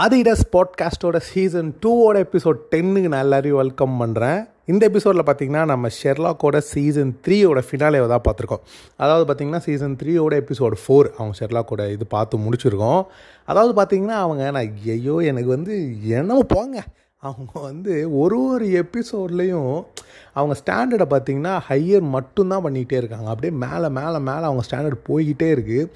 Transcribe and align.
ஆதிடஸ் 0.00 0.42
பாட்காஸ்ட்டோட 0.52 1.16
season 1.16 1.68
டூவோட 1.82 2.16
episode 2.24 2.58
டென்னுக்கு 2.72 3.08
நான் 3.08 3.22
எல்லாரையும் 3.22 3.60
வெல்கம் 3.60 3.94
பண்ணுறேன் 4.00 4.40
இந்த 4.64 4.82
எபிசோடில் 4.90 5.24
பார்த்தீங்கன்னா 5.28 5.62
நம்ம 5.64 5.88
ஷெர்லாக்கோட 6.02 6.56
சீசன் 6.70 7.12
த்ரீயோட 7.24 7.60
ஃபினாலேவை 7.66 8.08
தான் 8.08 8.24
பார்த்துருக்கோம். 8.26 8.62
அதாவது 8.96 9.24
பார்த்தீங்கன்னா 9.26 9.62
சீசன் 9.66 9.96
த்ரீயோட 10.02 10.34
எபிசோட் 10.42 10.76
ஃபோர் 10.82 11.08
அவங்க 11.18 11.34
ஷெர்லாக்கோட 11.40 11.84
இது 11.92 12.06
பார்த்து 12.06 12.38
முடிச்சிருக்கோம். 12.38 13.02
அதாவது 13.48 13.74
பார்த்தீங்கன்னா 13.80 14.18
அவங்க 14.24 14.50
நான் 14.50 14.70
ஐயோ 14.86 15.16
எனக்கு 15.30 15.48
வந்து 15.48 15.74
என்னமோ 16.18 16.42
போங்க. 16.48 16.78
அவங்க 17.26 17.52
வந்து 17.60 17.94
ஒரு 18.18 18.38
ஒரு 18.50 18.66
எபிசோட்லேயும் 18.82 19.76
அவங்க 20.32 20.54
ஸ்டாண்டர்டை 20.62 21.06
பார்த்திங்கன்னா 21.12 21.52
ஹையர் 21.68 22.04
மட்டும்தான் 22.14 22.64
பண்ணிக்கிட்டே 22.64 22.98
இருக்காங்க. 23.00 23.28
அப்படியே 23.32 23.52
மேலே 23.64 23.88
மேலே 23.98 24.18
மேலே 24.28 24.46
அவங்க 24.48 24.62
ஸ்டாண்டர்ட் 24.68 25.06
போய்கிட்டே 25.08 25.48
இருக்குது 25.56 25.90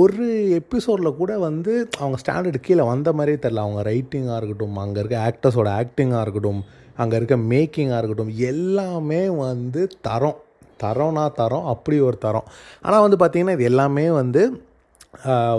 ஒரு 0.00 0.26
எபிசோடில் 0.60 1.16
கூட 1.16 1.32
வந்து 1.38 1.74
அவங்க 1.98 2.18
ஸ்டாண்டர்டு 2.24 2.60
கீழே 2.60 2.82
வந்த 2.92 3.12
மாதிரியே 3.12 3.38
தெரில 3.42 3.64
அவங்க 3.66 3.82
ரைட்டிங்காக 3.90 4.36
இருக்கட்டும் 4.36 4.76
அங்கே 4.76 5.00
இருக்க 5.00 5.18
ஆக்டர்ஸோட 5.28 5.70
ஆக்டிங்காக 5.80 6.20
இருக்கட்டும் 6.20 6.60
அங்கே 6.96 7.16
இருக்க 7.16 7.36
மேக்கிங்காக 7.52 8.00
இருக்கட்டும் 8.00 8.34
எல்லாமே 8.50 9.22
வந்து 9.44 9.80
தரம். 10.00 10.40
தரம்னா 10.82 11.24
தரம் 11.32 11.66
அப்படி 11.66 11.96
ஒரு 12.00 12.16
தரம். 12.18 12.46
ஆனால் 12.82 13.04
வந்து 13.04 13.18
பார்த்திங்கன்னா 13.20 13.52
இது 13.52 13.64
எல்லாமே 13.64 14.10
வந்து 14.10 14.42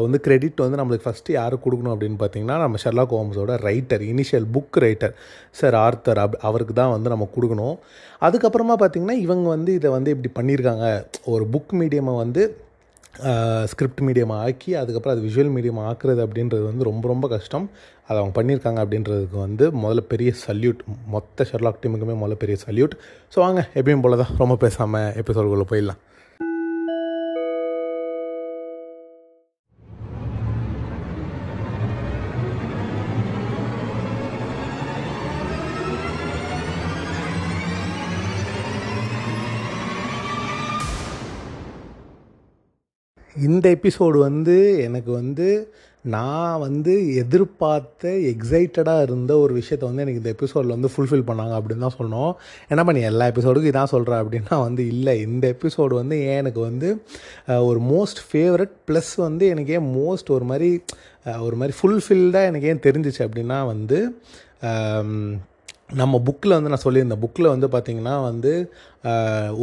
வந்து 0.04 0.18
கிரெடிட் 0.26 0.64
வந்து 0.64 0.80
நம்மளுக்கு 0.80 1.06
ஃபஸ்ட்டு 1.08 1.36
யாருக்கு 1.38 1.66
கொடுக்கணும் 1.66 1.94
அப்படின்னு 1.94 2.18
பார்த்தீங்கன்னா 2.22 2.58
நம்ம 2.64 2.80
Sherlock 2.84 3.16
ஹோம்ஸோட 3.18 3.54
writer 3.68 4.04
initial 4.12 4.46
book 4.56 4.78
writer 4.86 5.14
sir 5.60 5.76
Arthur 5.86 6.22
அப் 6.23 6.38
அவருக்கு 6.50 6.73
தான் 6.82 6.94
வந்து 6.96 7.12
நம்ம 7.14 7.28
கொடுக்கணும். 7.36 7.76
அதுக்கப்புறமா 8.28 8.76
பார்த்திங்கன்னா 8.82 9.18
இவங்க 9.26 9.48
வந்து 9.56 9.73
இதை 9.80 9.92
வந்து 9.98 10.14
இப்படி 10.16 10.32
பண்ணியிருக்காங்க. 10.40 10.88
ஒரு 11.34 11.46
புக் 11.56 11.73
மீடியமை 11.82 12.16
வந்து 12.23 12.44
ஸ்கிரிப்ட் 13.70 14.02
மீடியம் 14.08 14.34
ஆக்கி 14.42 14.72
அதுக்கப்புறம் 14.82 15.14
அது 15.16 15.23
விஷுவல் 15.28 15.54
மீடியம் 15.56 15.80
ஆக்குறது 15.90 16.22
அப்படின்றது 16.26 16.64
வந்து 16.70 16.88
ரொம்ப 16.90 17.06
ரொம்ப 17.12 17.26
கஷ்டம். 17.36 17.66
அதை 18.08 18.18
அவங்க 18.20 18.34
பண்ணியிருக்காங்க 18.40 18.80
அப்படின்றதுக்கு 18.84 19.38
வந்து 19.45 19.66
முதல்ல 19.84 20.04
பெரிய 20.12 20.32
சல்யூட் 20.44 20.82
மொத்த 21.16 21.48
ஷெர்லாக் 21.52 21.81
டீமுக்குமே 21.84 22.18
முதல்ல 22.22 22.38
பெரிய 22.44 22.58
சல்யூட் 22.66 22.94
ஸோ 23.34 23.40
வாங்க 23.45 23.64
எப்பயும் 23.80 24.03
போல 24.06 24.20
தான் 24.22 24.36
ரொம்ப 24.44 24.58
பேசாமல் 24.66 25.09
எபிசோடுக்குள்ளே 25.22 25.68
போயிடலாம். 25.72 26.02
இந்த 43.48 43.67
எபிசோடு 43.70 44.17
வந்து 44.20 44.56
எனக்கு 44.80 45.12
வந்து 45.12 45.48
நான் 46.06 46.59
வந்து 46.59 46.94
எதிர்பார்த்த 47.16 48.09
எக்ஸைட்டடாக 48.31 49.02
இருந்த 49.02 49.31
ஒரு 49.38 49.53
விஷயத்த 49.58 49.86
வந்து 49.90 50.02
எனக்கு 50.02 50.22
இந்த 50.22 50.30
எபிசோடில் 50.30 50.76
வந்து 50.76 50.90
ஃபுல்ஃபில் 50.94 51.28
பண்ணாங்க 51.30 51.53
அப்படின்னு 51.56 51.84
தான் 51.86 51.98
சொன்னோம் 51.98 52.31
என்ன 52.70 52.84
பண்ணி 52.84 53.02
எல்லா 53.02 53.25
எபிசோடுக்கும் 53.28 53.72
இதான் 53.72 53.92
சொல்கிறேன் 53.94 54.22
அப்படின்னா 54.22 54.59
வந்து 54.62 54.88
இல்லை. 54.88 55.16
இந்த 55.20 55.56
எபிசோடு 55.59 55.94
வந்து 56.02 56.18
ஏன் 56.20 56.38
எனக்கு 56.38 56.59
வந்து 56.59 56.90
ஒரு 57.59 57.80
மோஸ்ட் 57.81 58.22
ஃபேவரட் 58.31 58.73
ப்ளஸ் 58.88 59.14
வந்து 59.16 59.48
எனக்கு 59.48 59.73
ஏன் 59.73 59.90
மோஸ்ட் 59.98 60.30
ஒரு 60.30 60.45
மாதிரி 60.45 60.72
ஒரு 61.40 61.56
மாதிரி 61.56 61.78
ஃபுல்ஃபில்டாக 61.81 62.50
எனக்கு 62.52 62.68
ஏன் 62.68 62.86
தெரிஞ்சிச்சு 62.88 63.20
அப்படின்னா 63.20 63.66
வந்து 63.66 64.00
நம்ம 65.94 66.22
புக்கில் 66.25 66.56
வந்து 66.59 66.70
நான் 66.70 66.86
சொல்லியிருந்தேன். 66.86 67.23
புக்கில் 67.25 67.53
வந்து 67.53 67.68
பார்த்திங்கன்னா 67.68 68.23
வந்து 68.23 68.53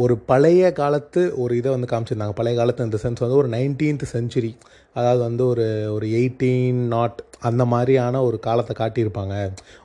ஒரு 0.03 0.15
பழைய 0.29 0.63
காலத்து 0.81 1.21
ஒரு 1.43 1.53
இதை 1.59 1.69
வந்து 1.75 1.91
காமிச்சிருந்தாங்க. 1.91 2.35
பழைய 2.39 2.55
காலத்து 2.59 2.87
இந்த 2.87 2.99
சென்ஸ் 3.03 3.23
வந்து 3.25 3.41
ஒரு 3.41 3.49
நைன்டீன்த் 3.49 4.11
செஞ்சுரி 4.15 4.51
அதாவது 4.95 5.21
வந்து 5.27 5.43
ஒரு 5.51 5.65
ஒரு 5.95 6.05
எயிட்டீன் 6.19 6.81
நாட் 6.93 7.17
அந்த 7.47 7.63
மாதிரியான 7.71 8.21
ஒரு 8.27 8.37
காலத்தை 8.45 8.73
காட்டியிருப்பாங்க. 8.77 9.33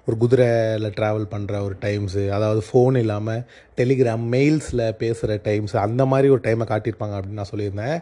ஒரு 0.07 0.17
குதிரையில் 0.17 0.95
ட்ராவல் 0.99 1.27
பண்ணுற 1.33 1.55
ஒரு 1.67 1.77
டைம்ஸு 1.81 2.23
அதாவது 2.37 2.61
ஃபோன் 2.69 2.97
இல்லாமல் 3.01 3.43
டெலிகிராம் 3.79 4.25
மெயில்ஸில் 4.35 4.85
பேசுகிற 5.03 5.37
டைம்ஸ் 5.49 5.75
அந்த 5.85 6.03
மாதிரி 6.13 6.29
ஒரு 6.35 6.43
டைமை 6.47 6.65
காட்டியிருப்பாங்க 6.71 7.15
அப்படின்னு 7.19 7.41
நான் 7.41 7.51
சொல்லியிருந்தேன். 7.53 7.99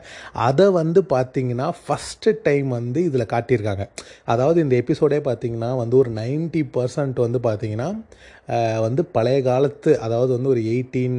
அதை 0.48 0.66
வந்து 0.80 1.02
பார்த்தீங்கன்னா 1.14 1.68
ஃபஸ்ட்டு 1.82 2.36
டைம் 2.42 2.68
வந்து 2.78 3.02
இதில் 3.08 3.30
காட்டியிருக்காங்க. 3.34 3.86
அதாவது 4.24 4.58
இந்த 4.64 4.76
எபிசோடே 4.82 5.20
பார்த்தீங்கன்னா 5.28 5.70
வந்து 5.82 5.96
ஒரு 5.96 6.12
90% 6.20 6.62
பர்சன்ட் 6.76 7.20
வந்து 7.26 7.40
பார்த்தீங்கன்னா 7.48 7.88
வந்து 8.84 9.02
பழைய 9.16 9.38
காலத்து 9.48 9.90
அதாவது 10.04 10.30
வந்து 10.36 10.50
ஒரு 10.52 10.60
எயிட்டீன் 10.72 11.16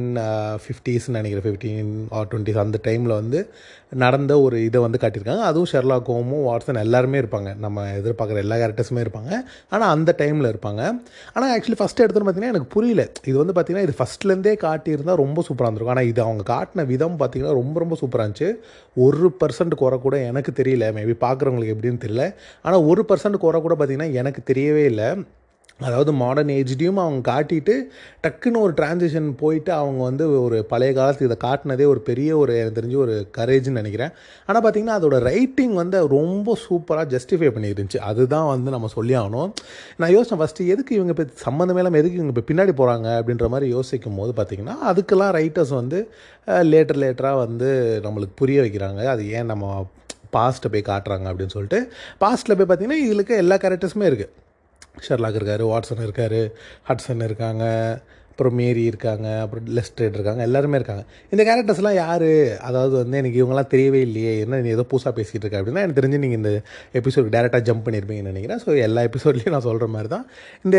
ஃபிஃப்டிஸ்ன்னு 0.62 1.18
நினைக்கிறேன். 1.18 1.44
ஃபிஃப்டீன் 1.46 1.90
ஆர் 2.18 2.28
டுவெண்ட்டிஸ் 2.30 2.58
அந்த 2.62 2.78
டைமில் 2.86 3.14
வந்து 3.20 3.40
நடந்த 4.02 4.32
ஒரு 4.46 4.56
இதை 4.68 4.78
வந்து 4.84 4.98
காட்டியிருக்காங்க. 5.02 5.44
அதுவும் 5.50 5.70
ஷெர்லாக் 5.72 6.10
ஹோமும் 6.14 6.44
வாட்ஸன் 6.48 6.80
எல்லாருமே 6.84 7.20
இருப்பாங்க. 7.22 7.50
நம்ம 7.64 7.86
எதிர்பார்க்குற 8.00 8.42
எல்லா 8.44 8.56
கேரக்டர்ஸுமே 8.62 9.02
இருப்பாங்க. 9.04 9.30
ஆனால் 9.74 9.90
அந்த 9.94 10.10
டைமில் 10.20 10.50
இருப்பாங்க. 10.52 10.82
ஆனால் 11.34 11.50
ஆக்சுவலி 11.54 11.80
ஃபஸ்ட்டு 11.80 12.04
எடுத்துன்னு 12.04 12.28
பார்த்தீங்கன்னா 12.28 12.54
எனக்கு 12.54 12.72
புரியல. 12.76 13.04
இது 13.30 13.36
வந்து 13.42 13.56
பார்த்தீங்கன்னா 13.56 13.86
இது 13.88 13.96
ஃபஸ்ட்லேருந்தே 14.00 14.54
காட்டியிருந்தால் 14.66 15.22
ரொம்ப 15.24 15.44
சூப்பராக 15.48 15.68
இருந்திருக்கும். 15.68 15.96
ஆனால் 15.96 16.10
இது 16.12 16.22
அவங்க 16.26 16.44
காட்டின 16.54 16.86
விதம் 16.92 17.18
பார்த்தீங்கன்னா 17.22 17.56
ரொம்ப 17.62 17.76
ரொம்ப 17.84 17.96
சூப்பராக 18.02 18.26
இருந்துச்சு. 18.26 18.50
ஒரு 19.06 19.28
பர்சன்ட் 19.42 19.80
குறை 19.82 19.98
கூட 20.06 20.16
எனக்கு 20.30 20.52
தெரியல. 20.62 20.86
மேபி 21.00 21.16
பார்க்குறவங்களுக்கு 21.26 21.76
எப்படின்னு 21.76 22.04
தெரியல. 22.06 22.26
ஆனால் 22.66 22.86
ஒரு 22.92 23.04
பர்சன்ட் 23.12 23.44
குறை 23.46 23.60
கூட 23.66 23.76
பார்த்திங்கன்னா 23.76 24.12
எனக்கு 24.22 24.42
தெரியவே 24.52 24.84
இல்லை. 24.92 25.10
அதாவது 25.86 26.10
மாடர்ன் 26.22 26.52
ஏஜ்டையும் 26.56 27.00
அவங்க 27.02 27.20
காட்டிட்டு 27.30 27.74
டக்குன்னு 28.24 28.62
ஒரு 28.66 28.72
டிரான்சிஷன் 28.80 29.28
போயிட்டு 29.42 29.72
அவங்க 29.80 30.00
வந்து 30.08 30.24
ஒரு 30.46 30.56
பழைய 30.72 30.92
காலத்து 30.98 31.26
இதை 31.28 31.36
காட்டினதே 31.44 31.86
ஒரு 31.92 32.00
பெரிய 32.08 32.30
ஒரு 32.42 32.52
எனக்கு 32.60 32.78
தெரிஞ்சு 32.78 32.98
ஒரு 33.04 33.14
கரேஜ்னு 33.38 33.78
நினைக்கிறேன். 33.80 34.12
ஆனால் 34.48 34.62
பார்த்தீங்கன்னா 34.64 34.96
அதோட 35.00 35.18
ரைட்டிங் 35.30 35.74
வந்து 35.82 36.00
ரொம்ப 36.16 36.56
சூப்பராக 36.64 37.06
ஜஸ்டிஃபை 37.14 37.50
பண்ணியிருந்துச்சு 37.56 38.00
அதுதான் 38.10 38.48
வந்து 38.54 38.74
நம்ம 38.76 38.90
சொல்லி 38.96 39.16
ஆகணும். 39.20 39.52
நான் 40.00 40.14
யோசித்தேன் 40.16 40.42
ஃபஸ்ட்டு 40.42 40.68
எதுக்கு 40.74 40.98
இவங்க 40.98 41.14
இப்போ 41.16 41.26
சம்மந்தமே 41.46 41.82
இல்லாமல் 41.82 42.02
எதுக்கு 42.02 42.20
இவங்க 42.20 42.34
இப்போ 42.34 42.46
பின்னாடி 42.50 42.74
போகிறாங்க 42.80 43.08
அப்படின்ற 43.20 43.48
மாதிரி 43.54 43.68
யோசிக்கும் 43.76 44.20
போது 44.22 44.34
பார்த்தீங்கன்னா 44.40 44.76
அதுக்கெல்லாம் 44.90 45.32
ரைட்டர்ஸ் 45.38 45.74
வந்து 45.80 46.00
லேட்டர் 46.72 47.00
லேட்டராக 47.04 47.42
வந்து 47.46 47.70
நம்மளுக்கு 48.08 48.36
புரிய 48.42 48.60
வைக்கிறாங்க. 48.66 49.00
அது 49.14 49.24
ஏன் 49.38 49.50
நம்ம 49.52 49.66
பாஸ்ட்டை 50.36 50.68
போய் 50.72 50.88
காட்டுறாங்க 50.92 51.26
அப்படின்னு 51.30 51.54
சொல்லிட்டு. 51.56 51.80
பாஸ்ட்டில் 52.22 52.56
போய் 52.58 52.68
பார்த்தீங்கன்னா 52.70 53.02
இதுக்கு 53.12 53.42
எல்லா 53.44 53.56
கேரக்டர்ஸுமே 53.64 54.08
இருக்குது 54.10 54.32
ஷெர்லாக் 54.94 55.38
இருக்கார் 55.40 55.64
வாட்சன் 55.72 56.06
இருக்கார் 56.06 56.40
ஹட்சன் 56.88 57.26
இருக்காங்க 57.28 57.64
அப்புறம் 58.30 58.56
மேரி 58.60 58.82
இருக்காங்க 58.90 59.26
அப்புறம் 59.40 59.64
லெஸ்ட்ரேட் 59.76 60.14
இருக்காங்க 60.16 60.42
எல்லாருமே 60.48 60.76
இருக்காங்க. 60.80 61.02
இந்த 61.32 61.42
கேரக்டர்ஸ்லாம் 61.48 61.96
யார்? 61.98 62.30
அதாவது 62.68 62.94
வந்து 63.00 63.18
எனக்கு 63.20 63.40
இவங்கெல்லாம் 63.40 63.70
தெரியவே 63.74 64.00
இல்லையே. 64.06 64.32
என்ன 64.44 64.60
நீ 64.66 64.70
ஏதோ 64.76 64.84
புதுசாக 64.92 65.12
பேசிகிட்டு 65.18 65.44
இருக்க 65.44 65.60
அப்படின்னா 65.60 65.82
எனக்கு 65.84 66.00
தெரிஞ்சு 66.00 66.22
நீங்கள் 66.24 66.40
இந்த 66.40 66.52
எபிசோடு 67.00 67.34
டேரெக்டாக 67.36 67.62
ஜம்ப் 67.68 67.84
பண்ணியிருப்பீங்கன்னு 67.86 68.32
நினைக்கிறேன். 68.32 68.62
ஸோ 68.64 68.78
எல்லா 68.86 69.02
எபிசோட்லேயும் 69.08 69.56
நான் 69.56 69.66
சொல்கிற 69.68 69.88
மாதிரி 69.96 70.10
தான் 70.16 70.24
இந்த 70.64 70.78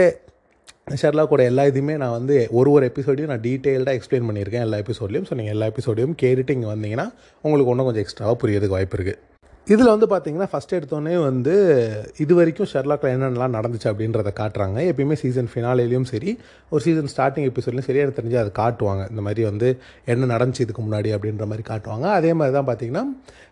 ஷெர்லாக்கோட 1.02 1.44
எல்லா 1.52 1.66
இதுவுமே 1.72 1.98
நான் 2.04 2.18
வந்து 2.20 2.38
ஒரு 2.60 2.72
ஒரு 2.76 2.86
எபிசோடையும் 2.92 3.34
நான் 3.34 3.46
டீட்டெயில்டாக 3.48 3.98
எக்ஸ்பிளைன் 4.00 4.28
பண்ணியிருக்கேன் 4.30 4.66
எல்லா 4.68 4.80
எபிசோட்லையும் 4.86 5.28
ஸோ 5.30 5.36
நீங்கள் 5.42 5.56
எல்லா 5.58 5.68
எபிசோடையும் 5.74 6.16
கேட்டுட்டு 6.24 6.56
இங்கே 6.58 6.72
வந்தீங்கன்னா 6.74 7.08
உங்களுக்கு 7.44 7.74
இன்னும் 7.76 7.90
கொஞ்சம் 7.90 8.06
எக்ஸ்ட்ராவாக 8.06 8.40
புரியறதுக்கு 8.44 8.78
வாய்ப்பு 8.78 8.98
இருக்குது 8.98 9.20
இதில் 9.68 9.92
வந்து 9.94 10.08
பார்த்தீங்கன்னா 10.12 10.48
ஃபஸ்ட் 10.52 10.74
எடுத்தோடனே 10.78 11.16
வந்து 11.24 11.54
இது 12.24 12.34
வரைக்கும் 12.38 12.70
ஷெர்லாக்கில் 12.72 13.12
என்னென்னலாம் 13.16 13.56
நடந்துச்சு 13.58 13.88
அப்படின்றத 13.92 14.30
காட்டுறாங்க. 14.40 14.78
எப்பயுமே 14.92 15.16
சீசன் 15.22 15.50
ஃபினாலேயும் 15.52 16.08
சரி 16.12 16.32
ஒரு 16.70 16.82
சீசன் 16.86 17.12
ஸ்டார்டிங் 17.14 17.48
எபிசோட்லையும் 17.50 17.88
சரி 17.90 18.02
எனக்கு 18.04 18.20
தெரிஞ்சு 18.20 18.40
அதை 18.44 18.52
காட்டுவாங்க. 18.62 19.04
இந்த 19.10 19.22
மாதிரி 19.28 19.44
வந்து 19.50 19.70
என்ன 20.14 20.30
நடந்துச்சு 20.34 20.66
இதுக்கு 20.66 20.86
முன்னாடி 20.88 21.12
அப்படின்ற 21.18 21.48
மாதிரி 21.52 21.66
காட்டுவாங்க. 21.72 22.08
அதே 22.20 22.34
மாதிரி 22.34 22.56
தான் 22.58 22.70
பார்த்தீங்கன்னா 22.70 23.04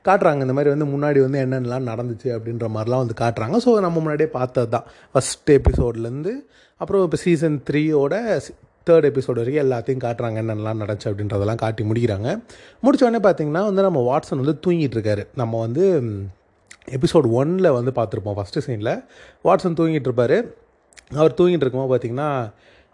காட்டுறாங்க. 0.06 0.42
இந்த 0.48 0.56
மாதிரி 0.58 0.74
வந்து 0.76 0.88
முன்னாடி 0.96 1.22
வந்து 1.26 1.42
என்னென்னலாம் 1.46 1.90
நடந்துச்சு 1.92 2.32
அப்படின்ற 2.38 2.70
மாதிரிலாம் 2.78 3.04
வந்து 3.06 3.20
காட்டுறாங்க. 3.24 3.60
ஸோ 3.68 3.80
நம்ம 3.88 4.00
முன்னாடியே 4.00 4.32
பார்த்தது 4.40 4.72
தான் 4.76 4.88
ஃபஸ்ட் 5.14 5.52
எபிசோட்லேருந்து 5.60 6.34
அப்புறம் 6.82 7.04
இப்போ 7.06 7.18
சீசன் 7.28 7.60
த்ரீயோட 7.70 8.16
தேர்ட் 8.90 9.08
எபிசோடு 9.12 9.40
வரைக்கும் 9.42 9.64
எல்லாத்தையும் 9.66 10.04
காட்டுறாங்க 10.06 10.42
என்னென்னலாம் 10.44 10.82
நடந்துச்சு 10.84 11.10
அப்படின்றதெல்லாம் 11.12 11.62
காட்டி 11.64 11.84
முடிக்கிறாங்க. 11.84 12.30
முடிச்ச 12.84 13.04
உடனே 13.08 13.22
பார்த்தீங்கன்னா 13.28 13.64
வந்து 13.70 13.86
நம்ம 13.88 14.02
வாட்சன் 14.10 14.42
வந்து 14.44 14.58
தூங்கிட்டு 14.68 14.98
இருக்காரு. 14.98 15.24
நம்ம 15.36 15.60
வந்து 15.60 15.84
எபிசோட் 16.98 17.28
ஒன்னில் 17.40 17.76
வந்து 17.78 17.92
பார்த்துருப்போம் 17.96 18.38
ஃபஸ்ட்டு 18.38 18.64
சீனில் 18.68 18.94
வாட்சன் 19.44 19.78
தூங்கிட்டு 19.80 20.10
இருப்பார். 20.10 20.38
அவர் 21.20 21.38
தூங்கிட்டு 21.38 21.66
இருக்கும்போது 21.66 21.92
பார்த்தீங்கன்னா 21.94 22.30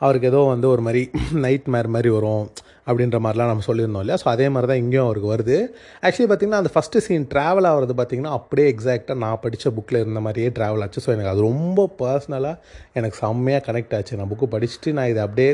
அவருக்கு 0.02 0.28
ஏதோ 0.28 0.40
வந்து 0.54 0.68
ஒரு 0.70 0.82
மாதிரி 0.82 1.02
நைட் 1.46 1.68
மேர் 1.74 1.88
மாதிரி 1.88 2.10
வரும். 2.10 2.46
அப்படின்ற 2.88 3.18
மாதிரிலாம் 3.26 3.50
நம்ம 3.52 3.64
சொல்லியிருந்தோம் 3.68 4.04
இல்லையா? 4.04 4.18
ஸோ 4.24 4.28
அதே 4.34 4.48
மாதிரி 4.54 4.68
தான் 4.72 4.82
இங்கேயும் 4.84 5.06
அவருக்கு 5.08 5.30
வருது. 5.34 5.58
ஆக்சுவலி 6.06 6.28
பார்த்திங்கன்னா 6.30 6.62
அந்த 6.64 6.72
ஃபஸ்ட்டு 6.74 7.02
சீன் 7.06 7.26
ட்ராவல் 7.34 7.68
ஆகிறது 7.70 7.96
பார்த்திங்கன்னா 8.00 8.34
அப்படியே 8.40 8.68
எக்ஸாக்டாக 8.74 9.18
நான் 9.24 9.40
படித்த 9.46 9.72
புக்கில் 9.78 10.00
இருந்த 10.04 10.22
மாதிரியே 10.26 10.50
ட்ராவல் 10.58 10.84
ஆச்சு. 10.86 11.04
ஸோ 11.06 11.12
எனக்கு 11.16 11.32
அது 11.34 11.42
ரொம்ப 11.50 11.88
பர்சனலாக 12.02 12.56
எனக்கு 13.00 13.18
செம்மையாக 13.24 13.64
கனெக்ட் 13.68 13.96
ஆச்சு. 14.00 14.20
நான் 14.20 14.30
புக்கு 14.34 14.50
படிச்சுட்டு 14.56 14.94
நான் 15.00 15.10
இதை 15.14 15.24
அப்படியே 15.28 15.50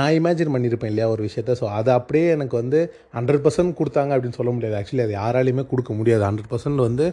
நான் 0.00 0.14
இமேஜின் 0.18 0.52
பண்ணியிருப்பேன் 0.56 0.92
இல்லையா 0.94 1.08
ஒரு 1.14 1.22
விஷயத்த. 1.28 1.56
ஸோ 1.62 1.68
அதை 1.78 1.92
அப்படியே 2.00 2.26
எனக்கு 2.36 2.56
வந்து 2.62 2.80
ஹண்ட்ரட் 3.18 3.42
பர்சன்ட் 3.46 3.76
கொடுத்தாங்க 3.80 4.12
அப்படின்னு 4.16 4.38
சொல்ல 4.40 4.52
முடியாது. 4.56 4.76
ஆக்சுவலி 4.80 5.04
அது 5.06 5.16
யாராலையுமே 5.20 5.66
கொடுக்க 5.72 5.92
முடியாது. 6.00 6.24
ஹண்ட்ரட் 6.28 6.52
பர்சன்ட் 6.52 6.82
வந்து 6.88 7.06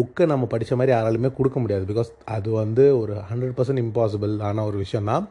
புக்கை 0.00 0.26
நம்ம 0.34 0.46
படித்த 0.54 0.76
மாதிரி 0.80 0.94
யாராலையுமே 0.96 1.32
கொடுக்க 1.40 1.58
முடியாது. 1.64 1.84
பிகாஸ் 1.92 2.12
அது 2.36 2.48
வந்து 2.62 2.86
ஒரு 3.02 3.16
ஹண்ட்ரட் 3.32 3.56
பர்சன்ட் 3.58 3.84
இம்பாசிபிள் 3.86 4.34
ஆன 4.48 4.64
ஒரு 4.70 4.78
விஷயம் 4.84 5.10
தான் 5.12 5.24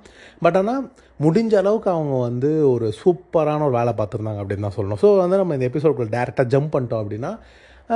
பட் 0.45 0.57
ஆனால் 0.61 0.83
முடிஞ்ச 1.23 1.53
அளவுக்கு 1.61 1.89
அவங்க 1.95 2.15
வந்து 2.27 2.49
ஒரு 2.71 2.87
சூப்பரான 3.01 3.65
ஒரு 3.67 3.75
வேலை 3.79 3.91
பார்த்துருந்தாங்க 3.99 4.41
அப்படின்னு 4.43 4.65
தான் 4.67 4.77
சொல்லணும். 4.77 4.99
ஸோ 5.03 5.09
வந்து 5.23 5.37
நம்ம 5.41 5.55
இந்த 5.57 5.67
எபிசோட்குள்ள 5.69 6.09
டேரெக்டாக 6.15 6.51
ஜம்ப் 6.53 6.73
பண்ணிட்டோம் 6.73 7.03
அப்படின்னா 7.03 7.31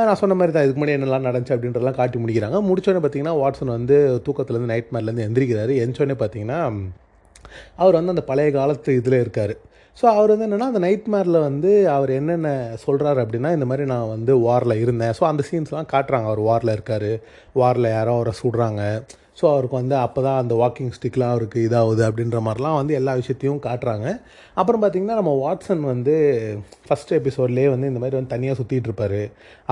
நான் 0.08 0.20
சொன்ன 0.22 0.36
மாதிரி 0.40 0.54
தான் 0.56 0.66
இதுக்கு 0.66 0.80
முன்னாடி 0.80 0.98
என்னெல்லாம் 0.98 1.28
நடந்துச்சு 1.28 1.54
அப்படின்றலாம் 1.56 1.98
காட்டி 2.00 2.18
முடிக்கிறாங்க. 2.24 2.58
முடிச்சோடனே 2.70 3.02
பார்த்தீங்கன்னா 3.04 3.36
வாட்ஸன் 3.42 3.76
வந்து 3.78 3.96
தூக்கத்துலேருந்து 4.26 4.72
நைட் 4.74 4.92
மேர்லேருந்து 4.96 5.26
எந்திரிக்கிறாரு. 5.28 5.74
எந்திரிச்சோடனே 5.84 6.18
பார்த்தீங்கன்னா 6.22 6.60
அவர் 7.82 7.98
வந்து 7.98 8.14
அந்த 8.16 8.24
பழைய 8.30 8.50
காலத்து 8.58 8.96
இதில் 9.00 9.22
இருக்கார். 9.24 9.54
ஸோ 10.00 10.06
அவர் 10.18 10.32
வந்து 10.32 10.46
என்னென்னா 10.48 10.68
அந்த 10.72 10.82
நைட் 10.86 11.08
மேரில் 11.14 11.38
வந்து 11.48 11.72
அவர் 11.96 12.12
என்னென்ன 12.18 12.50
சொல்கிறாரு 12.84 13.20
அப்படின்னா 13.24 13.50
இந்த 13.58 13.66
மாதிரி 13.70 13.86
நான் 13.94 14.12
வந்து 14.16 14.34
வாரில் 14.48 14.82
இருந்தேன். 14.84 15.14
ஸோ 15.18 15.24
அந்த 15.30 15.44
சீன்ஸ்லாம் 15.50 15.90
காட்டுறாங்க. 15.94 16.28
அவர் 16.32 16.42
வாரில் 16.50 16.76
இருக்கார். 16.76 17.12
வாரில் 17.62 17.90
யாரோ 17.96 18.14
அவரை 18.20 18.34
சுடுறாங்க. 18.42 18.84
ஸோ 19.40 19.46
அவருக்கு 19.52 19.76
வந்து 19.76 19.96
அப்போ 19.96 20.20
தான் 20.22 20.38
அந்த 20.38 20.54
வாக்கிங் 20.56 20.94
ஸ்டிக்லாம் 20.96 21.34
அவருக்கு 21.34 21.60
இதாகுது 21.68 22.02
அப்படின்ற 22.08 22.40
மாதிரிலாம் 22.48 22.78
வந்து 22.80 22.94
எல்லா 22.94 23.14
விஷயத்தையும் 23.14 23.62
காட்டுறாங்க. 23.68 24.08
அப்புறம் 24.60 24.82
பார்த்திங்கன்னா 24.84 25.18
நம்ம 25.20 25.34
வாட்சன் 25.44 25.84
வந்து 25.92 26.14
ஃபஸ்ட் 26.88 27.12
எபிசோட்லேயே 27.18 27.68
வந்து 27.74 27.90
இந்த 27.92 28.00
மாதிரி 28.04 28.18
வந்து 28.18 28.32
தனியாக 28.34 28.58
சுற்றிட்டு 28.60 28.90
இருப்பார். 28.90 29.20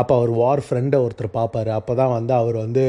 அப்போ 0.01 0.13
அவர் 0.19 0.31
வார் 0.41 0.61
ஃப்ரெண்டை 0.65 0.97
ஒருத்தர் 1.05 1.29
பார்ப்பாரு 1.37 1.71
அப்போ 1.77 1.93
தான் 2.01 2.13
வந்து 2.17 2.33
அவர் 2.41 2.57
வந்து 2.65 2.83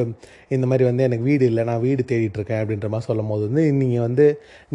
இந்த 0.57 0.67
மாதிரி 0.71 0.85
வந்து 0.89 1.07
எனக்கு 1.09 1.25
வீடு 1.31 1.45
இல்லை 1.51 1.63
நான் 1.71 1.83
வீடு 1.87 2.03
தேடிட்டுருக்கேன் 2.11 2.61
அப்படின்ற 2.63 2.89
மாதிரி 2.93 3.09
சொல்லும் 3.11 3.31
போது 3.33 3.43
வந்து 3.49 3.65
நீங்கள் 3.81 4.05
வந்து 4.07 4.27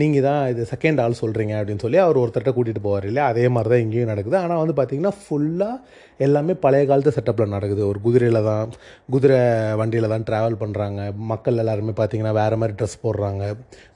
நீங்கள் 0.02 0.26
தான் 0.28 0.42
இது 0.54 0.64
செகண்ட் 0.74 1.02
ஆள் 1.04 1.20
சொல்கிறீங்க 1.22 1.54
அப்படின்னு 1.60 1.84
சொல்லி 1.86 2.00
அவர் 2.06 2.22
ஒருத்தர்கிட்ட 2.24 2.56
கூட்டிகிட்டு 2.58 2.86
போவார் 2.88 3.08
இல்லையா? 3.12 3.28
அதே 3.34 3.46
மாதிரி 3.56 3.72
தான் 3.74 3.84
இங்கேயும் 3.86 4.12
நடக்குது. 4.14 4.38
ஆனால் 4.44 4.62
வந்து 4.64 4.76
பார்த்திங்கன்னா 4.80 5.14
ஃபுல்லாக 5.22 5.78
எல்லாமே 6.26 6.54
பழைய 6.64 6.84
காலத்து 6.90 7.16
செட்டப்பில் 7.16 7.54
நடக்குது. 7.56 7.82
ஒரு 7.92 8.00
குதிரையில் 8.08 8.42
தான் 8.50 8.74
குதிரை 9.14 9.40
வண்டியில் 9.80 10.12
தான் 10.14 10.26
ட்ராவல் 10.30 10.60
பண்ணுறாங்க 10.64 11.00
மக்கள் 11.32 11.62
எல்லாருமே 11.64 11.96
பார்த்திங்கன்னா 12.02 12.36
வேறு 12.42 12.60
மாதிரி 12.62 12.78
ட்ரெஸ் 12.80 12.98
போடுறாங்க. 13.06 13.44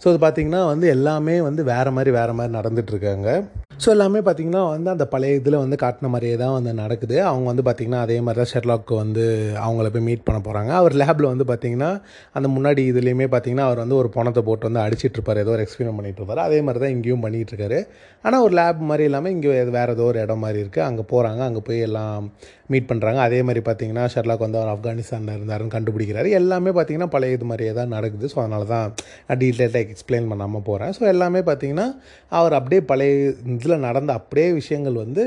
ஸோ 0.01 0.07
அது 0.12 0.19
பார்த்திங்கன்னா 0.25 0.63
வந்து 0.74 0.88
எல்லாமே 0.95 1.35
வந்து 1.50 1.63
வேறு 1.74 1.94
மாதிரி 1.97 2.13
வேறு 2.19 2.35
மாதிரி 2.39 2.53
நடந்துகிட்ருக்காங்க 2.57 3.15
விட்டுட்டாங்க 3.18 3.67
ஸோ 3.83 3.88
எல்லாமே 3.94 4.19
பார்த்திங்கன்னா 4.25 4.62
வந்து 4.74 4.89
அந்த 4.94 5.06
பழைய 5.12 5.39
இதில் 5.39 5.56
வந்து 5.63 5.77
காட்டின 5.81 6.09
மாதிரியே 6.13 6.35
தான் 6.41 6.53
வந்து 6.56 6.71
நடக்குது. 6.79 7.15
அவங்க 7.31 7.45
வந்து 7.51 7.63
பார்த்திங்கன்னா 7.68 8.00
அதே 8.06 8.15
மாதிரி 8.25 8.39
தான் 8.41 8.50
ஷெர்லாக்கு 8.51 8.94
வந்து 9.01 9.24
அவங்கள 9.65 9.89
போய் 9.95 10.06
மீட் 10.07 10.24
பண்ண 10.27 10.39
போகிறாங்க 10.47 10.71
அவர் 10.79 10.94
லேபில் 11.01 11.27
வந்து 11.31 11.45
பார்த்திங்கன்னா 11.51 11.89
அந்த 12.38 12.47
முன்னாடி 12.56 12.83
இதுலேயுமே 12.91 13.27
பார்த்திங்கன்னா 13.33 13.68
அவர் 13.69 13.81
வந்து 13.83 13.97
ஒரு 14.01 14.09
பணத்தை 14.15 14.44
போட்டு 14.47 14.68
வந்து 14.69 14.81
அடிச்சிட்ருப்பார் 14.85 15.41
ஏதோ 15.44 15.53
ஒரு 15.56 15.65
எக்ஸ்பீரியன் 15.65 15.97
பண்ணிட்டு 16.00 16.21
இருப்பார். 16.21 16.41
அதே 16.47 16.59
மாதிரி 16.68 16.81
தான் 16.83 16.94
இங்கேயும் 16.95 17.24
பண்ணிகிட்டு 17.25 17.53
இருக்காரு. 17.53 17.79
ஆனால் 18.25 18.44
ஒரு 18.47 18.56
லேப் 18.59 18.81
மாதிரி 18.91 19.06
இல்லாமல் 19.09 19.33
இங்கே 19.35 19.51
வேறு 19.77 19.95
ஏதோ 19.97 20.07
ஒரு 20.12 20.19
இடம் 20.25 20.44
மாதிரி 20.45 20.59
இருக்குது 20.63 20.85
அங்கே 20.89 21.06
போகிறாங்க 21.13 21.44
அங்கே 21.50 21.63
போய் 21.69 21.85
எல்லாம் 21.89 22.25
மீட் 22.74 22.89
பண்ணுறாங்க 22.89 23.19
அதே 23.27 23.38
மாதிரி 23.47 23.62
பார்த்திங்கன்னா 23.68 24.06
ஷெர்லாக் 24.13 24.44
வந்து 24.45 24.59
அவர் 24.62 24.71
ஆப்கானிஸ்தானில் 24.74 25.35
இருந்தாருன்னு 25.38 25.75
கண்டுபிடிக்கிறாரு. 25.75 26.29
எல்லாமே 26.39 26.71
பார்த்திங்கன்னா 26.77 27.09
பழைய 27.13 27.38
இது 27.38 27.45
மாதிரியே 27.51 27.74
தான் 27.79 27.94
நடக்குது. 27.97 28.25
ஸோ 28.33 28.39
அதனால 28.44 28.65
தான் 28.74 28.88
நான் 29.27 29.39
டீட்டெயிலாக 29.44 29.83
எக்ஸ்பிளைன் 29.85 30.27
பண்ணாமல் 30.33 30.65
போகிறேன் 30.71 30.91
ஸோ 30.97 31.06
எல்லாமே 31.13 31.44
பார்த்திங்கன்னா 31.51 31.88
அவர் 32.39 32.57
அப்படியே 32.59 32.81
பழைய 32.91 33.13
இதில் 33.68 33.86
நடந்த 33.88 34.12
அப்படியே 34.19 34.50
விஷயங்கள் 34.58 34.98
வந்து 35.04 35.24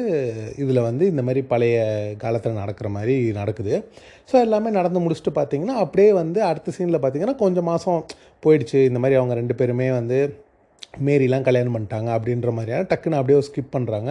இதில் 0.63 0.87
வந்து 0.89 1.05
இந்த 1.13 1.23
மாதிரி 1.27 1.41
பழைய 1.51 1.79
காலத்தில் 2.23 2.61
நடக்கிற 2.61 2.89
மாதிரி 2.97 3.15
நடக்குது. 3.41 3.75
ஸோ 4.31 4.35
எல்லாமே 4.47 4.71
நடந்து 4.77 5.03
முடிச்சுட்டு 5.05 5.33
பார்த்திங்கன்னா 5.39 5.77
அப்படியே 5.85 6.11
வந்து 6.21 6.41
அடுத்த 6.51 6.73
சீனில் 6.77 7.01
பார்த்திங்கன்னா 7.03 7.37
கொஞ்சம் 7.43 7.69
மாதம் 7.71 8.01
போயிடுச்சு. 8.43 8.79
இந்த 8.91 9.01
மாதிரி 9.03 9.19
அவங்க 9.21 9.35
ரெண்டு 9.41 9.57
பேருமே 9.61 9.89
வந்து 9.99 10.19
மேரிலாம் 11.07 11.45
கல்யாணம் 11.49 11.75
பண்ணிட்டாங்க 11.77 12.09
அப்படின்ற 12.17 12.51
மாதிரியான 12.57 12.87
டக்குன்னு 12.93 13.19
அப்படியே 13.19 13.43
ஸ்கிப் 13.49 13.75
பண்ணுறாங்க 13.75 14.11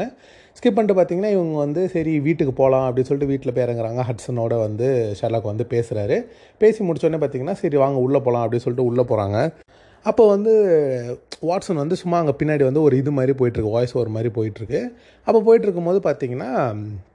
ஸ்கிப் 0.58 0.78
பண்ணிட்டு 0.78 0.98
பார்த்தீங்கன்னா 0.98 1.32
இவங்க 1.38 1.58
வந்து 1.66 1.82
சரி 1.96 2.14
வீட்டுக்கு 2.28 2.54
போகலாம் 2.62 2.86
அப்படின்னு 2.88 3.10
சொல்லிட்டு 3.10 3.32
வீட்டில் 3.32 3.54
போய் 3.56 3.66
இறங்குறாங்க. 3.66 4.02
ஹட்சனோட 4.10 4.54
வந்து 4.66 4.88
ஷெர்லாக் 5.20 5.52
வந்து 5.52 5.66
பேசுகிறாரு 5.74 6.18
பேசி 6.62 6.80
முடிச்சோடனே 6.88 7.22
பார்த்தீங்கன்னா 7.24 7.58
சரி 7.64 7.80
வாங்க 7.84 8.00
உள்ளே 8.06 8.22
போகலாம் 8.28 8.46
அப்படின்னு 8.46 8.66
சொல்லிட்டு 8.68 8.90
உள்ளே 8.92 9.06
போகிறாங்க 9.12 9.40
அப்போ 10.10 10.24
வந்து 10.36 10.54
வாட்சன் 11.50 11.82
வந்து 11.84 11.98
சும்மா 12.02 12.18
அங்கே 12.22 12.36
பின்னாடி 12.40 12.64
வந்து 12.70 12.86
ஒரு 12.88 12.96
இது 13.02 13.12
மாதிரி 13.18 13.34
போயிட்டுருக்கு 13.40 13.76
வாய்ஸ் 13.76 13.96
ஓவர் 13.98 14.16
மாதிரி 14.16 14.30
போயிட்டுருக்கு 14.38 14.82
அப்போ 15.28 15.40
போயிட்டுருக்கும்போது 15.48 16.00
பார்த்திங்கன்னா 16.08 16.28
பார்த்தீங்கன்னா 16.30 17.08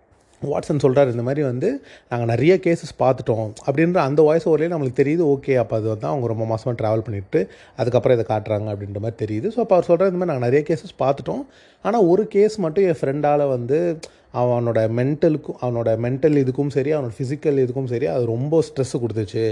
வாட்சன் 0.42 0.82
சொல்கிறார் 0.84 1.12
இந்த 1.12 1.24
மாதிரி 1.26 1.42
வந்து 1.48 1.68
நாங்கள் 2.10 2.30
நிறைய 2.32 2.54
கேசஸ் 2.64 2.94
பார்த்துட்டோம் 3.02 3.50
அப்படின்ற 3.66 3.98
அந்த 4.08 4.20
வாய்ஸ் 4.22 4.46
ஓவர்லேயே 4.48 4.72
நம்மளுக்கு 4.72 5.00
தெரியுது 5.02 5.22
ஓகே 5.34 5.54
அப்போ 5.62 5.74
அது 5.78 5.86
வந்து 5.92 6.06
அவங்க 6.10 6.26
ரொம்ப 6.32 6.44
மாதமாக 6.50 6.76
ட்ராவல் 6.80 7.04
பண்ணிட்டு 7.06 7.40
அதுக்கப்புறம் 7.80 8.16
இதை 8.18 8.26
காட்டுறாங்க 8.32 8.68
அப்படின்ற 8.72 9.00
மாதிரி 9.04 9.18
தெரியுது. 9.24 9.48
ஸோ 9.54 9.58
அப்போ 9.64 9.76
அவர் 9.76 9.88
சொல்கிறார் 9.90 10.10
இந்த 10.12 10.20
மாதிரி 10.20 10.32
நாங்கள் 10.32 10.48
நிறைய 10.48 10.62
கேசஸ் 10.68 10.94
பார்த்துட்டோம். 11.04 11.44
ஆனால் 11.84 12.06
ஒரு 12.12 12.24
கேஸ் 12.34 12.56
மட்டும் 12.64 12.86
என் 12.90 13.00
ஃப்ரெண்டால் 13.00 13.44
வந்து 13.56 13.78
அவனோட 14.40 14.80
மென்டலுக்கும் 14.98 15.58
அவனோட 15.64 15.90
மென்டல் 16.04 16.38
இதுக்கும் 16.42 16.72
சரி 16.76 16.92
அவனோட 16.94 17.14
ஃபிசிக்கல் 17.18 17.60
இதுக்கும் 17.64 17.90
சரி 17.92 18.06
அது 18.14 18.24
ரொம்ப 18.34 18.62
ஸ்ட்ரெஸ் 18.68 18.94
கொடுத்துச்சு. 19.02 19.44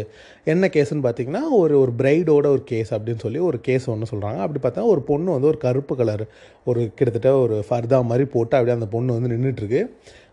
என்ன 0.52 0.70
கேஸுன்னு 0.76 1.06
பார்த்தீங்கன்னா 1.08 1.44
ஒரு 1.61 1.75
ஒரு 1.82 1.94
பிரைடோட 2.00 2.46
ஒரு 2.55 2.64
கேஸ் 2.73 2.94
அப்படின்னு 2.94 3.25
சொல்லி 3.26 3.43
ஒரு 3.50 3.61
கேஸ் 3.69 3.90
ஒன்று 3.94 4.12
சொல்கிறாங்க 4.14 4.40
அப்படி 4.46 4.62
பார்த்தா 4.64 4.88
ஒரு 4.94 5.02
பொண்ணு 5.11 5.37
வந்து 5.37 5.50
ஒரு 5.52 5.61
கருப்பு 5.67 5.96
கலர் 6.00 6.25
ஒரு 6.70 6.81
கிட்டத்தட்ட 6.96 7.31
ஒரு 7.44 7.55
ஃபர்தா 7.69 8.00
மாதிரி 8.11 8.26
போட்டு 8.34 8.56
அப்படியே 8.56 8.79
அந்த 8.79 8.90
பொண்ணு 8.96 9.17
வந்து 9.17 9.32
நின்றுட்டுருக்கு 9.34 9.82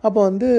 அப்போ 0.07 0.19
வந்து 0.27 0.49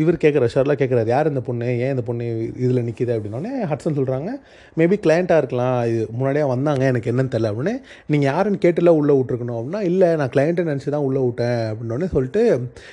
இவர் 0.00 0.16
கேட்குற 0.22 0.46
ஷர்லா 0.54 0.74
கேட்குறாரு 0.80 1.10
யார் 1.12 1.30
இந்த 1.30 1.42
பொண்ணு? 1.46 1.66
ஏன் 1.84 1.92
இந்த 1.94 2.02
பொண்ணு 2.08 2.24
இதில் 2.64 2.82
நிற்கிது 2.88 3.12
அப்படின்னோடனே 3.16 3.52
ஹட்ஸன் 3.70 3.96
சொல்கிறாங்க 3.98 4.30
மேபி 4.78 4.96
கிளைண்ட்டாக 5.04 5.42
இருக்கலாம். 5.42 5.78
இது 5.90 6.02
முன்னாடியே 6.16 6.44
வந்தாங்க 6.52 6.82
எனக்கு 6.90 7.10
என்னன்னு 7.12 7.32
தெரில 7.34 7.50
அப்படின்னு 7.52 7.74
நீங்கள் 8.12 8.30
யாருன்னு 8.32 8.60
கேட்டுலாம் 8.64 8.98
உள்ளே 9.00 9.14
விட்ருக்கணும் 9.18 9.58
அப்படின்னா 9.58 9.80
இல்லை 9.90 10.08
நான் 10.22 10.32
கிளைண்ட்டை 10.34 10.66
நினச்சி 10.70 10.90
தான் 10.96 11.06
உள்ளே 11.08 11.22
விட்டேன். 11.26 11.62
அப்படின்னோடனே 11.70 12.08
சொல்லிட்டு 12.16 12.42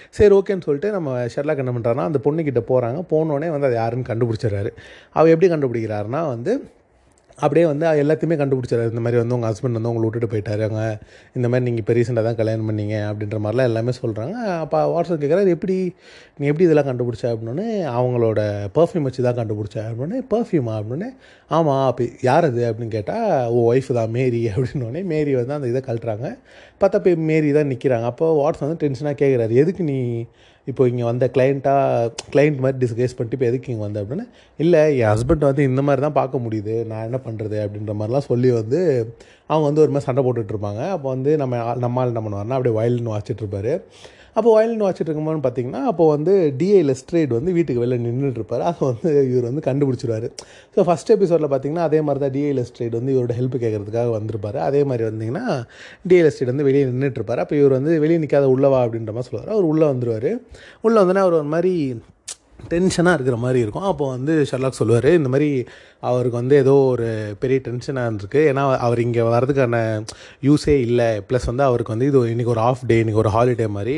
சரி 0.09 0.35
ஓகேன்னு 0.35 0.61
சொல்லிட்டு 0.61 0.91
நம்ம 0.91 1.27
ஷெர்லாக் 1.35 1.61
என்ன 1.63 1.73
பண்ணுறாருன்னா 1.75 2.07
அந்த 2.09 2.19
பொண்ணுக்கிட்ட 2.23 2.63
போகிறாங்க 2.71 3.01
போனோடனே 3.13 3.49
வந்து 3.49 3.67
அது 3.67 3.75
யாருன்னு 3.75 4.09
கண்டுபிடிச்சிடுறாரு. 4.09 4.71
அவள் 5.13 5.31
எப்படி 5.31 5.49
கண்டுபிடிக்கிறாருன்னா 5.53 6.27
வந்து 6.27 6.53
அப்படியே 7.41 7.65
வந்து 7.69 7.85
எல்லாத்தையுமே 8.01 8.35
கண்டுபிடிச்சாரு. 8.41 8.83
இந்த 8.91 9.01
மாதிரி 9.05 9.19
வந்து 9.21 9.35
உங்கள் 9.37 9.49
ஹஸ்பண்ட் 9.51 9.77
வந்து 9.77 9.89
உங்களை 9.91 10.05
விட்டுட்டு 10.05 10.29
போயிட்டாருங்க 10.33 10.81
இந்த 11.37 11.47
மாதிரி 11.51 11.65
நீங்கள் 11.67 11.83
இப்போ 11.83 11.93
ரீசெண்டாக 11.97 12.25
தான் 12.27 12.37
கல்யாணம் 12.39 12.67
பண்ணீங்க 12.69 12.95
அப்படின்ற 13.09 13.37
மாதிரிலாம் 13.43 13.69
எல்லாமே 13.69 13.93
சொல்கிறாங்க 14.01 14.35
அப்போ 14.63 14.79
வாட்ஸ்அப் 14.93 15.21
கேட்குறாரு 15.23 15.53
எப்படி 15.57 15.77
நீ 16.39 16.45
எப்படி 16.51 16.65
இதெல்லாம் 16.67 16.89
கண்டுபிடிச்ச? 16.89 17.25
அப்படின்னு 17.33 17.65
அவங்களோட 17.97 18.39
பர்ஃப்யூம் 18.77 19.07
வச்சு 19.09 19.27
தான் 19.27 19.39
கண்டுபிடிச்ச. 19.41 19.77
அப்படின்னே 19.89 20.21
பர்ஃப்யூமா 20.33 20.75
அப்படின்னே 20.79 21.09
ஆமாம் 21.51 21.85
அப்போ 21.89 22.05
யார் 22.29 22.47
அது? 22.51 22.61
அப்படின்னு 22.69 22.95
கேட்டால் 22.97 23.27
ஓ 23.55 23.61
ஒய்ஃப் 23.73 23.91
தான் 23.99 24.13
மேரி. 24.17 24.41
அப்படின்னோடனே 24.53 25.03
மேரி 25.13 25.33
வந்து 25.41 25.55
அந்த 25.57 25.71
இதை 25.73 25.81
கழட்டுறாங்க. 25.87 26.27
பார்த்தா 26.81 26.99
போய் 27.05 27.15
மேரி 27.31 27.51
தான் 27.59 27.71
நிற்கிறாங்க 27.73 28.07
அப்போ 28.13 28.27
வாட்ஸ் 28.41 28.63
வந்து 28.65 28.79
டென்ஷனாக 28.83 29.17
கேட்குறாரு 29.23 29.53
எதுக்கு 29.63 29.83
நீ 29.91 29.99
இப்போ 30.69 30.83
இங்கே 30.87 31.03
வந்த 31.03 31.25
கிளைண்ட்டாக 31.27 32.11
கிளைண்ட் 32.31 32.59
மாதிரி 32.59 32.77
டிஸ்கஸ் 32.77 33.15
பண்ணிட்டு 33.15 33.37
இப்போ 33.37 33.47
எதுக்கு 33.47 33.71
இங்கே 33.71 33.83
வந்த 33.83 34.01
அப்படின்னு 34.03 34.25
இல்லை 34.59 34.81
என் 34.95 35.11
ஹஸ்பண்ட் 35.11 35.43
வந்து 35.43 35.63
இந்த 35.63 35.81
மாதிரி 35.81 36.01
தான் 36.01 36.17
பார்க்க 36.17 36.43
முடியுது 36.45 36.75
நான் 36.85 37.05
என்ன 37.05 37.19
பண்ணுறது 37.25 37.57
அப்படின்ற 37.63 37.93
மாதிரிலாம் 37.93 38.27
சொல்லி 38.27 38.51
வந்து 38.51 38.81
அவங்க 39.49 39.65
வந்து 39.65 39.81
ஒரு 39.81 39.91
மாதிரி 39.91 40.07
சண்டை 40.07 40.23
போட்டுட்ருப்பாங்க 40.23 40.81
அப்போ 40.89 41.07
வந்து 41.09 41.31
நம்ம 41.37 41.61
நம்மால் 41.77 41.85
நம்ம 41.85 41.99
ஆள் 41.99 42.11
என்ன 42.11 42.23
பண்ணுவார்னா 42.25 42.57
அப்படியே 42.57 42.75
வயலின் 42.75 43.13
வாசிச்சுட்டு 43.13 43.45
அப்போ 44.39 44.49
வயலின் 44.57 44.83
வாசிச்சுட்டு 44.85 45.09
இருக்கும்போது 45.09 45.43
பார்த்தீங்கன்னா 45.45 45.81
அப்போ 45.91 46.07
வந்து 46.15 46.33
டிஏ 46.59 46.81
லெஸ்ட்ரேட் 46.89 47.31
வந்து 47.37 47.53
வீட்டுக்கு 47.57 47.83
வெளில 47.83 47.99
நின்றுட்டு 48.05 48.41
இருப்பாரு 48.41 48.63
அதை 48.69 48.81
வந்து 48.91 49.09
இவர் 49.31 49.47
வந்து 49.49 49.63
கண்டுபிடிச்சிருவார். 49.69 50.27
ஸோ 50.75 50.85
ஃபஸ்ட் 50.89 51.13
எபிசோடில் 51.15 51.49
பார்த்தீங்கன்னா 51.53 51.85
அதே 51.89 52.01
மாதிரி 52.07 52.23
தான் 52.25 52.33
டிஏ 52.37 52.51
லெஸ்ட்ரேட் 52.59 52.95
வந்து 52.99 53.13
இவரோட 53.15 53.35
ஹெல்ப் 53.39 53.57
கேட்கறதுக்காக 53.63 54.09
வந்திருப்பார். 54.17 54.59
அதே 54.69 54.83
மாதிரி 54.91 55.05
வந்தீங்கன்னா 55.09 55.45
டிஏ 56.11 56.21
லெஸ்ட்ரேட் 56.27 56.53
வந்து 56.53 56.67
வெளியே 56.69 56.85
நின்றுட்டு 56.91 57.41
அப்போ 57.45 57.55
இவர் 57.61 57.77
வந்து 57.79 57.93
வெளியே 58.05 58.19
நிற்காத 58.25 58.47
உள்ளவா 58.55 58.79
அப்படின்ற 58.85 59.13
மாதிரி 59.17 59.29
சொல்லுவார். 59.29 59.51
அவர் 59.55 59.67
உள்ளே 59.71 59.85
வந்துடுவார் 59.91 60.31
உள்ளே 60.87 60.97
வந்தோன்னா 61.01 61.25
அவர் 61.25 61.37
ஒரு 61.41 61.49
மாதிரி 61.55 61.73
டென்ஷனாக 62.73 63.17
இருக்கிற 63.17 63.37
மாதிரி 63.43 63.59
இருக்கும். 63.65 63.87
அப்போ 63.91 64.05
வந்து 64.15 64.33
ஷர்லாக் 64.49 64.77
சொல்லுவார் 64.79 65.07
இந்த 65.19 65.29
மாதிரி 65.33 65.49
அவருக்கு 66.09 66.37
வந்து 66.39 66.55
ஏதோ 66.63 66.73
ஒரு 66.93 67.07
பெரிய 67.41 67.57
டென்ஷனாக 67.67 68.11
இருக்குது 68.21 68.47
ஏன்னா 68.51 68.63
அவர் 68.87 68.99
இங்கே 69.05 69.23
வர்றதுக்கான 69.33 69.77
யூஸே 70.47 70.75
இல்லை. 70.87 71.09
ப்ளஸ் 71.29 71.49
வந்து 71.51 71.65
அவருக்கு 71.69 71.93
வந்து 71.95 72.09
இது 72.11 72.23
இன்றைக்கி 72.33 72.53
ஒரு 72.55 72.63
ஆஃப் 72.69 72.85
டே 72.91 72.97
இன்றைக்கி 73.03 73.21
ஒரு 73.23 73.33
ஹாலிடே 73.35 73.67
மாதிரி. 73.77 73.95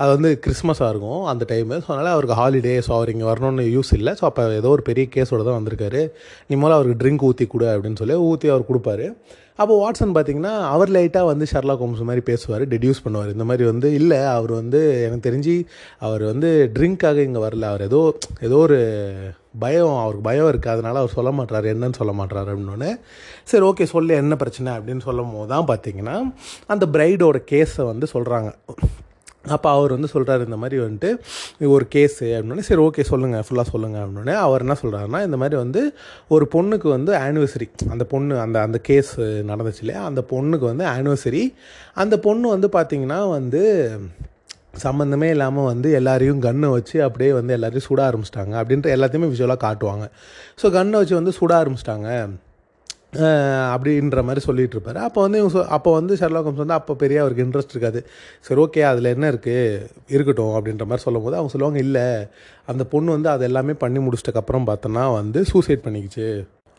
அது 0.00 0.10
வந்து 0.16 0.32
கிறிஸ்மஸாக 0.46 0.90
இருக்கும் 0.94 1.24
அந்த 1.32 1.46
டைமு 1.52 1.80
ஸோ 1.84 1.90
அதனால் 1.94 2.12
அவருக்கு 2.16 2.38
ஹாலிடே 2.42 2.76
ஸோ 2.88 2.92
அவர் 2.98 3.12
இங்கே 3.14 3.28
வரணும்னு 3.32 3.66
யூஸ் 3.76 3.92
இல்லை. 4.00 4.14
ஸோ 4.20 4.26
அப்போ 4.30 4.44
ஏதோ 4.60 4.70
ஒரு 4.76 4.84
பெரிய 4.90 5.06
கேஸோட 5.16 5.42
தான் 5.48 5.58
வந்திருக்காரு. 5.60 6.04
நீ 6.50 6.56
அவருக்கு 6.78 7.00
ட்ரிங்க் 7.02 7.26
ஊற்றி 7.30 7.46
கொடு 7.54 7.68
அப்படின்னு 7.74 8.00
சொல்லி 8.02 8.18
ஊற்றி 8.30 8.48
அவர் 8.54 8.70
கொடுப்பாரு. 8.70 9.08
அப்போ 9.58 9.74
வாட்ஸன் 9.82 10.14
பார்த்தீங்கன்னா 10.16 10.54
அவர் 10.74 10.90
லைட்டாக 10.96 11.30
வந்து 11.30 11.44
ஷர்லா 11.52 11.74
கோம்ஸ் 11.80 12.02
மாதிரி 12.08 12.22
பேசுவார் 12.30 12.64
டெடியூஸ் 12.72 13.02
பண்ணுவார். 13.04 13.30
இந்த 13.36 13.44
மாதிரி 13.50 13.64
வந்து 13.70 13.88
இல்லை 14.00 14.20
அவர் 14.36 14.52
வந்து 14.60 14.80
எனக்கு 15.06 15.26
தெரிஞ்சு 15.28 15.54
அவர் 16.06 16.24
வந்து 16.32 16.48
ட்ரிங்க்காக 16.76 17.24
இங்கே 17.28 17.42
வரல. 17.46 17.64
அவர் 17.72 17.86
ஏதோ 17.88 18.00
ஏதோ 18.48 18.58
ஒரு 18.66 18.78
பயம் 19.64 19.94
அவருக்கு 20.02 20.26
பயம் 20.28 20.50
இருக்குது 20.52 20.74
அதனால் 20.74 21.00
அவர் 21.02 21.16
சொல்ல 21.18 21.30
மாட்டார் 21.38 21.70
என்னன்னு 21.72 21.98
சொல்ல 22.00 22.12
மாட்டார் 22.20 22.50
அப்படின்னோடனே 22.52 22.90
சரி 23.52 23.64
ஓகே 23.70 23.86
சொல்லு 23.94 24.20
என்ன 24.22 24.36
பிரச்சனை 24.42 24.70
அப்படின்னு 24.78 25.04
சொல்லும் 25.08 25.34
போது 25.36 25.50
தான் 25.54 25.68
பார்த்தீங்கன்னா 25.70 26.16
அந்த 26.74 26.86
பிரைடோட 26.96 27.40
கேஸை 27.52 27.84
வந்து 27.92 28.08
சொல்கிறாங்க 28.14 28.50
அப்போ 29.48 29.70
அவர் 29.70 29.90
வந்து 29.90 30.08
சொல்கிறாரு 30.14 30.44
இந்த 30.44 30.56
மாதிரி 30.56 30.82
வந்துட்டு 30.82 31.10
ஒரு 31.66 31.86
கேஸு 31.94 32.26
அப்படின்னே 32.36 32.58
சரி 32.58 32.82
ஓகே 32.82 33.00
சொல்லுங்கள் 33.00 33.44
ஃபுல்லாக 33.48 33.68
சொல்லுங்கள் 33.72 34.02
அப்படின்னே 34.06 34.34
அவர் 34.34 34.60
என்ன 34.60 34.76
சொல்கிறாருன்னா 34.82 35.22
இந்த 35.24 35.36
மாதிரி 35.36 35.56
வந்து 35.56 35.94
ஒரு 36.28 36.48
பொண்ணுக்கு 36.52 36.88
வந்து 36.88 37.12
ஆனிவர்சரி 37.16 37.68
அந்த 37.90 38.04
பொண்ணு 38.04 38.40
அந்த 38.40 38.60
அந்த 38.60 38.78
கேஸ் 38.78 39.20
நடந்துச்சு 39.20 39.80
இல்லையா? 39.80 40.04
அந்த 40.04 40.24
பொண்ணுக்கு 40.30 40.58
வந்து 40.58 40.84
ஆனிவர்சரி 40.84 41.54
அந்த 41.94 42.18
பொண்ணு 42.18 42.48
வந்து 42.48 42.68
பார்த்திங்கன்னா 42.72 43.28
வந்து 43.30 43.62
சம்மந்தமே 44.84 45.28
இல்லாமல் 45.30 45.64
வந்து 45.64 45.92
எல்லாரையும் 45.92 46.42
கன்னை 46.42 46.70
வச்சு 46.70 47.02
அப்படியே 47.02 47.32
வந்து 47.32 47.52
எல்லாரையும் 47.52 47.86
சுட 47.88 48.00
ஆரம்பிச்சிட்டாங்க 48.08 48.54
அப்படின்ற 48.62 48.88
எல்லாத்தையுமே 48.96 49.30
விஷுவலாக 49.34 49.60
காட்டுவாங்க. 49.66 50.06
ஸோ 50.62 50.66
கன்னை 50.70 50.90
வச்சு 50.90 51.14
வந்து 51.14 51.32
சுட 51.40 51.52
ஆரம்பிச்சிட்டாங்க. 51.62 52.08
அப்படின்ற 53.74 54.22
மாதிரி 54.28 54.40
சொல்லிட்டு 54.46 54.76
இருப்பார் 54.76 54.98
அப்போ 55.06 55.20
வந்து 55.26 55.38
இவங்க 55.42 55.62
அப்போ 55.76 55.90
வந்து 55.98 56.16
ஷெர்லாக் 56.20 56.48
ஹோம்ஸ் 56.48 56.64
வந்து 56.64 56.78
அப்போ 56.78 56.94
பெரிய 57.02 57.20
அவருக்கு 57.22 57.44
இன்ட்ரெஸ்ட் 57.46 57.74
இருக்காது. 57.74 58.00
சரி 58.48 58.60
ஓகே 58.64 58.82
அதில் 58.90 59.12
என்ன 59.14 59.30
இருக்குது 59.32 59.86
இருக்கட்டும் 60.16 60.54
அப்படின்ற 60.58 60.86
மாதிரி 60.90 61.06
சொல்லும்போது 61.06 61.38
அவங்க 61.38 61.52
சொல்லுவாங்க 61.54 61.80
இல்லை 61.86 62.06
அந்த 62.72 62.84
பொண்ணு 62.92 63.16
வந்து 63.16 63.30
அது 63.34 63.44
எல்லாமே 63.50 63.76
பண்ணி 63.84 64.02
முடிச்சிட்டக்கப்புறம் 64.06 64.68
பார்த்தோன்னா 64.70 65.06
வந்து 65.20 65.42
சூசைட் 65.52 65.86
பண்ணிக்கிச்சு. 65.86 66.28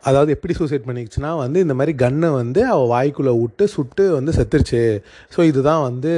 அதாவது 0.03 0.33
எப்படி 0.35 0.53
சூசைட் 0.57 0.85
பண்ணிக்கிச்சுன்னா 0.87 1.29
வந்து 1.43 1.59
இந்த 1.65 1.73
மாதிரி 1.77 1.93
கன்னை 2.01 2.27
வந்து 2.39 2.61
அவள் 2.73 2.91
வாய்க்குள்ளே 2.91 3.31
விட்டு 3.39 3.63
சுட்டு 3.75 4.03
வந்து 4.17 4.31
செத்துருச்சு. 4.37 4.81
ஸோ 5.35 5.39
இதுதான் 5.51 5.81
வந்து 5.87 6.11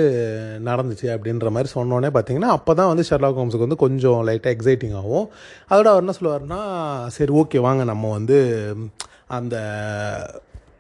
நடந்துச்சு 0.68 1.08
அப்படின்ற 1.16 1.50
மாதிரி 1.56 1.70
சொன்னோன்னே 1.76 2.10
பார்த்தீங்கன்னா 2.16 2.52
அப்போ 2.58 2.74
தான் 2.80 2.92
வந்து 2.92 3.06
ஷெர்லாக் 3.10 3.40
ஹோம்ஸுக்கு 3.42 3.68
வந்து 3.68 3.84
கொஞ்சம் 3.86 4.20
லைட்டாக 4.30 4.56
எக்ஸைட்டிங் 4.58 4.96
ஆகும். 5.02 5.26
அதோட 5.72 5.88
அவர் 5.94 6.04
என்ன 6.06 6.16
சொல்லுவார்னா 6.20 6.60
சரி 7.18 7.34
ஓகே 7.44 7.62
வாங்க 7.68 7.86
நம்ம 7.92 8.12
வந்து 8.18 8.40
அந்த 9.38 9.56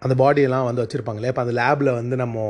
அந்த 0.04 0.14
பாடியெல்லாம் 0.22 0.68
வந்து 0.68 0.84
வச்சுருப்பாங்க 0.84 1.20
இல்லையா 1.20 1.34
இப்போ 1.34 1.44
அந்த 1.46 1.56
லேபில் 1.62 1.98
வந்து 2.00 2.16
நம்ம 2.24 2.46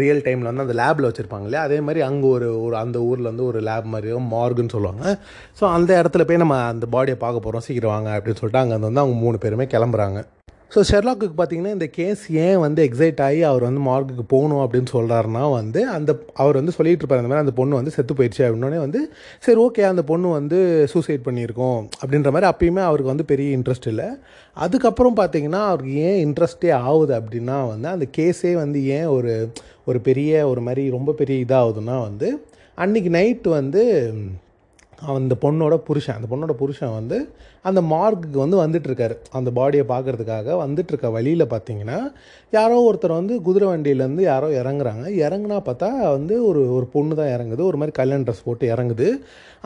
ரியல் 0.00 0.22
டைமில் 0.26 0.48
வந்து 0.50 0.64
அந்த 0.66 0.76
லேபில் 0.80 1.06
வச்சுருப்பாங்க 1.08 1.46
இல்லையா 1.48 1.62
அதே 1.68 1.78
மாதிரி 1.86 2.00
அங்கே 2.08 2.26
ஒரு 2.36 2.48
ஒரு 2.64 2.76
அந்த 2.82 2.98
ஊரில் 3.08 3.30
வந்து 3.30 3.44
ஒரு 3.50 3.60
லேப் 3.68 3.88
மாதிரியோ 3.94 4.18
மார்குன்னு 4.34 4.74
சொல்லுவாங்க. 4.74 5.04
ஸோ 5.60 5.64
அந்த 5.76 5.90
இடத்துல 6.02 6.24
போய் 6.28 6.42
நம்ம 6.42 6.58
அந்த 6.72 6.86
பாடியை 6.94 7.16
பார்க்க 7.24 7.44
போகிறோம் 7.46 7.64
சீக்கிரம் 7.66 7.94
வாங்க 7.94 8.10
அப்படின்னு 8.16 8.40
சொல்லிட்டு 8.40 8.62
அங்கே 8.62 8.78
வந்து 8.86 9.02
அவங்க 9.04 9.16
மூணு 9.24 9.38
பேருமே 9.44 9.66
கிளம்புறாங்க. 9.74 10.20
ஸோ 10.74 10.80
ஷெர்லாக்கு 10.88 11.26
பார்த்தீங்கன்னா 11.38 11.72
இந்த 11.76 11.86
கேஸ் 11.96 12.20
ஏன் 12.42 12.58
வந்து 12.64 12.80
எக்ஸைட் 12.88 13.20
ஆகி 13.26 13.40
அவர் 13.48 13.64
வந்து 13.66 13.80
மார்க்குக்கு 13.88 14.24
போகணும் 14.32 14.60
அப்படின்னு 14.64 14.90
சொல்கிறாருன்னா 14.92 15.42
வந்து 15.56 15.80
அந்த 15.94 16.10
அவர் 16.42 16.58
வந்து 16.60 16.74
சொல்லிட்டு 16.76 17.02
இருப்பார் 17.02 17.20
அந்த 17.20 17.30
மாதிரி 17.30 17.44
அந்த 17.44 17.54
பொண்ணு 17.60 17.78
வந்து 17.80 17.94
செத்து 17.96 18.14
போயிடுச்சு. 18.18 18.42
அப்படின்னோடனே 18.46 18.80
வந்து 18.84 19.00
சரி 19.46 19.60
ஓகே 19.64 19.84
அந்த 19.90 20.02
பொண்ணு 20.10 20.28
வந்து 20.36 20.58
சூசைட் 20.92 21.26
பண்ணியிருக்கோம். 21.28 21.80
அப்படின்ற 22.00 22.30
மாதிரி 22.36 22.48
அப்பயுமே 22.52 22.84
அவருக்கு 22.88 23.12
வந்து 23.14 23.26
பெரிய 23.32 23.56
இன்ட்ரெஸ்ட் 23.58 23.90
இல்லை. 23.92 24.08
அதுக்கப்புறம் 24.56 25.18
பார்த்தீங்கன்னா 25.20 25.62
அவருக்கு 25.70 25.96
ஏன் 26.10 26.20
இன்ட்ரெஸ்டே 26.26 26.70
ஆகுது 26.86 27.14
அப்படின்னா 27.20 27.58
வந்து 27.72 27.90
அந்த 27.96 28.08
கேஸே 28.18 28.52
வந்து 28.62 28.80
ஏன் 28.98 29.10
ஒரு 29.16 29.34
ஒரு 29.90 30.00
பெரிய 30.10 30.46
ஒரு 30.52 30.62
மாதிரி 30.68 30.84
ரொம்ப 30.98 31.14
பெரிய 31.22 31.44
இதாகுதுன்னா 31.46 31.98
வந்து 32.08 32.28
அன்றைக்கி 32.78 33.12
நைட்டு 33.18 33.48
வந்து 33.60 33.82
அந்த 35.14 35.34
பொண்ணோட 35.42 35.74
புருஷன் 35.86 36.16
அந்த 36.18 36.28
பொண்ணோட 36.30 36.54
புருஷன் 36.62 36.98
வந்து 37.00 37.18
அந்த 37.64 37.80
மார்க்குக்கு 37.92 38.38
வந்து 38.42 38.56
வந்துட்டுருக்காரு. 38.62 39.14
அந்த 39.38 39.48
பாடியை 39.58 39.84
பார்க்கறதுக்காக 39.92 40.54
வந்துட்டுருக்க 40.62 41.08
வழியில் 41.16 41.44
பார்த்தீங்கன்னா 41.52 41.98
யாரோ 42.52 42.76
ஒருத்தர் 42.86 43.14
வந்து 43.18 43.34
குதிரை 43.48 43.66
வண்டியிலேருந்து 43.68 44.22
யாரோ 44.32 44.48
இறங்குறாங்க. 44.60 45.04
இறங்குனா 45.26 45.58
பார்த்தா 45.68 45.88
வந்து 46.16 46.36
ஒரு 46.50 46.62
ஒரு 46.76 46.86
பொண்ணு 46.94 47.18
தான் 47.20 47.32
இறங்குது. 47.36 47.62
ஒரு 47.70 47.78
மாதிரி 47.80 47.94
கல்யாண 48.00 48.24
ட்ரெஸ் 48.28 48.46
போட்டு 48.48 48.66
இறங்குது. 48.74 49.08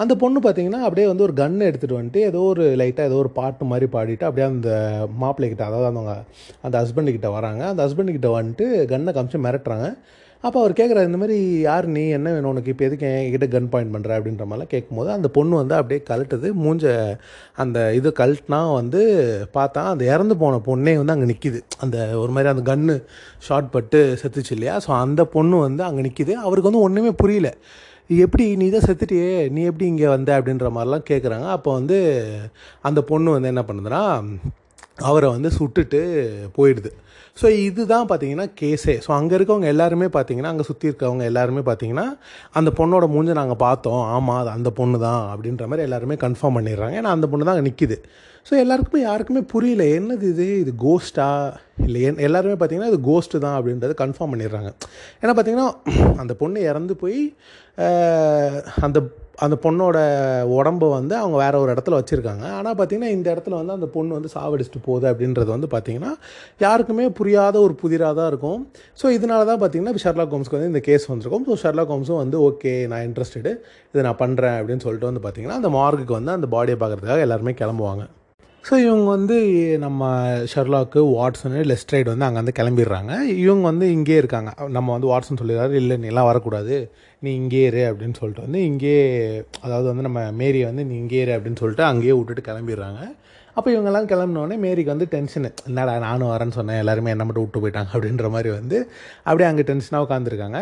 அந்த 0.03 0.13
பொண்ணு 0.23 0.41
பார்த்தீங்கன்னா 0.47 0.83
அப்படியே 0.87 1.07
வந்து 1.13 1.27
ஒரு 1.29 1.35
கன்னை 1.43 1.65
எடுத்துகிட்டு 1.71 1.99
வந்துட்டு 2.01 2.23
ஏதோ 2.31 2.43
ஒரு 2.53 2.65
லைட்டாக 2.83 3.09
ஏதோ 3.11 3.19
ஒரு 3.25 3.31
பாட்டு 3.39 3.71
மாதிரி 3.73 3.89
பாடிட்டு 3.97 4.29
அப்படியே 4.29 4.49
அந்த 4.53 4.71
மாப்பிள்ளைக்கிட்ட 5.25 5.65
அதாவது 5.71 5.89
அவங்க 5.93 6.15
அந்த 6.67 6.77
ஹஸ்பண்டுக்கிட்ட 6.83 7.31
வராங்க. 7.39 7.63
அந்த 7.73 7.81
ஹஸ்பண்டுக்கிட்ட 7.87 8.31
வந்துட்டு 8.41 8.67
கன்னை 8.93 9.13
காமிச்சு 9.19 9.45
மிரட்டுறாங்க. 9.49 9.89
அப்போ 10.47 10.59
அவர் 10.63 10.73
கேட்குறாரு 10.79 11.09
இந்த 11.09 11.19
மாதிரி 11.21 11.37
யார் 11.67 11.87
நீ? 11.97 12.03
என்ன 12.17 12.29
வேணும் 12.35 12.51
உனக்கு? 12.53 12.73
இப்போ 12.73 12.85
எதுக்கு 12.87 13.07
என்கிட்ட 13.19 13.47
கன் 13.55 13.69
பாயிண்ட் 13.73 13.93
பண்ணுற 13.95 14.11
அப்படின்ற 14.19 14.45
மாதிரிலாம் 14.49 14.71
கேட்கும்போது 14.73 15.11
அந்த 15.15 15.29
பொண்ணு 15.37 15.55
வந்து 15.61 15.75
அப்படியே 15.79 16.01
கழட்டுது. 16.11 16.49
மூஞ்ச 16.65 16.85
அந்த 17.63 17.79
இது 17.99 18.09
கழட்டினா 18.21 18.59
வந்து 18.81 19.01
பார்த்தா 19.57 19.83
அந்த 19.93 20.05
இறந்து 20.15 20.35
போன 20.43 20.59
பொண்ணே 20.69 20.95
வந்து 21.01 21.15
அங்கே 21.15 21.29
நிற்கிது 21.33 21.61
அந்த 21.85 21.97
ஒரு 22.23 22.33
மாதிரி 22.37 22.51
அந்த 22.55 22.65
கன்று 22.71 22.97
ஷார்ட் 23.47 23.71
பட்டு 23.77 24.01
செத்துச்சு 24.23 24.53
இல்லையா? 24.57 24.75
ஸோ 24.87 24.91
அந்த 25.05 25.25
பொண்ணு 25.37 25.59
வந்து 25.67 25.85
அங்கே 25.89 26.05
நிற்கிது 26.09 26.35
அவருக்கு 26.47 26.71
வந்து 26.71 26.85
ஒன்றுமே 26.89 27.13
புரியல. 27.23 27.51
எப்படி 28.25 28.47
நீ 28.61 28.67
தான் 28.75 28.87
செத்துட்டியே? 28.89 29.31
நீ 29.55 29.61
எப்படி 29.71 29.87
இங்கே 29.93 30.09
வந்த? 30.15 30.31
அப்படின்ற 30.41 30.69
மாதிரிலாம் 30.77 31.09
கேட்குறாங்க 31.11 31.49
அப்போ 31.57 31.71
வந்து 31.79 31.99
அந்த 32.89 33.03
பொண்ணு 33.13 33.37
வந்து 33.37 33.53
என்ன 33.53 33.65
பண்ணுதுன்னா 33.71 34.03
அவரை 35.09 35.29
வந்து 35.37 35.51
சுட்டுட்டு 35.59 36.01
போயிடுது. 36.59 36.91
ஸோ 37.41 37.47
இதுதான் 37.69 38.09
பார்த்தீங்கன்னா 38.11 38.45
கேஸே 38.61 38.95
ஸோ 39.05 39.11
அங்கே 39.17 39.35
இருக்கவங்க 39.39 39.69
எல்லாருமே 39.75 40.07
பார்த்தீங்கன்னா 40.17 40.51
அங்கே 40.53 40.67
சுற்றி 40.69 40.87
இருக்கவங்க 40.91 41.25
எல்லாருமே 41.31 41.63
பார்த்தீங்கன்னா 41.69 42.05
அந்த 42.59 42.71
பொண்ணோட 42.79 43.07
மூஞ்ச 43.15 43.33
நாங்கள் 43.41 43.61
பார்த்தோம். 43.65 44.03
ஆமாம் 44.17 44.39
அது 44.43 44.51
அந்த 44.59 44.71
பொண்ணு 44.79 44.99
தான் 45.07 45.23
அப்படின்ற 45.33 45.67
மாதிரி 45.71 45.87
எல்லாருமே 45.89 46.17
கன்ஃபார்ம் 46.25 46.57
பண்ணிடுறாங்க. 46.59 46.95
ஏன்னா 47.01 47.15
அந்த 47.17 47.29
பொண்ணு 47.33 47.47
தான் 47.49 47.57
அங்கே 47.57 47.67
நிற்கிது 47.71 47.99
ஸோ 48.49 48.53
எல்லாருக்குமே 48.63 49.01
யாருக்குமே 49.09 49.43
புரியல 49.53 49.83
என்னது 49.99 50.27
இது? 50.33 50.47
இது 50.63 50.73
கோஸ்ட்டா 50.85 51.29
இல்லை 51.87 52.01
என் 52.09 52.23
எல்லாருமே 52.29 52.57
பார்த்தீங்கன்னா 52.61 52.93
இது 52.93 53.01
கோஸ்ட்டு 53.11 53.43
தான் 53.45 53.57
அப்படின்றத 53.59 53.95
கன்ஃபார்ம் 54.05 54.33
பண்ணிடுறாங்க. 54.35 54.71
ஏன்னா 55.23 55.35
பார்த்தீங்கன்னா 55.37 55.69
அந்த 56.23 56.33
பொண்ணு 56.43 56.67
இறந்து 56.71 56.97
போய் 57.03 57.21
அந்த 58.89 58.99
அந்த 59.45 59.57
பொண்ணோட 59.65 59.99
உடம்ப 60.57 60.89
வந்து 60.97 61.15
அவங்க 61.21 61.37
வேற 61.43 61.55
ஒரு 61.63 61.71
இடத்துல 61.75 61.99
வச்சுருக்காங்க. 62.01 62.45
ஆனால் 62.59 62.77
பார்த்திங்கன்னா 62.79 63.13
இந்த 63.17 63.27
இடத்துல 63.35 63.55
வந்து 63.61 63.77
அந்த 63.77 63.89
பொண்ணு 63.97 64.17
வந்து 64.19 64.31
சாவடிச்சுட்டு 64.37 64.83
போகுது 64.89 65.07
அப்படின்றது 65.13 65.51
வந்து 65.57 65.71
பார்த்திங்கன்னா 65.75 66.13
யாருக்குமே 66.65 67.07
புரியாத 67.21 67.57
ஒரு 67.67 67.77
புதிராக 67.83 68.15
தான் 68.21 68.31
இருக்கும். 68.33 68.61
ஸோ 69.03 69.13
இதனால 69.19 69.47
தான் 69.51 69.61
பார்த்தீங்கன்னா 69.63 70.05
ஷெர்லா 70.07 70.27
ஹோம்ஸ்க்கு 70.35 70.59
வந்து 70.59 70.73
இந்த 70.73 70.83
கேஸ் 70.89 71.11
வந்திருக்கும். 71.13 71.47
ஸோ 71.51 71.57
ஷெர்லா 71.65 71.87
கோம்ஸும் 71.93 72.23
வந்து 72.25 72.39
ஓகே 72.49 72.75
நான் 72.93 73.07
இன்ட்ரெஸ்டடு 73.11 73.53
இதை 73.95 74.05
நான் 74.09 74.21
பண்ணுறேன் 74.25 74.59
அப்படின்னு 74.61 74.87
சொல்லிட்டு 74.89 75.11
வந்து 75.11 75.25
பார்த்திங்கன்னா 75.27 75.61
அந்த 75.63 75.73
மார்க்குக்கு 75.79 76.19
வந்து 76.21 76.37
அந்த 76.39 76.49
பாடியை 76.57 76.79
பார்க்குறதுக்காக 76.83 77.27
எல்லாருமே 77.29 77.55
கிளம்புவாங்க. 77.63 78.05
ஸோ 78.67 78.75
இவங்க 78.85 79.09
வந்து 79.15 79.37
நம்ம 79.83 80.03
ஷெர்லாக்கு 80.51 81.01
வாட்ஸனு 81.17 81.59
லெஸ்ட்ரைடு 81.71 82.09
வந்து 82.13 82.27
அங்கே 82.27 82.41
வந்து 82.41 82.55
கிளம்பிடுறாங்க. 82.59 83.13
இவங்க 83.43 83.65
வந்து 83.71 83.87
இங்கே 83.97 84.17
இருக்காங்க. 84.21 84.51
நம்ம 84.77 84.89
வந்து 84.97 85.09
வாட்ஸன் 85.11 85.41
சொல்லிடுறாரு 85.41 85.75
இல்லை 85.81 85.97
நீ 86.03 86.07
எல்லாம் 86.13 86.29
வரக்கூடாது. 86.29 86.77
நீ 87.25 87.31
இங்கே 87.41 87.61
இரு 87.71 87.83
அப்படின்னு 87.89 88.17
சொல்லிட்டு 88.21 88.45
வந்து 88.47 88.61
இங்கே 88.71 88.95
அதாவது 89.65 89.87
வந்து 89.91 90.07
நம்ம 90.09 90.23
மேரியை 90.41 90.65
வந்து 90.71 90.87
நீ 90.89 90.95
இங்கே 91.03 91.21
இரு 91.25 91.35
அப்படின்னு 91.37 91.61
சொல்லிட்டு 91.63 91.85
அங்கேயே 91.91 92.17
விட்டுட்டு 92.19 92.47
கிளம்பிடுறாங்க. 92.49 93.03
அப்போ 93.57 93.69
இவங்கெல்லாம் 93.75 94.09
கிளம்பினோடனே 94.15 94.59
மேரிக்கு 94.65 94.95
வந்து 94.95 95.11
டென்ஷனு 95.17 95.51
என்னடா 95.69 95.93
நானும் 96.07 96.33
வரேன்னு 96.33 96.59
சொன்னேன். 96.59 96.81
எல்லாருமே 96.85 97.15
என்ன 97.17 97.27
மட்டும் 97.27 97.47
விட்டு 97.47 97.65
போயிட்டாங்க 97.65 97.93
அப்படின்ற 97.95 98.33
மாதிரி 98.37 98.51
வந்து 98.59 98.79
அப்படியே 99.29 99.51
அங்கே 99.51 99.69
டென்ஷனாக 99.73 100.07
உட்காந்துருக்காங்க 100.09 100.59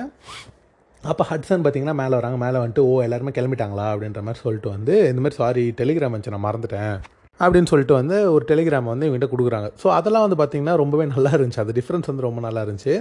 அப்போ 1.02 1.22
ஹட்சன் 1.30 1.62
பார்த்தீங்கன்னா 1.64 1.98
மேலே 2.02 2.14
வராங்க. 2.20 2.38
மேலே 2.46 2.58
வந்துட்டு 2.64 2.88
ஓ 2.90 2.92
எல்லாருமே 3.06 3.38
கிளம்பிட்டாங்களா? 3.38 3.88
அப்படின்ற 3.94 4.20
மாதிரி 4.26 4.44
சொல்லிட்டு 4.46 4.70
வந்து 4.76 4.94
இந்த 5.12 5.20
மாதிரி 5.24 5.38
சாரி 5.42 5.64
டெலிகிராம் 5.82 6.14
வந்துச்சு 6.14 6.36
நான் 6.36 6.48
மறந்துட்டேன். 6.50 6.94
அப்படின்னு 7.40 7.70
சொல்லிட்டு 7.70 7.94
வந்து 7.98 8.16
ஒரு 8.34 8.44
டெலிகிராம் 8.50 8.90
வந்து 8.90 9.06
இவங்ககிட்ட 9.06 9.28
கொடுக்குறாங்க. 9.32 9.68
ஸோ 9.82 9.86
அதெல்லாம் 9.98 10.24
வந்து 10.24 10.38
பார்த்திங்கன்னா 10.40 10.74
ரொம்பவே 10.82 11.04
நல்லா 11.14 11.30
இருந்துச்சு. 11.36 11.62
அது 11.64 11.72
டிஃப்ரென்ஸ் 11.78 12.10
வந்து 12.10 12.24
ரொம்ப 12.26 12.40
நல்லா 12.46 12.60
இருந்துச்சு. 12.66 12.94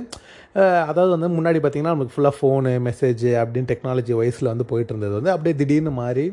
அதாவது 0.92 1.12
வந்து 1.16 1.30
முன்னாடி 1.38 1.60
பார்த்திங்கன்னா 1.64 1.96
நமக்கு 1.96 2.16
ஃபுல்லாக 2.16 2.36
ஃபோனு 2.38 2.72
மெசேஜ் 2.88 3.26
அப்படின்னு 3.42 3.70
டெக்னாலஜி 3.74 4.16
வயசில் 4.22 4.52
வந்து 4.54 4.68
போயிட்டு 4.72 4.94
இருந்தது. 4.94 5.14
வந்து 5.20 5.34
அப்படியே 5.36 5.56
திடீர்னு 5.62 5.94
மாறி 6.02 6.26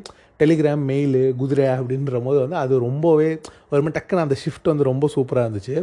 டெலிகிராம் 0.43 0.83
மெயிலு 0.90 1.23
குதிரை 1.38 1.64
அப்படின்ற 1.76 2.19
போது 2.26 2.38
வந்து 2.45 2.57
அது 2.62 2.75
ரொம்பவே 2.87 3.31
ஒரு 3.71 3.81
மாதிரி 3.85 3.95
டக்குன்னு 3.97 4.25
அந்த 4.26 4.37
ஷிஃப்ட் 4.43 4.71
வந்து 4.73 4.85
ரொம்ப 4.90 5.07
சூப்பராக 5.14 5.47
இருந்துச்சு. 5.47 5.76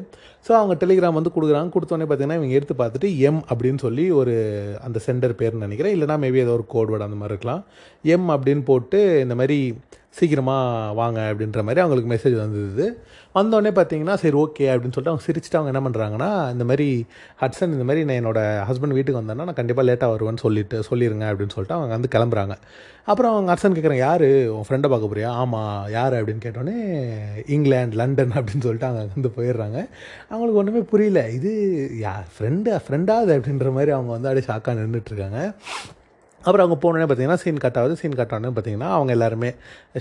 ஸோ 0.46 0.52
அவங்க 0.60 0.74
டெலிகிராம் 0.84 1.18
வந்து 1.20 1.34
கொடுக்குறாங்க. 1.36 1.70
கொடுத்தோன்னே 1.76 2.08
பார்த்தீங்கன்னா 2.10 2.40
இவங்க 2.40 2.56
எடுத்து 2.60 2.76
பார்த்துட்டு 2.82 3.10
எம் 3.30 3.42
அப்படின்னு 3.52 3.82
சொல்லி 3.86 4.06
ஒரு 4.20 4.36
அந்த 4.88 5.02
சென்டர் 5.08 5.36
பேர்னு 5.42 5.66
நினைக்கிறேன். 5.66 5.96
இல்லைனா 5.98 6.18
மேபி 6.24 6.42
ஏதோ 6.46 6.56
ஒரு 6.60 6.66
கோட்வேர்டு 6.76 7.08
அந்த 7.10 7.20
மாதிரி 7.22 7.36
இருக்கலாம். 7.36 7.64
எம் 8.16 8.30
அப்படின்னு 8.38 8.66
போட்டு 8.72 9.02
இந்த 9.26 9.38
மாதிரி 9.42 9.60
சீக்கிரமாக 10.18 10.94
வாங்க 10.94 11.20
அப்படின்ற 11.32 11.62
மாதிரி 11.68 11.82
அவங்களுக்கு 11.84 12.12
மெசேஜ் 12.14 12.38
வந்தது. 12.44 12.86
வந்தோடனே 13.36 13.72
பார்த்தீங்கன்னா 13.78 14.14
சரி 14.22 14.38
ஓகே 14.38 14.66
அப்படின்னு 14.74 14.94
சொல்லிட்டு 14.96 15.12
அவங்க 15.12 15.26
சிரிச்சுட்டு 15.28 15.58
அவங்க 15.60 15.72
என்ன 15.72 15.82
பண்ணுறாங்கன்னா 15.86 16.30
இந்த 16.52 16.64
மாதிரி 16.64 16.88
ஹட்சன் 17.42 17.74
இந்த 17.78 17.84
மாதிரி 17.84 18.04
நான் 18.06 18.20
என்னோட 18.22 18.40
ஹஸ்பண்ட் 18.70 18.96
வீட்டுக்கு 18.98 19.22
வந்தேன்னா 19.22 19.44
நான் 19.48 19.60
கண்டிப்பாக 19.60 19.88
லேட்டாக 19.90 20.12
வருவேன்னு 20.14 20.38
சொல்லிட்டு 20.38 20.78
சொல்லிடுங்க 20.80 21.26
அப்படின்னு 21.32 21.56
சொல்லிட்டு 21.56 21.78
அவங்க 21.78 21.98
வந்து 21.98 22.12
கிளம்புறாங்க. 22.16 22.56
அப்புறம் 23.06 23.32
அவங்க 23.32 23.50
ஹட்சன் 23.54 23.76
கேட்குறேன் 23.78 23.98
யார்? 23.98 24.26
உன் 24.58 24.64
ஃப்ரெண்டை 24.68 24.90
பார்க்க 24.90 25.12
போறியா? 25.12 25.32
ஆமாம் 25.42 25.90
யார்? 25.90 26.14
அப்படின்னு 26.14 26.44
கேட்டோன்னே 26.46 26.78
இங்கிலாந்து 27.48 27.96
லண்டன் 27.96 28.36
அப்படின்னு 28.36 28.66
சொல்லிட்டு 28.68 28.86
அவங்க 28.86 29.08
வந்து 29.16 29.34
போயிடுறாங்க. 29.38 29.80
அவங்களுக்கு 30.30 30.62
ஒன்றுமே 30.62 30.82
புரியல. 30.94 31.30
இது 31.30 31.52
யா 32.02 32.16
ஃப்ரெண்டு 32.38 32.80
ஃப்ரெண்டாவது 32.86 33.34
அப்படின்ற 33.38 33.72
மாதிரி 33.72 33.92
அவங்க 33.92 34.12
வந்து 34.18 34.30
அப்படியே 34.32 34.48
ஷாக்காக 34.50 34.80
நின்றுட்டுருக்காங்க 34.80 35.42
அப்புறம் 36.46 36.64
அவங்க 36.66 36.78
போனோடனே 36.84 37.06
பார்த்தீங்கன்னா 37.10 37.40
சீன் 37.44 37.62
கட் 37.64 37.78
ஆகுது. 37.82 37.94
சீன் 38.02 38.18
கட் 38.20 38.34
ஆனோன்னு 38.36 38.56
பார்த்தீங்கன்னா 38.58 38.90
அவங்க 38.98 39.12
எல்லாருமே 39.16 39.50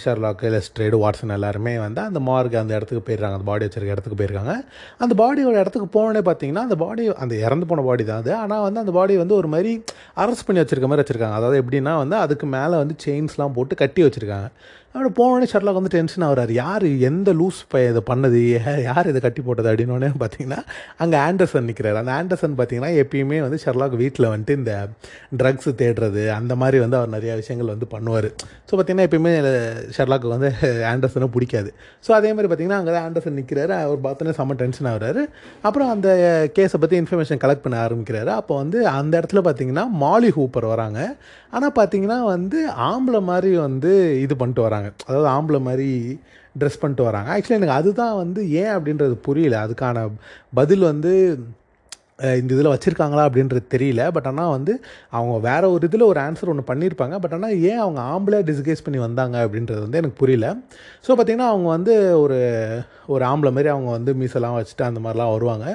ஷெர்லாக்கு 0.04 0.48
லெஸ்ட்ரேடு 0.54 0.96
வாட்ஸன் 1.02 1.34
எல்லாருமே 1.36 1.72
வந்து 1.84 2.00
அந்த 2.08 2.20
மார்க் 2.28 2.56
அந்த 2.62 2.72
இடத்துக்கு 2.78 3.04
போயிடுறாங்க. 3.06 3.36
அந்த 3.38 3.48
பாடி 3.50 3.64
வச்சிருக்க 3.66 3.96
இடத்துக்கு 3.96 4.18
போயிருக்காங்க. 4.20 4.54
அந்த 5.04 5.14
பாடியோட 5.22 5.56
இடத்துக்கு 5.64 5.88
போனோடனே 5.96 6.22
பார்த்தீங்கன்னா 6.30 6.64
அந்த 6.68 6.78
பாடி 6.84 7.04
அந்த 7.24 7.34
இறந்து 7.46 7.68
போன 7.72 7.84
பாடி 7.88 8.04
தான் 8.10 8.22
அது. 8.24 8.32
ஆனால் 8.42 8.64
வந்து 8.66 8.82
அந்த 8.84 8.94
பாடி 8.98 9.16
வந்து 9.22 9.36
ஒரு 9.40 9.50
மாதிரி 9.54 9.72
அரெஸ்ட் 10.24 10.46
பண்ணி 10.48 10.62
வச்சிருக்க 10.62 10.90
மாதிரி 10.92 11.04
வச்சுருக்காங்க. 11.04 11.38
அதாவது 11.40 11.58
எப்படின்னா 11.62 11.94
வந்து 12.02 12.18
அதுக்கு 12.24 12.48
மேலே 12.56 12.74
வந்து 12.82 12.96
செயின்ஸ்லாம் 13.06 13.56
போட்டு 13.58 13.74
கட்டி 13.84 14.02
வச்சுருக்காங்க. 14.06 14.50
அப்படி 14.96 15.10
போனோடனே 15.18 15.46
ஷர்லாக் 15.52 15.78
வந்து 15.78 15.92
டென்ஷன் 15.94 16.24
ஆகிறார். 16.24 16.50
யார் 16.60 16.84
எந்த 17.08 17.30
லூஸ் 17.38 17.60
ப 17.72 17.80
இதை 17.90 18.00
பண்ணது? 18.10 18.40
யார் 18.88 19.08
இதை 19.12 19.20
கட்டி 19.24 19.40
போட்டது 19.46 19.68
அப்படின்னோடனே 19.70 20.10
பார்த்தீங்கன்னா 20.20 20.58
அங்கே 21.02 21.16
ஆண்டர்சன் 21.28 21.66
நிற்கிறார் 21.70 21.98
அந்த 22.00 22.12
ஆண்டர்சன் 22.18 22.54
பார்த்தீங்கன்னா 22.58 22.90
எப்பயுமே 23.02 23.38
வந்து 23.44 23.58
ஷர்லாக் 23.64 23.96
வீட்டில் 24.02 24.26
வந்துட்டு 24.32 24.56
இந்த 24.60 24.74
ட்ரக்ஸ் 25.40 25.70
தேடுறது 25.80 26.22
அந்த 26.36 26.54
மாதிரி 26.60 26.78
வந்து 26.84 26.96
அவர் 27.00 27.10
நிறையா 27.16 27.34
விஷயங்கள் 27.40 27.72
வந்து 27.74 27.88
பண்ணுவார். 27.94 28.28
ஸோ 28.68 28.72
பார்த்தீங்கன்னா 28.76 29.06
எப்பயுமே 29.08 29.32
ஷர்லாக்கு 29.98 30.30
வந்து 30.34 30.50
ஆண்டர்சனை 30.92 31.28
பிடிக்காது. 31.38 31.72
ஸோ 32.06 32.12
அதே 32.18 32.30
மாதிரி 32.36 32.50
பார்த்தீங்கன்னா 32.52 32.78
அங்கே 32.82 32.94
தான் 32.96 33.08
ஆண்டர்சன் 33.08 33.38
நிற்கிறாரு 33.40 33.74
அவர் 33.80 34.00
பார்த்தோன்னே 34.06 34.36
செம்ம 34.38 34.58
டென்ஷன் 34.62 34.90
ஆகிறாரு. 34.92 35.24
அப்புறம் 35.66 35.92
அந்த 35.96 36.08
கேஸை 36.58 36.80
பற்றி 36.84 36.98
இன்ஃபர்மேஷன் 37.02 37.42
கலெக்ட் 37.46 37.66
பண்ண 37.66 37.82
ஆரம்பிக்கிறாரு. 37.88 38.32
அப்போ 38.40 38.54
வந்து 38.62 38.80
அந்த 39.00 39.14
இடத்துல 39.22 39.42
பார்த்தீங்கன்னா 39.48 39.86
மாலி 40.04 40.32
ஹூப்பர் 40.38 40.68
வராங்க. 40.74 41.00
ஆனால் 41.54 41.76
பார்த்தீங்கன்னா 41.78 42.18
வந்து 42.34 42.58
ஆம்பளை 42.90 43.20
மாதிரி 43.30 43.50
வந்து 43.66 43.92
இது 44.24 44.34
பண்ணிட்டு 44.40 44.62
வராங்க. 44.66 44.88
அதாவது 45.06 45.28
ஆம்பளை 45.34 45.60
மாதிரி 45.68 45.88
ட்ரெஸ் 46.58 46.80
பண்ணிட்டு 46.80 47.08
வராங்க. 47.08 47.28
ஆக்சுவலி 47.34 47.58
எனக்கு 47.58 47.78
அதுதான் 47.80 48.16
வந்து 48.22 48.40
ஏன் 48.62 48.72
அப்படின்றது 48.76 49.14
புரியல. 49.28 49.56
அதுக்கான 49.66 50.06
பதில் 50.60 50.84
வந்து 50.90 51.12
இந்த 52.18 52.50
இதில் 52.54 52.70
வச்சுருக்காங்களா 52.72 53.22
அப்படின்றது 53.28 53.62
தெரியல. 53.74 54.02
பட் 54.16 54.26
ஆனால் 54.30 54.52
வந்து 54.56 54.72
அவங்க 55.16 55.34
வேற 55.48 55.62
ஒரு 55.70 55.84
இதில் 55.88 56.06
ஒரு 56.10 56.20
ஆன்சர் 56.20 56.50
ஒன்று 56.52 56.64
பண்ணியிருப்பாங்க 56.70 57.16
பட் 57.22 57.34
ஆனால் 57.36 57.54
ஏன் 57.70 57.80
அவங்க 57.84 58.00
ஆம்பளை 58.12 58.40
டிஸ்கேஸ் 58.50 58.84
பண்ணி 58.86 59.00
வந்தாங்க 59.06 59.36
அப்படின்றது 59.46 59.80
வந்து 59.80 60.00
எனக்கு 60.02 60.20
புரியல. 60.22 60.48
ஸோ 61.06 61.10
பார்த்திங்கன்னா 61.12 61.50
அவங்க 61.52 61.68
வந்து 61.76 61.94
ஒரு 62.24 62.38
ஒரு 63.06 63.24
ஆம்பளை 63.24 63.52
மாதிரி 63.56 63.72
அவங்க 63.74 63.90
வந்து 63.90 64.14
மீசெல்லாம் 64.14 64.56
வச்சுட்டு 64.58 64.88
அந்த 64.90 65.00
மாதிரிலாம் 65.00 65.34
வருவாங்க. 65.36 65.66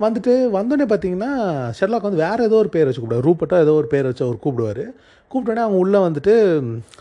வந்துட்டு 0.00 0.32
வந்தோடனே 0.58 0.86
பார்த்தீங்கன்னா 0.92 1.32
ஷெர்லாக் 1.78 2.08
வந்து 2.08 2.24
வேறு 2.26 2.46
ஏதோ 2.48 2.56
ஒரு 2.62 2.70
பேர் 2.76 2.88
வச்சு 2.88 3.02
கூப்பிடுவார். 3.02 3.28
ரூப்பட்டோ 3.30 3.58
ஏதோ 3.66 3.74
ஒரு 3.80 3.90
பேர் 3.94 4.08
வச்சு 4.10 4.26
அவர் 4.26 4.44
கூப்பிடுவார். 4.44 4.84
கூப்பிட்டோடனே 5.30 5.64
அவங்க 5.66 5.78
உள்ளே 5.84 5.98
வந்துட்டு 5.98 6.32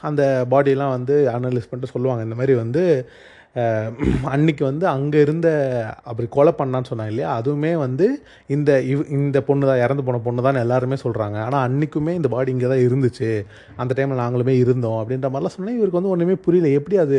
அந்த 0.09 0.21
பாடியெல்லாம் 0.51 0.95
வந்து 0.97 1.15
அனலைஸ் 1.37 1.69
பண்ணிட்டு 1.69 1.93
சொல்லுவாங்க. 1.95 2.23
இந்த 2.23 2.35
மாதிரி 2.35 2.53
வந்து 2.63 2.83
அன்னைக்கு 4.33 4.63
வந்து 4.69 4.85
அங்கே 4.93 5.19
இருந்த 5.25 5.47
அப்படி 6.09 6.27
கொலை 6.35 6.51
பண்ணான்னு 6.59 6.89
சொன்னாங்க 6.89 7.13
இல்லையா? 7.13 7.29
அதுவுமே 7.39 7.71
வந்து 7.83 8.05
இந்த 8.55 8.71
இவ் 8.91 9.03
இந்த 9.17 9.37
பொண்ணு 9.47 9.69
தான் 9.69 9.81
இறந்து 9.85 10.05
போன 10.07 10.21
பொண்ணு 10.27 10.45
தான் 10.47 10.61
எல்லாருமே 10.63 10.97
சொல்கிறாங்க 11.03 11.37
ஆனால் 11.47 11.63
அன்றைக்குமே 11.67 12.13
இந்த 12.19 12.31
பாடி 12.35 12.55
இங்கே 12.55 12.69
தான் 12.73 12.85
இருந்துச்சு. 12.87 13.31
அந்த 13.81 13.91
டைமில் 13.99 14.21
நாங்களுமே 14.23 14.55
இருந்தோம் 14.63 14.99
அப்படின்ற 15.01 15.29
மாதிரிலாம் 15.33 15.57
சொன்னேன். 15.57 15.77
இவருக்கு 15.79 16.01
வந்து 16.01 16.13
ஒன்றுமே 16.15 16.37
புரியல. 16.47 16.71
எப்படி 16.79 16.97
அது 17.05 17.17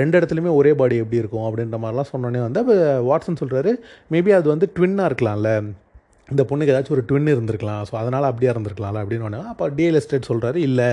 ரெண்டு 0.00 0.16
இடத்துலையுமே 0.20 0.54
ஒரே 0.60 0.74
பாடி 0.82 1.02
எப்படி 1.04 1.22
இருக்கும் 1.22 1.46
அப்படின்ற 1.50 1.78
மாதிரிலாம் 1.84 2.12
சொன்னோன்னே 2.14 2.42
வந்து 2.48 2.62
அப்போ 2.64 3.20
சொல்கிறாரு 3.44 3.72
மேபி 4.14 4.32
அது 4.40 4.48
வந்து 4.54 4.68
ட்வின்னாக 4.76 5.10
இருக்கலாம்ல. 5.12 5.50
இந்த 6.32 6.44
பொண்ணுக்கு 6.50 6.72
ஏதாச்சும் 6.74 6.96
ஒரு 6.96 7.04
ட்வின் 7.08 7.32
இருந்திருக்கலாம். 7.34 7.82
ஸோ 7.88 7.94
அதனால் 8.02 8.28
அப்படியே 8.30 8.50
இருந்திருக்கலாம்ல 8.52 9.02
அப்படின்னு 9.04 9.26
ஒன்று 9.28 9.40
அப்போ 9.52 9.68
டிஎல் 9.78 9.98
எஸ்டேட் 10.00 10.30
சொல்கிறாரு 10.30 10.58
இல்லை 10.68 10.88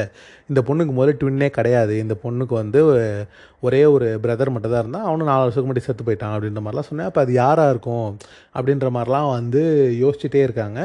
இந்த 0.51 0.62
பொண்ணுக்கு 0.69 0.96
முதல்ல 0.98 1.19
ட்வின்னே 1.22 1.50
கிடையாது. 1.60 1.96
இந்த 2.05 2.17
பொண்ணுக்கு 2.25 2.55
வந்து 2.62 2.81
ஒரே 3.67 3.81
ஒரு 3.96 4.10
பிரதர் 4.25 4.53
மட்டும் 4.55 4.74
தான் 4.74 4.84
இருந்தால் 4.84 5.08
அவனும் 5.10 5.31
நாலு 5.31 5.43
வருஷத்துக்கு 5.43 5.69
முன்னாடி 5.69 5.88
செத்து 5.88 6.08
போயிட்டான் 6.10 6.36
அப்படின்ற 6.36 6.62
மாதிரிலாம் 6.65 6.89
சொன்னேன். 6.89 7.10
அப்போ 7.12 7.22
அது 7.25 7.34
யாராக 7.43 7.74
இருக்கும்? 7.75 8.10
அப்படின்ற 8.58 8.89
மாதிரிலாம் 8.98 9.31
வந்து 9.38 9.63
யோசிச்சுட்டே 10.03 10.43
இருக்காங்க. 10.48 10.79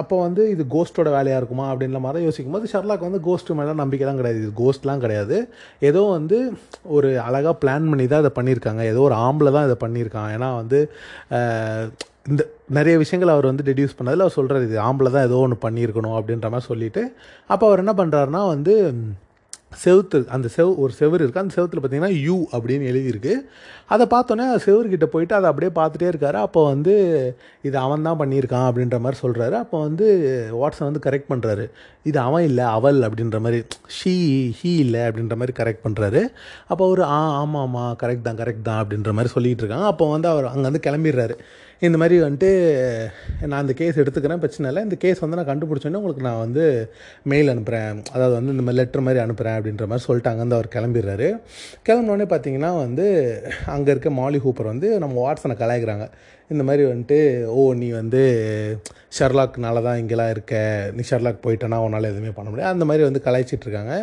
அப்போ 0.00 0.14
வந்து 0.26 0.42
இது 0.52 0.62
கோஸ்ட்டோட 0.74 1.08
வேலையாக 1.16 1.40
இருக்குமா? 1.40 1.66
அப்படின்ற 1.72 1.98
மாதிரி 2.04 2.24
யோசிக்கும் 2.28 2.54
போது 2.56 2.70
ஷர்லாக் 2.72 3.06
வந்து 3.08 3.20
கோஸ்ட் 3.26 3.50
மேலே 3.58 3.74
நம்பிக்கைலாம் 3.82 4.18
கிடையாது. 4.20 4.40
இது 4.44 4.52
கோஸ்ட்லாம் 4.62 5.02
கிடையாது. 5.04 5.36
ஏதோ 5.90 6.02
வந்து 6.16 6.38
ஒரு 6.96 7.10
அழகாக 7.26 7.54
பிளான் 7.62 7.88
பண்ணி 7.90 8.06
தான் 8.12 8.22
இதை 8.24 8.32
பண்ணியிருக்காங்க. 8.38 8.84
ஏதோ 8.92 9.02
ஒரு 9.08 9.16
ஆம்பளை 9.26 9.52
தான் 9.56 9.68
இதை 9.68 9.76
பண்ணியிருக்கான். 9.84 10.30
ஏன்னா 10.36 10.48
வந்து 10.60 10.80
இந்த 12.30 12.42
நிறைய 12.76 12.94
விஷயங்கள் 13.02 13.34
அவர் 13.34 13.50
வந்து 13.50 13.66
டெடியூஸ் 13.68 13.96
பண்ணதில் 13.98 14.24
அவர் 14.24 14.36
சொல்கிறார் 14.38 14.66
இது 14.68 14.76
ஆம்பளை 14.88 15.10
தான் 15.14 15.26
ஏதோ 15.28 15.38
ஒன்று 15.44 15.64
பண்ணியிருக்கணும் 15.64 16.18
அப்படின்ற 16.18 16.48
மாதிரி 16.54 16.70
சொல்லிட்டு 16.72 17.04
அப்போ 17.52 17.64
அவர் 17.68 17.82
என்ன 17.84 17.94
பண்ணுறாருனா 18.00 18.42
வந்து 18.54 18.74
செவுத்து 19.82 20.18
அந்த 20.34 20.46
செவ் 20.54 20.70
ஒரு 20.82 20.92
செவுரு 20.98 21.22
இருக்குது 21.22 21.42
அந்த 21.42 21.54
செவத்தில் 21.56 21.80
பார்த்தீங்கன்னா 21.80 22.14
யூ 22.26 22.36
அப்படின்னு 22.56 22.84
எழுதியிருக்கு. 22.90 23.34
அதை 23.94 24.04
பார்த்தோன்னே 24.12 24.46
செவுருக்கிட்ட 24.66 25.06
போயிட்டு 25.14 25.34
அதை 25.38 25.46
அப்படியே 25.50 25.70
பார்த்துட்டே 25.78 26.08
இருக்காரு. 26.12 26.38
அப்போ 26.46 26.60
வந்து 26.70 26.94
இது 27.68 27.76
அவன் 27.82 28.06
தான் 28.08 28.18
பண்ணியிருக்கான் 28.22 28.66
அப்படின்ற 28.68 28.98
மாதிரி 29.04 29.20
சொல்கிறாரு 29.24 29.56
அப்போ 29.62 29.78
வந்து 29.86 30.06
வாட்ஸன் 30.60 30.88
வந்து 30.88 31.04
கரெக்ட் 31.06 31.30
பண்ணுறாரு 31.32 31.66
இது 32.10 32.18
அவன் 32.26 32.46
இல்லை 32.50 32.66
அவள் 32.76 33.00
அப்படின்ற 33.08 33.40
மாதிரி 33.46 33.60
ஷீ 33.98 34.14
ஹீ 34.60 34.72
இல்லை 34.86 35.02
அப்படின்ற 35.08 35.36
மாதிரி 35.42 35.56
கரெக்ட் 35.60 35.84
பண்ணுறாரு 35.86 36.22
அப்போ 36.70 36.82
அவர் 36.88 37.04
ஆ 37.18 37.20
ஆமாம் 37.42 37.62
ஆமாம் 37.66 37.94
கரெக்ட் 38.04 38.28
தான் 38.30 38.40
கரெக்ட் 38.42 38.68
தான் 38.70 38.82
அப்படின்ற 38.84 39.12
மாதிரி 39.18 39.34
சொல்லிகிட்டு 39.36 39.64
இருக்காங்க. 39.64 39.88
அப்போ 39.94 40.06
வந்து 40.16 40.30
அவர் 40.34 40.52
அங்கேருந்து 40.54 40.86
கிளம்பிடுறாரு. 40.88 41.36
இந்த 41.86 41.96
மாதிரி 42.00 42.16
வந்துட்டு 42.24 42.48
நான் 43.48 43.60
அந்த 43.64 43.74
கேஸ் 43.80 44.00
எடுத்துக்கிறேன் 44.02 44.40
பிரச்சனை 44.42 44.66
இல்லை. 44.70 44.82
இந்த 44.86 44.96
கேஸ் 45.02 45.22
வந்து 45.24 45.38
நான் 45.38 45.50
கண்டுபிடிச்சோன்னே 45.50 46.00
உங்களுக்கு 46.00 46.24
நான் 46.28 46.40
வந்து 46.44 46.64
மெயில் 47.32 47.52
அனுப்புகிறேன் 47.52 48.00
அதாவது 48.14 48.34
வந்து 48.38 48.54
இந்த 48.54 48.64
மாதிரி 48.66 48.80
லெட்டர் 48.80 49.04
மாதிரி 49.08 49.22
அனுப்புகிறேன் 49.24 49.56
அப்படின்ற 49.58 49.86
மாதிரி 49.90 50.06
சொல்லிட்டாங்க. 50.08 50.36
அங்கேருந்து 50.38 50.58
அவர் 50.58 50.74
கிளம்பிடுறாரு. 50.76 51.28
கிளம்பினோடனே 51.88 52.26
பார்த்தீங்கன்னா 52.32 52.70
வந்து 52.86 53.06
அங்கே 53.74 53.92
இருக்க 53.94 54.10
மாலி 54.20 54.40
ஹூப்பர் 54.46 54.72
வந்து 54.72 54.90
நம்ம 55.04 55.14
வாட்ஸனை 55.26 55.56
கலாய்க்கிறாங்க. 55.62 56.06
இந்த 56.54 56.62
மாதிரி 56.68 56.82
வந்துட்டு 56.90 57.18
ஓ 57.58 57.62
நீ 57.82 57.88
வந்து 58.00 58.22
ஷர்லாக்னால 59.18 59.82
தான் 59.86 59.98
இங்கெல்லாம் 60.02 60.32
இருக்க. 60.34 60.54
நீ 60.96 61.02
ஷர்லாக் 61.10 61.44
போயிட்டேன்னா 61.46 61.78
உன்னால் 61.86 62.10
எதுவுமே 62.12 62.32
பண்ண 62.36 62.48
முடியாது. 62.50 62.74
அந்த 62.76 62.86
மாதிரி 62.90 63.04
வந்து 63.08 63.22
கலாய்ச்சிட்ருக்காங்க 63.26 63.94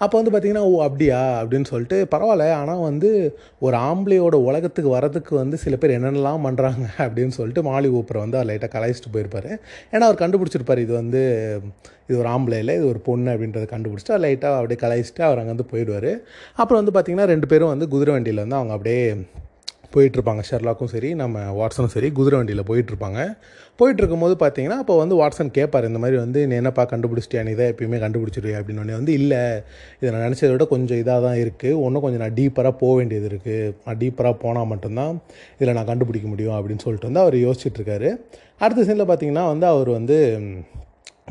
அப்போ 0.00 0.14
வந்து 0.18 0.32
பார்த்தீங்கன்னா 0.32 0.64
ஓ 0.68 0.74
அப்படியா? 0.86 1.20
அப்படின்னு 1.40 1.68
சொல்லிட்டு 1.70 1.96
பரவாயில்ல. 2.12 2.44
ஆனால் 2.60 2.84
வந்து 2.88 3.10
ஒரு 3.66 3.76
ஆம்பளையோட 3.88 4.36
உலகத்துக்கு 4.48 4.90
வரதுக்கு 4.96 5.32
வந்து 5.34 5.56
சில 5.64 5.76
பேர் 5.76 5.96
என்னென்னலாம் 5.98 6.46
பண்ணுறாங்க 6.48 6.84
அப்படின்னு 7.04 7.34
சொல்லிட்டு 7.38 7.64
மாலி 7.68 7.90
ஊப்பரை 7.98 8.20
வந்து 8.24 8.38
அவர் 8.38 8.50
லைட்டாக 8.50 8.72
கலாய்ச்சிட்டு 8.74 9.14
போயிருப்பார். 9.16 9.50
ஏன்னா 9.94 10.04
அவர் 10.08 10.22
கண்டுபிடிச்சிருப்பார் 10.22 10.84
இது 10.86 10.94
வந்து 11.02 11.22
இது 12.08 12.18
ஒரு 12.22 12.28
ஆம்பளை 12.34 12.58
இல்லை 12.62 12.74
இது 12.78 12.86
ஒரு 12.92 13.00
பொண்ணு 13.08 13.32
அப்படின்றத 13.34 13.66
கண்டுபிடிச்சிட்டு 13.74 14.14
அவர் 14.14 14.24
லைட்டாக 14.26 14.60
அப்படியே 14.60 14.80
கலாய்ச்சிட்டு 14.84 15.24
அவர் 15.28 15.40
அங்கேருந்து 15.42 15.70
போயிடுவார். 15.72 16.10
அப்புறம் 16.60 16.80
வந்து 16.82 16.94
பார்த்திங்கன்னா 16.96 17.28
ரெண்டு 17.34 17.48
பேரும் 17.52 17.74
வந்து 17.74 17.88
குதிரை 17.94 18.14
வண்டியில் 18.16 18.44
வந்து 18.44 18.58
அவங்க 18.60 18.74
அப்படியே 18.76 19.02
போயிட்டுருப்பாங்க 19.94 20.42
ஷெர்லாக்கும் 20.50 20.92
சரி 20.94 21.10
நம்ம 21.14 21.38
வாட்ஸனும் 21.58 21.94
சரி 21.94 22.08
குதிரை 22.12 22.36
வண்டியில் 22.38 22.68
போயிட்டுருப்பாங்க 22.70 23.20
போயிட்டு 23.80 24.00
இருக்கும்போது 24.02 24.34
பார்த்தீங்கன்னா 24.40 24.78
அப்போ 24.82 24.94
வந்து 25.00 25.16
வாட்ஸன் 25.20 25.50
கேட்பார் 25.58 25.86
இந்த 25.88 25.98
மாதிரி 26.02 26.16
வந்து 26.22 26.40
நீ 26.50 26.54
என்னப்பா 26.60 26.84
கண்டுபிடிச்சிட்டியா? 26.92 27.42
நீ 27.48 27.52
தான் 27.60 27.70
எப்பயுமே 27.72 27.98
கண்டுபிடிச்சிருவியா? 28.04 28.58
அப்படின்னு 28.60 28.82
உடனே 28.82 28.96
வந்து 29.00 29.12
இல்லை 29.20 29.42
இதை 30.00 30.12
நான் 30.14 30.24
நினச்சதை 30.26 30.50
விட 30.54 30.64
கொஞ்சம் 30.72 31.00
இதாக 31.02 31.20
தான் 31.26 31.38
இருக்குது 31.44 31.76
இன்னும் 31.86 32.04
கொஞ்சம் 32.06 32.22
நான் 32.24 32.36
டீப்பராக 32.40 32.74
போக 32.82 32.92
வேண்டியது 33.00 33.28
இருக்குது 33.32 33.72
நான் 33.84 34.00
டீப்பராக 34.02 34.36
போனால் 34.44 34.68
மட்டும்தான் 34.72 35.14
இதில் 35.58 35.76
நான் 35.78 35.90
கண்டுபிடிக்க 35.92 36.28
முடியும் 36.32 36.56
அப்படின்னு 36.58 36.84
சொல்லிட்டு 36.86 37.10
வந்து 37.10 37.22
அவர் 37.24 37.36
யோசிச்சுட்ருக்காரு. 37.46 38.10
அடுத்த 38.64 38.86
சீனில் 38.88 39.08
பார்த்தீங்கன்னா 39.10 39.46
வந்து 39.52 39.66
அவர் 39.74 39.90
வந்து 39.98 40.18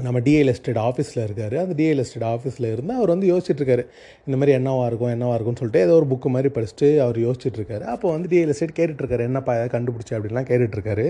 நம்ம 0.05 0.17
டிஎல் 0.25 0.51
எஸ்டேட் 0.51 0.79
ஆஃபீஸில் 0.87 1.23
இருக்கார். 1.27 1.55
அந்த 1.61 1.75
டிஎல் 1.79 2.01
எஸ்டேட் 2.03 2.27
ஆஃபீஸில் 2.33 2.67
இருந்து 2.73 2.93
அவர் 2.99 3.13
வந்து 3.13 3.29
யோசிச்சுட்ருக்காரு 3.31 3.83
இந்த 4.27 4.35
மாதிரி 4.39 4.51
என்னவாக 4.57 4.89
இருக்கும் 4.89 5.13
என்னவாக 5.13 5.37
இருக்கும்னு 5.37 5.61
சொல்லிட்டு 5.61 5.85
ஏதோ 5.85 5.95
ஒரு 5.99 6.07
புக்கு 6.11 6.29
மாதிரி 6.35 6.51
படிச்சுட்டு 6.57 6.89
அவர் 7.05 7.19
யோசிச்சுட்ருக்காரு. 7.27 7.85
அப்போ 7.95 8.07
வந்து 8.15 8.29
டிஎல் 8.33 8.53
எஸ்டேட் 8.53 8.77
கேட்டுட்ருக்காரு 8.79 9.25
என்னப்பா 9.29 9.55
எதாவது 9.57 9.73
கண்டுபிடிச்சி? 9.77 10.13
அப்படின்லாம் 10.17 10.49
கேட்டுட்ருக்காரு. 10.51 11.07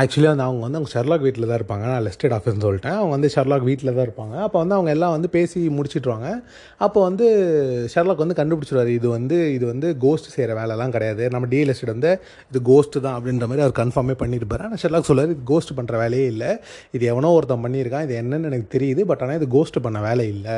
ஆக்சுவலி 0.00 0.28
வந்து 0.28 0.44
அவங்க 0.44 0.62
வந்து 0.64 0.78
அவங்க 0.78 0.90
ஷெர்லாக் 0.94 1.24
வீட்டில் 1.24 1.46
தான் 1.48 1.58
இருப்பாங்க. 1.58 1.84
நான் 1.90 2.04
லெஸ்டேட் 2.04 2.34
ஆஃபீஸ்னு 2.36 2.62
சொல்லிட்டேன். 2.66 2.94
அவங்க 3.00 3.12
வந்து 3.14 3.28
ஷெர்லாக் 3.34 3.64
வீட்டில் 3.68 3.90
தான் 3.96 4.06
இருப்பாங்க. 4.06 4.34
அப்போ 4.44 4.58
வந்து 4.62 4.74
அவங்க 4.76 4.90
எல்லாம் 4.94 5.12
வந்து 5.14 5.28
பேசி 5.34 5.58
முடிச்சிட்ருவாங்க 5.78 6.28
அப்போ 6.84 7.00
வந்து 7.06 7.26
ஷெர்லாக் 7.94 8.22
வந்து 8.24 8.36
கண்டுபிடிச்சிருவாரு. 8.38 8.90
இது 8.98 9.08
வந்து 9.16 9.36
இது 9.56 9.64
வந்து 9.72 9.88
கோஸ்ட் 10.04 10.28
செய்கிற 10.34 10.54
வேலைலாம் 10.60 10.94
கிடையாது. 10.94 11.24
நம்ம 11.34 11.48
டிஎல் 11.52 11.72
எஸ்டேட் 11.72 11.92
வந்து 11.94 12.12
இது 12.50 12.62
கோஸ்ட்டு 12.70 13.02
தான் 13.06 13.16
அப்படின்ற 13.18 13.48
மாதிரி 13.50 13.64
அவர் 13.66 13.76
கன்ஃபார்மே 13.80 14.16
பண்ணியிருப்பார் 14.22 14.64
ஆனால் 14.68 14.80
ஷெர்லாக் 14.84 15.08
சொல்லுவார் 15.10 15.30
இது 15.34 15.44
கோஸ்ட் 15.52 15.74
பண்ணுற 15.80 16.00
வேலையே 16.04 16.26
இல்லை. 16.32 16.50
இது 16.98 17.04
எவனோ 17.12 17.32
ஒருத்தன் 17.38 17.64
பண்ணியிருக்கான். 17.66 18.06
இது 18.08 18.16
என்னன்னு 18.22 18.50
எனக்கு 18.52 18.68
தெரியுது. 18.76 19.04
பட் 19.12 19.24
ஆனால் 19.26 19.38
இது 19.40 19.48
கோஸ்ட் 19.56 19.78
பண்ண 19.88 20.00
வேலை 20.08 20.26
இல்லை. 20.34 20.56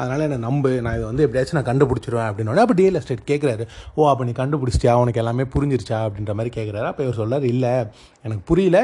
அதனால் 0.00 0.24
என்னை 0.28 0.40
நம்பு. 0.48 0.72
நான் 0.86 0.96
இது 1.00 1.06
வந்து 1.10 1.26
எப்படியாச்சும் 1.28 1.60
நான் 1.60 1.68
கண்டுபிடிச்சிருவேன் 1.72 2.28
அப்படின்னோடனே 2.30 2.64
அப்போ 2.66 2.78
டிஎல் 2.82 3.00
எஸ்டேட் 3.02 3.28
கேட்குறாரு 3.32 3.66
ஓ 3.98 4.08
அப்போ 4.12 4.24
நீ 4.30 4.34
கண்டுபிடிச்சிட்டியா? 4.42 4.94
உனக்கு 5.04 5.22
எல்லாமே 5.24 5.46
புரிஞ்சிருச்சா? 5.56 6.00
அப்படின்ற 6.08 6.34
மாதிரி 6.40 6.54
கேட்குறாரு 6.60 6.88
அப்போ 6.92 7.04
இவர் 7.08 7.20
சொல்றாரு 7.22 7.46
இல்லை. 7.56 7.74
எனக்கு 8.26 8.42
புரியல. 8.60 8.78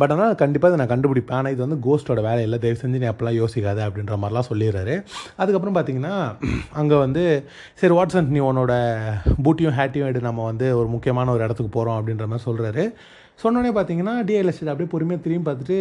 பட் 0.00 0.12
ஆனால் 0.14 0.34
கண்டிப்பாக 0.42 0.70
இதை 0.70 0.78
நான் 0.80 0.92
கண்டுபிடிப்பேன். 0.92 1.38
ஆனால் 1.38 1.52
இது 1.54 1.62
வந்து 1.64 1.78
கோஸ்ட்டோட 1.86 2.20
வேலை 2.26 2.42
இல்லை. 2.46 2.58
தயவு 2.64 2.78
செஞ்சு 2.82 3.00
நீ 3.02 3.08
அப்பெல்லாம் 3.10 3.38
யோசிக்காத 3.40 3.80
அப்படின்ற 3.88 4.16
மாதிரிலாம் 4.22 4.48
சொல்லிடுறாரு. 4.50 4.94
அதுக்கப்புறம் 5.42 5.76
பார்த்தீங்கன்னா 5.76 6.14
அங்கே 6.80 6.96
வந்து 7.04 7.22
சரி 7.82 7.94
வாட்ஸன் 7.98 8.32
நீ 8.34 8.42
உன்னோட 8.48 8.72
பூட்டியும் 9.44 9.76
ஹேட்டியும் 9.78 10.08
எடு. 10.10 10.20
நம்ம 10.28 10.44
வந்து 10.50 10.66
ஒரு 10.80 10.88
முக்கியமான 10.94 11.32
ஒரு 11.36 11.44
இடத்துக்கு 11.46 11.72
போகிறோம் 11.76 11.98
அப்படின்ற 12.00 12.26
மாதிரி 12.32 12.46
சொல்கிறாரு 12.48 12.84
சொன்னோடனே 13.42 13.70
பார்த்தீங்கன்னா 13.76 14.16
டிஎல்எஸ்டேட் 14.28 14.72
அப்படியே 14.72 14.90
பொறுமையாக 14.92 15.22
திரும்பி 15.24 15.46
பார்த்துட்டு 15.48 15.78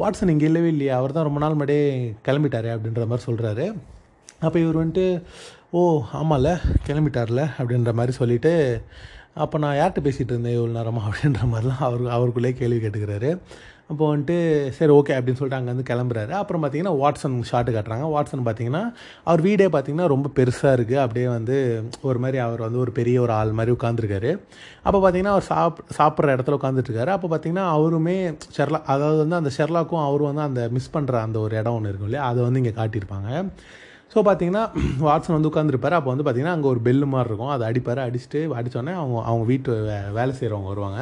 வாட்ஸன் 0.00 0.32
இங்கே 0.34 0.46
இல்லவே 0.50 0.68
இல்லையா. 0.74 0.94
அவர் 1.00 1.16
தான் 1.16 1.28
ரொம்ப 1.28 1.40
நாள் 1.42 1.56
முன்னாடியே 1.56 1.84
கிளம்பிட்டாரு 2.28 2.70
அப்படின்ற 2.74 3.04
மாதிரி 3.10 3.26
சொல்கிறாரு 3.28 3.66
அப்போ 4.46 4.56
இவர் 4.64 4.80
வந்துட்டு 4.80 5.06
ஓ 5.78 5.80
ஆமாம்ல 6.18 6.50
கிளம்பிட்டார்ல 6.88 7.42
அப்படின்ற 7.58 7.92
மாதிரி 7.98 8.12
சொல்லிவிட்டு 8.18 8.52
அப்போ 9.36 9.56
நான் 9.62 9.76
யார்கிட்ட 9.78 10.00
பேசிகிட்டு 10.06 10.32
இருந்தேன்? 10.34 10.56
இவ்வளோ 10.58 10.76
நேரமாக 10.78 11.08
அப்படின்ற 11.10 11.42
மாதிரிலாம் 11.50 11.82
அவர் 11.88 12.02
அவருக்குள்ளே 12.16 12.52
கேள்வி 12.60 12.78
கேட்டுக்கிறாரு. 12.84 13.30
அப்போ 13.90 14.04
வந்துட்டு 14.12 14.36
சரி 14.78 14.92
ஓகே 14.92 15.12
அப்படின்னு 15.16 15.38
சொல்லிட்டு 15.38 15.58
அங்கேருந்து 15.58 15.86
கிளம்புறாரு. 15.90 16.32
அப்புறம் 16.40 16.62
பார்த்தீங்கன்னா 16.62 16.92
வாட்ஸன் 17.02 17.36
ஷாட்டு 17.50 17.70
காட்டுறாங்க. 17.76 18.06
வாட்ஸன் 18.14 18.42
பார்த்தீங்கன்னா 18.48 18.82
அவர் 19.28 19.42
வீடே 19.46 19.66
பார்த்தீங்கன்னா 19.74 20.08
ரொம்ப 20.14 20.30
பெருசாக 20.38 20.72
இருக்குது 20.78 21.00
அப்படியே 21.04 21.28
வந்து 21.28 21.56
ஒரு 22.00 22.18
மாதிரி 22.18 22.38
அவர் 22.38 22.64
வந்து 22.66 22.78
ஒரு 22.78 22.92
பெரிய 22.98 23.20
ஒரு 23.20 23.32
ஆள் 23.32 23.56
மாதிரி 23.60 23.74
உட்காந்துருக்காரு 23.76 24.32
அப்போ 24.86 24.98
பார்த்தீங்கன்னா 25.04 25.34
அவர் 25.36 25.48
சாப் 25.50 25.80
சாப்பிட்ற 25.98 26.34
இடத்துல 26.36 26.58
உட்காந்துட்ருக்காரு 26.60 27.12
அப்போ 27.16 27.28
பார்த்தீங்கன்னா 27.32 27.66
அவருமே 27.76 28.16
ஷெர்லா 28.58 28.82
அதாவது 28.94 29.18
வந்து 29.24 29.40
அந்த 29.40 29.52
ஷெர்லாக்கும் 29.58 30.04
அவரும் 30.08 30.30
வந்து 30.32 30.46
அந்த 30.48 30.68
மிஸ் 30.76 30.94
பண்ணுற 30.96 31.20
அந்த 31.26 31.38
ஒரு 31.46 31.56
இடம் 31.56 31.76
ஒன்று 31.78 31.92
இருக்கும் 31.92 32.10
இல்லையா? 32.10 32.26
அதை 32.32 32.42
வந்து 32.48 32.62
இங்கே 32.64 32.76
காட்டியிருப்பாங்க. 32.80 33.30
ஸோ 34.12 34.18
பார்த்தீங்கன்னா 34.26 34.62
வாட்ஸன் 35.06 35.34
வந்து 35.36 35.50
உட்காந்துருப்பார் 35.50 35.96
அப்போ 35.96 36.10
வந்து 36.12 36.24
பார்த்தீங்கன்னா 36.26 36.54
அங்கே 36.56 36.68
ஒரு 36.72 36.80
பெல்லு 36.86 37.06
மாதிரி 37.12 37.28
இருக்கும். 37.30 37.52
அதை 37.54 37.64
அடிப்பார். 37.70 38.00
அடிச்சுட்டு 38.06 38.40
அடித்தோடனே 38.58 38.92
அவங்க 39.00 39.16
அவங்க 39.30 39.44
வீட்டு 39.50 39.72
வே 39.88 39.96
வேலை 40.18 40.32
செய்கிறவங்க 40.38 40.70
வருவாங்க. 40.72 40.98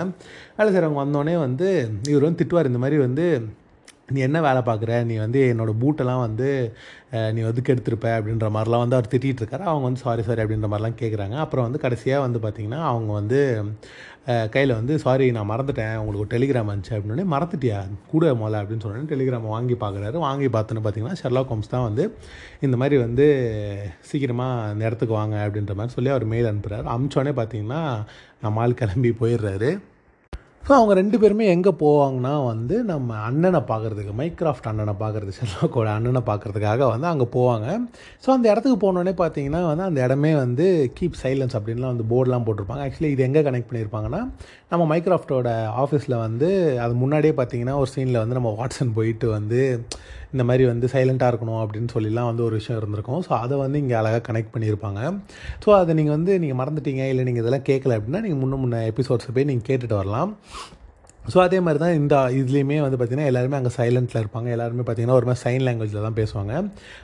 வேலை 0.59 0.69
செய்கிறவங்க 0.71 1.01
வந்தோடனே 1.05 1.35
வந்து 1.47 1.69
இவர் 2.13 2.27
வந்து 2.29 2.41
திட்டுவார். 2.43 2.71
இந்த 2.71 2.81
மாதிரி 2.85 2.99
வந்து 3.07 3.27
நீ 4.15 4.19
என்ன 4.27 4.39
வேலை 4.47 4.61
பார்க்குற? 4.67 4.93
நீ 5.09 5.15
வந்து 5.23 5.41
என்னோடய 5.53 5.79
பூட்டெல்லாம் 5.83 6.21
வந்து 6.25 6.49
நீ 7.37 7.41
வந்து 7.47 7.63
கெடுத்திருப்ப 7.69 8.09
அப்படின்ற 8.17 8.49
மாதிரிலாம் 8.57 8.83
வந்து 8.83 8.97
அவர் 8.99 9.09
திட்டிகிட்டு 9.13 9.43
இருக்காரு. 9.43 9.65
அவங்க 9.71 9.85
வந்து 9.89 10.03
சாரி 10.07 10.23
சாரி 10.29 10.43
அப்படின்ற 10.45 10.69
மாதிரிலாம் 10.73 10.99
கேட்குறாங்க 11.01 11.37
அப்புறம் 11.45 11.67
வந்து 11.69 11.81
கடைசியாக 11.85 12.25
வந்து 12.27 12.41
பார்த்திங்கன்னா 12.45 12.81
அவங்க 12.91 13.11
வந்து 13.21 13.41
கையில் 14.55 14.75
வந்து 14.79 14.95
சாரி 15.05 15.27
நான் 15.37 15.51
மறந்துட்டேன். 15.51 15.97
உங்களுக்கு 16.01 16.25
ஒரு 16.25 16.33
டெலிகிராம் 16.35 16.71
வந்துச்சு 16.71 16.95
அப்படின்னே 16.97 17.27
மறந்துட்டியா? 17.35 17.81
கூட 18.13 18.33
முதல்ல 18.41 18.61
அப்படின்னு 18.63 18.85
சொன்னோடனே 18.85 19.11
டெலிகிராம் 19.15 19.51
வாங்கி 19.55 19.77
பார்க்குறாரு 19.85 20.17
வாங்கி 20.27 20.49
பார்த்தோன்னு 20.57 20.85
பார்த்தீங்கன்னா 20.87 21.21
ஷெர்லா 21.23 21.43
கோம்ஸ் 21.51 21.73
தான் 21.75 21.87
வந்து 21.89 22.07
இந்த 22.69 22.79
மாதிரி 22.83 22.99
வந்து 23.07 23.27
சீக்கிரமாக 24.11 24.73
இந்த 24.75 24.85
இடத்துக்கு 24.89 25.19
வாங்க 25.21 25.37
அப்படின்ற 25.47 25.75
மாதிரி 25.81 25.97
சொல்லி 25.99 26.13
அவர் 26.15 26.27
மெயில் 26.35 26.51
அனுப்புகிறாரு 26.53 26.89
அமிச்சோடனே 26.97 27.35
பார்த்தீங்கன்னா 27.41 27.83
நம்மால் 28.47 28.81
கிளம்பி 28.83 29.13
போயிடுறாரு. 29.23 29.71
ஸோ 30.67 30.73
அவங்க 30.77 30.93
ரெண்டு 30.99 31.17
பேருமே 31.23 31.45
எங்கே 31.55 31.73
போவாங்கன்னா 31.83 32.31
வந்து 32.45 32.77
நம்ம 32.89 33.19
அண்ணனை 33.27 33.59
பார்க்குறதுக்கு 33.69 34.13
மைக்ராஃப்ட் 34.21 34.67
அண்ணனை 34.71 34.95
பார்க்குறது 35.03 35.33
ஷெர்லாக்கோட 35.37 35.89
அண்ணனை 35.97 36.23
பார்க்குறதுக்காக 36.31 36.89
வந்து 36.93 37.07
அங்கே 37.11 37.27
போவாங்க. 37.37 37.67
ஸோ 38.25 38.29
அந்த 38.35 38.47
இடத்துக்கு 38.53 38.79
போனோடனே 38.85 39.13
பார்த்தீங்கன்னா 39.21 39.61
வந்து 39.69 39.85
அந்த 39.89 40.01
இடமே 40.07 40.33
வந்து 40.35 40.65
கீப் 40.97 41.21
சைலன்ஸ் 41.23 41.55
அப்படின்லாம் 41.59 41.93
வந்து 41.95 42.07
போர்டெலாம் 42.13 42.47
போட்டிருப்பாங்க. 42.49 42.85
ஆக்சுவலி 42.87 43.11
இது 43.15 43.27
எங்கே 43.29 43.43
கனெக்ட் 43.49 43.69
பண்ணியிருப்பாங்கன்னா 43.71 44.23
நம்ம 44.73 44.85
மைக்ராஃப்டோட 44.91 45.49
ஆஃபீஸில் 45.83 46.15
வந்து 46.23 46.49
அது 46.85 46.95
முன்னாடியே 47.03 47.35
பார்த்தீங்கன்னா 47.41 47.75
ஒரு 47.83 47.91
சீனில் 47.93 48.21
வந்து 48.23 48.39
நம்ம 48.39 48.51
வாட்ஸன் 48.59 48.91
போயிட்டு 48.97 49.27
வந்து 49.35 49.61
இந்த 50.33 50.45
மாதிரி 50.49 50.65
வந்து 50.71 50.87
சைலண்ட்டாக 50.95 51.33
இருக்கணும் 51.33 51.61
அப்படின்னு 51.65 51.91
சொல்லிலாம் 51.97 52.29
வந்து 52.31 52.43
ஒரு 52.47 52.55
விஷயம் 52.61 52.79
இருந்திருக்கும். 52.81 53.21
ஸோ 53.27 53.33
அதை 53.45 53.57
வந்து 53.65 53.81
இங்கே 53.83 53.97
அழகாக 54.01 54.23
கனெக்ட் 54.29 54.53
பண்ணியிருப்பாங்க. 54.55 55.01
ஸோ 55.65 55.71
அதை 55.81 55.95
நீங்கள் 55.99 56.17
வந்து 56.17 56.33
நீங்கள் 56.45 56.61
மறந்துட்டீங்க 56.63 57.05
இல்லை 57.13 57.27
நீங்கள் 57.29 57.45
இதெல்லாம் 57.45 57.69
கேட்கல 57.71 57.99
அப்படின்னா 57.99 58.23
நீங்கள் 58.27 58.43
முன்ன 58.43 58.59
முன்ன 58.65 58.83
எபிசோட்ஸை 58.93 59.35
போய் 59.37 59.49
நீங்கள் 59.53 59.69
கேட்டுட்டு 59.71 60.01
வரலாம். 60.01 60.33
ஸோ 61.33 61.39
அதே 61.47 61.59
மாதிரி 61.67 61.81
தான் 61.85 61.97
இந்த 62.01 62.17
இதுலேயுமே 62.41 62.77
வந்து 62.85 62.99
பார்த்திங்கன்னா 62.99 63.31
எல்லாருமே 63.31 63.57
அங்கே 63.61 63.73
சைலண்ட்டில் 63.79 64.21
இருப்பாங்க. 64.23 64.49
எல்லாருமே 64.57 64.83
பார்த்திங்கன்னா 64.89 65.19
ஒரு 65.21 65.29
மாதிரி 65.29 65.43
சைன் 65.47 65.65
லாங்குவேஜில் 65.69 66.07
தான் 66.07 66.19
பேசுவாங்க. 66.21 66.53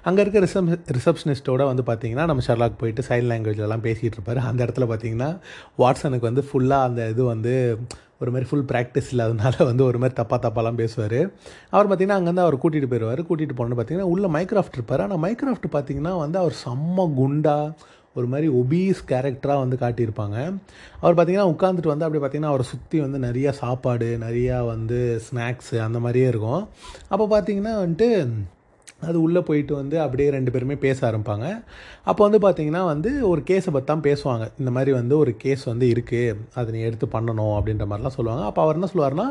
அங்கே 0.08 0.20
இருக்க 0.24 0.40
ரிசப் 0.46 0.70
ரிசப்ஷனிஸ்ட்டோட 0.98 1.64
வந்து 1.70 1.85
பார்த்திங்கன்னா 1.90 2.26
நம்ம 2.30 2.44
ஷர்லாக் 2.48 2.80
போயிட்டு 2.82 3.04
சைன் 3.08 3.28
லாங்குவேஜ்லலாம் 3.32 3.85
பேசிகிட்டு 3.88 4.18
இருப்பார். 4.18 4.40
அந்த 4.50 4.61
இடத்துல 4.66 4.87
பார்த்திங்கன்னா 4.92 5.30
வாட்ஸனுக்கு 5.82 6.28
வந்து 6.30 6.44
ஃபுல்லாக 6.50 6.88
அந்த 6.90 7.08
இது 7.14 7.24
வந்து 7.35 7.54
ஒரு 8.22 8.32
மாதிரி 8.32 8.46
ஃபுல் 8.48 8.66
ப்ராக்டிஸ் 8.70 9.08
இல்லாதனால 9.12 9.54
வந்து 9.68 9.82
ஒரு 9.88 9.98
மாதிரி 10.02 10.14
தப்பாக 10.18 10.38
தப்பாலாம் 10.44 10.78
பேசுவார். 10.82 11.16
அவர் 11.74 11.87
பார்த்திங்கன்னா 11.87 12.18
அங்கேருந்து 12.18 12.44
அவர் 12.44 12.56
கூட்டிகிட்டு 12.64 12.90
போயிடுவார் 12.92 13.22
கூட்டிகிட்டு 13.30 13.56
போனோன்னு 13.61 13.78
பார்த்தீங்கன்னா 13.78 14.11
உள்ள 14.12 14.28
மைக்ராஃப்ட் 14.37 14.78
இருப்பார். 14.78 15.02
ஆனால் 15.06 15.20
மைக்ராஃப்ட் 15.24 15.66
பார்த்திங்கன்னா 15.74 16.12
வந்து 16.24 16.38
அவர் 16.42 16.54
செம்ம 16.64 17.06
குண்டா 17.18 17.56
ஒரு 18.14 18.27
மாதிரி 18.27 18.48
ஒபீஸ் 18.61 19.01
கேரக்டராக 19.09 19.62
வந்து 19.64 19.77
காட்டியிருப்பாங்க. 19.85 20.38
அவர் 21.01 21.16
பார்த்திங்கன்னா 21.18 21.51
உட்காந்துட்டு 21.55 21.92
வந்து 21.92 22.07
அப்படி 22.07 22.22
பார்த்திங்கன்னா 22.22 22.53
அவரை 22.53 22.66
சுற்றி 22.66 23.01
வந்து 23.01 23.18
நிறையா 23.29 23.51
சாப்பாடு 23.51 24.18
நிறையா 24.20 24.66
வந்து 24.66 25.20
ஸ்நாக்ஸு 25.29 25.79
அந்த 25.87 26.01
மாதிரியே 26.07 26.29
இருக்கும். 26.33 26.68
அப்போ 27.09 27.27
பார்த்திங்கன்னா 27.35 27.75
வந்துட்டு 27.85 28.09
அது 29.07 29.22
உள்ளே 29.22 29.40
போயிட்டு 29.40 29.75
வந்து 29.75 29.96
அப்படியே 30.01 30.31
ரெண்டு 30.31 30.51
பேருமே 30.51 30.75
பேச 30.75 30.98
ஆரம்பிப்பாங்க. 31.11 31.46
அப்போ 32.10 32.22
வந்து 32.26 32.38
பார்த்திங்கன்னா 32.44 32.82
வந்து 32.90 33.10
ஒரு 33.30 33.40
கேஸை 33.48 33.70
பற்றி 33.74 33.88
தான் 33.90 34.04
பேசுவாங்க. 34.06 34.44
இந்த 34.60 34.70
மாதிரி 34.76 34.92
வந்து 34.98 35.14
ஒரு 35.22 35.32
கேஸ் 35.42 35.64
வந்து 35.70 35.86
இருக்குது 35.94 36.38
அதை 36.58 36.68
நீ 36.76 36.80
எடுத்து 36.88 37.06
பண்ணணும் 37.14 37.54
அப்படின்ற 37.58 37.86
மாதிரிலாம் 37.90 38.16
சொல்லுவாங்க. 38.18 38.44
அப்போ 38.50 38.60
அவர் 38.64 38.78
என்ன 38.78 38.88
சொல்லுவார்னா 38.92 39.26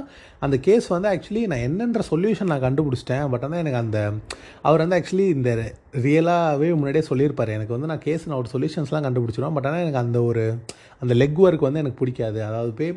அந்த 0.46 0.58
கேஸ் 0.68 0.88
வந்து 0.96 1.10
ஆக்சுவலி 1.14 1.44
நான் 1.54 1.66
என்னென்ற 1.70 2.04
சொல்யூஷன் 2.12 2.52
நான் 2.54 2.66
கண்டுபிடிச்சிட்டேன். 2.68 3.26
பட் 3.34 3.46
ஆனால் 3.48 3.62
எனக்கு 3.64 3.82
அந்த 3.86 4.00
அவர் 4.68 4.84
வந்து 4.84 5.00
ஆக்சுவலி 5.00 5.28
இந்த 5.38 5.52
ரியலாகவே 6.06 6.70
முன்னாடியே 6.80 7.06
சொல்லியிருப்பார். 7.12 7.56
எனக்கு 7.58 7.76
வந்து 7.76 7.90
நான் 7.94 8.06
கேஸ் 8.08 8.28
நான் 8.30 8.42
ஒரு 8.44 8.52
சொல்யூஷன்ஸ்லாம் 8.54 9.08
கண்டுபிடிச்சிடுவேன் 9.08 9.58
பட் 9.58 9.68
ஆனால் 9.70 9.84
எனக்கு 9.86 10.04
அந்த 10.06 10.22
ஒரு 10.30 10.46
அந்த 11.04 11.14
லெக் 11.20 11.40
ஒர்க் 11.44 11.68
வந்து 11.68 11.82
எனக்கு 11.82 12.00
பிடிக்காது. 12.02 12.40
அதாவது 12.48 12.72
போய் 12.80 12.92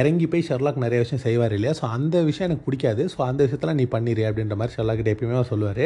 இறங்கி 0.00 0.26
போய் 0.32 0.44
ஷெர்லாக் 0.48 0.82
நிறைய 0.84 0.98
விஷயம் 1.04 1.22
செய்வார் 1.24 1.54
இல்லையா? 1.56 1.72
ஸோ 1.78 1.84
அந்த 1.96 2.16
விஷயம் 2.28 2.48
எனக்கு 2.48 2.66
பிடிக்காது. 2.66 3.02
ஸோ 3.12 3.18
அந்த 3.28 3.40
விஷயத்தில் 3.46 3.76
நீ 3.80 3.84
பண்ணிடு 3.94 4.22
அப்படின்ற 4.28 4.56
மாதிரி 4.60 4.74
ஷெர்லாக்கிட்ட 4.76 5.14
எப்பயுமே 5.14 5.38
அவர் 5.38 5.50
சொல்லுவார். 5.52 5.84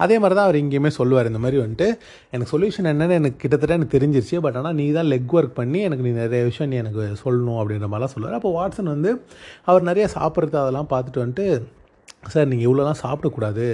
அதே 0.00 0.16
மாதிரி 0.18 0.34
தான் 0.38 0.46
அவர் 0.48 0.58
இங்கேயுமே 0.62 0.90
சொல்லுவார் 0.98 1.30
இந்த 1.30 1.40
மாதிரி 1.44 1.58
வந்துட்டு 1.62 1.88
எனக்கு 2.34 2.50
சொல்யூஷன் 2.54 2.88
என்னன்னு 2.92 3.16
எனக்கு 3.20 3.38
கிட்டத்தட்ட 3.42 3.78
எனக்கு 3.78 3.96
தெரிஞ்சிருச்சு 3.96 4.38
பட் 4.44 4.56
ஆனால் 4.60 4.76
நீ 4.80 4.86
தான் 4.92 5.08
லெக் 5.12 5.34
ஒர்க் 5.38 5.54
பண்ணி 5.60 5.80
எனக்கு 5.88 6.06
நீ 6.06 6.12
நிறைய 6.22 6.42
விஷயம் 6.50 6.70
நீ 6.72 6.78
எனக்கு 6.82 7.04
சொல்லணும் 7.24 7.58
அப்படின்ற 7.60 7.88
மாதிரிலாம் 7.92 8.14
சொல்லுவார். 8.14 8.38
அப்போ 8.40 8.52
வாட்ஸன் 8.58 8.92
வந்து 8.94 9.12
அவர் 9.64 9.88
நிறைய 9.90 10.06
சாப்பிட்றது 10.16 10.58
அதெல்லாம் 10.62 10.90
பார்த்துட்டு 10.94 11.22
வந்துட்டு 11.24 11.46
சார் 12.32 12.50
நீங்கள் 12.52 12.68
இவ்வளோலாம் 12.68 13.00
சாப்பிடக்கூடாது. 13.04 13.68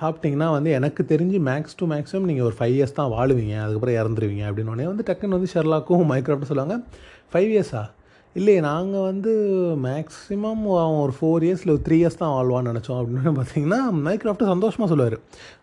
சாப்பிட்டிங்கன்னா 0.00 0.48
வந்து 0.56 0.70
எனக்கு 0.78 1.02
தெரிஞ்சு 1.12 1.38
மேக்ஸ் 1.48 1.78
டு 1.78 1.84
மேக்ஸிமம் 1.92 2.28
நீங்கள் 2.30 2.46
ஒரு 2.48 2.56
ஃபைவ் 2.58 2.74
இயர்ஸ் 2.76 2.98
தான் 2.98 3.12
வாழுவீங்க 3.14 3.54
அதுக்கப்புறம் 3.62 3.96
இறந்துருவீங்க 4.00 4.44
அப்படின்னு 4.48 4.72
உடனே 4.74 4.86
வந்து 4.90 5.06
டக்குன்னு 5.08 5.38
வந்து 5.38 5.52
ஷெர்லாக்கும் 5.54 6.04
மைக்ராஃப்ட் 6.12 6.50
சொல்லுவாங்க 6.50 6.76
ஃபைவ் 7.32 7.50
இயர்ஸா 7.54 7.82
இல்லையே 8.38 8.60
நாங்கள் 8.60 9.06
வந்து 9.08 9.32
மேக்ஸிமம் 9.84 10.62
அவன் 10.82 11.02
ஒரு 11.04 11.14
ஃபோர் 11.18 11.44
இயர்ஸ் 11.46 11.62
இல்லை 11.64 11.74
ஒரு 11.76 11.82
த்ரீ 11.88 11.96
இயர்ஸ் 12.00 12.20
தான் 12.22 12.34
வாழ்வான்னு 12.36 12.72
நினச்சோம் 12.72 12.98
அப்படின்னு 13.00 13.32
பார்த்தீங்கன்னா 13.38 13.80
மைக்ராஃப்ட்டு 14.06 14.52
சந்தோஷமாக 14.52 14.90
சொல்லுவார். 14.92 15.16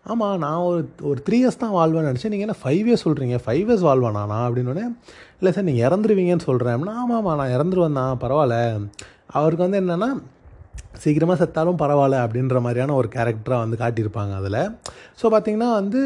ஆமாம் 0.04 0.38
நான் 0.44 0.66
ஒரு 0.70 0.82
ஒரு 1.10 1.22
த்ரீ 1.28 1.38
இயர்ஸ் 1.42 1.62
தான் 1.64 1.74
வாழ்வான்னு 1.78 2.10
நினச்சேன். 2.10 2.34
நீங்கள் 2.34 2.48
என்ன 2.48 2.58
ஃபைவ் 2.62 2.88
இயர்ஸ் 2.88 3.06
சொல்கிறீங்க 3.06 3.38
ஃபைவ் 3.46 3.64
இயர்ஸ் 3.68 3.86
வாழ்வானா 3.88 4.24
நான் 4.34 4.56
இல்லை 5.40 5.52
சார் 5.54 5.68
நீங்கள் 5.68 5.86
இறந்துருவீங்கன்னு 5.88 6.48
சொல்கிறேன் 6.50 6.74
அப்படின்னா 6.76 6.96
ஆமாம்மா 7.04 7.32
நான் 7.40 7.54
இறந்துருவேன் 7.56 8.00
தான் 8.00 8.20
பரவாயில்ல. 8.20 8.56
அவருக்கு 9.38 9.66
வந்து 9.66 9.80
என்னென்னா 9.82 10.08
சீக்கிரமாக 11.02 11.36
செத்தாலும் 11.40 11.78
பரவாயில்ல 11.82 12.18
அப்படின்ற 12.24 12.60
மாதிரியான 12.66 12.94
ஒரு 13.00 13.08
கேரக்டராக 13.14 13.64
வந்து 13.64 13.78
காட்டியிருப்பாங்க 13.82 14.32
அதில். 14.40 14.58
ஸோ 15.20 15.26
பார்த்திங்கன்னா 15.34 15.70
வந்து 15.80 16.00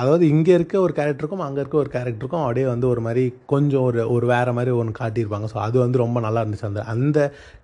அதாவது 0.00 0.24
இங்கே 0.34 0.52
இருக்க 0.58 0.76
ஒரு 0.86 0.94
கேரக்டருக்கும் 0.98 1.44
அங்கே 1.46 1.60
இருக்க 1.62 1.76
ஒரு 1.82 1.90
கேரக்டருக்கும் 1.96 2.44
அப்படியே 2.44 2.66
வந்து 2.72 2.86
ஒரு 2.92 3.02
மாதிரி 3.06 3.24
கொஞ்சம் 3.52 3.84
ஒரு 3.88 4.02
ஒரு 4.14 4.28
வேறு 4.32 4.54
மாதிரி 4.58 4.72
ஒன்று 4.80 5.00
காட்டியிருப்பாங்க. 5.02 5.48
ஸோ 5.54 5.58
அது 5.66 5.76
வந்து 5.84 6.02
ரொம்ப 6.04 6.20
நல்லா 6.26 6.42
இருந்துச்சு. 6.44 6.70
அந்த 6.72 6.84
அந்த 6.94 7.18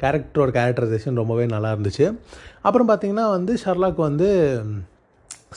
கேரக்டரோட 0.05 0.51
கேரக்டரைசேஷன் 0.59 1.21
ரொம்பவே 1.23 1.47
நல்லா 1.57 1.73
இருந்துச்சு. 1.77 2.07
அப்புறம் 2.69 2.91
பார்த்திங்கன்னா 2.91 3.27
வந்து 3.37 3.55
ஷர்லாக் 3.65 4.07
வந்து 4.09 4.29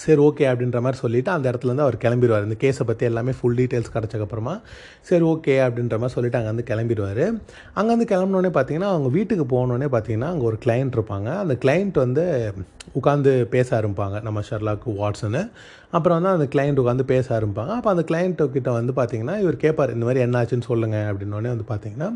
சரி 0.03 0.21
ஓகே 0.27 0.45
அப்படின்ற 0.51 0.79
மாதிரி 0.85 0.99
சொல்லிவிட்டு 1.03 1.31
அந்த 1.35 1.45
இடத்துலேருந்து 1.51 1.85
அவர் 1.85 1.97
கிளம்பிடுவார். 2.03 2.45
இந்த 2.47 2.57
கேஸை 2.63 2.85
பற்றி 2.89 3.05
எல்லாமே 3.09 3.33
ஃபுல் 3.38 3.57
டீட்டெயில்ஸ் 3.59 3.93
கிடச்சக்கப்புறமா 3.95 4.55
சரி 5.09 5.25
ஓகே 5.31 5.55
அப்படின்ற 5.67 5.97
மாதிரி 6.01 6.15
சொல்லிட்டு 6.17 6.39
அங்கேருந்து 6.39 6.67
கிளம்பிடுவார். 6.71 7.23
அங்கேருந்து 7.79 8.07
கிளம்பினோடனே 8.13 8.51
பார்த்தீங்கன்னா 8.57 8.91
அவங்க 8.93 9.12
வீட்டுக்கு 9.17 9.45
போனோடனே 9.55 9.89
பார்த்தீங்கன்னா 9.95 10.31
அங்கே 10.33 10.47
ஒரு 10.51 10.59
கிளைண்ட் 10.65 10.97
இருப்பாங்க. 10.99 11.29
அந்த 11.43 11.55
கிளைண்ட் 11.65 11.97
வந்து 12.05 12.25
உட்காந்து 12.99 13.31
பேச 13.55 13.67
ஆரம்பிப்பாங்க 13.79 14.17
நம்ம 14.27 14.39
ஷெர்லாக் 14.49 14.85
வாட்ஸனு 15.01 15.41
அப்புறம் 15.97 16.17
வந்து 16.17 16.33
அந்த 16.38 16.47
கிளைண்ட் 16.53 16.81
உட்காந்து 16.83 17.05
பேச 17.12 17.27
ஆரம்பிப்பாங்க. 17.38 17.73
அப்போ 17.79 17.89
அந்த 17.95 18.03
கிளைண்ட் 18.09 18.41
கிட்ட 18.55 18.69
வந்து 18.79 18.93
பார்த்தீங்கன்னா 18.99 19.35
இவர் 19.43 19.63
கேட்பார் 19.65 19.93
இந்த 19.97 20.05
மாதிரி 20.07 20.23
என்னாச்சுன்னு 20.27 20.69
சொல்லுங்கள் 20.71 21.07
அப்படின்னோடனே 21.12 21.51
வந்து 21.55 21.67
பார்த்தீங்கன்னா 21.71 22.09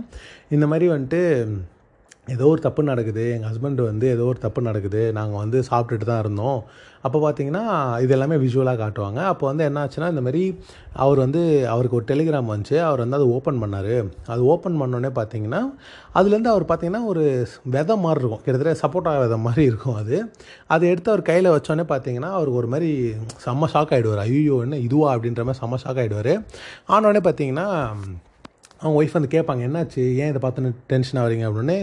இந்த 0.55 0.65
மாதிரி 0.71 0.87
வந்துட்டு 0.95 1.21
ஏதோ 2.27 2.45
ஒரு 2.51 2.61
தப்பு 2.65 2.81
நடக்குது 2.89 3.23
எங்கள் 3.35 3.49
ஹஸ்பண்ட் 3.51 3.79
வந்து 3.89 4.05
ஏதோ 4.15 4.25
ஒரு 4.31 4.39
தப்பு 4.43 4.59
நடக்குது 4.67 5.01
நாங்கள் 5.17 5.41
வந்து 5.43 5.57
சாப்பிட்டுட்டு 5.69 6.05
தான் 6.09 6.21
இருந்தோம். 6.23 6.59
அப்போ 7.05 7.17
பார்த்தீங்கன்னா 7.23 7.63
இது 8.03 8.11
எல்லாமே 8.15 8.35
விஷுவலாக 8.43 8.77
காட்டுவாங்க. 8.81 9.19
அப்போ 9.31 9.45
வந்து 9.49 9.63
என்ன 9.69 9.81
ஆச்சுன்னா 9.83 10.09
இந்த 10.13 10.23
மாதிரி 10.27 10.43
அவர் 11.05 11.19
வந்து 11.23 11.41
அவருக்கு 11.73 11.97
ஒரு 11.99 12.07
டெலிகிராம் 12.11 12.51
வந்துச்சு. 12.51 12.77
அவர் 12.89 13.03
வந்து 13.03 13.17
அதை 13.19 13.27
ஓப்பன் 13.37 13.59
பண்ணார். 13.63 13.91
அது 14.33 14.41
ஓப்பன் 14.53 14.79
பண்ணோடனே 14.81 15.11
பார்த்தீங்கன்னா 15.19 15.61
அதுலேருந்து 16.19 16.53
அவர் 16.53 16.67
பார்த்தீங்கன்னா 16.71 17.03
ஒரு 17.11 17.23
விதை 17.75 17.97
மாதிரி 18.05 18.21
இருக்கும். 18.23 18.43
கிட்டத்தட்ட 18.45 18.75
சப்போட்டா 18.83 19.13
விதை 19.25 19.39
மாதிரி 19.47 19.65
இருக்கும் 19.71 19.99
அது. 20.03 20.17
அதை 20.75 20.91
எடுத்து 20.93 21.13
அவர் 21.13 21.29
கையில் 21.31 21.53
வச்சோடனே 21.55 21.87
பார்த்தீங்கன்னா 21.93 22.31
அவருக்கு 22.39 22.61
ஒரு 22.63 22.71
மாதிரி 22.75 22.91
செம்ம 23.45 23.71
ஷாக் 23.75 23.95
ஆகிடுவார் 23.97 24.25
ஐயோ 24.27 24.57
என்ன 24.67 24.83
இதுவா 24.89 25.09
அப்படின்ற 25.15 25.43
மாதிரி 25.49 25.63
செம்ம 25.63 25.81
ஷாக் 25.85 26.01
ஆகிடுவார் 26.03 26.35
ஆனோடனே 26.95 27.23
பார்த்தீங்கன்னா 27.29 27.67
அவங்க 28.83 28.97
ஒய்ஃப் 29.03 29.17
வந்து 29.17 29.31
கேட்பாங்க 29.35 29.61
என்னாச்சு? 29.67 30.03
ஏன் 30.21 30.31
இதை 30.33 30.41
பார்த்துன்னு 30.43 30.71
டென்ஷன் 30.87 31.21
ஆகிறீங்க? 31.23 31.45
அப்படின்னு 31.49 31.77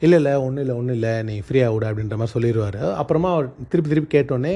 இல்லை 0.00 0.18
இல்லை 0.20 0.34
ஒன்றும் 0.46 0.62
இல்லை 0.64 0.74
ஒன்றும் 0.80 0.96
இல்லை 0.98 1.14
நீ 1.22 1.36
ஃப்ரீயாக 1.38 1.72
விடு 1.74 1.88
அப்படின்ற 1.90 2.16
மாதிரி 2.16 2.34
சொல்லிடுவார் 2.34 2.80
அப்புறமா 3.02 3.32
அவர் 3.32 3.48
திருப்பி 3.68 3.90
திருப்பி 3.92 4.18
கேட்டோடனே 4.18 4.54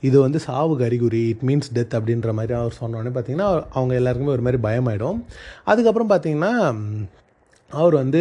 இது 0.00 0.16
வந்து 0.20 0.40
சாவுக்கு 0.46 0.88
அறிகுறி 0.88 1.22
இட் 1.28 1.44
மீன்ஸ் 1.46 1.70
டெத் 1.74 1.96
அப்படின்ற 1.98 2.32
மாதிரி 2.32 2.52
அவர் 2.60 2.80
சொன்னோடனே 2.80 3.12
பார்த்தீங்கன்னா 3.16 3.48
அவங்க 3.72 3.94
எல்லாருக்குமே 3.94 4.34
ஒரு 4.36 4.44
மாதிரி 4.48 4.62
பயமாயிடும். 4.68 5.20
அதுக்கப்புறம் 5.64 6.10
பார்த்தீங்கன்னா 6.10 6.52
அவர் 7.70 7.94
வந்து 8.00 8.20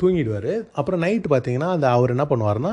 தூங்கிடுவார். 0.00 0.52
அப்புறம் 0.78 1.00
நைட்டு 1.04 1.28
பார்த்தீங்கன்னா 1.32 1.68
அந்த 1.76 1.86
அவர் 1.96 2.12
என்ன 2.14 2.24
பண்ணுவார்னா 2.30 2.72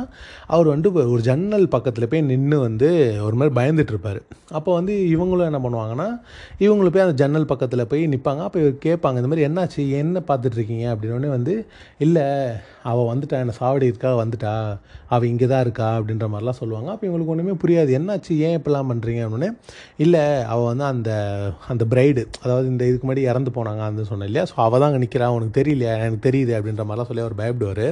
அவர் 0.55 0.67
வந்து 0.73 0.87
ஒரு 1.13 1.21
ஜன்னல் 1.27 1.67
பக்கத்தில் 1.75 2.09
போய் 2.11 2.25
நின்று 2.31 2.57
வந்து 2.65 2.89
ஒரு 3.27 3.35
மாதிரி 3.39 3.53
பயந்துட்டுருப்பார் 3.59 4.19
அப்போ 4.57 4.71
வந்து 4.79 4.93
இவங்களும் 5.13 5.49
என்ன 5.51 5.59
பண்ணுவாங்கன்னா 5.65 6.07
இவங்களும் 6.65 6.93
போய் 6.95 7.05
அந்த 7.05 7.15
ஜன்னல் 7.21 7.47
பக்கத்தில் 7.51 7.87
போய் 7.91 8.03
நிற்பாங்க 8.13 8.41
அப்போ 8.47 8.59
இவர் 8.63 8.75
கேட்பாங்க 8.87 9.21
இந்த 9.21 9.29
மாதிரி 9.31 9.45
என்னாச்சு? 9.47 9.81
என்ன 10.01 10.21
பார்த்துட்ருக்கீங்க 10.29 10.85
அப்படின்னோடனே 10.93 11.31
வந்து 11.37 11.53
இல்லை 12.05 12.25
அவள் 12.91 13.09
வந்துட்டா 13.11 13.39
என்னை 13.43 13.55
சாவடி 13.61 13.85
இருக்கா 13.91 14.11
வந்துட்டா. 14.23 14.53
அவள் 15.13 15.29
இங்கே 15.31 15.47
தான் 15.53 15.63
இருக்கா? 15.65 15.87
அப்படின்ற 15.99 16.25
மாதிரிலாம் 16.33 16.59
சொல்லுவாங்க. 16.61 16.89
அப்போ 16.93 17.05
இவங்களுக்கு 17.07 17.33
ஒன்றுமே 17.33 17.55
புரியாது. 17.63 17.89
என்னாச்சு? 17.99 18.31
ஏன் 18.47 18.55
இப்படிலாம் 18.59 18.91
பண்ணுறீங்க 18.91 19.21
அப்படின்னே 19.27 19.49
இல்லை 20.05 20.23
அவள் 20.53 20.69
வந்து 20.71 20.85
அந்த 20.93 21.11
அந்த 21.73 21.83
பிரைடு 21.93 22.23
அதாவது 22.43 22.67
இந்த 22.73 22.83
இதுக்கு 22.89 23.07
முன்னாடி 23.07 23.25
இறந்து 23.31 23.53
போனாங்க 23.57 23.83
அந்த 23.89 24.03
சொன்னேன் 24.11 24.29
இல்லையா? 24.31 24.45
ஸோ 24.51 24.55
அவள் 24.67 24.81
தான் 24.83 24.89
அங்கே 24.91 25.03
நிற்கிறா 25.05 25.29
உனக்கு 25.37 25.59
தெரியல. 25.61 25.84
எனக்கு 25.97 26.25
தெரியுது 26.27 26.53
அப்படின்ற 26.59 26.85
மாதிரிலாம் 26.85 27.11
சொல்லி 27.11 27.25
அவர் 27.25 27.41
பயப்படுவார். 27.43 27.87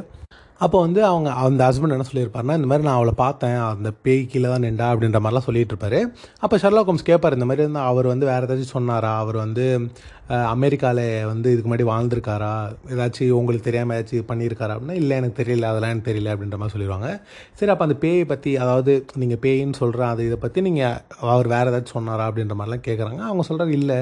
அப்போ 0.63 0.77
வந்து 0.85 0.99
அவங்க 1.09 1.29
அந்த 1.45 1.61
ஹஸ்பண்ட் 1.67 1.95
என்ன 1.95 2.05
சொல்லியிருப்பாருன்னா 2.09 2.55
இந்த 2.57 2.67
மாதிரி 2.69 2.85
நான் 2.87 2.97
அவளை 2.99 3.13
பார்த்தேன் 3.21 3.57
அந்த 3.69 3.89
பேய் 4.05 4.21
கீழே 4.31 4.49
தான் 4.51 4.63
நின்றா 4.65 4.87
அப்படின்ற 4.93 5.19
மாதிரிலாம் 5.23 5.45
சொல்லிட்டு 5.47 5.73
இருப்பாரு 5.73 5.99
அப்போ 6.43 6.55
ஷர்லாக் 6.63 6.89
ஹோம்ஸ் 6.89 7.05
கேட்பார் 7.09 7.35
இந்த 7.37 7.47
மாதிரி 7.49 7.63
இருந்தால் 7.65 7.87
அவர் 7.91 8.07
வந்து 8.11 8.27
வேறு 8.29 8.45
ஏதாச்சும் 8.47 8.75
சொன்னாரா? 8.77 9.11
அவர் 9.23 9.37
வந்து 9.43 9.65
அமெரிக்காவில் 10.53 11.01
வந்து 11.31 11.47
இதுக்கு 11.53 11.69
முன்னாடி 11.69 11.87
வாழ்ந்திருக்காரா? 11.91 12.51
ஏதாச்சும் 12.93 13.33
உங்களுக்கு 13.39 13.67
தெரியாமல் 13.67 13.95
ஏதாச்சும் 13.97 14.29
பண்ணியிருக்காரா 14.31 14.75
அப்படின்னா 14.75 14.99
இல்லை 15.01 15.17
எனக்கு 15.21 15.39
தெரியல 15.41 15.71
அதெல்லாம் 15.71 15.93
எனக்கு 15.93 16.09
தெரியல 16.11 16.35
அப்படின்ற 16.35 16.59
மாதிரி 16.61 16.75
சொல்லிடுவாங்க 16.75 17.09
சரி 17.59 17.73
அப்போ 17.73 17.87
அந்த 17.87 17.97
பேயை 18.05 18.23
பற்றி 18.33 18.53
அதாவது 18.65 18.93
நீங்கள் 19.23 19.41
பேயின்னு 19.47 19.81
சொல்கிற 19.81 20.05
அது 20.13 20.29
இதை 20.29 20.39
பற்றி 20.45 20.61
நீங்கள் 20.69 20.97
அவர் 21.33 21.51
வேறு 21.55 21.71
ஏதாச்சும் 21.73 21.99
சொன்னாரா 21.99 22.27
அப்படின்ற 22.31 22.57
மாதிரிலாம் 22.61 22.87
கேட்குறாங்க. 22.89 23.21
அவங்க 23.31 23.45
சொல்கிறாங்க 23.49 23.75
இல்லை 23.81 23.99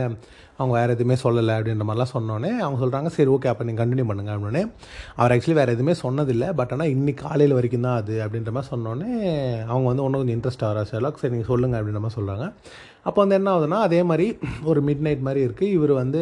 அவங்க 0.62 0.74
வேறு 0.80 0.96
எதுவுமே 0.96 1.18
சொல்லலை 1.24 1.54
அப்படின்ற 1.58 1.86
மாதிரிலாம் 1.90 2.14
சொன்னோன்னே 2.16 2.52
அவங்க 2.64 2.80
சொல்கிறாங்க 2.84 3.12
சரி 3.18 3.32
ஓகே 3.36 3.50
அப்போ 3.52 3.66
நீங்கள் 3.70 3.84
கண்டினியூ 3.84 4.06
பண்ணுங்க 4.12 4.32
அப்படின்னே 4.36 4.64
அவர் 5.20 5.34
ஆக்சுவலி 5.36 5.58
வேறு 5.60 5.76
எதுவுமே 5.78 5.96
சொன்னதில்லை 6.04 6.50
பட் 6.60 6.74
ஆனால் 6.76 6.92
இன்னைக்கு 6.96 7.22
காலையில் 7.28 7.58
வரைக்கும் 7.60 7.88
தான் 7.88 8.00
அது 8.02 8.16
அப்படின்ற 8.26 8.54
மாதிரி 8.58 8.72
சொன்னோன்னே 8.74 9.12
அவங்க 9.72 9.86
வந்து 9.92 10.06
ஒன்றும் 10.06 10.22
கொஞ்சம் 10.22 10.38
இன்ட்ரெஸ்ட் 10.38 10.66
ஆகிறா 10.70 10.84
ஷெர்லாக் 10.92 11.22
சரி 11.24 11.34
நீங்கள் 11.36 11.52
சொல்லுங்கள் 11.54 11.80
அப்படின்ற 11.82 12.02
மாதிரி 12.06 12.20
சொல்கிறாங்க 12.20 12.48
அப்போ 13.08 13.20
வந்து 13.24 13.38
என்ன 13.40 13.52
ஆகுதுன்னா 13.54 13.78
அதே 13.88 14.02
மாதிரி 14.10 14.26
ஒரு 14.72 14.80
மிட் 14.88 15.06
நைட் 15.06 15.24
மாதிரி 15.28 15.42
இருக்குது 15.48 15.76
இவர் 15.78 15.94
வந்து 16.02 16.22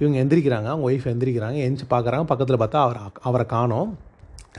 இவங்க 0.00 0.16
எந்திரிக்கிறாங்க 0.22 0.68
அவங்க 0.72 0.86
ஒய்ஃப் 0.90 1.06
எந்திரிக்கிறாங்க 1.12 1.58
எந்திரிச்சு 1.66 1.94
பார்க்குறாங்க 1.94 2.26
பக்கத்தில் 2.32 2.62
பார்த்தா 2.62 2.82
அவர் 2.86 3.00
அவரை 3.28 3.46
காணோம். 3.54 3.92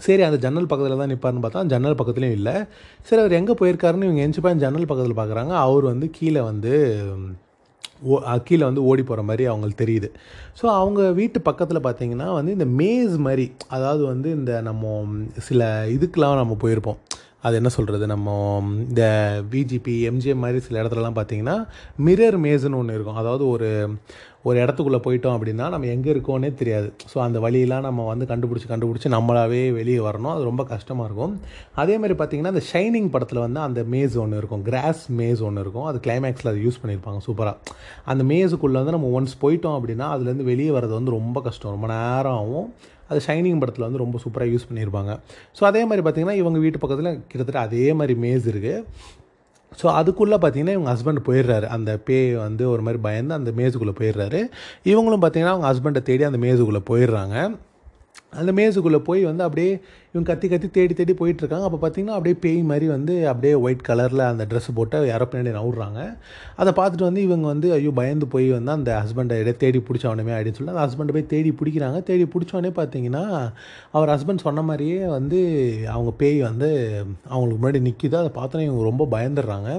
சரி 0.06 0.24
அந்த 0.28 0.38
ஜன்னல் 0.46 0.70
பக்கத்தில் 0.72 1.02
தான் 1.02 1.12
நிற்பார்னு 1.12 1.44
பார்த்தா 1.44 1.62
ஜன்னல் 1.74 1.98
பக்கத்துலேயும் 2.00 2.38
இல்லை. 2.40 2.56
சரி 3.08 3.22
அவர் 3.24 3.38
எங்கே 3.40 3.54
போயிருக்காருன்னு 3.60 4.08
இவங்க 4.08 4.24
எந்திரிச்சு 4.24 4.46
போய் 4.46 4.64
ஜன்னல் 4.66 4.90
பக்கத்தில் 4.92 5.20
பார்க்குறாங்க 5.20 5.54
அவர் 5.66 5.86
வந்து 5.92 6.08
கீழே 6.18 6.42
வந்து 6.50 6.74
ஓ 8.04 8.20
கீழே 8.44 8.64
வந்து 8.64 8.84
ஓடி 8.84 9.04
போகிற 9.04 9.24
மாதிரி 9.24 9.46
அவங்களுக்கு 9.46 9.84
தெரியுது. 9.86 10.10
ஸோ 10.62 10.66
அவங்க 10.66 11.12
வீட்டு 11.12 11.42
பக்கத்தில் 11.42 11.86
பார்த்தீங்கன்னா 11.88 12.34
வந்து 12.34 12.52
இந்த 12.52 12.68
மேஸ் 12.84 13.18
மாதிரி 13.18 13.52
அதாவது 13.68 14.04
வந்து 14.06 14.32
இந்த 14.32 14.62
நம்ம 14.62 15.04
சில 15.38 15.86
இதுக்கெலாம் 15.88 16.42
நம்ம 16.42 16.58
போயிருப்போம். 16.62 17.00
அது 17.42 17.56
என்ன 17.56 17.70
சொல்கிறது 17.70 18.06
நம்ம 18.08 18.30
இந்த 18.90 19.04
விஜிபி 19.52 19.96
எம்ஜிஎம் 20.12 20.44
மாதிரி 20.46 20.60
சில 20.60 20.84
இடத்துலலாம் 20.84 21.18
பார்த்தீங்கன்னா 21.18 21.68
மிரர் 22.06 22.38
மேஸ்னு 22.46 22.80
ஒன்று 22.82 22.94
இருக்கும். 22.94 23.16
அதாவது 23.16 23.48
ஒரு 23.48 23.70
ஒரு 24.48 24.58
இடத்துக்குள்ளே 24.64 25.00
போயிட்டோம் 25.06 25.36
அப்படின்னா 25.38 25.66
நம்ம 25.74 25.90
எங்கே 25.94 26.10
இருக்கோன்னே 26.14 26.50
தெரியாது. 26.62 26.88
ஸோ 27.12 27.18
அந்த 27.26 27.38
வழியெல்லாம் 27.46 27.86
நம்ம 27.88 28.06
வந்து 28.12 28.26
கண்டுபிடிச்சி 28.32 28.68
கண்டுபிடிச்சி 28.72 29.10
நம்மளாவே 29.16 29.62
வெளியே 29.80 30.02
வரணும். 30.08 30.32
அது 30.36 30.44
ரொம்ப 30.50 30.64
கஷ்டமாக 30.74 31.08
இருக்கும். 31.10 31.34
அதே 31.84 31.96
மாதிரி 32.02 32.18
பார்த்தீங்கன்னா 32.20 32.54
அந்த 32.56 32.64
ஷைனிங் 32.72 33.10
படத்தில் 33.16 33.44
வந்து 33.46 33.62
அந்த 33.68 33.84
மேஸ் 33.96 34.18
ஒன்று 34.24 34.42
இருக்கும். 34.42 34.66
கிராஸ் 34.70 35.04
மேஸ் 35.22 35.44
ஒன்று 35.50 35.64
இருக்கும். 35.66 35.88
அது 35.92 36.00
கிளைமேக்ஸில் 36.08 36.52
அது 36.54 36.62
யூஸ் 36.66 36.82
பண்ணியிருப்பாங்க 36.84 37.22
சூப்பராக 37.28 37.76
அந்த 38.14 38.26
மேஸுக்குள்ளே 38.34 38.80
வந்து 38.82 38.96
நம்ம 38.98 39.10
ஒன்ஸ் 39.20 39.36
போயிட்டோம் 39.46 39.78
அப்படின்னா 39.80 40.08
அதுலேருந்து 40.16 40.50
வெளியே 40.52 40.74
வர்றது 40.78 40.96
வந்து 41.00 41.18
ரொம்ப 41.20 41.42
கஷ்டம். 41.48 41.76
ரொம்ப 41.78 41.90
நேரம் 41.96 42.38
ஆகும். 42.42 42.70
அது 43.12 43.20
ஷைனிங் 43.26 43.60
படத்தில் 43.62 43.88
வந்து 43.88 44.04
ரொம்ப 44.06 44.20
சூப்பராக 44.22 44.52
யூஸ் 44.54 44.70
பண்ணியிருப்பாங்க. 44.70 45.12
ஸோ 45.58 45.64
அதே 45.72 45.82
மாதிரி 45.90 46.04
பார்த்திங்கன்னா 46.06 46.40
இவங்க 46.44 46.60
வீட்டு 46.64 46.82
பக்கத்தில் 46.84 47.12
கிட்டத்தட்ட 47.32 47.60
அதே 47.68 47.86
மாதிரி 48.00 48.16
மேஸ் 48.24 48.48
இருக்குது 48.54 48.82
ஸோ 49.82 49.86
அதுக்குள்ளே 49.86 50.38
பார்த்தீங்கன்னா 50.38 50.76
இவங்க 50.78 50.92
ஹஸ்பண்ட் 50.94 51.22
போயிடுறாரு. 51.28 51.68
அந்த 51.78 51.98
பே 51.98 52.18
வந்து 52.36 52.70
ஒரு 52.70 52.82
மாதிரி 52.82 53.02
பயந்து 53.02 53.34
அந்த 53.34 53.52
மேஜுக்குள்ளே 53.52 53.96
போயிடுறாரு. 54.02 54.42
இவங்களும் 54.84 55.24
பார்த்தீங்கன்னா 55.26 55.54
அவங்க 55.56 55.68
ஹஸ்பண்டை 55.74 56.02
தேடி 56.02 56.24
அந்த 56.24 56.38
மேஜுக்குள்ளே 56.48 56.84
போயிடுறாங்க. 56.90 57.38
அந்த 58.40 58.52
மேஜுக்குள்ளே 58.52 59.00
போய் 59.00 59.22
வந்து 59.24 59.44
அப்படியே 59.44 59.72
இவங்க 60.16 60.28
கத்தி 60.32 60.48
கத்தி 60.52 60.68
தேடி 60.76 60.94
தேடி 60.98 61.14
போயிட்டுருக்காங்க. 61.20 61.66
அப்போ 61.70 61.78
பார்த்தீங்கன்னா 61.82 62.14
அப்படியே 62.18 62.36
பேய் 62.44 62.60
மாதிரி 62.70 62.86
வந்து 62.94 63.14
அப்படியே 63.32 63.56
ஒயிட் 63.66 63.82
கலரில் 63.88 64.24
அந்த 64.30 64.44
ட்ரெஸ் 64.52 64.70
போட்டு 64.78 65.02
யாரோ 65.10 65.26
பின்னாடி 65.32 65.52
நவுடுறாங்க 65.58 66.00
அதை 66.62 66.72
பார்த்துட்டு 66.78 67.08
வந்து 67.08 67.22
இவங்க 67.28 67.46
வந்து 67.54 67.68
ஐயோ 67.78 67.92
பயந்து 68.00 68.28
போய் 68.36 68.48
வந்து 68.58 68.72
அந்த 68.78 68.92
ஹஸ்பண்டை 69.02 69.40
இடையே 69.42 69.56
தேடி 69.64 69.82
பிடிச்சவனுமே 69.88 70.34
அப்படின்னு 70.38 70.60
சொல்லி 70.60 70.74
அந்த 70.76 70.86
ஹஸ்பண்டை 70.86 71.16
போய் 71.18 71.32
தேடி 71.36 71.52
பிடிக்கிறாங்க. 71.60 72.00
தேடி 72.10 72.28
பிடிச்சவனே 72.36 72.72
பார்த்தீங்கன்னா 72.80 73.26
அவர் 73.98 74.14
ஹஸ்பண்ட் 74.16 74.46
சொன்ன 74.48 74.64
மாதிரியே 74.70 75.02
வந்து 75.18 75.42
அவங்க 75.96 76.14
பேய் 76.24 76.40
வந்து 76.50 76.70
அவங்களுக்கு 77.34 77.62
முன்னாடி 77.62 77.82
நிற்கிது 77.90 78.18
அதை 78.24 78.32
பார்த்தோன்னே 78.42 78.68
இவங்க 78.70 78.86
ரொம்ப 78.92 79.08
பயந்துடுறாங்க. 79.16 79.70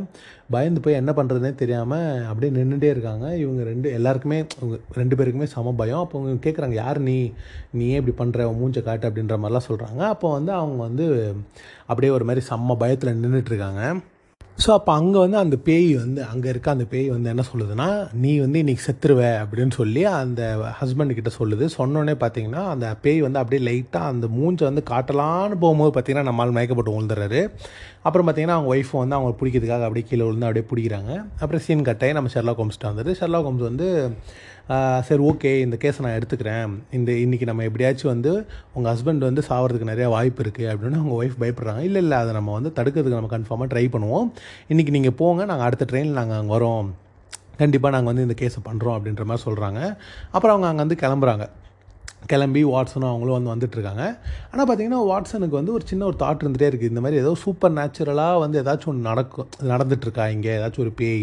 பயந்து 0.55 0.81
போய் 0.83 0.99
என்ன 0.99 1.13
பண்ணுறதுனே 1.19 1.55
தெரியாமல் 1.61 2.21
அப்படியே 2.31 2.51
நின்றுட்டே 2.57 2.91
இருக்காங்க. 2.95 3.27
இவங்க 3.45 3.63
ரெண்டு 3.71 3.89
எல்லாருக்குமே 3.99 4.39
ரெண்டு 5.01 5.15
பேருக்குமே 5.19 5.49
சம 5.55 5.73
பயம். 5.81 6.03
அப்போ 6.05 6.19
அவங்க 6.21 6.45
கேட்குறாங்க 6.47 6.77
யார் 6.83 6.99
நீ? 7.09 7.17
நீ 7.79 7.85
ஏன் 7.95 8.01
இப்படி 8.03 8.15
பண்ணுற 8.21 8.45
மூஞ்சை 8.61 8.83
காட்டு 8.89 9.09
அப்படின்ற 9.09 9.37
மாதிரிலாம் 9.41 9.69
சொல்கிறாங்க 9.71 10.03
அப்போ 10.13 10.26
அப்போ 10.27 10.39
வந்து 10.39 10.53
அவங்க 10.61 10.81
வந்து 10.83 11.05
அப்படியே 11.87 12.11
ஒரு 12.13 12.25
மாதிரி 12.25 12.43
செம்ம 12.49 12.77
பயத்தில் 12.77 13.19
நின்றுட்டுருக்காங்க 13.23 13.83
ஸோ 14.65 14.71
அப்போ 14.71 14.91
அங்கே 14.93 15.19
வந்து 15.19 15.37
அந்த 15.37 15.57
பேய் 15.67 15.91
வந்து 15.95 16.21
அங்கே 16.25 16.49
இருக்க 16.49 16.69
அந்த 16.71 16.85
பேய் 16.93 17.09
வந்து 17.11 17.29
என்ன 17.33 17.43
சொல்லுதுன்னா 17.51 17.89
நீ 18.23 18.31
வந்து 18.39 18.59
இன்றைக்கி 18.63 18.83
செத்துருவ 18.87 19.23
அப்படின்னு 19.43 19.75
சொல்லி 19.79 20.03
அந்த 20.11 20.43
ஹஸ்பண்டுக்கிட்ட 20.81 21.33
சொல்லுது. 21.39 21.65
சொன்னோடனே 21.79 22.15
பார்த்தீங்கன்னா 22.23 22.63
அந்த 22.75 22.87
பேய் 23.03 23.21
வந்து 23.27 23.41
அப்படியே 23.41 23.63
லைட்டாக 23.69 24.13
அந்த 24.13 24.29
மூஞ்சை 24.39 24.67
வந்து 24.71 24.85
காட்டலான்னு 24.91 25.59
போகும்போது 25.65 25.93
பார்த்தீங்கன்னா 25.97 26.29
நம்மால் 26.31 26.57
மயக்கப்பட்டு 26.59 26.95
விழுந்துறாரு 26.97 27.43
அப்புறம் 28.03 28.27
பார்த்தீங்கன்னா 28.29 28.57
அவங்க 28.59 28.73
ஒய்ஃபும் 28.75 29.03
வந்து 29.03 29.19
அவங்க 29.19 29.33
பிடிக்கிறதுக்காக 29.41 29.87
அப்படியே 29.89 30.07
கீழே 30.11 30.25
விழுந்து 30.27 30.49
அப்படியே 30.49 30.67
பிடிக்கிறாங்க. 30.73 31.13
அப்புறம் 31.41 31.65
சீன் 31.67 31.87
கட்டாயி 31.91 32.17
நம்ம 32.19 32.33
ஷெர்லா 32.35 32.55
கோம்ஸ்ட்டு 32.61 32.91
வந்துட்டு 32.91 33.15
ஷெர்லா 33.21 33.41
கோம்ஸ் 33.47 33.69
வந்து 33.71 33.89
சரி 35.09 35.23
ஓகே 35.31 35.51
இந்த 35.65 35.77
கேஸை 35.83 36.01
நான் 36.05 36.17
எடுத்துக்கிறேன். 36.19 36.71
இந்த 36.99 37.11
இன்றைக்கி 37.25 37.47
நம்ம 37.51 37.65
எப்படியாச்சும் 37.69 38.11
வந்து 38.13 38.33
உங்கள் 38.77 38.91
ஹஸ்பண்ட் 38.93 39.27
வந்து 39.29 39.43
சாவறதுக்கு 39.49 39.91
நிறையா 39.91 40.09
வாய்ப்பு 40.15 40.43
இருக்குது 40.45 40.71
அப்படின்னு 40.73 41.01
அவங்க 41.01 41.15
ஒய்ஃப் 41.21 41.37
பயப்படுறாங்க. 41.43 41.83
இல்லை 41.89 42.01
இல்லை 42.05 42.17
அதை 42.23 42.33
நம்ம 42.39 42.53
வந்து 42.59 42.71
தடுக்கிறதுக்கு 42.79 43.19
நம்ம 43.19 43.31
கன்ஃபார்மாக 43.37 43.69
ட்ரை 43.75 43.85
பண்ணுவோம். 43.95 44.27
இன்றைக்கி 44.73 44.95
நீங்கள் 44.97 45.17
போங்க 45.21 45.45
நாங்கள் 45.51 45.67
அடுத்த 45.69 45.87
ட்ரெயினில் 45.93 46.19
நாங்கள் 46.21 46.39
அங்கே 46.41 46.53
வரோம். 46.57 46.89
கண்டிப்பாக 47.61 47.95
நாங்கள் 47.97 48.13
வந்து 48.13 48.27
இந்த 48.29 48.37
கேஸை 48.43 48.63
பண்ணுறோம் 48.69 48.97
அப்படின்ற 48.97 49.25
மாதிரி 49.31 49.45
சொல்கிறாங்க 49.49 49.81
அப்புறம் 50.35 50.55
அவங்க 50.55 50.69
அங்கே 50.73 50.85
வந்து 50.85 50.99
கிளம்புறாங்க. 51.05 51.47
கிளம்பி 52.23 52.63
வாட்ஸனும் 52.73 53.09
அவங்களும் 53.11 53.37
வந்து 53.39 53.51
வந்துட்டுருக்காங்க 53.53 54.05
ஆனால் 54.51 54.67
பார்த்தீங்கன்னா 54.69 55.01
வாட்ஸனுக்கு 55.11 55.57
வந்து 55.59 55.73
ஒரு 55.77 55.85
சின்ன 55.91 56.05
ஒரு 56.11 56.17
தாட் 56.23 56.41
இருந்துகிட்டே 56.43 56.69
இருக்குது 56.71 56.93
இந்த 56.93 57.03
மாதிரி 57.05 57.21
ஏதோ 57.23 57.33
சூப்பர் 57.43 57.75
நேச்சுரலாக 57.79 58.39
வந்து 58.45 58.57
ஏதாச்சும் 58.63 58.91
ஒன்று 58.93 59.09
நடக்கும் 59.11 59.49
நடந்துட்டுருக்கா 59.73 60.25
இங்கே? 60.35 60.51
ஏதாச்சும் 60.59 60.85
ஒரு 60.85 60.93
பேய் 61.01 61.21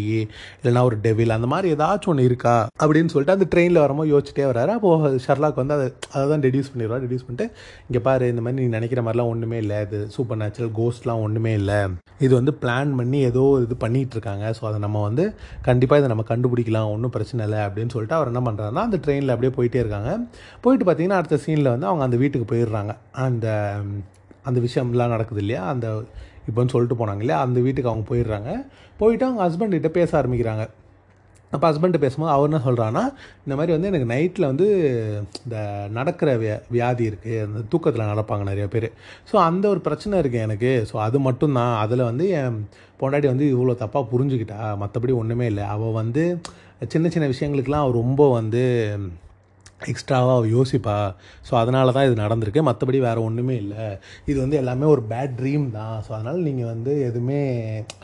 இல்லைனா 0.60 0.82
ஒரு 0.88 0.96
டெவில் 1.06 1.34
அந்த 1.36 1.48
மாதிரி 1.52 1.72
ஏதாச்சும் 1.74 2.12
ஒன்று 2.12 2.28
இருக்கா? 2.28 2.54
அப்படின்னு 2.82 3.12
சொல்லிட்டு 3.14 3.36
அந்த 3.36 3.48
ட்ரெயினில் 3.54 3.82
வரமோ 3.84 4.06
யோசிச்சுட்டே 4.12 4.46
வராரு. 4.52 4.72
அப்போது 4.78 5.20
ஷர்லாக் 5.26 5.60
வந்து 5.62 5.76
அதை 5.78 5.86
அதை 6.14 6.24
தான் 6.32 6.44
டெடியூஸ் 6.46 6.70
பண்ணிடுவா 6.72 6.98
டெடியூஸ் 7.04 7.26
பண்ணிட்டு 7.26 7.48
இங்கே 7.88 8.02
பாரு 8.08 8.30
இந்த 8.34 8.44
மாதிரி 8.46 8.58
நீ 8.62 8.68
நினைக்கிற 8.78 9.02
மாதிரிலாம் 9.06 9.32
ஒன்றுமே 9.34 9.58
இல்லை. 9.64 9.80
இது 9.86 10.00
சூப்பர் 10.16 10.40
நேச்சுரல் 10.44 10.72
கோஸ்ட்லாம் 10.80 11.22
ஒன்றுமே 11.26 11.54
இல்லை. 11.60 11.80
இது 12.26 12.32
வந்து 12.40 12.54
பிளான் 12.62 12.96
பண்ணி 13.00 13.20
ஏதோ 13.30 13.44
இது 13.66 13.76
பண்ணிகிட்டு 13.84 14.16
இருக்காங்க 14.18 14.46
ஸோ 14.58 14.64
அதை 14.70 14.80
நம்ம 14.86 15.02
வந்து 15.08 15.26
கண்டிப்பாக 15.68 16.00
இதை 16.02 16.10
நம்ம 16.14 16.26
கண்டுபிடிக்கலாம். 16.32 16.90
ஒன்றும் 16.96 17.14
பிரச்சனை 17.18 17.42
இல்லை. 17.48 17.60
அப்படின்னு 17.68 17.94
சொல்லிட்டு 17.96 18.18
அவர் 18.20 18.32
என்ன 18.34 18.42
பண்ணுறாருன்னா 18.48 18.84
அந்த 18.88 19.00
ட்ரெயினில் 19.06 19.34
அப்படியே 19.36 19.54
போயிட்டே 19.58 19.82
இருக்காங்க. 19.84 20.10
போயிட்டு 20.64 20.83
பார்த்தீங்கன்னா 20.86 21.18
அடுத்த 21.20 21.38
சீனில் 21.46 21.72
வந்து 21.74 21.86
அவங்க 21.86 22.04
அந்த 22.04 22.16
வீட்டுக்கு 22.16 22.46
போயிடுறாங்க. 22.54 22.92
அந்த 23.26 23.46
அந்த 24.44 24.58
விஷயம்லாம் 24.60 25.14
நடக்குது 25.16 25.40
இல்லையா? 25.40 25.64
அந்த 25.68 25.86
இப்போன்னு 26.48 26.72
சொல்லிட்டு 26.72 26.98
போனாங்க 27.00 27.22
இல்லையா? 27.24 27.40
அந்த 27.40 27.58
வீட்டுக்கு 27.60 27.90
அவங்க 27.90 28.06
போயிடுறாங்க. 28.12 28.50
போயிட்டு 28.98 29.24
அவங்க 29.26 29.40
ஹஸ்பண்ட்கிட்ட 29.46 29.90
பேச 29.98 30.10
ஆரம்பிக்கிறாங்க. 30.22 30.64
அப்போ 31.52 31.66
ஹஸ்பண்ட் 31.70 31.96
பேசும்போது 32.04 32.32
அவர் 32.34 32.48
என்ன 32.48 32.60
சொல்கிறான்னா 32.66 33.02
இந்த 33.44 33.54
மாதிரி 33.58 33.72
வந்து 33.72 33.88
எனக்கு 33.90 34.08
நைட்டில் 34.12 34.46
வந்து 34.46 34.66
இந்த 35.44 35.56
நடக்கிற 35.90 36.30
வியா 36.36 36.56
வியாதி 36.70 37.04
இருக்குது 37.10 37.42
அந்த 37.46 37.60
தூக்கத்தில் 37.72 38.10
நடப்பாங்க 38.12 38.44
நிறைய 38.50 38.66
பேர். 38.68 38.88
ஸோ 39.30 39.34
அந்த 39.48 39.64
ஒரு 39.68 39.80
பிரச்சனை 39.80 40.20
இருக்குது 40.22 40.44
எனக்கு. 40.46 40.72
ஸோ 40.90 40.96
அது 41.06 41.18
மட்டும்தான். 41.20 41.74
அதில் 41.84 42.08
வந்து 42.10 42.26
என் 42.40 42.58
பொண்டாட்டி 43.00 43.28
வந்து 43.32 43.46
இவ்வளோ 43.54 43.76
தப்பாக 43.84 44.10
புரிஞ்சுக்கிட்டா 44.12 44.58
மற்றபடி 44.82 45.14
ஒன்றுமே 45.22 45.46
இல்லை. 45.52 45.66
அவள் 45.74 45.98
வந்து 46.00 46.24
சின்ன 46.94 47.08
சின்ன 47.08 47.28
விஷயங்களுக்கெலாம் 47.34 47.84
அவள் 47.84 48.00
ரொம்ப 48.02 48.22
வந்து 48.32 48.64
எக்ஸ்ட்ராவாக 49.92 50.36
அவள் 50.38 50.52
யோசிப்பா. 50.56 50.96
ஸோ 51.48 51.52
அதனால 51.62 51.92
தான் 51.96 52.06
இது 52.08 52.16
நடந்திருக்கு. 52.22 52.62
மற்றபடி 52.68 52.98
வேறு 53.06 53.20
ஒன்றுமே 53.28 53.56
இல்லை. 53.64 53.86
இது 54.30 54.38
வந்து 54.44 54.58
எல்லாமே 54.62 54.86
ஒரு 54.94 55.02
பேட் 55.12 55.34
ட்ரீம் 55.40 55.66
தான். 55.78 55.96
ஸோ 56.06 56.10
அதனால் 56.18 56.46
நீங்கள் 56.48 56.70
வந்து 56.72 56.92
எதுவுமே 57.08 57.40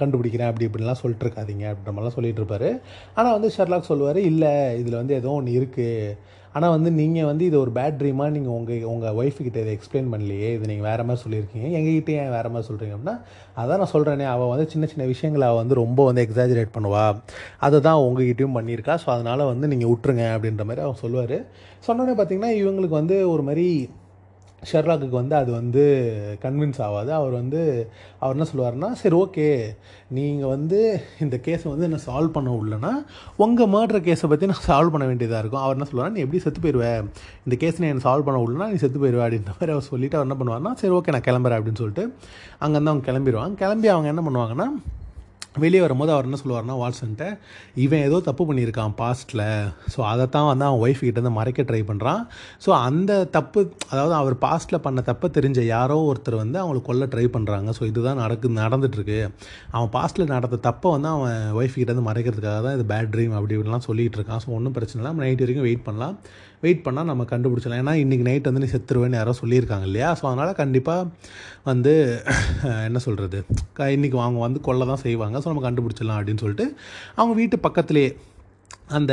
கண்டுபிடிக்கிறேன் 0.00 0.50
அப்படி 0.50 0.68
இப்படிலாம் 0.68 1.00
சொல்லிட்டு 1.02 1.26
இருக்காதீங்க 1.26 1.66
அப்படின்ற 1.70 1.94
மாதிரிலாம் 1.94 2.18
சொல்லிகிட்டு 2.18 2.42
இருப்பாரு. 2.42 2.70
ஆனால் 3.18 3.36
வந்து 3.38 3.50
ஷெர்லாக் 3.56 3.90
சொல்லுவார் 3.92 4.20
இல்லை 4.30 4.52
இதில் 4.82 5.00
வந்து 5.00 5.16
ஏதோ 5.20 5.32
ஒன்று 5.38 5.58
இருக்குது 5.60 6.16
ஆனால் 6.56 6.72
வந்து 6.74 6.90
நீங்கள் 7.00 7.28
வந்து 7.30 7.44
இது 7.48 7.56
ஒரு 7.64 7.72
பேட் 7.76 7.98
ட்ரீமாக 8.00 8.34
நீங்கள் 8.36 8.54
உங்கள் 8.58 8.86
உங்கள் 8.92 9.16
ஒய்ஃபுக்கிட்ட 9.20 9.58
இதை 9.64 9.72
எக்ஸ்பிளைன் 9.76 10.08
பண்ணலையே 10.12 10.48
இது 10.56 10.70
நீங்கள் 10.70 10.88
வேறு 10.88 11.04
மாதிரி 11.08 11.22
சொல்லியிருக்கீங்க. 11.24 11.66
எங்ககிட்ட 11.78 12.10
ஏன் 12.22 12.32
வேறு 12.36 12.50
மாதிரி 12.54 12.68
சொல்கிறீங்க 12.70 12.94
அப்படின்னா 12.96 13.16
அதான் 13.60 13.80
நான் 13.82 13.92
சொல்கிறேனே 13.94 14.26
அவள் 14.34 14.50
வந்து 14.52 14.66
சின்ன 14.72 14.86
சின்ன 14.92 15.06
விஷயங்களை 15.12 15.46
அவள் 15.50 15.62
வந்து 15.62 15.80
ரொம்ப 15.82 16.00
வந்து 16.08 16.24
எக்ஸாஜரேட் 16.26 16.74
பண்ணுவா. 16.76 17.04
அதை 17.66 17.80
தான் 17.88 18.02
உங்ககிட்டயும் 18.08 18.58
பண்ணியிருக்கா. 18.58 18.96
ஸோ 19.04 19.08
அதனால் 19.16 19.50
வந்து 19.52 19.70
நீங்கள் 19.74 19.92
விட்டுருங்க 19.92 20.26
அப்படின்ற 20.36 20.64
மாதிரி 20.70 20.84
அவன் 20.86 21.02
சொல்லுவார். 21.04 21.38
சொன்னோடனே 21.88 22.16
பார்த்தீங்கன்னா 22.20 22.52
இவங்களுக்கு 22.62 22.96
வந்து 23.02 23.18
ஒரு 23.34 23.44
மாதிரி 23.48 23.66
ஷெர்லாக்கு 24.68 25.16
வந்து 25.18 25.34
அது 25.40 25.50
வந்து 25.58 25.82
கன்வின்ஸ் 26.42 26.80
ஆகாது. 26.86 27.10
அவர் 27.18 27.32
வந்து 27.38 27.60
அவர் 28.22 28.34
என்ன 28.36 28.46
சொல்லுவார்னா 28.50 28.88
சரி 29.02 29.16
ஓகே 29.20 29.46
நீங்கள் 30.18 30.52
வந்து 30.54 30.78
இந்த 31.24 31.36
கேஸை 31.46 31.68
வந்து 31.72 31.86
என்ன 31.88 32.00
சால்வ் 32.06 32.34
பண்ண 32.36 32.50
உள்ளனா 32.60 32.92
உங்கள் 33.44 33.72
மர்டர் 33.76 34.06
கேஸை 34.08 34.30
பற்றி 34.32 34.50
நான் 34.52 34.66
சால்வ் 34.68 34.94
பண்ண 34.94 35.06
வேண்டியதாக 35.10 35.42
இருக்கும். 35.42 35.64
அவர் 35.64 35.76
என்ன 35.78 35.88
சொல்லுவார் 35.90 36.14
நீ 36.16 36.24
எப்படி 36.26 36.42
செத்து 36.46 36.64
போயிடுவேன் 36.66 37.10
இந்த 37.46 37.58
கேஸ் 37.64 37.82
நீ 37.84 37.88
என்ன 37.94 38.06
சால்வ் 38.08 38.28
பண்ண 38.28 38.44
உள்ளனா 38.46 38.70
நீ 38.74 38.78
செத்து 38.84 39.02
போயிடுவேன் 39.04 39.26
அப்படின்ற 39.26 39.52
மாதிரி 39.56 39.74
அவர் 39.76 39.90
சொல்லிவிட்டு 39.90 40.18
அவர் 40.20 40.28
என்ன 40.28 40.38
பண்ணுவார்னா 40.40 40.74
சரி 40.82 40.94
ஓகே 40.98 41.14
நான் 41.16 41.28
கிளம்புறேன். 41.30 41.58
அப்படின்னு 41.60 41.82
சொல்லிட்டு 41.82 42.06
அங்கேருந்து 42.64 42.92
அவங்க 42.92 43.06
கிளம்பிடுவாங்க. 43.10 43.54
கிளம்பி 43.64 43.90
அவங்க 43.96 44.08
என்ன 44.14 44.24
பண்ணுவாங்கன்னா 44.28 44.68
வெளியே 45.54 45.80
வரும்போது 45.82 46.12
அவர் 46.14 46.26
என்ன 46.28 46.38
சொல்லுவார்னா 46.40 46.74
வாட்சன்ட்ட 46.80 47.24
இவன் 47.84 48.02
ஏதோ 48.08 48.16
தப்பு 48.26 48.42
பண்ணியிருக்கான் 48.48 48.92
பாஸ்ட்டில் 49.00 49.42
ஸோ 49.94 50.00
அதைத்தான் 50.10 50.46
வந்து 50.50 50.64
அவன் 50.68 50.82
ஒய்ஃப் 50.84 51.02
கிட்டேருந்து 51.04 51.32
மறைக்க 51.38 51.62
ட்ரை 51.70 51.80
பண்ணுறான் 51.88 52.20
ஸோ 52.64 52.70
அந்த 52.88 53.12
தப்பு 53.36 53.60
அதாவது 53.92 54.14
அவர் 54.18 54.34
பாஸ்ட்டில் 54.44 54.82
பண்ண 54.84 55.02
தப்பை 55.08 55.28
தெரிஞ்ச 55.38 55.64
யாரோ 55.64 55.96
ஒருத்தர் 56.10 56.36
வந்து 56.42 56.58
அவங்களை 56.62 56.82
கொல்ல 56.88 57.08
ட்ரை 57.14 57.26
பண்ணுறாங்க 57.36 57.72
ஸோ 57.78 57.82
இதுதான் 57.90 58.22
நடக்கு 58.24 58.50
நடந்துட்டுருக்கு. 58.62 59.18
அவன் 59.76 59.90
பாஸ்ட்டில் 59.96 60.32
நடந்த 60.34 60.60
தப்பை 60.68 60.90
வந்து 60.96 61.10
அவன் 61.16 61.40
ஒய்ஃப் 61.60 61.78
கிட்டேருந்து 61.80 62.08
மறைக்கிறதுக்காக 62.10 62.60
தான் 62.68 62.76
இது 62.78 62.86
பேட் 62.94 63.10
ட்ரீம் 63.14 63.36
அப்படி 63.38 63.56
இப்படிலாம் 63.58 63.86
சொல்லிகிட்டு 63.88 64.18
இருக்கான். 64.20 64.42
ஸோ 64.44 64.50
ஒன்றும் 64.58 64.76
பிரச்சனை 64.78 64.98
இல்லை. 65.00 65.12
நம்ம 65.12 65.26
நைட் 65.26 65.44
வரைக்கும் 65.44 65.68
வெயிட் 65.68 65.86
பண்ணலாம். 65.88 66.16
வெயிட் 66.62 66.82
பண்ணால் 66.86 67.08
நம்ம 67.10 67.22
கண்டுபிடிச்சலாம் 67.30 67.80
ஏன்னா 67.82 67.94
இன்றைக்கி 68.04 68.24
நைட் 68.28 68.48
வந்து 68.48 68.62
நீ 68.64 68.68
செத்துருவேன்னு 68.72 69.18
யாரோ 69.20 69.32
சொல்லியிருக்காங்க 69.42 69.86
இல்லையா? 69.90 70.08
ஸோ 70.20 70.24
அதனால் 70.30 70.58
கண்டிப்பாக 70.62 71.06
வந்து 71.70 71.92
என்ன 72.88 72.98
சொல்கிறது 73.06 73.38
இன்றைக்கி 73.96 74.16
அவங்க 74.26 74.40
வந்து 74.46 74.60
கொள்ள 74.68 74.86
தான் 74.86 75.02
செய்வாங்க. 75.06 75.38
ஸோ 75.38 75.48
நம்ம 75.52 75.64
கண்டுபிடிச்சிடலாம் 75.68 76.18
அப்படின்னு 76.20 76.44
சொல்லிட்டு 76.44 76.66
அவங்க 77.14 77.34
வீட்டு 77.40 77.58
பக்கத்துலேயே 77.68 78.10
அந்த 78.96 79.12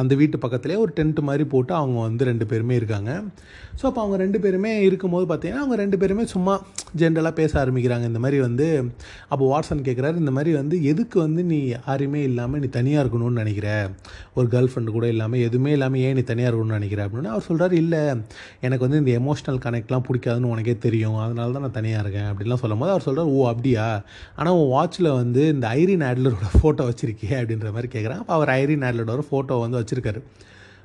அந்த 0.00 0.12
வீட்டு 0.20 0.36
பக்கத்துலேயே 0.42 0.78
ஒரு 0.84 0.92
டென்ட் 0.98 1.20
மாதிரி 1.28 1.44
போட்டு 1.52 1.72
அவங்க 1.80 1.98
வந்து 2.06 2.24
ரெண்டு 2.28 2.44
பேருமே 2.50 2.74
இருக்காங்க. 2.80 3.10
ஸோ 3.78 3.84
அப்போ 3.88 4.00
அவங்க 4.02 4.16
ரெண்டு 4.22 4.38
பேருமே 4.42 4.72
இருக்கும்போது 4.88 5.24
பார்த்தீங்கன்னா 5.30 5.62
அவங்க 5.62 5.76
ரெண்டு 5.82 5.96
பேருமே 6.00 6.24
சும்மா 6.32 6.54
ஜென்ரலாக 7.00 7.34
பேச 7.40 7.52
ஆரம்பிக்கிறாங்க. 7.62 8.04
இந்த 8.10 8.20
மாதிரி 8.24 8.38
வந்து 8.46 8.66
அப்போ 9.32 9.44
வாட்ஸன் 9.52 9.82
கேட்குறாரு 9.88 10.22
இந்த 10.22 10.32
மாதிரி 10.36 10.52
வந்து 10.60 10.76
எதுக்கு 10.90 11.18
வந்து 11.26 11.44
நீ 11.50 11.58
யாருமே 11.72 12.20
இல்லாமல் 12.30 12.62
நீ 12.64 12.68
தனியாக 12.78 13.04
இருக்கணும்னு 13.04 13.40
நினைக்கிற? 13.42 13.68
ஒரு 14.38 14.46
கேர்ள் 14.54 14.70
ஃப்ரெண்டு 14.72 14.94
கூட 14.96 15.08
இல்லாமல் 15.14 15.44
எதுவுமே 15.46 15.72
இல்லாமல் 15.76 16.04
ஏன் 16.06 16.16
நீ 16.18 16.24
தனியாக 16.32 16.50
இருக்கணும்னு 16.50 16.78
நினைக்கிற? 16.80 17.02
அப்படின்னு 17.08 17.32
அவர் 17.34 17.46
சொல்கிறார் 17.48 17.74
இல்லை 17.82 18.02
எனக்கு 18.66 18.84
வந்து 18.86 19.00
இந்த 19.02 19.12
எமோஷனல் 19.22 19.60
கனெக்ட்லாம் 19.66 20.06
பிடிக்காதுன்னு 20.10 20.52
உனக்கே 20.54 20.76
தெரியும். 20.86 21.18
அதனால 21.24 21.52
தான் 21.56 21.66
நான் 21.68 21.76
தனியாக 21.80 22.04
இருக்கேன். 22.06 22.30
அப்படின்லாம் 22.32 22.62
சொல்லும் 22.64 22.84
போது 22.84 22.94
அவர் 22.96 23.06
சொல்கிறார் 23.08 23.32
ஓ 23.36 23.48
அப்படியா? 23.52 23.88
ஆனால் 24.38 24.56
உன் 24.60 24.72
வாட்சில் 24.76 25.10
வந்து 25.20 25.42
இந்த 25.56 25.66
ஐரின் 25.80 26.06
ஆட்லரோட 26.10 26.48
ஃபோட்டோ 26.56 26.88
வச்சுருக்கியே 26.90 27.36
அப்படின்ற 27.42 27.70
மாதிரி 27.76 27.90
கேட்குறான் 27.96 28.22
அப்போ 28.24 28.34
அவர் 28.38 28.52
ஐரின் 28.60 28.83
ஆட்லரோட 28.90 29.22
ஃபோட்டோ 29.30 29.60
வந்து 29.64 29.80
வச்சுருக்காரு. 29.80 30.22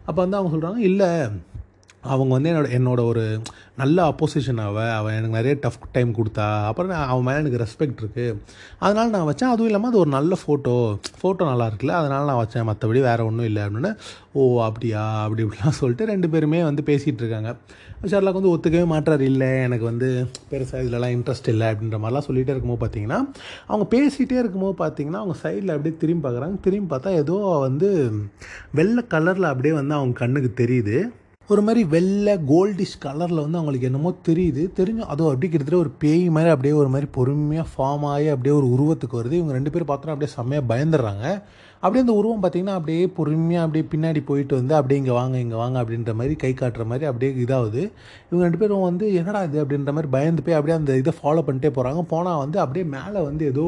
அப்போ 0.06 0.20
வந்து 0.26 0.38
அவங்க 0.38 0.54
சொல்கிறாங்க 0.56 0.78
இல்லை 0.92 1.10
அவங்க 2.12 2.32
வந்து 2.34 2.50
என்னோட 2.52 2.68
என்னோட 2.76 3.02
ஒரு 3.12 3.24
நல்ல 3.78 3.98
அப்போசிஷன் 4.10 4.60
அவள் 4.66 4.90
அவன் 4.90 5.14
எனக்கு 5.14 5.36
நிறைய 5.36 5.54
டஃப் 5.62 5.88
டைம் 5.92 6.12
கொடுத்தா 6.16 6.46
அப்புறம் 6.66 6.92
நான் 6.92 7.08
அவன் 7.08 7.26
மேலே 7.28 7.40
எனக்கு 7.40 7.62
ரெஸ்பெக்ட் 7.64 8.02
இருக்குது 8.02 8.38
அதனால் 8.80 9.10
நான் 9.10 9.28
வச்சேன். 9.30 9.52
அதுவும் 9.54 9.70
இல்லாமல் 9.70 9.90
அது 9.90 10.00
ஒரு 10.00 10.10
நல்ல 10.10 10.36
ஃபோட்டோ 10.42 10.76
ஃபோட்டோ 11.22 11.44
நல்லா 11.52 11.66
இருக்குல்ல 11.68 11.98
அதனால் 12.02 12.30
நான் 12.30 12.42
வச்சேன். 12.44 12.68
மற்றபடி 12.70 13.02
வேறு 13.02 13.26
ஒன்றும் 13.26 13.46
இல்லை. 13.46 13.64
அப்படின்னு 13.64 13.92
ஓ 14.34 14.64
அப்படியா? 14.64 15.04
அப்படி 15.24 15.44
இப்படிலாம் 15.44 15.80
சொல்லிட்டு 15.82 16.06
ரெண்டு 16.06 16.30
பேருமே 16.30 16.64
வந்து 16.64 16.84
பேசிகிட்டு 16.86 17.24
இருக்காங்க. 17.24 17.52
ஷெர்லாக் 18.04 18.40
வந்து 18.40 18.54
ஒத்துக்கவே 18.56 18.86
மாட்டார். 18.86 19.22
இல்லை 19.22 19.48
எனக்கு 19.64 19.86
வந்து 19.86 20.08
பெருசாக 20.52 20.84
இதிலலாம் 20.84 21.16
இன்ட்ரெஸ்ட் 21.16 21.50
இல்லை 21.54 21.68
அப்படின்ற 21.68 21.98
மாதிரிலாம் 22.04 22.28
சொல்லிகிட்டே 22.28 22.54
இருக்கும்போது 22.54 22.82
பார்த்தீங்கன்னா 22.84 23.20
அவங்க 23.68 23.86
பேசிகிட்டே 23.96 24.38
இருக்கும்போது 24.44 24.78
பார்த்தீங்கன்னா 24.84 25.22
அவங்க 25.22 25.36
சைடில் 25.44 25.74
அப்படியே 25.76 25.96
திரும்பி 26.04 26.28
பார்க்குறாங்க 26.28 26.60
திரும்பி 26.62 26.96
பார்த்தா 26.96 27.14
ஏதோ 27.24 27.38
வந்து 27.68 27.90
வெள்ளை 28.72 29.04
கலரில் 29.14 29.52
அப்படியே 29.54 29.76
வந்து 29.76 29.94
அவங்க 29.94 30.20
கண்ணுக்கு 30.24 30.52
தெரியுது. 30.64 30.98
ஒரு 31.48 31.62
மாதிரி 31.62 31.82
வெள்ளை 31.94 32.34
கோல்டிஷ் 32.50 32.98
கலரில் 33.06 33.44
வந்து 33.44 33.58
அவங்களுக்கு 33.60 33.88
என்னமோ 33.90 34.10
தெரியுது. 34.28 34.64
தெரிஞ்சும் 34.80 35.12
அதுவும் 35.14 35.32
அப்படி 35.34 35.48
கிட்டத்தட்ட 35.50 35.78
ஒரு 35.78 35.92
பேய் 36.04 36.26
மாதிரி 36.36 36.52
அப்படியே 36.56 36.74
ஒரு 36.82 36.90
மாதிரி 36.90 37.08
பொறுமையாக 37.12 37.70
ஃபார்ம் 37.74 38.06
ஆகி 38.14 38.28
அப்படியே 38.28 38.56
ஒரு 38.56 38.68
உருவத்துக்கு 38.76 39.20
வருது. 39.20 39.40
இவங்க 39.40 39.56
ரெண்டு 39.58 39.72
பேரும் 39.72 39.88
பார்த்தோன்னா 39.88 40.16
அப்படியே 40.16 40.34
செம்மையாக 40.36 40.70
பயந்துடுறாங்க. 40.72 41.26
அப்படியே 41.84 42.02
அந்த 42.04 42.13
உருவம் 42.20 42.42
பார்த்திங்கன்னா 42.44 42.78
அப்படியே 42.78 43.04
பொறுமையாக 43.18 43.65
அப்படியே 43.65 43.84
பின்னாடி 43.92 44.22
போயிட்டு 44.30 44.54
வந்து 44.60 44.74
அப்படியே 44.78 44.98
இங்கே 45.02 45.13
வாங்க 45.20 45.36
இங்கே 45.44 45.58
வாங்க 45.62 45.78
அப்படின்ற 45.82 46.13
மாதிரி 46.20 46.34
கை 46.42 46.52
காட்டுற 46.62 46.84
மாதிரி 46.92 47.06
அப்படியே 47.10 47.32
இதாகுது. 47.44 47.82
இவங்க 48.30 48.42
ரெண்டு 48.48 48.60
பேரும் 48.62 48.84
வந்து 48.88 49.06
என்னடா 49.20 49.42
இது 49.48 49.62
அப்படின்ற 49.63 49.92
மாதிரி 49.98 50.10
பயந்து 50.15 50.44
போய் 50.46 50.58
அப்படியே 50.58 50.76
அந்த 50.80 50.98
இதை 51.02 51.13
ஃபாலோ 51.20 51.44
பண்ணிட்டே 51.48 51.72
போகிறாங்க 51.78 52.04
போனால் 52.13 52.42
வந்து 52.44 52.60
அப்படியே 52.63 52.86
மேலே 52.96 53.22
வந்து 53.30 53.46
ஏதோ 53.52 53.65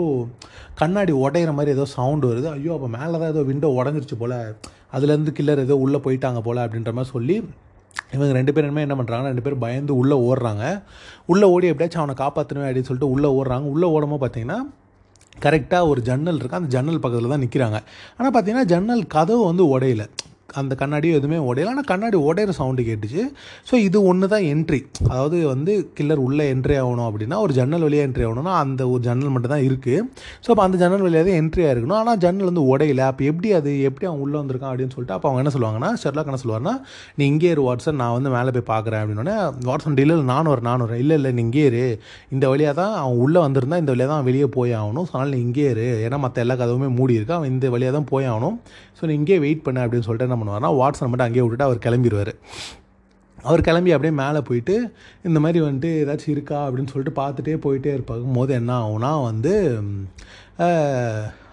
கண்ணாடி 0.82 1.16
உடையிற 1.24 1.54
மாதிரி 1.60 1.76
ஏதோ 1.78 1.86
சவுண்டு 1.96 2.28
வருது. 2.32 2.50
ஐயோ 2.58 2.74
அப்போ 2.78 2.90
மேலே 2.98 3.16
தான் 3.22 3.32
ஏதோ 3.36 3.44
விண்டோ 3.52 3.70
உடஞ்சிருச்சு 3.80 4.18
போல். 4.24 4.38
அதுலேருந்து 4.98 5.36
கில்லர் 5.40 5.66
ஏதோ 5.68 5.78
உள்ளே 5.86 6.02
போயிட்டாங்க 6.08 6.42
போல் 6.50 6.64
அப்படின்ற 6.66 6.94
மாதிரி 7.00 7.14
சொல்லி 7.16 7.38
இவங்க 8.16 8.34
ரெண்டு 8.38 8.52
பேருமே 8.56 8.84
என்ன 8.86 8.96
பண்ணுறாங்க 9.00 9.32
ரெண்டு 9.32 9.44
பேரும் 9.46 9.64
பயந்து 9.64 9.94
உள்ளே 10.02 10.16
ஓடுறாங்க. 10.28 10.66
உள்ளே 11.32 11.48
ஓடி 11.54 11.66
எப்படியாச்சும் 11.72 12.04
அவனை 12.04 12.16
காப்பாற்றணும் 12.22 12.68
அப்படின்னு 12.68 12.90
சொல்லிட்டு 12.90 13.14
உள்ளே 13.16 13.30
ஓடுறாங்க. 13.40 13.66
உள்ளே 13.76 13.88
ஓடும்போது 13.96 14.22
பார்த்தீங்கன்னா 14.24 14.60
கரெக்டாக 15.46 15.90
ஒரு 15.92 16.02
ஜன்னல் 16.10 16.40
இருக்குது 16.40 16.62
அந்த 16.62 16.72
ஜன்னல் 16.76 17.02
பக்கத்தில் 17.04 17.34
தான் 17.34 17.44
நிற்கிறாங்க 17.46 17.78
ஆனால் 18.18 18.34
பார்த்தீங்கன்னா 18.36 18.70
ஜன்னல் 18.74 19.04
கதவு 19.16 19.44
வந்து 19.52 19.66
உடையல. 19.74 20.06
அந்த 20.60 20.74
கண்ணாடியும் 20.82 21.18
எதுவுமே 21.20 21.40
உடையல 21.50 21.72
ஆனால் 21.74 21.88
கண்ணாடி 21.92 22.18
உடையிற 22.28 22.54
சவுண்டு 22.60 22.86
கேட்டுச்சு. 22.90 23.24
ஸோ 23.70 23.74
இது 23.88 23.98
ஒன்று 24.12 24.30
தான் 24.34 24.46
என்ட்ரி 24.54 24.80
அதாவது 25.12 25.38
வந்து 25.54 25.74
கில்லர் 25.98 26.22
உள்ளே 26.28 26.46
என்ட்ரி 26.54 26.78
ஆகணும் 26.84 27.08
அப்படின்னா 27.10 27.40
ஒரு 27.46 27.56
ஜன்னல் 27.60 27.86
வழியாக 27.88 28.08
என்ட்ரி 28.10 28.26
ஆகணும்னா 28.28 28.56
அந்த 28.64 28.82
ஒரு 28.94 29.02
ஜன்னல் 29.08 29.34
மட்டும் 29.36 29.54
தான் 29.56 29.66
இருக்குது 29.70 30.04
ஸோ 30.46 30.50
அப்போ 30.54 30.66
அந்த 30.68 30.80
ஜன்னல் 30.84 31.06
வழியாக 31.08 31.26
தான் 31.30 31.40
என்ட்ரி 31.44 31.66
ஆகிருக்கணும் 31.70 32.00
ஆனால் 32.02 32.20
ஜன்னல் 32.26 32.50
வந்து 32.52 32.66
உடையில 32.74 33.04
அப்போ 33.12 33.26
எப்படி 33.32 33.52
அது 33.60 33.74
எப்படி 33.92 34.08
அவன் 34.12 34.24
உள்ளே 34.26 34.38
வந்திருக்கான் 34.42 34.72
அப்படின்னு 34.74 34.96
சொல்லிட்டு 34.98 35.18
அப்போ 35.18 35.30
அவங்க 35.30 35.44
என்ன 35.44 35.54
சொல்லுவாங்கன்னா 35.58 35.92
ஷெர்லாக் 36.04 36.32
என்ன 36.34 36.42
சொல்லுவார்னா 36.46 36.76
நீ 37.18 37.24
இங்கே 37.34 37.52
இரு 37.56 37.64
வாட்ஸன் 37.70 38.00
நான் 38.04 38.16
வந்து 38.18 38.36
மேலே 38.38 38.56
போய் 38.58 38.70
பார்க்குறேன் 38.74 39.02
அப்படின்னோடனே 39.04 39.38
வாட்ஸன் 39.70 40.00
இல்லை 40.04 40.18
நானும் 40.34 40.52
வரேன் 40.54 40.70
நானும் 40.72 40.98
இல்லை 41.04 41.16
இல்லை 41.20 41.30
நீ 41.38 41.42
இங்கே 41.48 41.64
இரு. 41.70 41.84
இந்த 42.36 42.46
வழியாக 42.52 42.74
தான் 42.80 42.94
அவன் 43.02 43.18
உள்ளே 43.24 43.40
வந்திருந்தா 43.46 43.78
இந்த 43.82 43.92
வழியாக 43.94 44.12
தான் 44.14 44.26
வெளியே 44.28 44.48
போய் 44.56 44.72
ஆகணும். 44.80 45.06
ஸோ 45.08 45.12
அதனால் 45.16 45.34
நீ 45.36 45.40
இங்கே 45.48 45.66
இரு. 45.74 45.86
ஏன்னா 46.06 46.18
மற்ற 46.24 46.42
எல்லா 46.44 46.56
கதவுமே 46.62 46.88
மூடி 46.98 47.14
இருக்கு 47.18 47.36
அவன் 47.38 47.50
இந்த 47.54 47.70
வழியாக 47.74 47.94
தான் 47.98 48.08
போய் 48.12 48.28
ஆகணும். 48.32 48.56
ஸோ 48.98 49.02
நீ 49.10 49.14
இங்கே 49.20 49.38
வெயிட் 49.46 49.64
பண்ண 49.66 49.80
அப்படின்னு 49.86 50.06
சொல்லிட்டு 50.08 50.32
நம்ம 50.34 50.41
பண்ணுவார்னா 50.42 50.72
வாட்ஸனை 50.78 51.10
மட்டும் 51.10 51.28
அங்கேயே 51.28 51.44
விட்டுட்டு 51.44 51.64
அவர் 51.64 51.86
கிளம்பிடுவார் 51.86 52.34
அவர் 53.44 53.62
கிளம்பி 53.62 53.92
அப்படியே 53.92 54.14
மேலே 54.14 54.40
போயிட்டு 54.40 54.74
இந்த 55.22 55.40
மாதிரி 55.40 55.60
வந்துட்டு 55.64 55.92
ஏதாச்சும் 56.02 56.34
இருக்கா 56.34 56.60
அப்படின்னு 56.66 56.92
சொல்லிட்டு 56.92 57.20
பார்த்துட்டே 57.22 57.56
போயிட்டே 57.58 57.94
இருப்பாங்க 57.94 58.34
போது 58.34 58.54
என்ன 58.54 58.74
ஆகும்னா 58.80 59.12
வந்து 59.24 59.54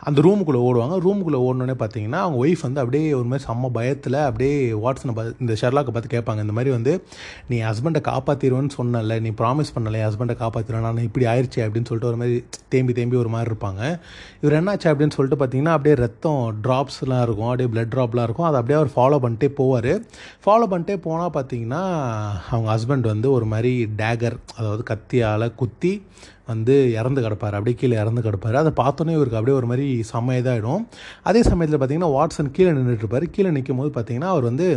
அந்த 0.01 0.23
ரூமுக்குள்ளே 0.23 0.61
ஓடுவாங்க. 0.69 0.97
ரூமுக்குள்ளே 1.05 1.41
ஓடணுன்னே 1.47 1.77
பார்த்தீங்கன்னா 1.83 2.21
அவங்க 2.25 2.39
ஒய்ஃப் 2.47 2.63
வந்து 2.63 2.81
அப்படியே 2.81 3.13
ஒரு 3.13 3.25
மாதிரி 3.25 3.47
செம்ம 3.49 3.71
பயத்தில் 3.79 4.19
அப்படியே 4.27 4.73
வாட்ஸனை 4.73 5.15
பார்த்து 5.19 5.37
இந்த 5.41 5.55
ஷெர்லாக்கை 5.61 5.93
பார்த்து 5.97 6.15
கேட்பாங்க. 6.17 6.41
இந்த 6.47 6.53
மாதிரி 6.53 6.71
வந்து 6.75 6.93
நீ 7.49 7.59
ஹஸ்பண்டை 7.63 8.03
காப்பாற்றிடுவேன்னு 8.11 8.75
சொன்னல 8.79 9.21
நீ 9.21 9.33
ப்ராமிஸ் 9.41 9.75
பண்ணலை 9.77 10.01
ஹஸ்பண்டை 10.07 10.37
காப்பாற்றிடுவேன் 10.45 10.87
நான் 10.89 11.07
இப்படி 11.09 11.27
ஆயிடுச்சு 11.27 11.61
அப்படின்னு 11.67 11.91
சொல்லிட்டு 11.91 12.11
ஒரு 12.13 12.17
மாதிரி 12.17 12.45
தேம்பி 12.69 12.93
தேம்பி 12.93 13.17
ஒரு 13.17 13.29
மாதிரி 13.29 13.51
இருப்பாங்க. 13.53 13.83
இவர் 14.41 14.57
என்னாச்சு 14.61 14.89
அப்படின்னு 14.91 15.17
சொல்லிட்டு 15.17 15.41
பார்த்தீங்கன்னா 15.45 15.75
அப்படியே 15.77 15.95
ரத்தம் 15.95 16.63
ட்ராப்ஸ்லாம் 16.65 17.23
இருக்கும். 17.23 17.51
அப்படியே 17.51 17.71
பிளட் 17.75 17.93
ட்ராப்லாம் 17.95 18.27
இருக்கும். 18.29 18.49
அதை 18.51 18.61
அப்படியே 18.61 18.79
அவர் 18.81 18.95
ஃபாலோ 18.97 19.19
பண்ணிட்டே 19.25 19.51
போவார். 19.61 19.93
ஃபாலோ 20.47 20.67
பண்ணிட்டே 20.73 20.97
போனால் 20.97 21.35
பார்த்தீங்கன்னா 21.39 21.83
அவங்க 22.51 22.69
ஹஸ்பண்ட் 22.75 23.07
வந்து 23.15 23.31
ஒரு 23.31 23.45
மாதிரி 23.45 23.73
டேகர் 23.97 24.37
அதாவது 24.57 24.83
கத்தியால் 24.91 25.55
குத்தி 25.55 26.03
வந்து 26.53 26.77
இறந்து 27.01 27.23
கிடப்பார். 27.27 27.57
அப்படியே 27.59 27.79
கீழே 27.81 27.97
இறந்து 28.03 28.27
கிடப்பார். 28.29 28.61
அதை 28.63 28.73
பார்த்தோன்னே 28.83 29.17
இவருக்கு 29.19 29.41
அப்படியே 29.41 29.59
ஒரு 29.61 29.71
மாதிரி 29.73 29.89
செம்ம 30.13 30.39
இதாகிடும் 30.43 30.85
அதே 31.31 31.43
சமயத்தில் 31.51 31.81
பார்த்தீங்கன்னா 31.81 32.15
வாட்ஸன் 32.17 32.55
கீழே 32.59 32.73
நின்றுட்டுருப்பார் 32.79 33.27
கீழே 33.37 33.53
நிற்கும் 33.59 33.83
போது 33.83 33.93
பார்த்தீங்கன்னா 33.99 34.33
அவர் 34.37 34.51
வந்து 34.51 34.69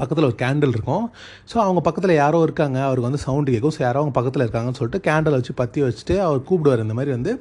பக்கத்தில் 0.00 0.26
ஒரு 0.28 0.36
கேண்டில் 0.42 0.74
இருக்கும். 0.74 1.02
ஸோ 1.50 1.56
அவங்க 1.64 1.80
பக்கத்தில் 1.86 2.12
யாரோ 2.20 2.38
இருக்காங்க. 2.46 2.78
அவருக்கு 2.86 3.08
வந்து 3.08 3.20
சவுண்டு 3.24 3.52
கேட்கும். 3.54 3.74
ஸோ 3.76 3.80
யாரோ 3.84 3.98
அவங்க 4.00 4.14
பக்கத்தில் 4.18 4.44
இருக்காங்கன்னு 4.44 4.78
சொல்லிட்டு 4.78 5.00
கேண்டில் 5.08 5.36
வச்சு 5.36 5.52
பற்றி 5.60 5.80
வச்சுட்டு 5.86 6.14
அவர் 6.26 6.40
கூப்பிடுவார். 6.48 6.84
இந்த 6.86 6.94
மாதிரி 6.98 7.12
வந்து 7.16 7.32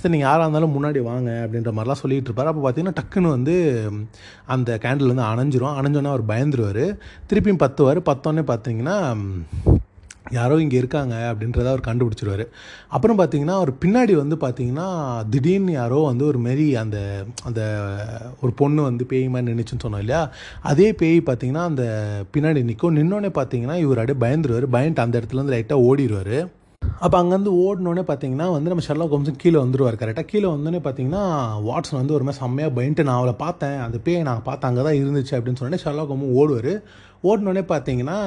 சரி 0.00 0.12
நீங்கள் 0.14 0.28
யாராக 0.28 0.46
இருந்தாலும் 0.46 0.74
முன்னாடி 0.76 1.02
வாங்க. 1.10 1.30
அப்படின்ற 1.44 1.72
மாதிரிலாம் 1.76 2.02
சொல்லிகிட்டு 2.02 2.30
இருப்பார். 2.30 2.50
அப்போ 2.52 2.62
பார்த்தீங்கன்னா 2.64 2.96
டக்குன்னு 3.00 3.34
வந்து 3.36 3.54
அந்த 4.56 4.78
கேண்டில் 4.86 5.12
வந்து 5.12 5.26
அணைஞ்சிரும். 5.32 5.76
அணைஞ்சோன்னே 5.80 6.12
அவர் 6.14 6.30
பயந்துருவார். 6.32 6.84
திருப்பியும் 7.32 7.62
பத்துவார். 7.64 8.00
பத்தோன்னே 8.10 8.44
பார்த்தீங்கன்னா 8.52 8.98
யாரோ 10.38 10.56
இங்கே 10.64 10.76
இருக்காங்க 10.76 11.14
அப்படின்றத 11.30 11.68
அவர் 11.72 11.86
கண்டுபிடிச்சிருவார். 11.88 12.44
அப்புறம் 12.96 13.18
பார்த்தீங்கன்னா 13.20 13.56
அவர் 13.60 13.72
பின்னாடி 13.84 14.14
வந்து 14.22 14.36
பார்த்தீங்கன்னா 14.44 14.86
திடீர்னு 15.32 15.72
யாரோ 15.72 15.98
வந்து 16.10 16.24
ஒரு 16.30 16.38
மாரி 16.46 16.66
அந்த 16.82 16.98
அந்த 17.48 17.60
ஒரு 18.42 18.52
பொண்ணு 18.60 18.80
வந்து 18.88 19.06
பேய் 19.12 19.26
மாதிரி 19.34 19.48
நின்றுச்சுன்னு 19.50 19.84
சொன்னோம் 19.86 20.04
இல்லையா? 20.04 20.22
அதே 20.72 20.88
பேய் 21.02 21.18
பார்த்தீங்கன்னா 21.28 21.64
அந்த 21.70 21.84
பின்னாடி 22.36 22.62
நிற்கும் 22.70 22.96
நின்னோடனே 23.00 23.32
பார்த்தீங்கன்னா 23.40 23.78
இவர் 23.84 24.00
அப்படியே 24.02 24.22
பயந்துருவார். 24.24 24.66
பயந்துட்டு 24.76 25.06
அந்த 25.06 25.20
இடத்துலேருந்து 25.20 25.56
லைட்டாக 25.56 25.86
ஓடிடுவார் 25.90 26.38
அப்போ 27.04 27.16
அங்கேருந்து 27.20 27.52
ஓடினோடனே 27.64 28.02
பார்த்தீங்கன்னா 28.08 28.46
வந்து 28.54 28.70
நம்ம 28.70 28.82
ஷெர்லா 28.86 29.06
கோம்ஸும் 29.10 29.38
கீழே 29.42 29.58
வந்துருவார் 29.62 29.96
கரெக்டாக 30.00 30.26
கீழே 30.32 30.46
வந்தோடனே 30.52 30.80
பார்த்தீங்கன்னா 30.86 31.22
வாட்ஸன் 31.68 31.98
வந்து 32.00 32.14
ஒரு 32.16 32.24
மாதிரி 32.26 32.40
செம்மையாக 32.42 32.72
பயன்ட்டு 32.78 33.06
நான் 33.08 33.20
அவளை 33.20 33.34
பார்த்தேன். 33.44 33.78
அந்த 33.86 33.98
பேயை 34.06 34.22
நான் 34.28 34.42
பார்த்தேன் 34.48 34.70
அங்கே 34.70 34.82
தான் 34.88 34.98
இருந்துச்சு 35.00 35.34
அப்படின்னு 35.36 35.60
சொன்னோடனே 35.60 35.82
ஷெர்லா 35.84 36.04
கோமும் 36.10 36.34
ஓடுவார். 36.40 36.72
ஓடினோடனே 37.30 37.64
பார்த்தீங்கன்னா 37.72 38.18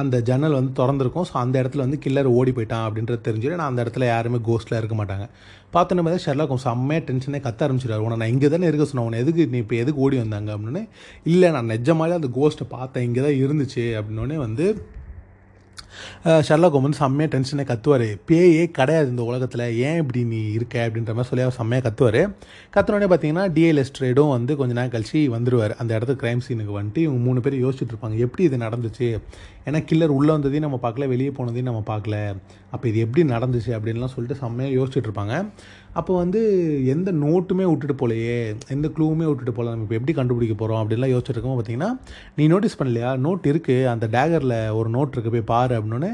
அந்த 0.00 0.16
ஜன்னல் 0.28 0.56
வந்து 0.58 0.72
திறந்துருக்கும். 0.80 1.26
ஸோ 1.30 1.34
அந்த 1.42 1.56
இடத்துல 1.62 1.84
வந்து 1.84 1.98
கில்லர் 2.04 2.28
ஓடி 2.38 2.52
போயிட்டான் 2.56 2.84
அப்படின்றது 2.86 3.20
தெரிஞ்சுட்டு 3.28 3.58
நான் 3.60 3.70
அந்த 3.72 3.84
இடத்துல 3.84 4.06
யாருமே 4.12 4.38
கோஸ்ட்டில் 4.48 4.78
இருக்க 4.80 4.96
மாட்டாங்க. 5.00 5.26
பார்த்தோன்னே 5.74 6.02
பார்த்தா 6.04 6.24
ஷெர்லாக் 6.26 6.52
ஹோம்ஸ் 6.52 6.66
செம்மையாக 6.68 7.04
டென்ஷனே 7.08 7.40
கத்த 7.46 7.66
ஆரம்பிச்சிடாரு 7.66 8.04
உன 8.06 8.18
நான் 8.22 8.32
இங்கே 8.34 8.48
தானே 8.54 8.68
இருக்க 8.70 8.84
சொன்னேன். 8.90 9.08
உன 9.08 9.18
எதுக்கு 9.24 9.46
நீ 9.54 9.58
இப்போ 9.64 9.76
எதுக்கு 9.82 10.02
ஓடி 10.06 10.18
வந்தாங்க? 10.24 10.50
அப்படின்னு 10.56 10.82
இல்லை 11.32 11.50
நான் 11.56 11.72
நிஜமாலே 11.74 12.18
அந்த 12.20 12.30
கோஸ்ட்டை 12.38 12.66
பார்த்தேன். 12.76 13.06
இங்கே 13.08 13.22
தான் 13.26 13.38
இருந்துச்சு. 13.44 13.86
அப்படின்னே 14.00 14.38
வந்து 14.46 14.66
ஷர்லாக் 16.24 16.76
ஹோம் 16.76 16.86
வந்து 16.86 17.00
செம்மையாக 17.02 17.30
டென்ஷனே 17.34 17.64
கத்துவார். 17.72 18.06
பேயே 18.30 18.64
கிடையாது 18.78 19.08
இந்த 19.14 19.22
உலகத்தில். 19.30 19.64
ஏன் 19.86 19.98
இப்படி 20.02 20.24
நீ 20.24 20.40
இருக்க? 20.58 20.88
அப்படின்ற 20.88 21.12
மாதிரி 21.16 21.30
சொல்லி 21.30 21.44
அவர் 21.46 21.58
செம்மையாக 21.60 21.84
கத்துவார். 21.88 22.20
கத்துனோடனே 22.76 23.08
பார்த்தீங்கன்னா 23.12 23.44
டிஏ 23.56 23.70
எஸ்ட்ரேடும் 23.82 24.30
வந்து 24.36 24.56
கொஞ்ச 24.56 24.72
நேரம் 24.78 24.94
கழிச்சு 24.94 25.20
வந்துடுவார் 25.36 25.74
அந்த 25.82 25.90
இடத்துக்கு 25.94 26.22
க்ரைம் 26.26 26.44
சீனுக்கு 26.46 26.74
வந்துட்டு 26.78 27.02
இவங்க 27.06 27.20
மூணு 27.26 27.40
பேர் 27.40 27.56
யோசிச்சுட்டு 27.64 27.94
இருப்பாங்க 27.94 28.16
எப்படி 28.26 28.42
இது 28.48 28.56
நடந்துச்சு? 28.56 29.08
ஏன்னா 29.66 29.78
கில்லர் 29.90 30.14
உள்ளே 30.18 30.32
வந்ததையும் 30.32 30.66
நம்ம 30.66 30.78
பார்க்கல 30.82 31.06
வெளியே 31.08 31.30
போனதையும் 31.38 31.70
நம்ம 31.70 31.82
பார்க்கல. 31.86 32.16
அப்போ 32.70 32.88
இது 32.88 32.98
எப்படி 32.98 33.22
நடந்துச்சு? 33.34 33.70
அப்படின்லாம் 33.76 34.14
சொல்லிட்டு 34.14 34.40
செம்மையாக 34.42 34.76
யோசிச்சுட்டு 34.78 35.08
இருப்பாங்க. 35.08 35.34
அப்போ 35.98 36.12
வந்து 36.22 36.40
எந்த 36.92 37.10
நோட்டுமே 37.24 37.64
விட்டுட்டு 37.70 37.94
போலையே 38.00 38.38
எந்த 38.74 38.86
க்ளூவுமே 38.96 39.26
விட்டுட்டு 39.28 39.52
போகல 39.56 39.72
நம்ம 39.72 39.84
இப்போ 39.86 39.96
எப்படி 39.98 40.14
கண்டுபிடிக்க 40.18 40.54
போகிறோம் 40.62 40.80
அப்படின்லாம் 40.80 41.12
யோசிச்சிருக்கோம் 41.14 41.56
பார்த்தீங்கன்னா 41.58 41.90
நீ 42.38 42.46
நோட்டீஸ் 42.52 42.78
பண்ணலையா? 42.80 43.10
நோட் 43.26 43.46
இருக்குது 43.52 43.86
அந்த 43.92 44.06
டேகரில் 44.16 44.56
ஒரு 44.78 44.90
நோட் 44.96 45.14
இருக்குது 45.14 45.34
போய் 45.36 45.50
பாரு 45.52 45.74
அப்படின்னோடனே 45.78 46.12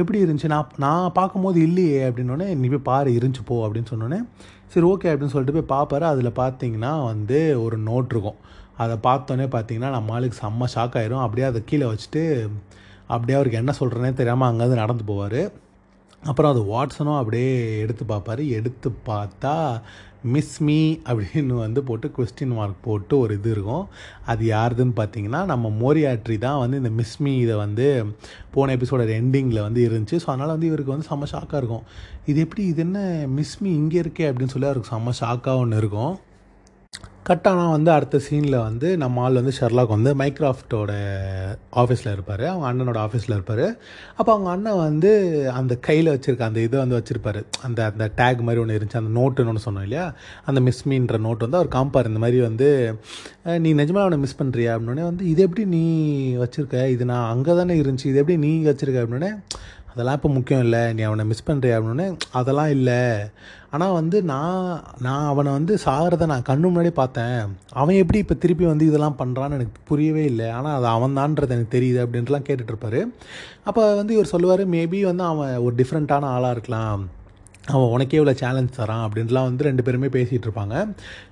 எப்படி 0.00 0.18
இருந்துச்சு? 0.24 0.50
நான் 0.54 0.74
நான் 0.84 1.14
பார்க்கும்போது 1.20 1.60
இல்லையே 1.68 2.02
அப்படின்னோடனே 2.08 2.48
நீ 2.62 2.68
போய் 2.74 2.86
பாரு 2.90 3.10
இருந்துச்சு 3.18 3.44
போ 3.52 3.56
அப்படின்னு 3.66 3.92
சொன்னோன்னே 3.94 4.20
சரி 4.74 4.86
ஓகே 4.92 5.08
அப்படின்னு 5.12 5.34
சொல்லிட்டு 5.36 5.56
போய் 5.58 5.72
பார்ப்பாரு 5.74 6.06
அதில் 6.12 6.38
பார்த்தீங்கன்னா 6.42 6.92
வந்து 7.10 7.40
ஒரு 7.64 7.78
நோட் 7.88 8.12
இருக்கும். 8.14 8.38
அதை 8.82 8.94
பார்த்தோன்னே 9.08 9.48
பார்த்தீங்கன்னா 9.56 9.90
நம்ம 9.96 10.14
ஆளுக்கு 10.18 10.38
செம்ம 10.44 10.68
ஷாக் 10.74 10.96
ஆயிரும். 11.00 11.24
அப்படியே 11.24 11.46
அதை 11.50 11.60
கீழே 11.70 11.88
வச்சுட்டு 11.90 12.22
அப்படியே 13.14 13.36
அவருக்கு 13.38 13.60
என்ன 13.62 13.72
சொல்கிறேனே 13.80 14.12
தெரியாமல் 14.20 14.48
அங்கேருந்து 14.50 14.82
நடந்து 14.82 15.04
போவார். 15.10 15.40
அப்புறம் 16.30 16.50
அது 16.52 16.60
வாட்ஸனும் 16.72 17.18
அப்படியே 17.20 17.52
எடுத்து 17.84 18.04
பார்ப்பாரு. 18.12 18.42
எடுத்து 18.58 18.88
பார்த்தா 19.10 19.54
மிஸ் 20.34 20.56
மீ 20.66 20.76
அப்படின்னு 21.10 21.54
வந்து 21.64 21.80
போட்டு 21.88 22.08
கொஸ்டின் 22.16 22.54
மார்க் 22.58 22.84
போட்டு 22.86 23.14
ஒரு 23.22 23.32
இது 23.38 23.48
இருக்கும். 23.54 23.84
அது 24.32 24.42
யாருதுன்னு 24.52 24.94
பார்த்தீங்கன்னா 25.00 25.40
நம்ம 25.52 25.72
மோரியாட்ரி 25.80 26.36
தான் 26.46 26.60
வந்து 26.62 26.80
இந்த 26.82 26.92
மிஸ் 26.98 27.16
மீ 27.24 27.32
இதை 27.44 27.54
வந்து 27.64 27.86
போன 28.56 28.74
எபிசோட 28.78 29.06
எண்டிங்கில் 29.20 29.66
வந்து 29.66 29.80
இருந்துச்சு. 29.88 30.20
ஸோ 30.24 30.28
அதனால் 30.32 30.54
வந்து 30.54 30.68
இவருக்கு 30.70 30.94
வந்து 30.94 31.08
செம்ம 31.12 31.28
ஷாக்காக 31.32 31.62
இருக்கும். 31.62 31.86
இது 32.32 32.40
எப்படி 32.46 32.64
இது 32.72 32.82
என்ன 32.86 33.00
மிஸ் 33.38 33.56
மீ 33.62 33.72
இங்கே 33.80 34.00
இருக்கே 34.04 34.28
அப்படின்னு 34.30 34.54
சொல்லி 34.54 34.70
அவருக்கு 34.70 34.92
செம்ம 34.94 35.14
ஷாக்காக 35.22 35.62
ஒன்று 35.64 35.80
இருக்கும். 35.84 36.14
கட் 37.28 37.46
ஆனால் 37.48 37.72
வந்து 37.74 37.90
அடுத்த 37.94 38.20
சீனில் 38.26 38.56
வந்து 38.58 38.88
நம்ம 39.02 39.20
ஆள் 39.24 39.36
வந்து 39.38 39.52
ஷெர்லாக் 39.58 39.92
வந்து 39.94 40.10
மைக்ராஃப்டோட 40.20 40.92
ஆஃபீஸில் 41.82 42.10
இருப்பார். 42.12 42.42
அவங்க 42.52 42.66
அண்ணனோட 42.70 42.98
ஆஃபீஸில் 43.04 43.34
இருப்பார். 43.36 43.62
அப்போ 44.16 44.30
அவங்க 44.32 44.50
அண்ணன் 44.50 44.80
வந்து 44.88 45.10
அந்த 45.52 45.74
கையில் 45.86 46.10
வச்சுருக்க 46.14 46.42
அந்த 46.48 46.60
இதை 46.60 46.80
வந்து 46.80 46.96
வச்சுருப்பாரு. 46.98 47.42
அந்த 47.66 47.84
அந்த 47.84 48.06
டேக் 48.16 48.42
மாதிரி 48.46 48.62
ஒன்று 48.62 48.78
இருந்துச்சு. 48.78 49.00
அந்த 49.02 49.12
நோட்டுன்னு 49.18 49.52
ஒன்று 49.52 49.64
சொன்னோம் 49.66 49.86
இல்லையா? 49.88 50.06
அந்த 50.44 50.60
மிஸ் 50.60 50.82
மீன்ற 50.88 51.20
வந்து 51.20 51.60
அவர் 51.60 51.72
காம்பார் 51.78 52.10
இந்த 52.12 52.22
மாதிரி 52.24 52.40
வந்து 52.48 52.68
நீ 53.44 53.72
நிஜமாக 53.74 54.06
அவனை 54.06 54.18
மிஸ் 54.24 54.40
பண்ணுறியா 54.42 54.72
அப்படின்னே 54.76 55.04
வந்து 55.10 55.28
இது 55.28 55.42
எப்படி 55.42 55.64
நீ 55.76 55.84
வச்சுருக்க? 56.44 56.88
இது 56.88 57.04
நான் 57.04 57.30
அங்கே 57.34 57.56
தானே 57.60 57.76
இருந்துச்சு. 57.82 58.10
இது 58.12 58.20
எப்படி 58.24 58.38
நீ 58.46 58.52
வச்சுருக்க? 58.70 59.04
அப்படின்னே 59.04 59.32
அதெல்லாம் 59.92 60.16
இப்போ 60.18 60.30
முக்கியம் 60.36 60.62
இல்லை. 60.66 60.82
நீ 60.96 61.02
அவனை 61.08 61.24
மிஸ் 61.30 61.48
பண்ணுறியா 61.48 61.76
அப்படின்னே. 61.78 62.06
அதெல்லாம் 62.40 62.72
இல்லை. 62.76 63.00
ஆனால் 63.74 63.96
வந்து 63.98 64.16
நான் 64.32 64.64
நான் 65.06 65.28
அவனை 65.32 65.50
வந்து 65.58 65.74
சாகிறத 65.84 66.26
நான் 66.32 66.48
கண்ணு 66.50 66.66
முன்னாடி 66.70 66.92
பார்த்தேன். 67.00 67.40
அவன் 67.80 68.00
எப்படி 68.02 68.18
இப்போ 68.24 68.36
திருப்பி 68.44 68.64
வந்து 68.72 68.88
இதெல்லாம் 68.90 69.18
பண்ணுறான்னு 69.22 69.58
எனக்கு 69.58 69.80
புரியவே 69.90 70.24
இல்லை. 70.32 70.48
ஆனால் 70.58 70.76
அது 70.78 70.88
அவன் 70.96 71.18
தான்றது 71.20 71.56
எனக்கு 71.56 71.74
தெரியுது 71.78 72.00
அப்படின்ட்டுலாம் 72.04 72.48
கேட்டுட்ருப்பாரு 72.48 73.02
அப்போ 73.70 73.82
வந்து 74.00 74.14
இவர் 74.18 74.32
சொல்லுவார் 74.34 74.64
மேபி 74.76 75.00
வந்து 75.10 75.26
அவன் 75.32 75.56
ஒரு 75.66 75.74
டிஃப்ரெண்ட்டான 75.82 76.30
ஆளாக 76.36 76.56
இருக்கலாம். 76.56 77.02
அவன் 77.70 77.92
உனக்கே 77.94 78.16
இவ்வளோ 78.18 78.32
சேலஞ்ச் 78.40 78.72
தரான் 78.76 79.02
அப்படின்ட்டுலாம் 79.06 79.46
வந்து 79.48 79.66
ரெண்டு 79.66 79.82
பேருமே 79.86 80.08
பேசிகிட்டு 80.14 80.46
இருப்பாங்க. 80.48 80.76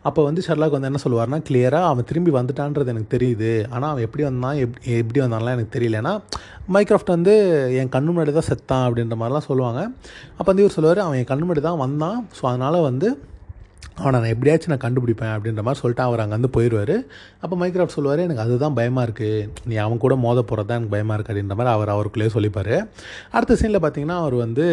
அப்போ 0.08 0.20
வந்து 0.26 0.44
ஷர்லாக் 0.46 0.76
வந்து 0.76 0.88
என்ன 0.90 1.00
சொல்லுவார்னா 1.04 1.38
கிளியராக 1.48 1.88
அவன் 1.92 2.08
திரும்பி 2.10 2.32
வந்துட்டான்றது 2.36 2.92
எனக்கு 2.92 3.10
தெரியுது. 3.14 3.50
ஆனால் 3.74 3.90
அவன் 3.92 4.06
எப்படி 4.08 4.24
வந்தான்? 4.28 4.58
எப் 4.64 4.76
எப்படி 5.00 5.20
வந்தான்லாம் 5.24 5.56
எனக்கு 5.58 5.74
தெரியல 5.76 6.00
ஏன்னா 6.02 6.14
மைக்ராஃப்ட் 6.76 7.12
வந்து 7.16 7.34
என் 7.80 7.92
கண்ணு 7.96 8.12
முன்னாடி 8.12 8.34
தான் 8.38 8.48
செத்தான் 8.50 8.86
அப்படின்ற 8.88 9.16
மாதிரிலாம் 9.22 9.48
சொல்லுவாங்க. 9.50 9.82
அப்போ 10.38 10.48
வந்து 10.52 10.64
இவர் 10.66 10.76
சொல்லுவார் 10.78 11.02
அவன் 11.06 11.18
என் 11.22 11.30
கண்ணு 11.32 11.44
முன்னாடி 11.46 11.64
தான் 11.68 11.82
வந்தான். 11.84 12.20
ஸோ 12.38 12.44
அதனால் 12.52 12.80
வந்து 12.88 13.10
அவனை 14.00 14.16
நான் 14.20 14.32
எப்படியாச்சும் 14.34 14.72
நான் 14.72 14.84
கண்டுபிடிப்பேன் 14.84 15.32
அப்படின்ற 15.36 15.62
மாதிரி 15.66 15.80
சொல்லிட்டு 15.82 16.04
அவர் 16.08 16.22
அங்கேருந்து 16.22 16.54
போயிடுவார் 16.56 16.96
அப்போ 17.42 17.54
மைக்ராஃப்ட் 17.62 17.96
சொல்லுவார் 17.96 18.26
எனக்கு 18.26 18.44
அதுதான் 18.44 18.76
பயமாக 18.78 19.06
இருக்குது 19.06 19.46
நீ 19.70 19.74
அவன் 19.84 20.02
கூட 20.04 20.14
மோத 20.24 20.42
போகிறது 20.50 20.68
தான் 20.68 20.78
எனக்கு 20.80 20.94
பயமாக 20.96 21.16
இருக்குது 21.16 21.34
அப்படின்ற 21.34 21.56
மாதிரி 21.58 21.74
அவர் 21.76 21.94
அவருக்குள்ளேயே 21.94 22.32
சொல்லிப்பார். 22.36 22.76
அடுத்த 23.36 23.56
சீனில் 23.62 23.82
பார்த்தீங்கன்னா 23.84 24.18
அவர் 24.24 24.36
வந்து 24.44 24.66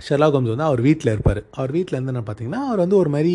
ஷெர்லா 0.00 0.28
கோம்ஸ் 0.30 0.52
வந்து 0.52 0.66
அவர் 0.66 0.80
வீட்டில் 0.84 1.12
இருப்பார். 1.12 1.40
அவர் 1.54 1.72
வீட்டில் 1.72 1.96
இருந்து 1.96 2.12
என்ன 2.12 2.22
பார்த்தீங்கன்னா 2.26 2.62
அவர் 2.66 2.82
வந்து 2.82 2.96
ஒரு 2.98 3.10
மாதிரி 3.10 3.34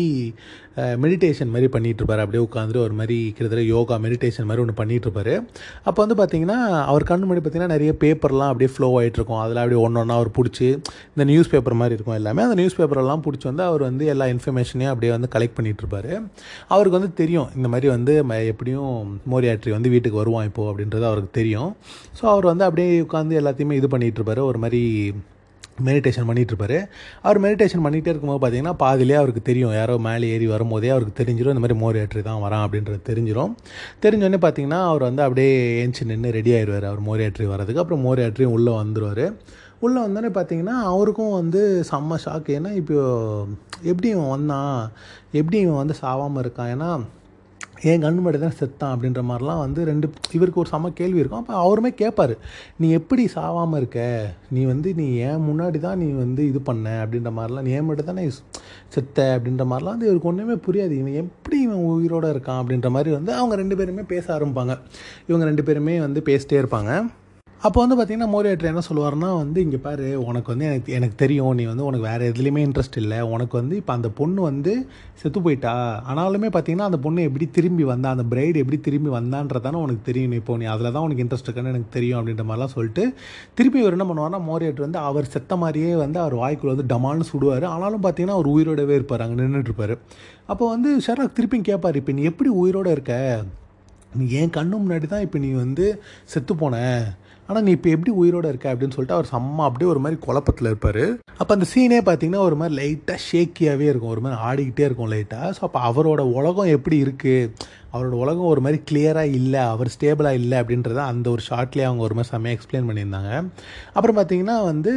மெடிடேஷன் 1.02 1.50
மாதிரி 1.50 1.68
பண்ணிகிட்ருப்பார் 1.72 2.22
அப்படியே 2.22 2.42
உட்காந்துட்டு 2.44 2.80
ஒரு 2.80 2.94
மாதிரி 2.94 3.18
கிட்டத்தட்ட 3.28 3.62
யோகா 3.68 3.94
மெடிடேஷன் 4.02 4.46
மாதிரி 4.46 4.62
ஒன்று 4.62 4.74
பண்ணிகிட்ருப்பார் 4.76 5.30
அப்போ 5.84 5.98
வந்து 5.98 6.16
பார்த்தீங்கன்னா 6.18 6.58
அவர் 6.90 7.06
கண்ணு 7.06 7.24
முன்னாடி 7.24 7.42
பார்த்தீங்கன்னா 7.42 7.74
நிறைய 7.74 7.92
பேப்பர்லாம் 8.02 8.50
அப்படியே 8.50 8.70
ஃப்ளோ 8.72 8.88
ஆகிட்ருக்கும் 8.96 9.14
அதெல்லாம் 9.36 9.54
அதில் 9.58 9.76
அப்படியே 9.76 9.84
ஒன்று 9.84 10.00
ஒன்றா 10.02 10.16
அவர் 10.18 10.30
பிடிச்சி 10.36 10.66
இந்த 11.12 11.26
நியூஸ் 11.26 11.50
பேப்பர் 11.52 11.76
மாதிரி 11.76 11.96
இருக்கும் 11.96 12.16
எல்லாமே 12.16 12.42
அந்த 12.42 12.56
நியூஸ் 12.56 12.78
பேப்பரெல்லாம் 12.78 13.24
பிடிச்சி 13.24 13.46
வந்து 13.46 13.64
அவர் 13.66 13.84
வந்து 13.86 14.06
எல்லா 14.12 14.26
இன்ஃபர்மேஷனையும் 14.32 14.92
அப்படியே 14.92 15.12
வந்து 15.12 15.30
கலெக்ட் 15.34 15.56
பண்ணிகிட்டு 15.56 15.84
இருப்பார் 15.84 16.10
அவருக்கு 16.70 16.98
வந்து 16.98 17.12
தெரியும் 17.16 17.48
இந்த 17.56 17.68
மாதிரி 17.68 17.90
வந்து 17.90 18.12
ம- 18.24 18.42
எப்படியும் 18.50 18.92
மோரியாட்ரி 19.30 19.72
வந்து 19.72 19.88
வீட்டுக்கு 19.88 20.16
வருவான் 20.16 20.46
இப்போது 20.46 20.70
அப்படின்றது 20.72 21.06
அவருக்கு 21.06 21.32
தெரியும். 21.34 21.72
ஸோ 22.18 22.24
அவர் 22.26 22.46
வந்து 22.46 22.64
அப்படியே 22.64 22.90
உட்காந்து 23.02 23.40
எல்லாத்தையுமே 23.40 23.78
இது 23.80 23.90
பண்ணிகிட்ருப்பாரு 23.90 24.42
ஒரு 24.46 24.58
மாதிரி 24.58 24.82
மெடிடேஷன் 25.84 26.26
பண்ணிட்டு 26.26 26.88
அவர் 27.22 27.40
மெடிடேஷன் 27.40 27.84
பண்ணிகிட்டே 27.84 28.12
இருக்கும்போது 28.12 28.40
பார்த்தீங்கன்னா 28.42 28.74
பாதிலே 28.78 29.14
அவருக்கு 29.14 29.42
தெரியும். 29.42 29.72
யாரோ 29.72 29.98
மேலே 29.98 30.28
ஏறி 30.28 30.46
வரும்போதே 30.46 30.88
அவருக்கு 30.88 31.24
தெரிஞ்சிடும் 31.24 31.54
இந்த 31.54 31.60
மாதிரி 31.60 31.78
மோர் 31.78 31.96
ஏற்றி 31.96 32.22
தான் 32.22 32.42
வரான் 32.42 32.66
அப்படின்றது 32.66 33.00
தெரிஞ்சிடும் 33.08 33.54
தெரிஞ்சோடனே 34.02 34.40
பார்த்தீங்கன்னா 34.40 34.82
அவர் 34.84 35.02
வந்து 35.02 35.22
அப்படியே 35.22 35.86
ஏஞ்சி 35.86 36.04
நின்று 36.04 36.30
ரெடி 36.30 36.52
ஆயிடுவார் 36.52 36.84
அவர் 36.84 37.00
மோர் 37.00 37.20
ஏற்றி 37.20 37.46
வரதுக்கு 37.46 37.76
அப்புறம் 37.76 38.00
மோர் 38.00 38.18
ஏற்றியும் 38.18 38.54
உள்ளே 38.56 38.72
வந்துடுவார் 38.72 39.32
உள்ளே 39.78 40.00
வந்தோடனே 40.00 40.30
பார்த்தீங்கன்னா 40.34 40.76
அவருக்கும் 40.82 41.30
வந்து 41.30 41.84
செம்ம 41.90 42.16
ஷாக் 42.24 42.48
ஏன்னா 42.48 42.72
இப்போ 42.72 42.96
எப்படி 43.82 44.08
இவன் 44.08 44.28
வந்தான்? 44.28 44.90
எப்படி 45.32 45.58
இவன் 45.58 45.76
வந்து 45.76 45.94
சாவாமல் 46.02 46.42
இருக்கான்? 46.44 46.72
ஏன்னா 46.74 47.00
என் 47.80 48.02
கண்ணு 48.02 48.20
முன்னாடி 48.24 48.38
தான் 48.38 48.56
செத்தான் 48.60 48.92
அப்படின்ற 48.94 49.22
மாதிரிலாம் 49.28 49.58
வந்து 49.58 49.84
ரெண்டு 49.84 50.10
இவருக்கு 50.32 50.60
ஒரு 50.60 50.68
செம 50.68 50.90
கேள்வி 50.90 51.18
இருக்கும். 51.18 51.46
அப்போ 51.46 51.54
அவருமே 51.64 51.90
கேட்பாரு 52.02 52.38
நீ 52.78 52.90
எப்படி 52.90 53.28
சாவாமல் 53.34 53.76
இருக்க? 53.76 54.30
நீ 54.50 54.64
வந்து 54.64 54.94
நீ 54.94 55.14
ஏன் 55.14 55.44
முன்னாடி 55.48 55.78
தான் 55.78 55.98
நீ 55.98 56.10
வந்து 56.10 56.48
இது 56.48 56.60
பண்ண? 56.60 57.06
அப்படின்ற 57.06 57.32
மாதிரிலாம். 57.38 57.62
நீ 57.62 57.70
ஏன் 57.70 57.84
மட்டும் 57.84 58.06
தானே 58.06 58.30
செத்த 58.88 59.40
அப்படின்ற 59.40 59.64
மாதிரிலாம் 59.64 59.96
வந்து 59.96 60.06
இவருக்கு 60.06 60.28
ஒன்றுமே 60.28 60.52
புரியாது. 60.52 60.90
இவன் 60.90 61.14
எப்படி 61.14 61.60
இவன் 61.60 61.84
உயிரோடு 61.84 62.32
இருக்கான் 62.32 62.60
அப்படின்ற 62.62 62.90
மாதிரி 62.90 63.10
வந்து 63.10 63.32
அவங்க 63.32 63.54
ரெண்டு 63.54 63.76
பேருமே 63.76 64.02
பேச 64.02 64.38
ஆரம்பிப்பாங்க. 64.38 64.78
இவங்க 65.26 65.44
ரெண்டு 65.44 65.64
பேருமே 65.64 66.00
வந்து 66.00 66.22
பேசிட்டே 66.26 66.58
இருப்பாங்க. 66.62 67.10
அப்போ 67.64 67.78
வந்து 67.82 67.96
பார்த்தீங்கன்னா 67.98 68.32
மோரியாட்டர் 68.32 68.68
என்ன 68.70 68.82
சொல்லுவார்னா 68.86 69.28
வந்து 69.42 69.58
இங்கே 69.64 69.78
பாரு 69.84 70.06
உனக்கு 70.28 70.48
வந்து 70.52 70.66
எனக்கு 70.70 70.90
எனக்கு 70.96 71.16
தெரியும் 71.22 71.54
நீ 71.58 71.64
வந்து 71.70 71.84
உனக்கு 71.88 72.04
வேறு 72.08 72.28
எதுலேயுமே 72.32 72.62
இன்ட்ரெஸ்ட் 72.66 72.98
இல்லை. 73.02 73.18
உனக்கு 73.34 73.54
வந்து 73.60 73.74
இப்போ 73.80 73.92
அந்த 73.96 74.08
பொண்ணு 74.18 74.40
வந்து 74.48 74.72
செத்து 75.20 75.40
போயிட்டா. 75.46 75.72
ஆனாலுமே 76.10 76.48
பார்த்தீங்கன்னா 76.56 76.88
அந்த 76.90 76.98
பொண்ணு 77.06 77.24
எப்படி 77.28 77.46
திரும்பி 77.58 77.86
வந்தா 77.92 78.12
அந்த 78.16 78.26
பிரைடு 78.32 78.62
எப்படி 78.62 78.78
திரும்பி 78.88 79.10
வந்தான்றதானே 79.16 79.80
உனக்கு 79.86 80.02
தெரியும். 80.10 80.36
இப்போ 80.40 80.58
நீ 80.62 80.68
அதில் 80.74 80.92
தான் 80.96 81.06
உனக்கு 81.06 81.24
இன்ட்ரெஸ்ட் 81.26 81.48
இருக்குன்னு 81.48 81.72
எனக்கு 81.74 81.90
தெரியும் 81.96 82.18
அப்படின்ற 82.20 82.46
மாதிரிலாம் 82.50 82.74
சொல்லிட்டு 82.76 83.04
திருப்பி 83.58 83.80
இவர் 83.82 83.98
என்ன 83.98 84.08
பண்ணுவார்னா 84.10 84.42
மோரியாட்டர் 84.50 84.86
வந்து 84.88 85.02
அவர் 85.08 85.32
செத்த 85.34 85.56
மாதிரியே 85.64 85.92
வந்து 86.04 86.20
அவர் 86.26 86.38
வாய்க்குள்ள 86.44 86.76
வந்து 86.76 86.88
டமால்னு 86.94 87.30
சுடுவார். 87.32 87.68
ஆனாலும் 87.74 88.06
பார்த்தீங்கன்னா 88.06 88.38
அவர் 88.38 88.54
உயிரோடவே 88.56 88.96
இருப்பார் 89.00 89.26
அங்கே 89.26 89.42
நின்றுட்டு 89.42 89.70
இருப்பார். 89.72 89.96
அப்போ 90.52 90.64
வந்து 90.76 90.90
ஷெர்லாக் 91.06 91.36
திருப்பியும் 91.38 91.68
கேட்பார் 91.72 92.00
இப்போ 92.02 92.12
நீ 92.18 92.24
எப்படி 92.32 92.52
உயிரோட 92.62 92.90
இருக்க? 92.96 93.14
நீ 94.18 94.26
என் 94.40 94.56
கண்ணு 94.56 94.74
முன்னாடி 94.82 95.06
தான் 95.14 95.24
இப்போ 95.28 95.38
நீ 95.44 95.52
வந்து 95.64 95.86
செத்து 96.32 96.54
போன. 96.60 96.76
ஆனால் 97.48 97.64
நீ 97.66 97.70
இப்போ 97.76 97.88
எப்படி 97.94 98.12
உயிரோட 98.22 98.46
இருக்க? 98.52 98.66
அப்படின்னு 98.74 98.94
சொல்லிட்டு 98.96 99.16
அவர் 99.16 99.30
செம்ம 99.32 99.64
அப்படியே 99.68 99.90
ஒரு 99.90 100.00
மாதிரி 100.04 100.16
குழப்பத்தில் 100.26 100.68
இருப்பார். 100.70 101.04
அப்போ 101.40 101.52
அந்த 101.56 101.66
சீனே 101.72 102.00
பார்த்தீங்கன்னா 102.08 102.42
ஒரு 102.48 102.56
மாதிரி 102.60 102.74
லைட்டாக 102.80 103.18
ஷேக்கியாகவே 103.28 103.86
இருக்கும். 103.90 104.12
ஒரு 104.14 104.24
மாதிரி 104.24 104.40
ஆடிக்கிட்டே 104.48 104.86
இருக்கும் 104.88 105.12
லைட்டாக 105.14 105.50
ஸோ 105.56 105.62
அப்போ 105.68 105.80
அவரோட 105.90 106.22
உலகம் 106.38 106.72
எப்படி 106.76 106.98
இருக்குது 107.04 107.50
அவரோட 107.94 108.14
உலகம் 108.24 108.52
ஒரு 108.52 108.60
மாதிரி 108.60 108.80
கிளியராக 108.90 109.34
இல்லை. 109.40 109.60
அவர் 109.74 109.94
ஸ்டேபிளாக 109.96 110.40
இல்லை 110.42 110.56
அப்படின்றத 110.62 111.02
அந்த 111.12 111.26
ஒரு 111.30 111.42
ஷார்ட்லேயே 111.50 111.88
அவங்க 111.88 112.04
ஒரு 112.08 112.14
மாதிரி 112.14 112.32
செம்மையாக 112.34 112.58
எக்ஸ்பிளைன் 112.58 112.88
பண்ணியிருந்தாங்க. 112.88 113.32
அப்புறம் 113.96 114.18
பார்த்தீங்கன்னா 114.18 114.56
வந்து 114.72 114.94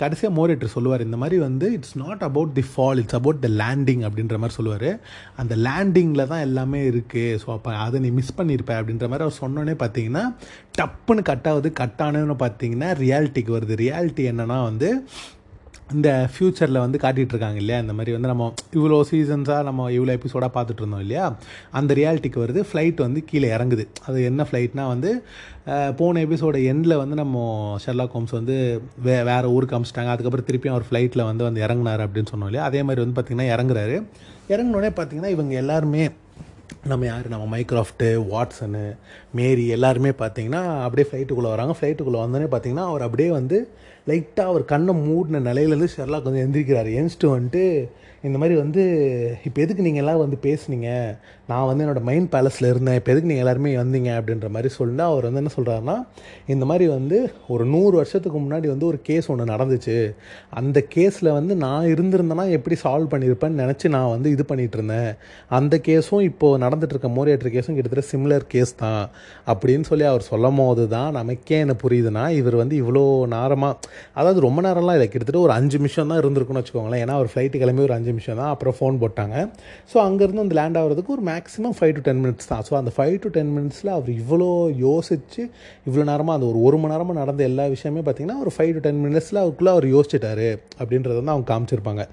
கடைசியாக 0.00 0.36
மோரேட்டர் 0.38 0.72
சொல்லுவார் 0.74 1.04
இந்த 1.06 1.16
மாதிரி 1.22 1.36
வந்து 1.44 1.66
it's 1.76 1.96
not 2.02 2.22
about 2.28 2.52
the 2.58 2.64
fall 2.70 3.00
it's 3.02 3.16
about 3.18 3.42
the 3.44 3.48
landing 3.60 4.02
அப்படின்ற 4.08 4.36
மாதிரி 4.42 4.56
சொல்லுவார். 4.58 4.88
அந்த 5.40 5.56
லேண்டிங்கில் 5.66 6.28
தான் 6.32 6.44
எல்லாமே 6.46 6.80
இருக்குது 6.90 7.36
ஸோ 7.42 7.48
அப்போ 7.56 7.72
அதை 7.84 8.00
நீ 8.06 8.10
மிஸ் 8.18 8.36
பண்ணியிருப்ப 8.38 8.74
அப்படின்ற 8.80 9.08
மாதிரி 9.12 9.26
அவர் 9.26 9.40
சொன்னோன்னே 9.42 9.76
பார்த்தீங்கன்னா 9.84 10.24
டப்புன்னு 10.80 11.28
கட் 11.30 11.48
ஆகுது. 11.52 11.70
கட் 11.82 12.02
ஆனதுன்னு 12.06 12.38
பார்த்தீங்கன்னா 12.44 12.90
ரியாலிட்டிக்கு 13.04 13.56
வருது. 13.58 13.76
ரியாலிட்டி 13.84 14.24
என்னென்னா 14.32 14.58
வந்து 14.70 14.90
இந்த 15.94 16.10
ஃப்யூச்சரில் 16.32 16.78
வந்து 16.82 16.98
காட்டிகிட்டு 17.02 17.34
இருக்காங்க 17.34 17.58
இல்லையா? 17.62 17.78
இந்த 17.84 17.94
மாதிரி 17.96 18.12
வந்து 18.16 18.30
நம்ம 18.32 18.44
இவ்வளோ 18.78 18.98
சீசன்ஸாக 19.10 19.62
நம்ம 19.68 19.88
இவ்வளோ 19.96 20.12
எபிசோடாக 20.18 20.50
பார்த்துட்டு 20.56 20.82
இருந்தோம் 20.82 21.02
இல்லையா? 21.04 21.24
அந்த 21.78 21.94
ரியாலிட்டிக்கு 21.94 22.42
வருது. 22.44 22.60
ஃப்ளைட் 22.70 23.00
வந்து 23.06 23.22
கீழே 23.30 23.48
இறங்குது. 23.56 23.84
அது 24.08 24.18
என்ன 24.30 24.46
ஃப்ளைட்னா 24.50 24.86
வந்து 24.94 25.10
போன 26.00 26.20
எபிசோட 26.26 26.56
எண்டில் 26.72 27.00
வந்து 27.02 27.16
நம்ம 27.22 27.36
ஷெர்லாக் 27.84 28.14
ஹோம்ஸ் 28.16 28.36
வந்து 28.38 28.56
வே 29.06 29.16
வேறு 29.30 29.52
ஊருக்கு 29.56 29.76
அமிச்சிட்டாங்க. 29.78 30.12
அதுக்கப்புறம் 30.14 30.48
திருப்பியும் 30.50 30.76
அவர் 30.76 30.88
ஃப்ளைட்டில் 30.90 31.28
வந்து 31.30 31.46
வந்து 31.48 31.62
இறங்குனாரு 31.66 32.04
அப்படின்னு 32.06 32.32
சொன்னோம் 32.34 32.50
இல்லையா? 32.52 32.66
அதே 32.70 32.82
மாதிரி 32.88 33.04
வந்து 33.04 33.16
பார்த்திங்கன்னா 33.18 33.48
இறங்குறாரு. 33.54 33.96
இறங்கினோடனே 34.54 34.92
பார்த்தீங்கன்னா 34.98 35.32
இவங்க 35.36 35.54
எல்லாருமே 35.62 36.04
நம்ம 36.90 37.04
யார்? 37.06 37.26
நம்ம 37.28 37.44
மைக்ராஃப்ட்டு 37.54 38.06
வாட்சனு 38.32 38.84
மேரி 39.38 39.64
எல்லாருமே 39.76 40.10
பார்த்தீங்கன்னா 40.22 40.62
அப்படியே 40.84 41.06
ஃப்ளைட்டுக்குள்ளே 41.10 41.50
வராங்க. 41.54 41.74
ஃப்ளைட்டுக்குள்ளே 41.78 42.20
வந்தோடனே 42.22 42.48
பார்த்தீங்கன்னா 42.54 42.86
அவர் 42.92 43.06
அப்படியே 43.06 43.30
வந்து 43.30 43.58
லைட்டாக 44.10 44.52
அவர் 44.52 44.70
கண்ணை 44.74 44.94
மூடின 45.06 45.42
நிலையிலேருந்து 45.48 45.94
ஷெர்லாக் 45.96 46.28
வந்து 46.30 46.44
எந்திரிக்கிறார். 46.46 46.88
எந்திரிச்சிட்டு 46.98 47.34
வந்துட்டு 47.36 47.64
இந்த 48.26 48.36
மாதிரி 48.40 48.54
வந்து 48.62 48.82
இப்போ 49.48 49.58
எதுக்கு 49.62 49.84
நீங்கள் 49.84 50.02
எல்லாம் 50.02 50.20
வந்து 50.22 50.36
பேசுனீங்க? 50.44 50.88
நான் 51.50 51.66
வந்து 51.68 51.82
என்னோடய 51.84 52.06
மைண்ட் 52.08 52.28
பேலஸில் 52.34 52.68
இருந்தேன். 52.70 52.98
இப்போ 52.98 53.10
எதுக்கு 53.12 53.30
நீங்கள் 53.30 53.44
எல்லாருமே 53.44 53.70
வந்தீங்க? 53.80 54.10
அப்படின்ற 54.18 54.48
மாதிரி 54.54 54.68
சொல்லிட்டு 54.76 55.04
அவர் 55.08 55.26
வந்து 55.28 55.40
என்ன 55.42 55.52
சொல்கிறாருன்னா 55.56 55.96
இந்த 56.52 56.64
மாதிரி 56.70 56.86
வந்து 56.96 57.18
ஒரு 57.54 57.64
நூறு 57.72 57.94
வருஷத்துக்கு 58.00 58.38
முன்னாடி 58.44 58.68
வந்து 58.72 58.86
ஒரு 58.90 58.98
கேஸ் 59.08 59.28
ஒன்று 59.34 59.46
நடந்துச்சு. 59.52 59.96
அந்த 60.60 60.80
கேஸில் 60.94 61.30
வந்து 61.38 61.56
நான் 61.64 61.90
இருந்திருந்தேன்னா 61.94 62.46
எப்படி 62.58 62.78
சால்வ் 62.84 63.10
பண்ணியிருப்பேன்னு 63.14 63.62
நினச்சி 63.64 63.88
நான் 63.96 64.12
வந்து 64.14 64.30
இது 64.36 64.46
பண்ணிகிட்டு 64.50 64.78
இருந்தேன். 64.80 65.10
அந்த 65.58 65.80
கேஸும் 65.88 66.24
இப்போது 66.30 66.62
நடந்துகிட்ருக்க 66.66 67.10
இருக்க 67.34 67.52
கேஸும் 67.56 67.78
கிட்டத்தட்ட 67.78 68.06
சிமிலர் 68.12 68.46
கேஸ் 68.54 68.74
தான். 68.84 69.02
அப்படின்னு 69.54 69.86
சொல்லி 69.90 70.06
அவர் 70.12 70.28
சொல்லும் 70.30 70.62
போது 70.62 70.86
தான் 70.96 71.10
நமக்கே 71.20 71.58
என்ன 71.66 71.76
புரியுதுன்னா 71.84 72.24
இவர் 72.40 72.60
வந்து 72.62 72.76
இவ்வளோ 72.84 73.04
நேரமாக 73.36 73.91
அதாவது 74.18 74.40
ரொம்ப 74.46 74.60
நேரம்லாம் 74.68 74.96
இல்லை. 74.98 75.08
கிட்டத்தட்ட 75.12 75.40
ஒரு 75.46 75.54
அஞ்சு 75.58 75.76
நிமிஷம் 75.82 76.10
தான் 76.12 76.20
இருந்திருக்குன்னு 76.22 76.62
வச்சுக்கோங்களேன். 76.62 77.02
ஏன்னா 77.04 77.16
அவர் 77.20 77.30
ஃப்ளைட்டு 77.32 77.60
கிளம்பி 77.62 77.84
ஒரு 77.88 77.96
அஞ்சு 77.98 78.10
நிமிஷம் 78.14 78.38
தான். 78.42 78.50
அப்புறம் 78.54 78.76
ஃபோன் 78.78 79.00
போட்டாங்க. 79.02 79.36
ஸோ 79.92 79.98
அங்கேருந்து 80.06 80.44
அந்த 80.46 80.56
லேண்ட் 80.60 80.78
ஆகிறதுக்கு 80.82 81.14
ஒரு 81.16 81.24
maximum 81.32 81.76
five 81.80 81.94
to 81.98 82.04
ten 82.08 82.22
minutes 82.24 82.50
தான். 82.52 82.62
ஸோ 82.68 82.74
அந்த 82.80 82.92
ஃபைவ் 82.98 83.16
டு 83.24 83.30
டென் 83.38 83.52
மினிட்ஸில் 83.56 83.92
அவர் 83.96 84.12
இவ்வளோ 84.20 84.50
யோசிச்சு 84.86 85.42
இவ்வளோ 85.88 86.06
நேரமாக 86.12 86.36
அந்த 86.38 86.48
ஒரு 86.52 86.60
ஒரு 86.68 86.78
மணி 86.82 86.94
நேரமாக 86.94 87.18
நடந்த 87.22 87.42
எல்லா 87.50 87.66
விஷயமே 87.74 88.04
பார்த்தீங்கன்னா 88.06 88.38
ஒரு 88.44 88.52
ஃபைவ் 88.56 88.72
டு 88.76 88.82
டென் 88.86 89.02
மினிட்ஸில் 89.06 89.42
அவருக்குள்ளே 89.42 89.74
அவர் 89.76 89.88
யோசிச்சிட்டாரு. 89.94 90.48
அப்படின்றத 90.80 91.18
வந்து 91.20 91.34
அவங்க 91.34 91.48
காமிச்சிருப்பாங்க. 91.52 92.04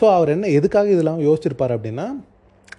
ஸோ 0.00 0.04
அவர் 0.16 0.32
என்ன 0.36 0.48
எதுக்காக 0.60 0.90
இதெல்லாம் 0.96 1.20
யோசிச்சிருப்பார் 1.28 1.76
அப்படின்னா 1.78 2.06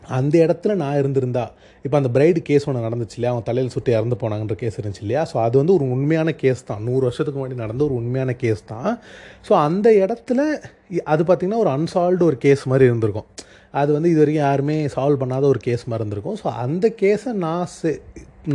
அந்த 0.08 0.40
இடத்துல 0.40 0.76
நான் 0.76 0.98
இருந்திருந்தா 0.98 1.52
இப்போ 1.84 1.98
அந்த 1.98 2.20
பிரைடு 2.20 2.38
கேஸ் 2.38 2.70
ஒன்று 2.70 2.82
நடந்துச்சு 2.82 3.14
இல்லையா? 3.14 3.32
அவன் 3.32 3.44
தலையில் 3.44 3.72
சுட்டு 3.72 3.92
இறந்து 3.92 4.16
போனாங்கன்ற 4.16 4.54
கேஸ் 4.54 4.82
இருந்துச்சு 4.82 5.00
இல்லையா? 5.00 5.28
ஸோ 5.34 5.38
அது 5.38 5.58
வந்து 5.58 5.74
ஒரு 5.74 5.92
உண்மையான 5.92 6.32
கேஸ் 6.32 6.66
தான். 6.66 6.84
நூறு 6.84 7.00
வருஷத்துக்கு 7.00 7.48
முன்னாடி 7.48 7.54
நடந்த 7.54 7.84
ஒரு 7.84 7.94
உண்மையான 7.94 8.34
கேஸ் 8.34 8.64
தான். 8.66 9.00
ஸோ 9.50 9.54
அந்த 9.54 9.92
இடத்துல 9.92 10.42
அது 11.04 11.24
பார்த்திங்கன்னா 11.24 11.58
ஒரு 11.58 11.70
அன்சால்வ்டு 11.70 12.24
ஒரு 12.24 12.38
கேஸ் 12.38 12.68
மாதிரி 12.68 12.86
இருந்திருக்கும். 12.86 13.26
அது 13.72 13.94
வந்து 13.94 14.10
இது 14.10 14.18
வரைக்கும் 14.18 14.46
யாருமே 14.46 14.86
சால்வ் 14.86 15.22
பண்ணாத 15.24 15.42
ஒரு 15.42 15.60
கேஸ் 15.60 15.88
மாதிரி 15.88 16.08
இருந்திருக்கும். 16.08 16.38
ஸோ 16.44 16.56
அந்த 16.56 16.94
கேஸை 17.02 17.32
நான் 17.32 17.68
செ- 17.82 18.02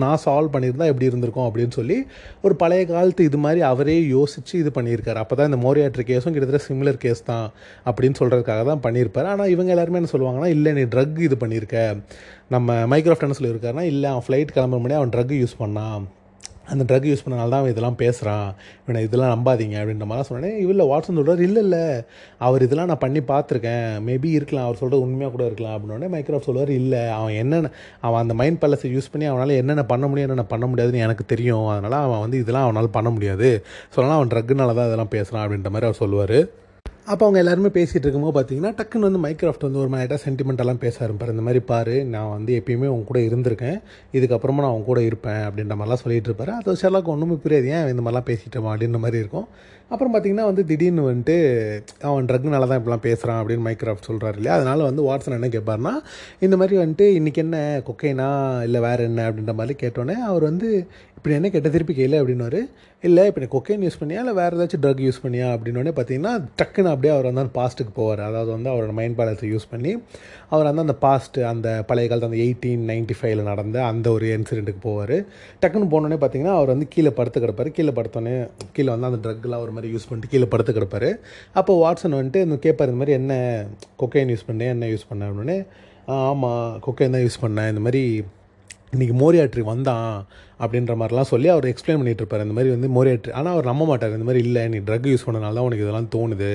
நான் 0.03 0.20
சால்வ் 0.24 0.53
பண்ணியிருந்தா 0.55 0.88
எப்படி 0.90 1.09
இருந்திருக்கும் 1.11 1.47
அப்படின்னு 1.49 1.74
சொல்லி 1.78 1.97
ஒரு 2.45 2.55
பழைய 2.62 2.82
காலத்து 2.93 3.26
இது 3.28 3.38
மாதிரி 3.45 3.61
அவரே 3.70 3.97
யோசித்து 4.16 4.55
இது 4.62 4.72
பண்ணியிருக்காரு. 4.78 5.18
அப்போ 5.24 5.34
தான் 5.40 5.51
இந்த 5.51 5.61
மோரியாட்ரி 5.66 6.07
கேஸும் 6.11 6.34
கிட்டத்தட்ட 6.36 6.68
சிமிலர் 6.68 7.03
கேஸ் 7.05 7.22
தான் 7.30 7.47
அப்படின்னு 7.88 8.18
சொல்கிறதுக்காக 8.20 8.64
தான் 8.70 8.84
பண்ணியிருப்பார். 8.86 9.30
ஆனால் 9.34 9.53
இவங்க 9.55 9.72
எல்லாருமே 9.76 10.01
என்ன 10.01 10.12
சொல்லுவாங்கன்னா 10.14 10.51
இல்லை 10.57 10.72
நீ 10.78 10.84
ட்ரக் 10.95 11.20
இது 11.28 11.38
பண்ணியிருக்க. 11.45 11.78
நம்ம 12.57 12.78
மைக்ரோஃப்ட் 12.95 13.26
என்ன 13.28 13.38
சொல்லியிருக்காருன்னா 13.40 13.86
இல்லை 13.93 14.09
அவன் 14.14 14.26
ஃப்ளைட் 14.28 14.57
கிளம்புற 14.57 14.80
முன்னாடி 14.82 15.01
அவன் 15.03 15.14
ட்ரக் 15.16 15.40
யூஸ் 15.43 15.61
பண்ணான். 15.62 16.05
அந்த 16.70 16.82
ட்ரக் 16.88 17.06
யூஸ் 17.10 17.22
பண்ணனால 17.24 17.52
தான் 17.52 17.60
அவன் 17.62 17.72
இதெல்லாம் 17.72 17.96
பேசுகிறான் 18.02 18.48
இவனை 18.82 19.02
இதெல்லாம் 19.06 19.32
நம்பாதீங்க 19.34 19.76
அப்படின்ற 19.80 20.06
மாதிரி 20.10 20.26
சொன்னேன் 20.28 20.56
இவ்வளோ 20.64 20.84
வாட்ஸன் 20.90 21.18
சொல்கிறார் 21.18 21.42
இல்லை 21.46 21.62
இல்லை. 21.62 21.82
அவர் 22.38 22.64
இதெல்லாம் 22.66 22.90
நான் 22.90 23.02
பண்ணி 23.04 23.20
பார்த்துருக்கேன். 23.32 23.88
மேபி 24.08 24.28
இருக்கலாம். 24.38 24.66
அவர் 24.68 24.80
சொல்கிறது 24.82 25.04
உண்மையாக 25.06 25.32
கூட 25.36 25.44
இருக்கலாம். 25.50 25.74
அப்படின்னே 25.76 26.08
மைக்ரோஃப்ட் 26.14 26.48
சொல்லுவார் 26.48 26.72
இல்லை 26.80 27.02
அவன் 27.18 27.34
என்னென்ன 27.42 27.72
அவன் 28.00 28.20
அந்த 28.20 28.34
மைண்ட் 28.34 28.62
பேலஸை 28.64 28.90
யூஸ் 28.96 29.12
பண்ணி 29.12 29.28
அவனால் 29.32 29.58
என்னென்ன 29.60 29.84
பண்ண 29.92 30.06
முடியும் 30.06 30.28
என்னென்ன 30.28 30.48
பண்ண 30.54 30.66
முடியாதுன்னு 30.66 31.04
எனக்கு 31.08 31.26
தெரியும். 31.34 31.66
அதனால் 31.66 31.98
அவன் 32.06 32.20
வந்து 32.20 32.38
இதெல்லாம் 32.38 32.66
அவனால் 32.68 32.94
பண்ண 32.98 33.10
முடியாது. 33.10 33.50
சொல்லலாம் 33.96 34.18
அவன் 34.20 34.32
ட்ரக்குனால 34.34 34.74
தான் 34.80 34.90
இதெல்லாம் 34.90 35.14
பேசுகிறான் 35.16 35.44
அப்படின்ற 35.46 35.70
மாதிரி 35.74 35.88
அவர் 35.90 36.02
சொல்லுவார். 36.04 36.38
அப்போ 37.07 37.24
அவங்க 37.24 37.38
எல்லாருமே 37.38 37.68
பேசிகிட்டு 37.68 38.07
இருக்கும்போது 38.07 38.34
பார்த்தீங்கன்னா 38.34 38.70
டக்குன்னு 38.78 39.09
வந்து 39.09 39.20
மைக்ராஃப்ட் 39.24 39.64
வந்து 39.66 39.78
ஒரு 39.78 39.88
மாதிரி 39.88 40.18
சென்டிமெண்டெல்லாம் 40.24 40.80
பேச 40.84 41.07
ஆரம்பிப்பார். 41.07 41.30
இந்த 41.30 41.42
மாதிரி 41.42 41.61
பாரு 41.64 42.05
நான் 42.05 42.30
வந்து 42.30 42.53
எப்பயுமே 42.61 42.86
அவங்க 42.90 43.05
கூட 43.05 43.20
இருந்திருக்கேன். 43.20 43.78
இதுக்கப்புறமா 44.12 44.62
நான் 44.64 44.74
உன் 44.76 44.84
கூட 44.84 45.03
இருப்பேன் 45.03 45.42
அப்படின்ற 45.48 45.76
மாதிரிலாம் 45.76 46.03
சொல்லிட்டு 46.03 46.28
இருப்பார். 46.30 46.53
அது 46.59 46.80
ஷெர்லாக் 46.82 47.12
ஒன்றுமே 47.14 47.36
புரியாது. 47.44 47.66
ஏன் 47.66 47.88
இந்த 47.88 48.03
மாதிரிலாம் 48.03 48.28
பேசிட்டோம் 48.30 48.70
அப்படின்ற 48.72 48.98
மாதிரி 48.98 49.18
இருக்கும். 49.18 49.48
அப்புறம் 49.88 50.12
பார்த்தீங்கன்னா 50.14 50.44
வந்து 50.50 50.64
திடீர்னு 50.64 51.03
வந்துட்டு 51.11 51.36
அவன் 52.03 52.28
ட்ரக்னால 52.28 52.68
தான் 52.68 52.78
இப்படிலாம் 52.80 53.07
பேசுகிறான் 53.09 53.40
அப்படின்னு 53.40 53.66
மைக்ராஃப்ட் 53.68 54.09
சொல்கிறாரு 54.11 54.36
இல்லையா? 54.36 54.55
அதனால் 54.57 54.88
வந்து 54.90 55.03
வாட்ஸன் 55.09 55.38
என்ன 55.38 55.50
கேட்பார்னா 55.57 55.94
இந்த 56.38 56.57
மாதிரி 56.57 56.76
வந்துட்டு 56.82 57.09
இன்றைக்கி 57.18 57.36
என்ன 57.36 57.82
கொக்கைனா 57.88 58.62
இல்லை 58.62 58.80
வேறு 58.80 59.05
என்ன 59.05 59.30
அப்படின்ற 59.30 59.55
மாதிரி 59.55 59.76
கேட்டோன்னே 59.82 60.16
அவர் 60.30 60.42
வந்து 60.42 60.86
இப்படி 61.16 61.34
என்ன 61.34 61.50
கேட்ட 61.50 61.68
திருப்பி 61.68 61.94
கேளு 61.94 62.20
அப்படின்னாரு 62.22 62.62
இல்லை 63.07 63.22
இப்போ 63.28 63.40
நீ 63.42 63.46
கொக்கைன் 63.55 63.84
யூஸ் 63.84 63.98
பண்ணியா? 64.00 64.18
இல்லை 64.22 64.34
வேறு 64.38 64.57
ஏதாச்சும் 64.57 64.82
ட்ரக் 64.82 65.00
யூஸ் 65.05 65.20
பண்ணியா? 65.22 65.46
அப்படின்னோடனே 65.55 65.92
பார்த்தீங்கன்னா 65.96 66.32
டக்குன்னு 66.61 66.90
அப்படியே 66.92 67.12
அவர் 67.14 67.26
வந்து 67.28 67.42
அந்த 67.42 67.53
பாஸ்ட்டுக்கு 67.57 67.92
போவார். 67.98 68.20
அதாவது 68.26 68.50
வந்து 68.57 68.68
அவரோட 68.72 68.92
மைண்ட் 68.98 69.16
பேலன்ஸை 69.20 69.48
யூஸ் 69.53 69.66
பண்ணி 69.72 69.92
அவர் 70.53 70.68
வந்து 70.68 70.84
அந்த 70.86 70.94
பாஸ்ட்டு 71.05 71.46
அந்த 71.53 71.68
பழைய 71.88 72.09
காலத்து 72.11 72.28
அந்த 72.30 72.38
எயிட்டீன் 72.44 72.82
நைன்ட்டி 72.90 73.14
ஃபைவ்ல 73.20 73.44
நடந்த 73.50 73.78
அந்த 73.92 74.07
ஒரு 74.16 74.26
இன்சிடெண்ட்டுக்கு 74.36 74.82
போவார். 74.88 75.16
டக்குன்னு 75.62 75.88
போனோடனே 75.94 76.18
பார்த்தீங்கன்னா 76.24 76.55
அவர் 76.59 76.72
வந்து 76.74 76.88
கீழே 76.94 77.12
படுத்து 77.20 77.42
கிடப்பார். 77.44 77.70
கீழே 77.78 77.94
படுத்தோன்னே 77.98 78.34
கீழே 78.76 78.90
வந்து 78.94 79.09
அந்த 79.11 79.20
ட்ரக்லாம் 79.24 79.64
ஒரு 79.66 79.74
மாதிரி 79.78 79.90
யூஸ் 79.94 80.07
பண்ணிட்டு 80.11 80.32
கீழே 80.34 80.48
படுத்து 80.53 80.74
கிடப்பார். 80.78 81.09
அப்போ 81.61 81.74
வாட்ஸன் 81.84 82.18
வந்துட்டு 82.18 82.44
இந்த 82.48 82.59
கேட்பார் 82.66 82.90
இந்த 82.92 83.00
மாதிரி 83.03 83.16
என்ன 83.20 83.32
கொக்கைன் 84.03 84.32
யூஸ் 84.34 84.46
பண்ணேன் 84.50 84.72
என்ன 84.76 84.90
யூஸ் 84.92 85.09
பண்ணேன் 85.11 85.30
அப்படின்னே 85.32 85.59
ஆமாம் 86.20 86.78
கொக்கைன் 86.86 87.16
தான் 87.16 87.26
யூஸ் 87.26 87.42
பண்ணேன். 87.46 87.70
இந்த 87.74 87.82
மாதிரி 87.88 88.05
இன்றைக்கி 88.93 89.14
மோரியாட்ரி 89.20 89.62
வந்தான் 89.68 90.09
அப்படின்ற 90.62 90.95
மாதிரிலாம் 91.01 91.28
சொல்லி 91.30 91.49
அவர் 91.53 91.66
எக்ஸ்பிளைன் 91.68 91.99
பண்ணிகிட்டு 92.01 92.22
இருப்பார் 92.22 92.43
இந்த 92.45 92.55
மாதிரி 92.57 92.72
வந்து 92.74 92.88
மோரியாட்ரி 92.97 93.30
ஆனால் 93.38 93.53
அவர் 93.55 93.68
நம்ப 93.70 93.84
மாட்டார். 93.90 94.12
இந்த 94.16 94.26
மாதிரி 94.28 94.40
இல்லை 94.47 94.62
நீ 94.72 94.78
ட்ரக் 94.88 95.07
யூஸ் 95.11 95.24
பண்ணனால 95.26 95.57
தான் 95.59 95.66
உனக்கு 95.68 95.84
இதெல்லாம் 95.84 96.09
தோணுது. 96.14 96.51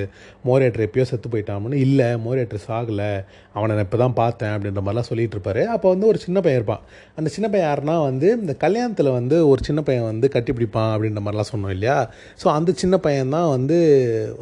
மோரியாட்ரி 0.48 0.84
எப்பயோ 0.86 1.04
செத்து 1.10 1.28
போயிட்டான்னு 1.32 1.78
இல்லை 1.86 2.06
மோரியாட்ரி 2.26 2.60
சாகலை 2.66 3.08
அவனை 3.56 3.70
நான் 3.76 3.86
இப்போ 3.86 3.98
தான் 4.02 4.14
பார்த்தேன் 4.20 4.52
அப்படின்ற 4.56 4.82
மாதிரிலாம் 4.86 5.08
சொல்லிகிட்டு 5.10 5.36
இருப்பார் 5.36 5.60
அப்போ 5.76 5.86
வந்து 5.94 6.06
ஒரு 6.10 6.20
சின்ன 6.26 6.40
பையன் 6.44 6.60
இருப்பான். 6.60 6.84
அந்த 7.18 7.30
சின்ன 7.36 7.48
பையன் 7.54 7.68
யாருன்னா 7.70 7.96
வந்து 8.08 8.28
இந்த 8.42 8.54
கல்யாணத்தில் 8.64 9.10
வந்து 9.18 9.38
ஒரு 9.52 9.62
சின்ன 9.68 9.82
பையன் 9.88 10.08
வந்து 10.12 10.28
கட்டி 10.36 10.54
பிடிப்பான் 10.58 10.92
அப்படின்ற 10.94 11.22
மாதிரிலாம் 11.24 11.50
சொன்னோம் 11.52 11.74
இல்லையா? 11.76 11.98
ஸோ 12.42 12.48
அந்த 12.58 12.74
சின்ன 12.82 12.98
பையன் 13.08 13.34
தான் 13.38 13.48
வந்து 13.56 13.78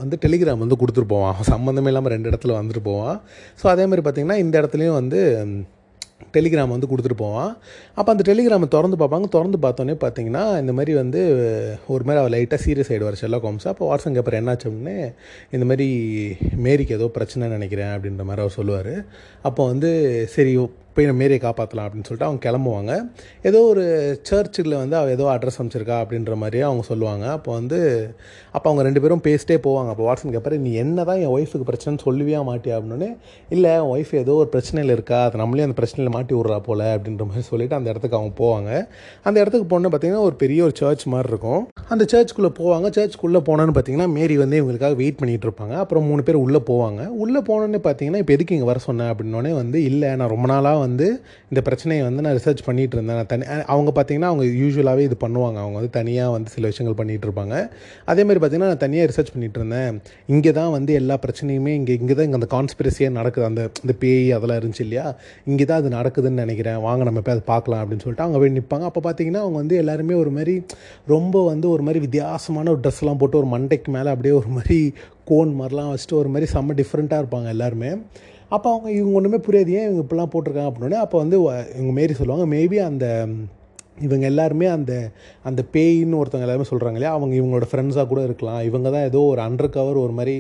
வந்து 0.02 0.18
டெலிகிராம் 0.26 0.62
வந்து 0.64 0.78
கொடுத்துட்டு 0.82 1.12
போவான். 1.14 1.40
சம்மந்தமே 1.52 1.92
இல்லாமல் 1.92 2.14
ரெண்டு 2.16 2.30
இடத்துல 2.32 2.58
வந்துட்டு 2.60 2.84
போவான். 2.90 3.16
ஸோ 3.62 3.66
அதே 3.74 3.86
மாதிரி 3.92 4.04
பார்த்திங்கன்னா 4.08 4.38
இந்த 4.44 4.54
இடத்துலையும் 4.62 4.98
வந்து 5.00 5.22
டெலிகிராம் 6.34 6.72
வந்து 6.74 6.88
கொடுத்துட்டு 6.90 7.18
போவான். 7.22 7.52
அப்போ 7.98 8.10
அந்த 8.14 8.24
டெலிகிராமை 8.28 8.66
திறந்து 8.74 8.96
பார்ப்பாங்க. 9.02 9.28
திறந்து 9.34 9.58
பார்த்தோன்னே 9.64 9.94
பார்த்தீங்கன்னா 10.04 10.44
இந்த 10.62 10.72
மாதிரி 10.78 10.92
வந்து 11.00 11.20
ஒரு 11.94 12.02
மாதிரி 12.08 12.20
அவள் 12.22 12.34
லைட்டாக 12.36 12.60
சீரியஸ் 12.64 12.90
ஆகிடுவார் 12.92 13.20
ஷெல்லா 13.22 13.40
கோம்ஸ் 13.44 13.68
அப்போ 13.72 13.84
வாட்ஸன் 13.90 14.16
கேப்பர் 14.16 14.38
என்னாச்சு 14.40 14.68
அப்படின்னு 14.68 14.96
இந்த 15.56 15.64
மாதிரி 15.70 15.88
மேரிக்கு 16.66 16.96
ஏதோ 16.98 17.08
பிரச்சனை 17.18 17.48
நினைக்கிறேன் 17.56 17.94
அப்படின்ற 17.96 18.24
மாதிரி 18.30 18.44
அவர் 18.46 18.58
சொல்லுவார். 18.58 18.94
அப்போ 19.50 19.64
வந்து 19.72 19.92
சரி 20.36 20.54
போய் 20.96 21.08
நம்ம 21.08 21.20
மேரியை 21.22 21.40
காப்பாற்றலாம் 21.46 21.86
அப்படின்னு 21.86 22.06
சொல்லிட்டு 22.08 22.28
அவங்க 22.28 22.42
கிளம்புவாங்க. 22.46 22.92
ஏதோ 23.48 23.60
ஒரு 23.72 23.84
சர்ச்சில் 24.30 24.76
வந்து 24.82 24.96
அவள் 25.00 25.14
ஏதோ 25.16 25.24
அட்ரஸ் 25.34 25.58
அமைச்சிருக்கா 25.62 25.96
அப்படின்ற 26.02 26.34
மாதிரியே 26.42 26.64
அவங்க 26.68 26.84
சொல்லுவாங்க. 26.90 27.24
அப்போ 27.36 27.50
வந்து 27.58 27.78
அப்போ 28.56 28.66
அவங்க 28.70 28.82
ரெண்டு 28.88 29.02
பேரும் 29.04 29.22
பேசிட்டே 29.28 29.58
போவாங்க. 29.66 29.90
அப்போ 29.94 30.04
வாட்ஸன் 30.08 30.34
கேட்பாரு 30.36 30.58
நீ 30.66 30.72
என்ன 30.84 31.04
தான் 31.10 31.20
என் 31.24 31.32
ஒய்ஃபுக்கு 31.36 31.68
பிரச்சனைன்னு 31.70 32.04
சொல்லுவியா 32.06 32.40
மாட்டியா? 32.50 32.76
அப்படின்னே 32.78 33.10
இல்லை 33.54 33.70
என் 33.78 33.90
ஒய்ஃப் 33.94 34.12
ஏதோ 34.22 34.34
ஒரு 34.42 34.50
பிரச்சனையில் 34.54 34.94
இருக்கா. 34.96 35.18
அது 35.28 35.40
நம்மளே 35.42 35.66
அந்த 35.66 35.76
பிரச்சனையில் 35.80 36.14
மாட்டி 36.16 36.34
விட்றா 36.38 36.58
போல 36.68 36.82
அப்படின்ற 36.96 37.24
மாதிரி 37.30 37.46
சொல்லிட்டு 37.50 37.78
அந்த 37.78 37.88
இடத்துக்கு 37.92 38.18
அவங்க 38.20 38.32
போவாங்க. 38.42 38.70
அந்த 39.28 39.36
இடத்துக்கு 39.42 39.68
போனோன்னு 39.72 39.92
பார்த்தீங்கன்னா 39.94 40.26
ஒரு 40.28 40.36
பெரிய 40.44 40.62
ஒரு 40.68 40.76
சர்ச் 40.80 41.04
மாதிரி 41.14 41.30
இருக்கும். 41.32 41.62
அந்த 41.94 42.04
சர்ச்சுக்குள்ளே 42.12 42.52
போவாங்க. 42.60 42.86
சர்ச்சுக்குள்ளே 42.98 43.42
போனோன்னு 43.48 43.74
பார்த்தீங்கன்னா 43.76 44.08
மேரி 44.18 44.36
வந்து 44.44 44.56
இவங்களுக்காக 44.62 44.96
வெயிட் 45.02 45.20
பண்ணிட்டு 45.20 45.48
இருப்பாங்க. 45.48 45.74
அப்புறம் 45.84 46.06
மூணு 46.10 46.22
பேர் 46.28 46.42
உள்ளே 46.44 46.62
போவாங்க. 46.70 47.02
உள்ளே 47.24 47.42
போனோன்னே 47.50 47.80
பார்த்தீங்கன்னா 47.88 48.22
இப்போ 48.22 48.34
எதுக்கு 48.36 48.56
இங்கே 48.56 48.68
வர 48.70 48.80
சொன்னேன் 48.88 49.10
அப்படின்னோடனே 49.12 49.52
வந்து 49.60 49.78
இல்லை 49.90 50.10
நான் 50.20 50.32
ரொம்ப 50.34 50.48
நாளாக 50.52 50.82
வந்து 50.86 51.06
இந்த 51.50 51.60
பிரச்சனையை 51.66 52.02
வந்து 52.08 52.24
நான் 52.26 52.36
ரிசர்ச் 52.38 52.62
பண்ணிகிட்டு 52.68 52.96
இருந்தேன் 52.98 53.18
நான் 53.20 53.30
தனி 53.32 53.44
அவங்க 53.74 53.90
பார்த்தீங்கன்னா 53.96 54.30
அவங்க 54.32 54.44
யூஸ்வலாகவே 54.62 55.04
இது 55.08 55.16
பண்ணுவாங்க. 55.24 55.58
அவங்க 55.64 55.76
வந்து 55.80 55.92
தனியாக 55.98 56.34
வந்து 56.36 56.50
சில 56.56 56.64
விஷயங்கள் 56.72 56.98
பண்ணிகிட்டு 57.00 57.28
இருப்பாங்க 57.28 57.54
அதே 58.12 58.22
மாதிரி 58.26 58.40
பார்த்தீங்கன்னா 58.42 58.72
நான் 58.74 58.84
தனியாக 58.86 59.10
ரிசர்ச் 59.12 59.32
பண்ணிகிட்டு 59.34 59.60
இருந்தேன் 59.60 59.90
இங்கே 60.34 60.52
தான் 60.60 60.72
வந்து 60.76 60.92
எல்லா 61.00 61.16
பிரச்சனையுமே 61.24 61.74
இங்கே 61.80 61.96
இங்கே 62.00 62.16
தான் 62.18 62.26
இங்கே 62.28 62.40
அந்த 62.40 62.50
கான்ஸ்பிரசியாக 62.56 63.14
நடக்குது. 63.18 63.46
அந்த 63.50 63.62
இந்த 63.84 63.94
பேய் 64.02 64.30
அதெல்லாம் 64.38 64.60
இருந்துச்சு 64.60 64.84
இல்லையா? 64.86 65.06
இங்கே 65.50 65.66
தான் 65.70 65.80
அது 65.82 65.90
நடக்குதுன்னு 65.98 66.42
நினைக்கிறேன். 66.44 66.78
வாங்க 66.86 67.02
நம்ம 67.10 67.22
போய் 67.26 67.36
அதை 67.36 67.44
பார்க்கலாம் 67.52 67.82
அப்படின்னு 67.82 68.04
சொல்லிட்டு 68.06 68.26
அவங்க 68.26 68.40
போய் 68.42 68.54
நிற்பாங்க 68.58 68.86
அப்போ 68.90 69.02
பார்த்தீங்கன்னா 69.08 69.42
அவங்க 69.44 69.58
வந்து 69.62 69.76
எல்லாருமே 69.82 70.16
ஒரு 70.22 70.32
மாதிரி 70.38 70.56
ரொம்ப 71.14 71.44
வந்து 71.50 71.66
ஒரு 71.74 71.84
மாதிரி 71.88 72.00
வித்தியாசமான 72.06 72.70
ஒரு 72.74 72.82
ட்ரெஸ்லாம் 72.86 73.20
போட்டு 73.22 73.40
ஒரு 73.42 73.50
மண்டைக்கு 73.54 73.90
மேலே 73.96 74.08
அப்படியே 74.14 74.34
ஒரு 74.40 74.50
மாதிரி 74.56 74.78
கோன் 75.30 75.52
மாதிரிலாம் 75.60 75.92
வச்சுட்டு 75.92 76.18
ஒரு 76.22 76.30
மாதிரி 76.32 76.46
செம்ம 76.54 76.74
டிஃப்ரெண்ட்டாக 76.80 77.22
இருப்பாங்க 77.22 77.48
எல்லாருமே. 77.54 77.90
அப்போ 78.48 78.70
அவங்க 78.70 78.88
இவங்க 78.90 79.14
ஒன்றுமே 79.16 79.36
புரியாது. 79.36 79.70
ஏன் 79.78 79.86
இவங்க 79.88 80.02
இப்படிலாம் 80.04 80.32
போட்டிருக்காங்க 80.34 80.70
அப்படின்னே 80.72 80.98
அப்போ 81.04 81.18
வந்து 81.18 81.36
இவங்க 81.78 81.92
மாரி 82.00 82.12
சொல்லுவாங்க. 82.12 82.56
மேபி 82.56 82.78
அந்த 82.90 83.06
இவங்க 84.00 84.24
எல்லாருமே 84.26 84.66
அந்த 84.66 84.92
அந்த 85.42 85.64
பேயின்னு 85.72 86.18
ஒருத்தவங்க 86.20 86.46
எல்லாருமே 86.46 86.70
சொல்கிறாங்க 86.70 86.98
இல்லையா? 86.98 87.12
அவங்க 87.12 87.34
இவங்களோட 87.36 87.66
ஃப்ரெண்ட்ஸாக 87.70 88.06
கூட 88.06 88.22
இருக்கலாம். 88.22 88.60
இவங்க 88.62 88.90
தான் 88.90 89.06
ஏதோ 89.10 89.18
ஒரு 89.18 89.40
அண்டர் 89.40 89.68
கவர் 89.68 89.96
ஒரு 89.96 90.12
மாதிரி 90.12 90.34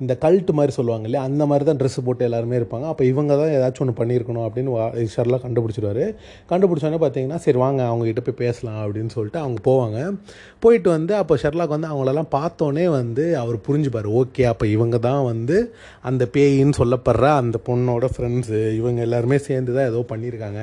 இந்த 0.00 0.14
கல்ட்டு 0.24 0.52
மாதிரி 0.58 0.72
சொல்லுவாங்க 0.76 1.06
இல்லையா? 1.08 1.22
அந்த 1.28 1.42
மாதிரி 1.50 1.64
தான் 1.68 1.80
ட்ரெஸ் 1.80 1.98
போட்டு 2.04 2.24
எல்லாருமே 2.28 2.58
இருப்பாங்க. 2.60 2.86
அப்போ 2.92 3.04
இவங்க 3.04 3.32
தான் 3.40 3.52
ஏதாச்சும் 3.56 3.84
ஒன்று 3.84 3.96
பண்ணியிருக்கணும் 4.00 4.44
அப்படின்னு 4.46 4.70
வா 4.76 4.84
ஷர்லாக் 5.14 5.44
கண்டுபிடிச்சிருவாரு. 5.46 6.04
கண்டுபிடிச்சோன்னே 6.50 7.00
பார்த்தீங்கன்னா 7.04 7.38
சரி 7.46 7.58
வாங்க 7.64 7.80
அவங்ககிட்ட 7.90 8.22
போய் 8.28 8.38
பேசலாம் 8.44 8.80
அப்படின்னு 8.84 9.12
சொல்லிட்டு 9.16 9.40
அவங்க 9.44 9.60
போவாங்க. 9.70 9.98
போயிட்டு 10.64 10.90
வந்து 10.90 11.12
அப்போ 11.16 11.36
ஷெர்லாக் 11.42 11.74
வந்து 11.76 11.90
அவங்களெல்லாம் 11.90 12.30
பார்த்தோன்னே 12.38 12.86
வந்து 12.98 13.26
அவர் 13.42 13.58
புரிஞ்சுப்பார். 13.68 14.08
ஓகே 14.22 14.42
அப்போ 14.52 14.66
இவங்க 14.66 14.98
தான் 15.08 15.22
வந்து 15.24 15.58
அந்த 16.10 16.24
பேயின்னு 16.36 16.78
சொல்லப்படுற 16.80 17.26
அந்த 17.42 17.60
பொண்ணோட 17.68 18.08
ஃப்ரெண்ட்ஸு 18.14 18.60
இவங்க 18.80 19.00
எல்லாருமே 19.08 19.38
சேர்ந்து 19.48 19.74
தான் 19.78 19.88
ஏதோ 19.92 20.02
பண்ணியிருக்காங்க 20.12 20.60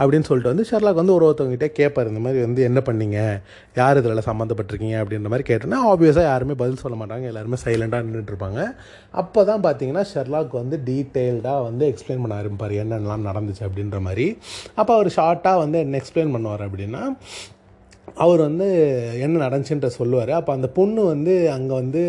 அப்படின்னு 0.00 0.28
சொல்லிட்டு 0.30 0.52
வந்து 0.52 0.68
ஷெர்லாக் 0.70 1.00
வந்து 1.02 1.16
ஒரு 1.18 1.26
ஒருத்தவங்ககிட்ட 1.28 1.70
கேட்பார் 1.80 2.10
இந்த 2.12 2.20
மாதிரி 2.26 2.40
வந்து 2.46 2.62
என்ன 2.62 2.82
பண்ணீங்க? 2.90 3.18
யார் 3.76 3.98
இதில் 4.02 4.26
சம்மந்தப்பட்டிருக்கீங்க? 4.30 4.96
அப்படின்ற 5.02 5.28
மாதிரி 5.34 5.48
கேட்டோன்னா 5.52 5.80
ஆப்வியஸாக 5.92 6.26
யாருமே 6.32 6.54
பதில் 6.54 6.82
சொல்ல 6.84 6.96
மாட்டாங்க. 7.04 7.26
எல்லாருமே 7.32 7.58
சைலண்டாக 7.66 8.04
நின்றுட்டு 8.08 8.32
இருப்பாங்க. 8.34 8.60
அப்போ 9.20 9.40
தான் 9.50 9.62
பார்த்தீங்கன்னா 9.66 10.04
ஷெர்லாக் 10.12 10.60
வந்து 10.62 10.78
டீட்டெயில்டாக 10.88 11.66
வந்து 11.68 11.84
எக்ஸ்பிளைன் 11.92 12.22
பண்ண 12.24 12.34
ஆரம்பிப்பார் 12.40 12.74
என்னென்னலாம் 12.82 13.28
நடந்துச்சு 13.30 13.64
அப்படின்ற 13.68 14.00
மாதிரி. 14.08 14.26
அப்போ 14.80 14.92
அவர் 14.98 15.16
ஷார்ட்டாக 15.18 15.62
வந்து 15.64 15.80
என்ன 15.86 15.98
எக்ஸ்பிளைன் 16.02 16.34
பண்ணுவார் 16.36 16.64
அப்படின்னா 16.68 17.02
அவர் 18.22 18.40
வந்து 18.46 18.66
என்ன 19.24 19.40
நடந்துச்சுன்ற 19.44 19.88
சொல்லுவார். 19.98 20.32
அப்போ 20.38 20.52
அந்த 20.56 20.68
பொண்ணு 20.78 21.00
வந்து 21.12 21.34
அங்கே 21.56 21.74
வந்து 21.80 22.00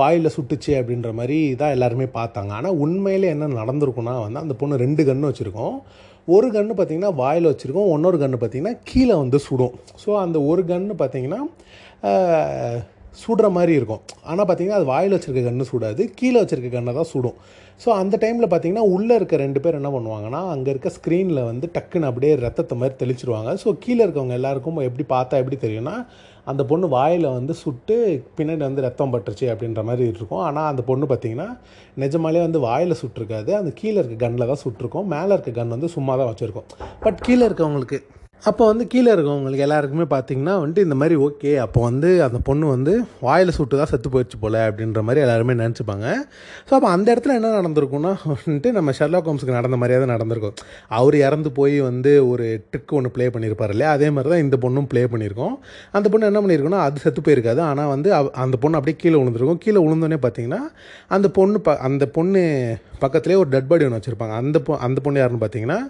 வாயில் 0.00 0.34
சுட்டுச்சு 0.36 0.72
அப்படின்ற 0.78 1.10
மாதிரி 1.18 1.38
தான் 1.60 1.74
எல்லாருமே 1.76 2.06
பார்த்தாங்க. 2.18 2.52
ஆனால் 2.58 2.78
உண்மையிலே 2.84 3.28
என்ன 3.34 3.50
நடந்திருக்குன்னா 3.60 4.14
வந்து 4.24 4.42
அந்த 4.44 4.56
பொண்ணு 4.62 4.82
ரெண்டு 4.84 5.04
கன்று 5.08 5.30
வச்சுருக்கோம். 5.30 5.76
ஒரு 6.34 6.48
கன்று 6.54 6.74
பார்த்திங்கன்னா 6.76 7.12
வாயில் 7.22 7.50
வச்சுருக்கோம். 7.50 7.90
இன்னொரு 7.96 8.18
கன்று 8.22 8.38
பார்த்திங்கன்னா 8.42 8.76
கீழே 8.90 9.14
வந்து 9.22 9.38
சுடும். 9.46 9.74
ஸோ 10.02 10.10
அந்த 10.24 10.40
ஒரு 10.50 10.64
கன்று 10.72 10.96
பார்த்திங்கன்னா 11.02 11.40
சுடுற 13.22 13.46
மாதிரி 13.56 13.72
இருக்கும். 13.80 14.02
ஆனால் 14.30 14.46
பார்த்தீங்கன்னா 14.46 14.78
அது 14.80 14.88
வாயில் 14.94 15.14
வச்சுருக்க 15.16 15.42
கன்று 15.46 15.66
சுடாது 15.72 16.02
கீழே 16.20 16.38
வச்சுருக்க 16.42 16.70
கண்ணை 16.74 16.92
தான் 16.98 17.10
சுடும். 17.12 17.36
ஸோ 17.82 17.88
அந்த 18.00 18.14
டைமில் 18.22 18.50
பார்த்தீங்கன்னா 18.50 18.84
உள்ளே 18.96 19.14
இருக்க 19.18 19.36
ரெண்டு 19.44 19.60
பேர் 19.62 19.78
என்ன 19.78 19.90
பண்ணுவாங்கன்னா 19.94 20.40
அங்கே 20.54 20.70
இருக்க 20.74 20.90
ஸ்க்ரீனில் 20.96 21.40
வந்து 21.50 21.66
டக்குன்னு 21.76 22.08
அப்படியே 22.10 22.32
ரத்தத்தை 22.44 22.74
மாதிரி 22.80 22.94
தெளிச்சிருவாங்க. 23.02 23.52
ஸோ 23.62 23.68
கீழே 23.84 24.02
இருக்கவங்க 24.06 24.36
எல்லாருக்கும் 24.40 24.80
எப்படி 24.88 25.06
பார்த்தா 25.14 25.40
எப்படி 25.42 25.58
தெரியும்னா 25.64 25.96
அந்த 26.50 26.62
பொண்ணு 26.70 26.86
வாயில் 26.94 27.26
வந்து 27.36 27.52
சுட்டு 27.62 27.94
பின்னாடி 28.38 28.62
வந்து 28.68 28.84
ரத்தம் 28.86 29.12
பட்டுருச்சு 29.12 29.46
அப்படின்ற 29.52 29.82
மாதிரி 29.90 30.04
இருக்கும். 30.12 30.42
ஆனால் 30.48 30.68
அந்த 30.72 30.82
பொண்ணு 30.90 31.06
பார்த்தீங்கன்னா 31.12 31.48
நிஜமாலே 32.02 32.42
வந்து 32.46 32.60
வாயில் 32.66 33.00
சுட்டிருக்காது. 33.02 33.52
அந்த 33.60 33.72
கீழே 33.80 33.96
இருக்க 34.00 34.18
கன்னில் 34.24 34.50
தான் 34.52 34.62
சுட்டிருக்கோம். 34.64 35.08
மேலே 35.14 35.30
இருக்க 35.36 35.52
கன் 35.60 35.74
வந்து 35.76 35.90
சும்மா 35.96 36.14
தான் 36.20 36.30
வச்சுருக்கோம். 36.32 36.68
பட் 37.06 37.22
கீழே 37.28 37.42
இருக்கவங்களுக்கு 37.48 38.00
அப்போ 38.48 38.64
வந்து 38.70 38.84
கீழே 38.92 39.10
இருக்கவங்களுக்கு 39.14 39.64
எல்லாருக்குமே 39.66 40.06
பார்த்தீங்கன்னா 40.12 40.54
வந்துட்டு 40.60 40.82
இந்த 40.86 40.96
மாதிரி 41.00 41.14
ஓகே 41.26 41.52
அப்போ 41.64 41.80
வந்து 41.86 42.08
அந்த 42.26 42.38
பொண்ணு 42.48 42.64
வந்து 42.72 42.92
வாயில் 43.26 43.52
சுட்டு 43.58 43.78
தான் 43.80 43.90
செத்து 43.92 44.08
போயிடுச்சு 44.14 44.38
போல 44.42 44.56
அப்படின்ற 44.68 45.02
மாதிரி 45.06 45.22
எல்லாருமே 45.26 45.54
நினச்சிப்பாங்க. 45.60 46.06
ஸோ 46.68 46.72
அப்போ 46.78 46.88
அந்த 46.96 47.06
இடத்துல 47.14 47.36
என்ன 47.38 47.52
நடந்திருக்கும்னா 47.58 48.12
வந்துட்டு 48.32 48.70
நம்ம 48.78 48.92
ஷெர்லாக் 48.98 49.28
ஹோம்ஸுக்கு 49.30 49.56
நடந்த 49.58 49.78
மாதிரியே 49.82 50.00
தான் 50.02 50.14
நடந்திருக்கும். 50.16 50.56
அவர் 50.98 51.16
இறந்து 51.26 51.52
போய் 51.58 51.76
வந்து 51.88 52.12
ஒரு 52.32 52.46
ட்ரிக் 52.70 52.94
ஒன்று 52.98 53.14
ப்ளே 53.16 53.28
பண்ணியிருப்பார் 53.36 53.74
இல்லையா? 53.76 53.92
அதே 53.98 54.10
மாதிரி 54.16 54.32
தான் 54.34 54.44
இந்த 54.46 54.58
பொண்ணும் 54.64 54.90
ப்ளே 54.92 55.04
பண்ணியிருக்கோம். 55.14 55.56
அந்த 55.98 56.06
பொண்ணு 56.14 56.30
என்ன 56.32 56.42
பண்ணியிருக்குன்னா 56.44 56.82
அது 56.88 57.04
செத்து 57.06 57.24
போயிருக்காது. 57.28 57.62
ஆனால் 57.70 57.92
வந்து 57.94 58.10
அந்த 58.44 58.58
பொண்ணு 58.64 58.78
அப்படியே 58.80 58.98
கீழே 59.04 59.16
விழுந்திருக்கும். 59.20 59.62
கீழே 59.66 59.80
விழுந்தோடனே 59.86 60.20
பார்த்தீங்கன்னா 60.26 60.62
அந்த 61.16 61.30
பொண்ணு 61.38 61.60
ப 61.68 61.78
அந்த 61.88 62.04
பொண்ணு 62.18 62.42
பக்கத்துலேயே 63.02 63.38
ஒரு 63.40 63.50
டெட் 63.52 63.66
பாடி 63.70 63.84
ஒன்று 63.86 63.98
வச்சுருப்பாங்க. 63.98 64.34
அந்த 64.42 64.58
பொ 64.66 64.72
அந்த 64.86 64.98
பொண்ணு 65.04 65.18
யாருன்னு 65.20 65.40
பார்த்தீங்கன்னா 65.42 65.80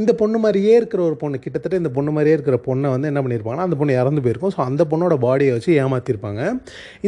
இந்த 0.00 0.12
பொண்ணு 0.20 0.36
மாதிரியே 0.44 0.74
இருக்கிற 0.80 1.00
ஒரு 1.08 1.16
பொண்ணு. 1.22 1.36
கிட்டத்தட்ட 1.44 1.80
இந்த 1.80 1.90
பொண்ணு 1.96 2.01
பொண்ணு 2.02 2.14
மாதிரியே 2.18 2.36
இருக்கிற 2.38 2.58
பொண்ணை 2.68 2.90
வந்து 2.96 3.10
என்ன 3.12 3.22
பண்ணியிருப்பாங்கன்னா 3.24 3.66
அந்த 3.68 3.78
பொண்ணு 3.80 3.98
இறந்து 4.02 4.24
போயிருக்கும். 4.26 4.54
ஸோ 4.56 4.60
அந்த 4.68 4.82
பொண்ணோட 4.92 5.16
பாடியை 5.24 5.52
வச்சு 5.56 5.70
ஏமாற்றிருப்பாங்க 5.84 6.40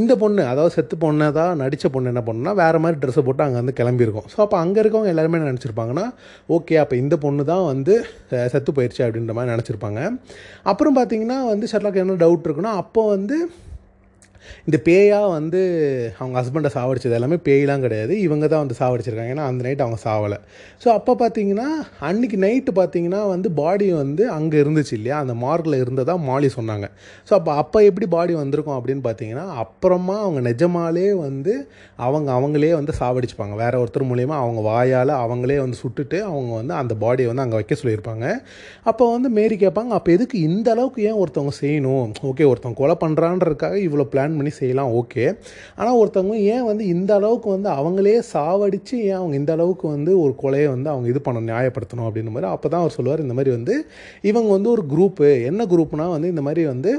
இந்த 0.00 0.12
பொண்ணு 0.22 0.42
அதாவது 0.52 0.74
செத்து 0.76 0.96
பொண்ணை 1.04 1.28
தான் 1.38 1.52
நடித்த 1.62 1.88
பொண்ணு 1.94 2.10
என்ன 2.12 2.22
பண்ணுன்னா 2.28 2.54
வேறு 2.62 2.78
மாதிரி 2.84 2.98
ட்ரெஸ்ஸை 3.02 3.22
போட்டு 3.28 3.44
அங்கே 3.46 3.58
வந்து 3.62 3.74
கிளம்பியிருக்கும். 3.80 4.28
ஸோ 4.34 4.38
அப்போ 4.44 4.56
அங்கே 4.64 4.78
இருக்கவங்க 4.82 5.10
எல்லாருமே 5.14 5.38
என்ன 5.38 5.50
நினச்சிருப்பாங்கன்னா 5.52 6.06
ஓகே 6.56 6.76
அப்போ 6.82 6.96
இந்த 7.02 7.14
பொண்ணு 7.24 7.44
தான் 7.52 7.64
வந்து 7.72 7.94
செத்து 8.54 8.70
போயிடுச்சு 8.76 9.02
அப்படின்ற 9.06 9.34
மாதிரி 9.38 9.52
நினச்சிருப்பாங்க. 9.54 10.00
அப்புறம் 10.72 10.96
பார்த்தீங்கன்னா 10.98 11.38
வந்து 11.52 11.68
ஷர்லாக் 11.72 12.00
என்ன 12.04 12.20
டவுட் 12.24 12.48
இருக்குன்னா 12.48 12.74
அப்போ 12.82 13.02
வந்து 13.14 13.38
இந்த 14.68 14.78
பேயாக 14.88 15.28
வந்து 15.36 15.60
அவங்க 16.20 16.34
ஹஸ்பண்டை 16.40 16.70
சாவடிச்சது 16.76 17.16
எல்லாமே 17.18 17.38
பேயெலாம் 17.48 17.84
கிடையாது. 17.86 18.14
இவங்க 18.26 18.44
தான் 18.52 18.62
வந்து 18.64 18.78
சாவடிச்சிருக்காங்க. 18.80 19.34
ஏன்னா 19.34 19.46
அந்த 19.50 19.62
நைட் 19.66 19.84
அவங்க 19.86 19.98
சாவலை. 20.06 20.38
ஸோ 20.84 20.88
அப்போ 20.98 21.14
பார்த்தீங்கன்னா 21.22 21.68
அன்னைக்கு 22.08 22.38
நைட்டு 22.46 22.74
பார்த்தீங்கன்னா 22.80 23.20
வந்து 23.34 23.50
பாடி 23.60 23.88
வந்து 24.02 24.24
அங்கே 24.38 24.56
இருந்துச்சு 24.64 24.94
இல்லையா? 24.98 25.18
அந்த 25.24 25.36
மார்க்கில் 25.44 25.80
இருந்ததாக 25.82 26.18
மாலி 26.28 26.50
சொன்னாங்க. 26.58 26.86
ஸோ 27.28 27.32
அப்போ 27.38 27.52
அப்போ 27.62 27.78
எப்படி 27.90 28.06
பாடி 28.16 28.32
வந்திருக்கும் 28.42 28.76
அப்படின்னு 28.78 29.04
பார்த்தீங்கன்னா 29.08 29.46
அப்புறமா 29.64 30.16
அவங்க 30.24 30.40
நிஜமாலே 30.50 31.08
வந்து 31.26 31.52
அவங்க 32.06 32.28
அவங்களே 32.38 32.72
வந்து 32.80 32.92
சாவடிச்சுப்பாங்க. 33.00 33.54
வேற 33.62 33.74
ஒருத்தர் 33.82 34.08
மூலியமாக 34.10 34.42
அவங்க 34.44 34.60
வாயால் 34.70 35.12
அவங்களே 35.24 35.58
வந்து 35.64 35.78
சுட்டுட்டு 35.82 36.18
அவங்க 36.30 36.52
வந்து 36.60 36.74
அந்த 36.80 36.92
பாடியை 37.02 37.28
வந்து 37.30 37.44
அங்கே 37.44 37.58
வைக்க 37.60 37.74
சொல்லியிருப்பாங்க. 37.80 38.26
அப்போ 38.90 39.04
வந்து 39.14 39.28
மேரி 39.38 39.56
கேட்பாங்க 39.64 39.92
அப்போ 39.98 40.10
எதுக்கு 40.16 40.36
இந்த 40.48 40.68
அளவுக்கு 40.74 41.00
ஏன் 41.08 41.18
ஒருத்தவங்க 41.22 41.54
செய்யணும்? 41.62 42.08
ஓகே 42.30 42.46
ஒருத்தவங்க 42.50 42.80
கொலை 42.82 42.96
பண்ணுறான்றதுக்காக 43.04 43.76
இவ்வளோ 43.86 44.06
பிளான் 44.12 44.33
பண்ணி 44.36 44.52
செய்யலாம் 44.60 44.92
ஓகே 45.00 45.24
ஆனால் 45.76 45.98
ஒருத்தவங்க 46.02 46.36
ஏன் 46.54 46.64
வந்து 46.64 46.86
இந்த 46.86 47.14
அளவுக்கு 47.14 47.50
வந்து 47.50 47.70
அவங்களே 47.80 48.16
சாவடித்து 48.32 48.94
ஏன் 49.10 49.18
அவங்க 49.20 49.36
இந்த 49.36 49.52
அளவுக்கு 49.52 49.86
வந்து 49.88 50.12
ஒரு 50.20 50.34
கொலையை 50.42 50.68
வந்து 50.68 50.90
அவங்க 50.90 51.08
இது 51.08 51.22
பண்ணணும் 51.26 51.50
நியாயப்படுத்தணும் 51.52 52.08
அப்படின்ற 52.08 52.32
மாதிரி 52.36 52.52
அப்போ 52.54 52.68
தான் 52.68 52.80
அவர் 52.80 52.96
சொல்லுவார். 52.98 53.24
இந்த 53.26 53.34
மாதிரி 53.34 53.50
வந்து 53.56 53.74
இவங்க 54.30 54.50
வந்து 54.50 54.70
ஒரு 54.70 54.84
குரூப்பு 54.94 55.28
என்ன 55.46 55.64
குரூப்னால் 55.64 56.14
வந்து 56.16 56.28
இந்த 56.28 56.42
மாதிரி 56.42 56.64
வந்து 56.66 56.92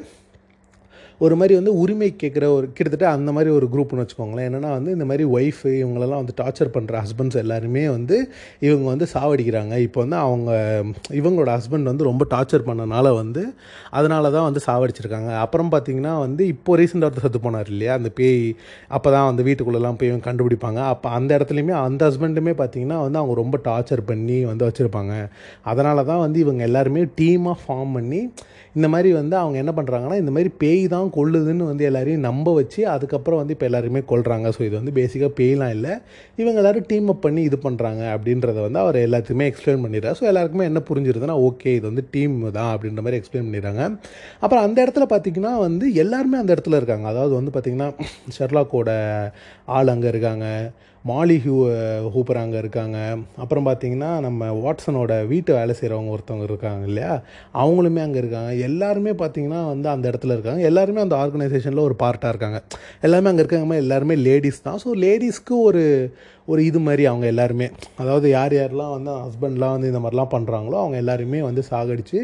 ஒரு 1.23 1.35
மாதிரி 1.39 1.53
வந்து 1.59 1.71
உரிமை 1.81 2.09
கேட்குற 2.21 2.45
ஒரு 2.55 2.65
கிட்டத்தட்ட 2.77 3.05
அந்த 3.17 3.29
மாதிரி 3.35 3.49
ஒரு 3.57 3.67
குரூப்னு 3.73 4.01
வச்சுக்கோங்களேன். 4.03 4.47
என்னென்னா 4.49 4.71
வந்து 4.77 4.91
இந்த 4.95 5.05
மாதிரி 5.09 5.25
ஒய்ஃபு 5.35 5.69
இவங்களெல்லாம் 5.81 6.21
வந்து 6.23 6.35
டார்ச்சர் 6.41 6.71
பண்ணுற 6.75 6.95
ஹஸ்பண்ட்ஸ் 7.03 7.39
எல்லாருமே 7.43 7.83
வந்து 7.95 8.17
இவங்க 8.67 8.85
வந்து 8.93 9.07
சாவடிக்கிறாங்க. 9.13 9.73
இப்போ 9.87 9.99
வந்து 10.03 10.17
அவங்க 10.25 10.49
இவங்களோட 11.19 11.51
ஹஸ்பண்ட் 11.57 11.91
வந்து 11.91 12.09
ரொம்ப 12.09 12.23
டார்ச்சர் 12.33 12.67
பண்ணனால 12.69 13.13
வந்து 13.21 13.43
அதனால 13.99 14.31
தான் 14.35 14.47
வந்து 14.49 14.63
சாவடிச்சிருக்காங்க. 14.67 15.31
அப்புறம் 15.45 15.71
பார்த்தீங்கன்னா 15.75 16.13
வந்து 16.25 16.43
இப்போ 16.53 16.77
ரீசெண்டாக 16.81 17.09
ஒருத்தர் 17.09 17.27
செத்து 17.27 17.41
போனார் 17.47 17.71
இல்லையா? 17.75 17.93
அந்த 17.99 18.11
பேய் 18.19 18.41
அப்போ 18.97 19.07
தான் 19.15 19.27
வந்து 19.29 19.45
வீட்டுக்குள்ளெல்லாம் 19.49 19.99
போய் 19.99 20.11
இவங்க 20.11 20.25
கண்டுபிடிப்பாங்க. 20.29 20.81
அப்போ 20.93 21.07
அந்த 21.19 21.29
இடத்துலையுமே 21.37 21.75
அந்த 21.85 22.01
ஹஸ்பண்டுமே 22.09 22.55
பார்த்தீங்கன்னா 22.61 22.99
வந்து 23.05 23.19
அவங்க 23.21 23.35
ரொம்ப 23.43 23.59
டார்ச்சர் 23.69 24.03
பண்ணி 24.11 24.39
வந்து 24.51 24.67
வச்சுருப்பாங்க. 24.69 25.13
அதனால 25.71 26.03
தான் 26.11 26.23
வந்து 26.25 26.39
இவங்க 26.45 26.63
எல்லாருமே 26.69 27.03
டீமாக 27.19 27.57
ஃபார்ம் 27.63 27.95
பண்ணி 27.97 28.21
இந்த 28.77 28.87
மாதிரி 28.93 29.09
வந்து 29.17 29.35
அவங்க 29.41 29.57
என்ன 29.63 29.71
பண்ணுறாங்கன்னா 29.75 30.15
இந்த 30.21 30.31
மாதிரி 30.35 30.49
பேய் 30.61 30.81
தான் 30.93 31.04
கொள்ளுதுன்னு 31.17 31.69
வந்து 31.69 31.83
எல்லாரையும் 31.89 32.25
நம்ப 32.27 32.53
வச்சு 32.57 32.81
அதுக்கப்புறம் 32.93 33.39
வந்து 33.41 33.55
இப்போ 33.55 33.67
எல்லாருமே 33.69 34.01
கொள்கிறாங்க 34.11 34.47
ஸோ 34.55 34.61
இது 34.67 34.75
வந்து 34.79 34.93
பேசிக்காக 34.99 35.31
பேய்லாம் 35.39 35.73
இல்லை. 35.77 35.93
இவங்க 36.41 36.57
எல்லாரும் 36.61 36.87
டீம் 36.91 37.09
அப் 37.13 37.23
பண்ணி 37.25 37.41
இது 37.49 37.59
பண்ணுறாங்க 37.65 38.03
அப்படின்றத 38.15 38.57
வந்து 38.67 38.81
அவர் 38.83 38.97
எல்லாத்துக்குமே 39.05 39.47
எக்ஸ்பிளைன் 39.51 39.83
பண்ணிடுறார். 39.85 40.17
ஸோ 40.19 40.25
எல்லாருக்குமே 40.31 40.69
என்ன 40.71 40.81
புரிஞ்சிருதுன்னா 40.89 41.37
ஓகே 41.49 41.73
இது 41.79 41.85
வந்து 41.91 42.05
டீம் 42.15 42.37
தான் 42.59 42.71
அப்படின்ற 42.73 43.03
மாதிரி 43.05 43.19
எக்ஸ்பிளைன் 43.21 43.47
பண்ணிடுறாங்க. 43.47 43.83
அப்புறம் 44.43 44.65
அந்த 44.67 44.77
இடத்துல 44.85 45.07
பார்த்தீங்கன்னா 45.13 45.53
வந்து 45.67 45.85
எல்லாருமே 46.05 46.39
அந்த 46.43 46.51
இடத்துல 46.57 46.79
இருக்காங்க. 46.81 47.07
அதாவது 47.13 47.35
வந்து 47.39 47.53
பார்த்திங்கன்னா 47.55 47.91
ஷெர்லாக்கோட 48.37 48.91
ஆள் 49.77 49.93
அங்கே 49.93 50.11
இருக்காங்க. 50.13 50.47
மாலி 51.09 51.35
ஹூ 51.43 51.55
ஹூப்பர் 52.13 52.39
அங்கே 52.43 52.57
இருக்காங்க. 52.61 52.97
அப்புறம் 53.43 53.65
பார்த்தீங்கன்னா 53.67 54.11
நம்ம 54.25 54.47
வாட்சனோட 54.63 55.13
வீட்டு 55.31 55.51
வேலை 55.57 55.73
செய்கிறவங்க 55.79 56.13
ஒருத்தவங்க 56.15 56.45
இருக்காங்க 56.49 56.83
இல்லையா? 56.89 57.11
அவங்களுமே 57.63 58.01
அங்கே 58.05 58.19
இருக்காங்க. 58.21 58.51
எல்லாருமே 58.67 59.11
பார்த்தீங்கன்னா 59.21 59.59
வந்து 59.73 59.87
அந்த 59.93 60.05
இடத்துல 60.11 60.35
இருக்காங்க. 60.35 60.61
எல்லாருமே 60.69 61.01
அந்த 61.05 61.17
ஆர்கனைசேஷனில் 61.23 61.83
ஒரு 61.87 61.97
பார்ட்டாக 62.03 62.31
இருக்காங்க. 62.33 62.59
எல்லாமே 63.07 63.29
அங்கே 63.31 63.43
இருக்காங்க. 63.43 63.77
எல்லாருமே 63.85 64.17
லேடிஸ் 64.27 64.65
தான். 64.67 64.79
ஸோ 64.85 64.95
லேடிஸ்க்கு 65.05 65.55
ஒரு 65.67 65.83
ஒரு 66.53 66.63
இது 66.69 66.79
மாதிரி 66.87 67.05
அவங்க 67.11 67.25
எல்லாருமே. 67.33 67.67
அதாவது 68.01 68.27
யார் 68.29 68.53
யாரெல்லாம் 68.57 68.95
வந்து 68.97 69.11
ஹஸ்பண்ட்லாம் 69.25 69.75
வந்து 69.75 69.91
இந்த 69.91 70.01
மாதிரிலாம் 70.03 70.33
பண்ணுறாங்களோ 70.35 70.79
அவங்க 70.83 70.97
எல்லாருமே 71.03 71.41
வந்து 71.49 71.61
சாகடித்து 71.69 72.19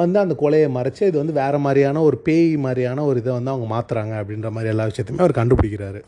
வந்து 0.00 0.18
அந்த 0.24 0.36
கொலையை 0.42 0.70
மறைச்சி 0.78 1.04
இது 1.10 1.16
வந்து 1.22 1.38
வேறு 1.42 1.60
மாதிரியான 1.66 2.02
ஒரு 2.08 2.18
பேய் 2.28 2.50
மாதிரியான 2.66 3.04
ஒரு 3.10 3.20
இதை 3.24 3.32
வந்து 3.38 3.54
அவங்க 3.54 3.68
மாற்றுறாங்க 3.74 4.16
அப்படின்ற 4.22 4.50
மாதிரி 4.56 4.74
எல்லா 4.74 4.88
விஷயத்தையுமே 4.90 5.24
அவர் 5.26 5.38
கண்டுபிடிக்கிறாரு. 5.40 6.02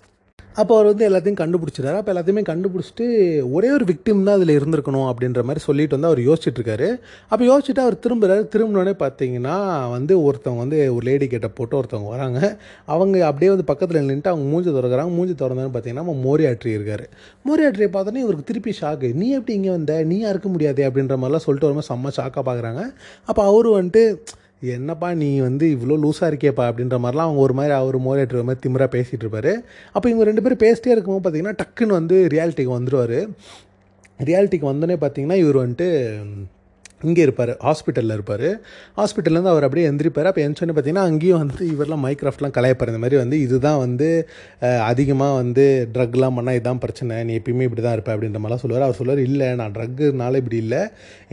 அப்போ 0.57 0.73
அவர் 0.75 0.89
வந்து 0.91 1.07
எல்லாத்தையும் 1.09 1.39
கண்டுபிடிச்சிடாரு 1.41 1.97
அப்போ 2.01 2.11
எல்லாத்தையுமே 2.13 2.43
கண்டுபிடிச்சிட்டு 2.51 3.07
ஒரே 3.53 3.69
ஒரு 3.71 3.85
விக்டிம் 3.85 4.23
தான் 4.23 4.37
அதில் 4.39 4.53
இருந்திருக்கணும் 4.59 5.09
அப்படின்ற 5.11 5.43
மாதிரி 5.43 5.61
சொல்லிட்டு 5.65 5.97
வந்து 5.97 6.11
அவர் 6.11 6.21
யோசிச்சுட்டு 6.29 6.61
இருக்காரு 6.61 6.89
அப்போ 7.31 7.43
யோசிச்சுட்டு 7.51 7.83
அவர் 7.85 7.97
திரும்புகிறாரு 8.05 8.45
திரும்பினோடனே 8.53 8.95
பார்த்தீங்கன்னா 9.03 9.57
வந்து 9.89 10.15
ஒருத்தவங்க 10.27 10.63
வந்து 10.65 10.79
ஒரு 10.97 11.05
லேடி 11.07 11.29
கிட்ட 11.29 11.49
போட்டு 11.49 11.77
ஒருத்தவங்க 11.81 12.09
வராங்க. 12.09 12.41
அவங்க 12.87 13.17
அப்படியே 13.27 13.51
வந்து 13.51 13.65
பக்கத்தில் 13.65 14.01
நின்றுட்டு 14.03 14.33
அவங்க 14.33 14.47
மூஞ்சி 14.53 14.71
திறக்கிறாங்க. 14.71 15.13
மூஞ்சி 15.19 15.35
திறந்தோன்னு 15.35 15.75
பார்த்தீங்கன்னா 15.75 16.05
நம்ம 16.05 16.17
மோரியாட்ரி 16.27 16.73
இருக்காரு. 16.77 17.07
மோரியாட்ரியை 17.49 17.91
பார்த்தோன்னே 17.97 18.23
இவருக்கு 18.27 18.49
திருப்பி 18.53 18.75
ஷாக்கு 18.81 19.11
நீ 19.15 19.29
எப்படி 19.31 19.55
இங்கே 19.55 19.71
வந்த? 19.71 19.93
நீ 20.05 20.19
இருக்க 20.33 20.49
முடியாது 20.49 20.83
அப்படின்ற 20.89 21.17
மாதிரிலாம் 21.21 21.47
சொல்லிட்டு 21.47 21.69
வரும்போது 21.69 21.91
செம்ம 21.93 22.15
ஷாக்காக 22.19 22.45
பார்க்குறாங்க 22.51 22.83
அப்போ 23.29 23.43
அவரு 23.51 23.71
வந்துட்டு 23.81 24.05
என்னப்பா 24.73 25.09
நீ 25.15 25.29
வந்து 25.41 25.65
இவ்வளோ 25.77 25.97
லூஸாக 26.05 26.31
இருக்கேப்பா 26.33 26.65
அப்படின்ற 26.71 26.97
மாதிரிலாம் 27.05 27.29
அவங்க 27.29 27.41
ஒரு 27.41 27.55
மாதிரி 27.55 27.75
அவர் 27.75 27.97
மோரேட்டர் 28.07 28.47
மாதிரி 28.49 28.63
திமிராக 28.65 28.91
பேசிகிட்டு 28.97 29.25
இருப்பாரு. 29.27 29.53
அப்போ 29.93 30.07
இவங்க 30.09 30.25
ரெண்டு 30.25 30.43
பேரும் 30.43 30.63
பேசிட்டே 30.65 30.93
இருக்கும்போது 30.95 31.25
பார்த்தீங்கன்னா 31.25 31.57
டக்குன்னு 31.63 31.99
வந்து 32.01 32.19
ரியாலிட்டிக்கு 32.35 32.77
வந்துடுவார் 32.79 33.19
ரியாலிட்டிக்கு 34.21 34.71
வந்தோடனே 34.73 34.97
பார்த்தீங்கன்னா 35.05 35.39
இவர் 35.45 35.59
வந்துட்டு 35.65 35.89
இங்கே 37.09 37.23
இருப்பார் 37.27 37.53
ஹாஸ்பிட்டலில் 37.67 38.15
இருப்பார். 38.19 38.49
ஹாஸ்பிட்டல்லேருந்து 38.99 39.53
அவர் 39.55 39.67
அப்படியே 39.67 39.87
எந்திரிப்பார். 39.91 40.29
அப்போ 40.31 40.43
எந்திரிச்சோன்னு 40.45 40.77
பார்த்தீங்கன்னா 40.77 41.07
அங்கேயும் 41.11 41.41
வந்து 41.43 41.65
இவரெல்லாம் 41.75 42.05
மைக்ராஃப்ட்லாம் 42.07 42.55
கலையப்பார். 42.59 42.93
இந்த 42.93 43.03
மாதிரி 43.05 43.19
வந்து 43.23 43.39
இதுதான் 43.47 43.81
வந்து 43.85 44.09
அதிகமாக 44.91 45.35
வந்து 45.43 45.67
ட்ரக்லாம் 45.97 46.37
பண்ணால் 46.39 46.59
இதுதான் 46.59 46.83
பிரச்சனை. 46.85 47.17
நீ 47.29 47.35
எப்பயுமே 47.41 47.67
இப்படி 47.69 47.85
தான் 47.87 47.97
இருப்பேன் 47.99 48.17
அப்படின்ற 48.17 48.41
மாதிரிலாம் 48.41 48.65
சொல்லுவார். 48.65 48.87
அவர் 48.89 49.01
சொல்லுவார் 49.01 49.23
இல்லை 49.29 49.51
நான் 49.63 49.77
ட்ரக்குனால 49.79 50.43
இப்படி 50.45 50.59
இல்லை. 50.65 50.83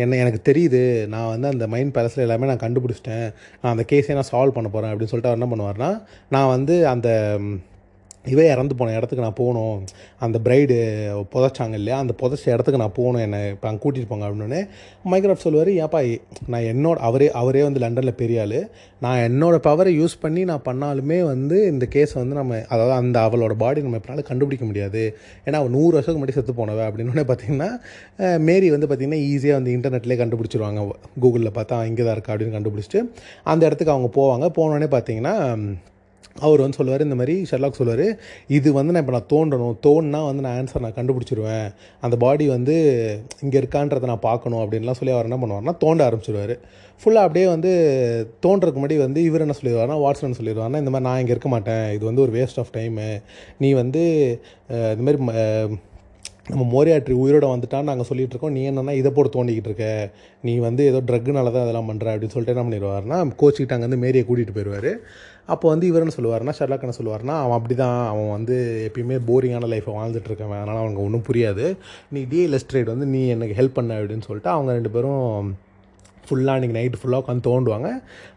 என்ன 0.03 0.19
எனக்கு 0.25 0.41
தெரியுது. 0.51 0.83
நான் 1.15 1.31
வந்து 1.33 1.49
அந்த 1.53 1.67
மைண்ட் 1.75 1.95
பேலஸில் 1.97 2.25
எல்லாமே 2.27 2.49
நான் 2.51 2.63
கண்டுபிடிச்சிட்டேன். 2.67 3.27
நான் 3.61 3.73
அந்த 3.75 3.85
கேஸை 3.91 4.15
நான் 4.19 4.31
சால்வ் 4.33 4.57
பண்ண 4.59 4.69
போகிறேன் 4.75 4.93
அப்படின்னு 4.93 5.13
சொல்லிட்டு 5.13 5.33
அவர் 5.33 5.41
என்ன 5.41 5.49
பண்ணுவார்னா 5.53 5.91
நான் 6.35 6.53
வந்து 6.55 6.77
அந்த 6.93 7.09
இவன் 8.33 8.49
இறந்து 8.53 8.73
போன 8.79 8.93
இடத்துக்கு 8.97 9.23
நான் 9.25 9.37
போகணும். 9.39 9.77
அந்த 10.25 10.37
பிரைடு 10.45 10.75
புதைச்சாங்க 11.33 11.75
இல்லையா? 11.79 11.97
அந்த 12.03 12.13
புதைச்ச 12.21 12.45
இடத்துக்கு 12.55 12.81
நான் 12.83 12.95
போகணும். 12.97 13.21
என்னை 13.25 13.39
இப்போ 13.53 13.67
அங்கே 13.69 13.81
கூட்டிகிட்டு 13.83 14.11
போங்க 14.11 14.25
அப்படின்னு 14.29 14.59
மைக்ராஃப்ட் 15.13 15.45
சொல்லுவார் 15.45 15.71
ஏப்பா 15.85 16.01
நான் 16.53 16.67
என்னோட 16.71 16.97
அவரே 17.07 17.27
அவரே 17.41 17.63
வந்து 17.67 17.83
லண்டனில் 17.83 18.19
பெரிய 18.21 18.43
ஆள். 18.45 18.57
நான் 19.05 19.21
என்னோடய 19.27 19.65
பவரை 19.67 19.93
யூஸ் 19.99 20.15
பண்ணி 20.23 20.41
நான் 20.51 20.65
பண்ணாலுமே 20.69 21.19
வந்து 21.31 21.59
இந்த 21.73 21.87
கேஸை 21.95 22.17
வந்து 22.21 22.35
நம்ம 22.41 22.61
அதாவது 22.73 22.95
அந்த 23.01 23.17
அவளோட 23.27 23.53
பாடி 23.63 23.85
நம்ம 23.87 23.99
எப்பனாலும் 24.01 24.29
கண்டுபிடிக்க 24.31 24.65
முடியாது. 24.71 25.03
ஏன்னா 25.47 25.59
அவள் 25.61 25.75
நூறு 25.77 25.93
வருஷத்துக்கு 25.95 26.21
முன்னாடி 26.21 26.37
செத்து 26.39 26.59
போனவ 26.61 26.83
அப்படின்னு 26.89 27.27
பார்த்தீங்கன்னா 27.31 27.69
மேரி 28.49 28.69
வந்து 28.75 28.89
பார்த்திங்கன்னா 28.89 29.21
ஈஸியாக 29.31 29.59
வந்து 29.59 29.75
இன்டர்நெட்லேயே 29.77 30.19
கண்டுபிடிச்சிருவாங்க. 30.23 30.81
கூகுளில் 31.23 31.55
பார்த்தா 31.59 31.77
இங்கே 31.91 32.03
தான் 32.07 32.15
இருக்கா? 32.17 32.33
அப்படின்னு 32.33 32.57
கண்டுபிடிச்சிட்டு 32.57 33.01
அந்த 33.53 33.61
இடத்துக்கு 33.69 33.95
அவங்க 33.95 34.11
போவாங்க. 34.19 34.47
போனோடனே 34.59 34.89
பார்த்தீங்கன்னா 34.97 35.35
அவர் 36.35 36.63
வந்து 36.63 36.77
சொல்லுவார் 36.79 37.05
இந்த 37.05 37.17
மாதிரி 37.19 37.35
ஷெர்லாக் 37.49 37.79
சொல்லுவார் 37.79 38.05
இது 38.57 38.69
வந்து 38.77 38.93
நான் 38.93 39.03
இப்போ 39.03 39.15
நான் 39.15 39.29
தோண்டணும் 39.33 39.75
தோணுனா 39.85 40.21
வந்து 40.29 40.43
நான் 40.45 40.57
ஆன்சர் 40.59 40.85
நான் 40.85 40.95
கண்டுபிடிச்சிருவேன். 40.97 41.67
அந்த 42.05 42.15
பாடி 42.23 42.47
வந்து 42.55 42.75
இங்கே 43.45 43.59
இருக்கான்றதை 43.61 44.09
நான் 44.11 44.25
பார்க்கணும் 44.29 44.61
அப்படின்லாம் 44.63 44.99
சொல்லி 44.99 45.15
அவர் 45.17 45.29
என்ன 45.29 45.39
பண்ணுவார்னா 45.43 45.75
தோண்ட 45.83 46.07
ஆரம்பிச்சிருவார். 46.07 46.55
ஃபுல்லாக 47.01 47.27
அப்படியே 47.27 47.45
வந்து 47.55 47.69
தோன்றதுக்கு 48.45 48.79
முன்னாடி 48.79 48.97
வந்து 49.05 49.19
இவர் 49.27 49.45
என்ன 49.45 49.55
சொல்லிடுவார்னா 49.59 49.99
வாட்ஸ்அன் 50.05 50.39
சொல்லிடுவார்னா 50.39 50.81
இந்த 50.83 50.91
மாதிரி 50.95 51.07
நான் 51.09 51.21
இங்கே 51.21 51.33
இருக்க 51.35 51.51
மாட்டேன் 51.55 51.85
இது 51.97 52.03
வந்து 52.09 52.25
ஒரு 52.25 52.33
வேஸ்ட் 52.39 52.59
ஆஃப் 52.63 52.75
டைமு 52.79 53.07
நீ 53.63 53.71
வந்து 53.83 54.03
இந்த 54.95 55.05
மாதிரி 55.07 55.19
நம்ம 56.51 56.63
மோரியாற்றி 56.73 57.13
உயிரோட 57.23 57.45
வந்துட்டான்னு 57.51 57.89
நாங்கள் 57.89 58.07
சொல்லிகிட்ருக்கோம் 58.09 58.51
இருக்கோம் 58.51 58.55
நீ 58.57 58.61
என்னென்னா 58.69 58.93
இதை 58.99 59.09
போட்டு 59.15 59.31
தோண்டிக்கிட்டு 59.35 59.69
இருக்க. 59.69 59.87
நீ 60.47 60.53
வந்து 60.65 60.83
ஏதோ 60.91 60.99
ட்ரக்குனால 61.09 61.51
தான் 61.55 61.65
அதெல்லாம் 61.65 61.89
பண்ணுற 61.89 62.07
அப்படின்னு 62.13 62.33
சொல்லிட்டு 62.35 62.53
என்ன 62.55 62.63
பண்ணிடுவார்னா 62.67 63.17
கோச்சிக்கிட்ட 63.41 63.75
அங்கேருந்து 63.75 64.03
மேரியை 64.03 64.23
கூட்டிகிட்டு 64.29 64.55
போயிடுவார். 64.57 64.89
அப்போ 65.53 65.65
வந்து 65.73 65.85
இவர் 65.89 66.03
என்ன 66.03 66.15
சொல்லுவார்னா 66.17 66.53
ஷர்லாக் 66.59 66.85
என்ன 66.87 66.95
சொல்லுவார்னா 66.97 67.35
அவன் 67.43 67.57
அப்படி 67.57 67.75
தான் 67.83 67.97
அவன் 68.11 68.29
வந்து 68.35 68.55
எப்பயுமே 68.87 69.17
போரிங்கான 69.29 69.69
லைஃப்பை 69.73 69.93
வாழ்ந்துட்டுருக்கான் 69.97 70.55
அதனால் 70.59 70.81
அவனுக்கு 70.81 71.05
ஒன்றும் 71.07 71.25
புரியாது. 71.29 71.65
நீ 72.15 72.21
டி 72.31 72.41
லெஸ்ட்ரேட் 72.53 72.93
வந்து 72.93 73.07
நீ 73.15 73.21
எனக்கு 73.35 73.57
ஹெல்ப் 73.59 73.77
பண்ண 73.79 73.99
அப்படின்னு 73.99 74.27
சொல்லிட்டு 74.29 74.51
அவங்க 74.55 74.77
ரெண்டு 74.79 74.93
பேரும் 74.95 75.25
ஃபுல்லாக 76.27 76.57
அன்றைக்கி 76.57 76.75
நைட்டு 76.79 76.99
ஃபுல்லாக 76.99 77.21
உட்காந்து 77.23 77.47
தோண்டுவாங்க. 77.49 77.89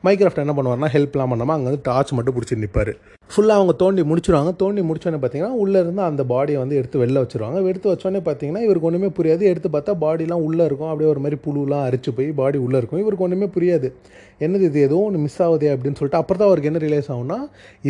மைக்ராஃப்ட் 0.06 0.42
என்ன 0.44 0.54
பண்ணுவார்னா 0.58 0.90
ஹெல்ப்லாம் 0.94 1.32
பண்ணாமல் 1.32 1.56
அங்கே 1.56 1.68
வந்து 1.70 1.84
டார்ச் 1.90 2.14
மட்டும் 2.18 2.36
பிடிச்சி 2.36 2.62
நிற்பார் 2.62 2.92
ஃபுல்லாக 3.30 3.58
அவங்க 3.58 3.72
தோண்டி 3.72 4.02
முடிச்சிருவாங்க. 4.02 4.50
தோண்டி 4.56 4.80
முடிச்சோன்னே 4.80 5.18
பார்த்தீங்கன்னா 5.22 5.54
உள்ளே 5.62 5.78
இருந்து 5.80 6.02
அந்த 6.02 6.22
பாடியை 6.32 6.58
வந்து 6.62 6.76
எடுத்து 6.76 7.00
வெளில 7.02 7.22
வச்சுருவாங்க. 7.22 7.58
எடுத்து 7.70 7.88
வச்சோடனே 7.92 8.20
பார்த்தீங்கன்னா 8.26 8.62
இவருக்கு 8.66 8.88
ஒன்றுமே 8.88 9.08
புரியாது. 9.18 9.42
எடுத்து 9.52 9.68
பார்த்தா 9.68 9.92
பாடிலாம் 10.04 10.44
உள்ளே 10.48 10.64
இருக்கும். 10.64 10.88
அப்படியே 10.88 11.10
ஒரு 11.10 11.22
மாதிரி 11.24 11.38
புழுலாம் 11.46 11.84
அரிச்சு 11.88 12.10
போய் 12.16 12.28
பாடி 12.40 12.58
உள்ளே 12.58 12.76
இருக்கும். 12.76 13.00
இவருக்கு 13.00 13.26
ஒன்றுமே 13.26 13.48
புரியாது. 13.56 13.88
என்னது 14.44 14.66
இது? 14.68 14.78
ஏதோ 14.80 14.96
ஒன்று 15.06 15.18
மிஸ் 15.24 15.40
ஆகுதே 15.42 15.68
அப்படின்னு 15.72 15.98
சொல்லிட்டு 15.98 16.20
அப்புறம் 16.20 16.40
தான் 16.40 16.48
அவருக்கு 16.48 16.70
என்ன 16.70 16.80
ரிலேஸ் 16.84 17.10
ஆகும்னா 17.14 17.38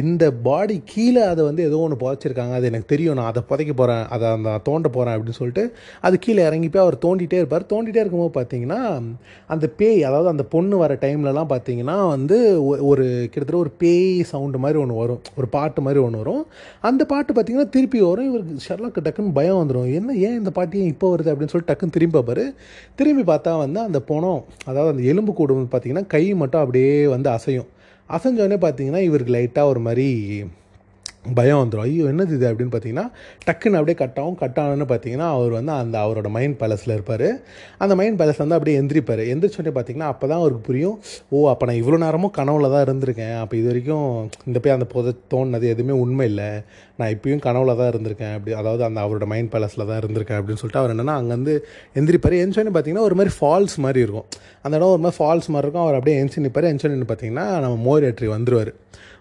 இந்த 0.02 0.24
பாடி 0.48 0.82
கீழே 0.84 1.22
அதை 1.32 1.44
வந்து 1.44 1.62
ஏதோ 1.68 1.78
ஒன்று 1.84 2.00
புதைச்சிருக்காங்க. 2.02 2.54
அது 2.58 2.68
எனக்கு 2.70 2.88
தெரியும். 2.94 3.16
நான் 3.20 3.30
அதை 3.32 3.42
புதைக்க 3.50 3.72
போகிறேன் 3.72 4.04
அதை 4.16 4.28
அந்த 4.28 4.50
தோண்ட 4.68 4.88
போகிறேன் 4.88 5.14
அப்படின்னு 5.16 5.38
சொல்லிட்டு 5.40 5.64
அது 6.00 6.18
கீழே 6.18 6.42
இறங்கி 6.48 6.68
போய் 6.68 6.84
அவர் 6.86 6.98
தோண்டிகிட்டே 7.06 7.40
இருப்பார். 7.42 7.68
தோண்டிகிட்டே 7.74 8.02
இருக்கும்போது 8.04 8.34
பார்த்தீங்கன்னா 8.38 8.80
அந்த 9.46 9.66
பேய் 9.80 10.02
அதாவது 10.10 10.30
அந்த 10.34 10.46
பொண்ணு 10.56 10.76
வர 10.84 10.94
டைம்லலாம் 11.06 11.52
பார்த்தீங்கன்னா 11.54 11.98
வந்து 12.08 12.38
ஒரு 12.92 13.06
கிட்டத்தட்ட 13.32 13.62
ஒரு 13.64 13.72
பேய் 13.84 14.22
சவுண்டு 14.32 14.58
மாதிரி 14.58 14.80
ஒன்று 14.84 15.00
வரும். 15.02 15.22
ஒரு 15.36 15.48
பாட்டு 15.48 15.82
மாதிரி 15.82 16.02
ஒன்று 16.04 16.18
வரும். 16.18 16.42
அந்த 16.80 17.04
பாட்டு 17.04 17.32
பார்த்திங்கன்னா 17.32 17.68
திருப்பி 17.68 18.00
வரும். 18.00 18.28
இவருக்கு 18.30 18.64
ஷெர்லாக்கு 18.68 19.04
டக்குன்னு 19.06 19.32
பயம் 19.32 19.60
வந்துடும் 19.60 19.92
என்ன 19.94 20.14
ஏன் 20.26 20.38
இந்த 20.38 20.50
பாட்டு 20.50 20.78
ஏன் 20.78 20.92
இப்போ 20.94 21.16
வருது 21.16 21.32
அப்படின்னு 21.32 21.52
சொல்லிட்டு 21.54 21.72
டக்குன்னு 21.72 21.96
திரும்பி 21.98 22.16
பார்ப்பாரு 22.18 22.44
திரும்பி 22.94 23.24
பார்த்தா 23.32 23.58
வந்து 23.58 23.80
அந்த 23.80 24.00
பணம் 24.00 24.44
அதாவது 24.66 24.92
அந்த 24.94 25.04
எலும்பு 25.12 25.32
கூடு 25.32 25.54
வந்து 25.54 25.72
பார்த்திங்கன்னா 25.74 26.06
கை 26.06 26.34
மட்டும் 26.34 26.60
அப்படியே 26.60 27.06
வந்து 27.06 27.30
அசையும். 27.30 27.68
அசைஞ்சோடனே 28.10 28.58
பார்த்தீங்கன்னா 28.66 29.02
இவருக்கு 29.08 29.34
லைட்டாக 29.34 29.72
ஒரு 29.72 29.80
மாதிரி 29.80 30.08
பயம் 31.38 31.60
வந்துடும் 31.60 31.84
ஐயோ 31.88 32.04
என்னது 32.12 32.32
இது 32.38 32.46
அப்படின்னு 32.50 32.72
பார்த்தீங்கன்னா 32.74 33.06
டக்குன்னு 33.46 33.78
அப்படியே 33.78 33.96
கட் 34.02 34.18
ஆகும். 34.22 34.36
கட் 34.42 34.58
ஆனோன்னு 34.62 34.86
பார்த்தீங்கன்னா 34.92 35.28
அவர் 35.36 35.52
வந்து 35.58 35.72
அந்த 35.82 35.96
அவரோட 36.04 36.28
மைண்ட் 36.36 36.56
பேலஸில் 36.62 36.94
இருப்பார். 36.96 37.26
அந்த 37.84 37.94
மைண்ட் 38.00 38.18
பேலஸ் 38.20 38.40
வந்து 38.42 38.56
அப்படியே 38.56 38.78
எந்திரிப்பார். 38.80 39.22
எந்திரிச்சோடனே 39.32 39.74
பார்த்தீங்கன்னா 39.76 40.10
அப்போ 40.12 40.24
தான் 40.32 40.40
அவருக்கு 40.42 40.62
புரியும். 40.68 40.96
ஓ 41.34 41.44
அப்போ 41.52 41.66
நான் 41.70 41.80
இவ்வளோ 41.82 42.00
நேரமும் 42.04 42.34
கனவுல 42.38 42.70
தான் 42.74 42.84
இருந்திருக்கேன். 42.86 43.36
அப்போ 43.42 43.56
இது 43.60 43.68
வரைக்கும் 43.70 44.08
இந்த 44.48 44.60
போய் 44.64 44.74
அந்த 44.76 44.88
புதை 44.94 45.12
தோணுனது 45.34 45.68
எதுவுமே 45.74 45.96
உண்மை 46.04 46.26
இல்லை. 46.32 46.50
நான் 47.00 47.12
இப்பயும் 47.16 47.44
கனவுல 47.46 47.76
தான் 47.80 47.90
இருந்திருக்கேன். 47.92 48.34
அப்படி 48.38 48.54
அதாவது 48.60 48.84
அந்த 48.88 48.98
அவரோட 49.04 49.26
மைண்ட் 49.32 49.52
பேலஸில் 49.54 49.86
தான் 49.90 50.00
இருந்திருக்கேன் 50.02 50.38
அப்படின்னு 50.40 50.62
சொல்லிட்டு 50.62 50.82
அவர் 50.82 50.94
என்னென்னா 50.96 51.16
அங்கேருந்து 51.20 51.56
எந்திரிப்பார். 52.00 52.36
எந்திரிச்சோடனே 52.42 52.74
பார்த்தீங்கன்னா 52.76 53.06
ஒரு 53.08 53.18
மாதிரி 53.20 53.34
ஃபால்ஸ் 53.38 53.76
மாதிரி 53.86 54.02
இருக்கும். 54.06 54.28
அந்த 54.64 54.74
இடம் 54.78 54.92
ஒரு 54.96 55.02
மாதிரி 55.06 55.18
ஃபால்ஸ் 55.20 55.48
மாதிரி 55.54 55.66
இருக்கும். 55.66 55.86
அவர் 55.86 55.98
அப்படியே 55.98 56.18
எந்திரிச்சு 56.20 56.46
நிற்பார் 56.46 56.70
எந்திரிச்சோன்னு 56.72 57.10
பார்த்தீங்கன்னா 57.12 57.46
நம்ம 57.64 57.76
மோரியட்ரி 57.88 58.28
வந்துருவார். 58.36 58.72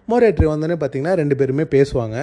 மோரேட்ரி 0.08 0.46
வந்தோடனே 0.50 0.76
பார்த்தீங்கன்னா 0.80 1.14
ரெண்டு 1.20 1.36
பேருமே 1.40 1.64
பேசுவாங்க. 1.76 2.16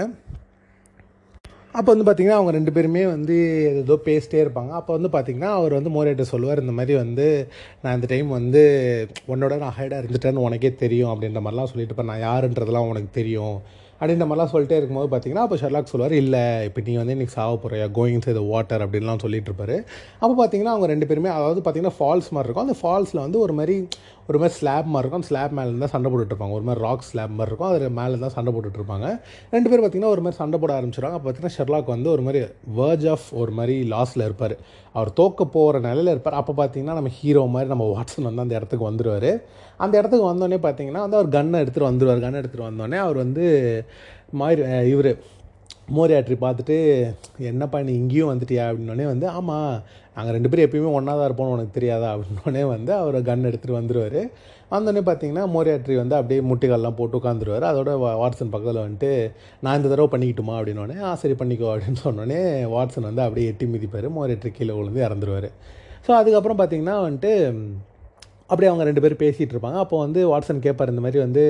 அப்போ 1.80 1.90
வந்து 1.92 2.06
பார்த்திங்கன்னா 2.06 2.38
அவங்க 2.40 2.52
ரெண்டு 2.56 2.72
பேருமே 2.76 3.04
வந்து 3.14 3.36
ஏதோ 3.82 3.96
பேசிட்டே 4.08 4.40
இருப்பாங்க. 4.44 4.72
அப்போ 4.80 4.92
வந்து 4.98 5.10
பார்த்திங்கன்னா 5.14 5.52
அவர் 5.60 5.78
வந்து 5.78 5.92
மோரேட்டர் 5.98 6.32
சொல்லுவார் 6.32 6.62
இந்த 6.64 6.74
மாதிரி 6.80 6.96
வந்து 7.04 7.28
நான் 7.84 7.96
இந்த 7.98 8.08
டைம் 8.14 8.30
வந்து 8.40 8.64
உன்னோட 9.34 9.58
நான் 9.62 9.78
ஹைடாக 9.78 10.02
இருந்துட்டேன்னு 10.04 10.46
உனக்கே 10.48 10.72
தெரியும் 10.84 11.12
அப்படின்ற 11.14 11.42
மாதிரிலாம் 11.46 11.72
சொல்லிட்டு 11.74 11.96
இப்போ 11.96 12.08
நான் 12.10 12.26
யாருன்றதெல்லாம் 12.30 12.90
உனக்கு 12.94 13.12
தெரியும் 13.20 13.56
அப்படின்ற 14.02 14.26
மாதிரிலாம் 14.28 14.52
சொல்லிட்டே 14.52 14.78
இருக்கும்போது 14.80 15.10
பார்த்தீங்கன்னா 15.10 15.46
அப்போ 15.46 15.58
ஷெர்லாக் 15.62 15.92
சொல்லுவார் 15.92 16.16
இல்லை 16.22 16.44
இப்போ 16.68 16.82
நீ 16.86 16.94
வந்து 17.02 17.16
இன்றைக்கி 17.16 17.36
சாவ 17.40 17.58
போகிறியா 17.64 17.88
கோயிங் 17.98 18.24
த 18.28 18.44
வாட்டர் 18.52 18.84
அப்படின்லாம் 18.86 19.22
சொல்லிட்டு 19.24 19.50
இருப்பாரு. 19.52 19.76
அப்போ 20.22 20.34
பார்த்தீங்கன்னா 20.40 20.74
அவங்க 20.76 20.88
ரெண்டு 20.94 21.08
பேருமே 21.10 21.30
அதாவது 21.38 21.62
பார்த்தீங்கன்னா 21.66 21.98
ஃபால்ஸ் 22.00 22.30
மாதிரி 22.36 22.48
இருக்கும். 22.48 22.68
அந்த 22.68 22.78
ஃபால்ஸில் 22.82 23.22
வந்து 23.26 23.40
ஒரு 23.46 23.56
மாதிரி 23.60 23.76
ஒரு 24.32 24.40
மாதிரி 24.42 24.56
ஸ்லாப் 24.60 24.90
மாதிரி 24.94 25.06
இருக்கும். 25.06 25.26
ஸ்லாப் 25.30 25.56
மேலே 25.60 25.70
இருந்தால் 25.72 25.94
சண்டை 25.94 26.10
போட்டுட்டு 26.12 26.34
இருப்பாங்க. 26.34 26.58
ஒரு 26.60 26.66
மாதிரி 26.70 26.84
ராக் 26.88 27.08
ஸ்லாப் 27.12 27.34
மாதிரி 27.38 27.52
இருக்கும். 27.52 27.72
அது 27.72 27.90
மேலே 28.00 28.20
தான் 28.26 28.36
சண்டை 28.36 28.52
போட்டுட்ருப்பாங்க 28.56 29.08
ரெண்டு 29.56 29.70
பேர் 29.70 29.82
பார்த்தீங்கன்னா 29.84 30.14
ஒரு 30.16 30.24
மாதிரி 30.26 30.40
சண்டை 30.42 30.60
போட 30.64 30.74
ஆரம்பிச்சிடுவாங்க 30.80 31.18
அப்போ 31.18 31.28
பார்த்திங்கன்னா 31.28 31.58
ஷெர்லாக் 31.60 31.94
வந்து 31.96 32.10
ஒரு 32.16 32.24
மாதிரி 32.28 32.42
வேர்ஜ் 32.80 33.08
ஆஃப் 33.14 33.28
ஒரு 33.42 33.54
மாதிரி 33.60 33.76
லாஸில் 33.94 34.26
இருப்பார். 34.28 34.56
அவர் 34.96 35.12
தோக்க 35.20 35.46
போகிற 35.56 35.82
நிலையில் 35.88 36.14
இருப்பார். 36.14 36.38
அப்போ 36.42 36.56
பார்த்தீங்கன்னா 36.62 36.96
நம்ம 37.00 37.12
ஹீரோ 37.20 37.44
மாதிரி 37.56 37.70
நம்ம 37.74 37.88
வாட்ஸன் 37.96 38.30
வந்து 38.30 38.46
அந்த 38.46 38.56
இடத்துக்கு 38.60 38.90
வந்துடுவார் 38.90 39.32
அந்த 39.86 39.94
இடத்துக்கு 40.00 40.26
வந்தோடனே 40.32 40.60
பார்த்தீங்கன்னா 40.66 41.04
வந்து 41.06 41.20
அவர் 41.20 41.36
கன்னை 41.38 41.60
எடுத்துகிட்டு 41.64 41.92
வந்துடுவார் 41.92 42.26
கன்னை 42.26 42.40
எடுத்துகிட்டு 42.42 42.70
வந்தோடனே 42.70 43.00
அவர் 43.06 43.20
வந்து 43.26 43.46
மாதிரி 44.42 44.64
இவர் 44.92 45.12
மோரியாட்ரி 45.98 46.36
பார்த்துட்டு 46.44 46.76
என்னப்பா 47.50 47.78
நீ 47.88 47.94
இங்கேயும் 48.02 48.32
வந்துட்டியா? 48.32 48.64
அப்படின்னோடனே 48.70 49.06
வந்து 49.12 49.28
ஆமாம் 49.38 49.74
நாங்கள் 50.16 50.36
ரெண்டு 50.36 50.50
பேரும் 50.52 50.66
எப்பயுமே 50.68 50.90
ஒன்றா 50.98 51.14
தான் 51.20 51.28
இருப்போம்னு 51.30 51.56
உனக்கு 51.56 51.78
தெரியாதா? 51.78 52.08
அப்படின்னோடனே 52.14 52.64
வந்து 52.74 52.92
அவர் 53.02 53.18
கன் 53.30 53.48
எடுத்துகிட்டு 53.50 53.80
வந்துடுவார் 53.80 54.20
வந்தோடனே 54.74 55.02
பார்த்தீங்கன்னா 55.10 55.44
மோரியாட்ரி 55.56 55.96
வந்து 56.02 56.16
அப்படியே 56.20 56.42
முட்டிகால்லாம் 56.50 56.98
போட்டு 57.00 57.18
உட்காந்துருவார் 57.20 57.66
அதோட 57.72 57.94
வாட்ஸன் 58.22 58.54
பக்கத்தில் 58.56 58.84
வந்துட்டு 58.86 59.12
நான் 59.64 59.78
இந்த 59.80 59.90
தடவை 59.94 60.10
பண்ணிக்கிட்டுமா? 60.14 60.56
அப்படின்னோடனே 60.60 60.98
ஆ 61.08 61.12
சரி 61.24 61.36
பண்ணிக்கோ 61.42 61.70
அப்படின்னு 61.74 62.02
சொன்னோடனே 62.08 62.42
வாட்ஸன் 62.76 63.10
வந்து 63.10 63.24
அப்படியே 63.28 63.50
எட்டி 63.54 63.68
மிதிப்பார். 63.74 64.10
மோரியாட்ரி 64.18 64.52
கீழே 64.60 64.76
விழுந்து 64.80 65.02
இறந்துருவார். 65.08 65.50
ஸோ 66.06 66.12
அதுக்கப்புறம் 66.20 66.60
பார்த்தீங்கன்னா 66.62 66.98
வந்துட்டு 67.08 67.34
அப்படியே 68.52 68.70
அவங்க 68.70 68.86
ரெண்டு 68.88 69.02
பேரும் 69.04 69.24
பேசிகிட்டு 69.26 69.54
இருப்பாங்க. 69.56 69.80
அப்போ 69.84 69.98
வந்து 70.06 70.22
வாட்ஸன் 70.32 70.66
கேட்பார் 70.68 70.94
இந்த 70.94 71.04
மாதிரி 71.04 71.20
வந்து 71.26 71.44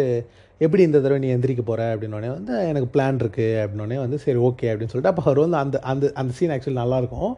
எப்படி 0.64 0.84
இந்த 0.88 0.98
தடவை 1.04 1.20
நீ 1.24 1.30
எந்திரிக்க 1.36 1.62
போகிற 1.62 1.86
அப்படின்னோடனே 1.94 2.30
வந்து 2.38 2.54
எனக்கு 2.72 2.88
பிளான் 2.96 3.20
இருக்குது 3.22 3.62
அப்படின்னோடனே 3.62 3.98
வந்து 4.04 4.18
சரி 4.26 4.40
ஓகே 4.48 4.68
அப்படின்னு 4.72 4.92
சொல்லிட்டு 4.92 5.12
அப்போ 5.12 5.24
அவர் 5.26 5.40
வந்து 5.44 5.58
அந்த 5.64 5.78
அந்த 5.92 6.12
அந்த 6.22 6.32
சீன் 6.38 6.54
ஆக்சுவலி 6.56 6.82
நல்லாயிருக்கும். 6.82 7.32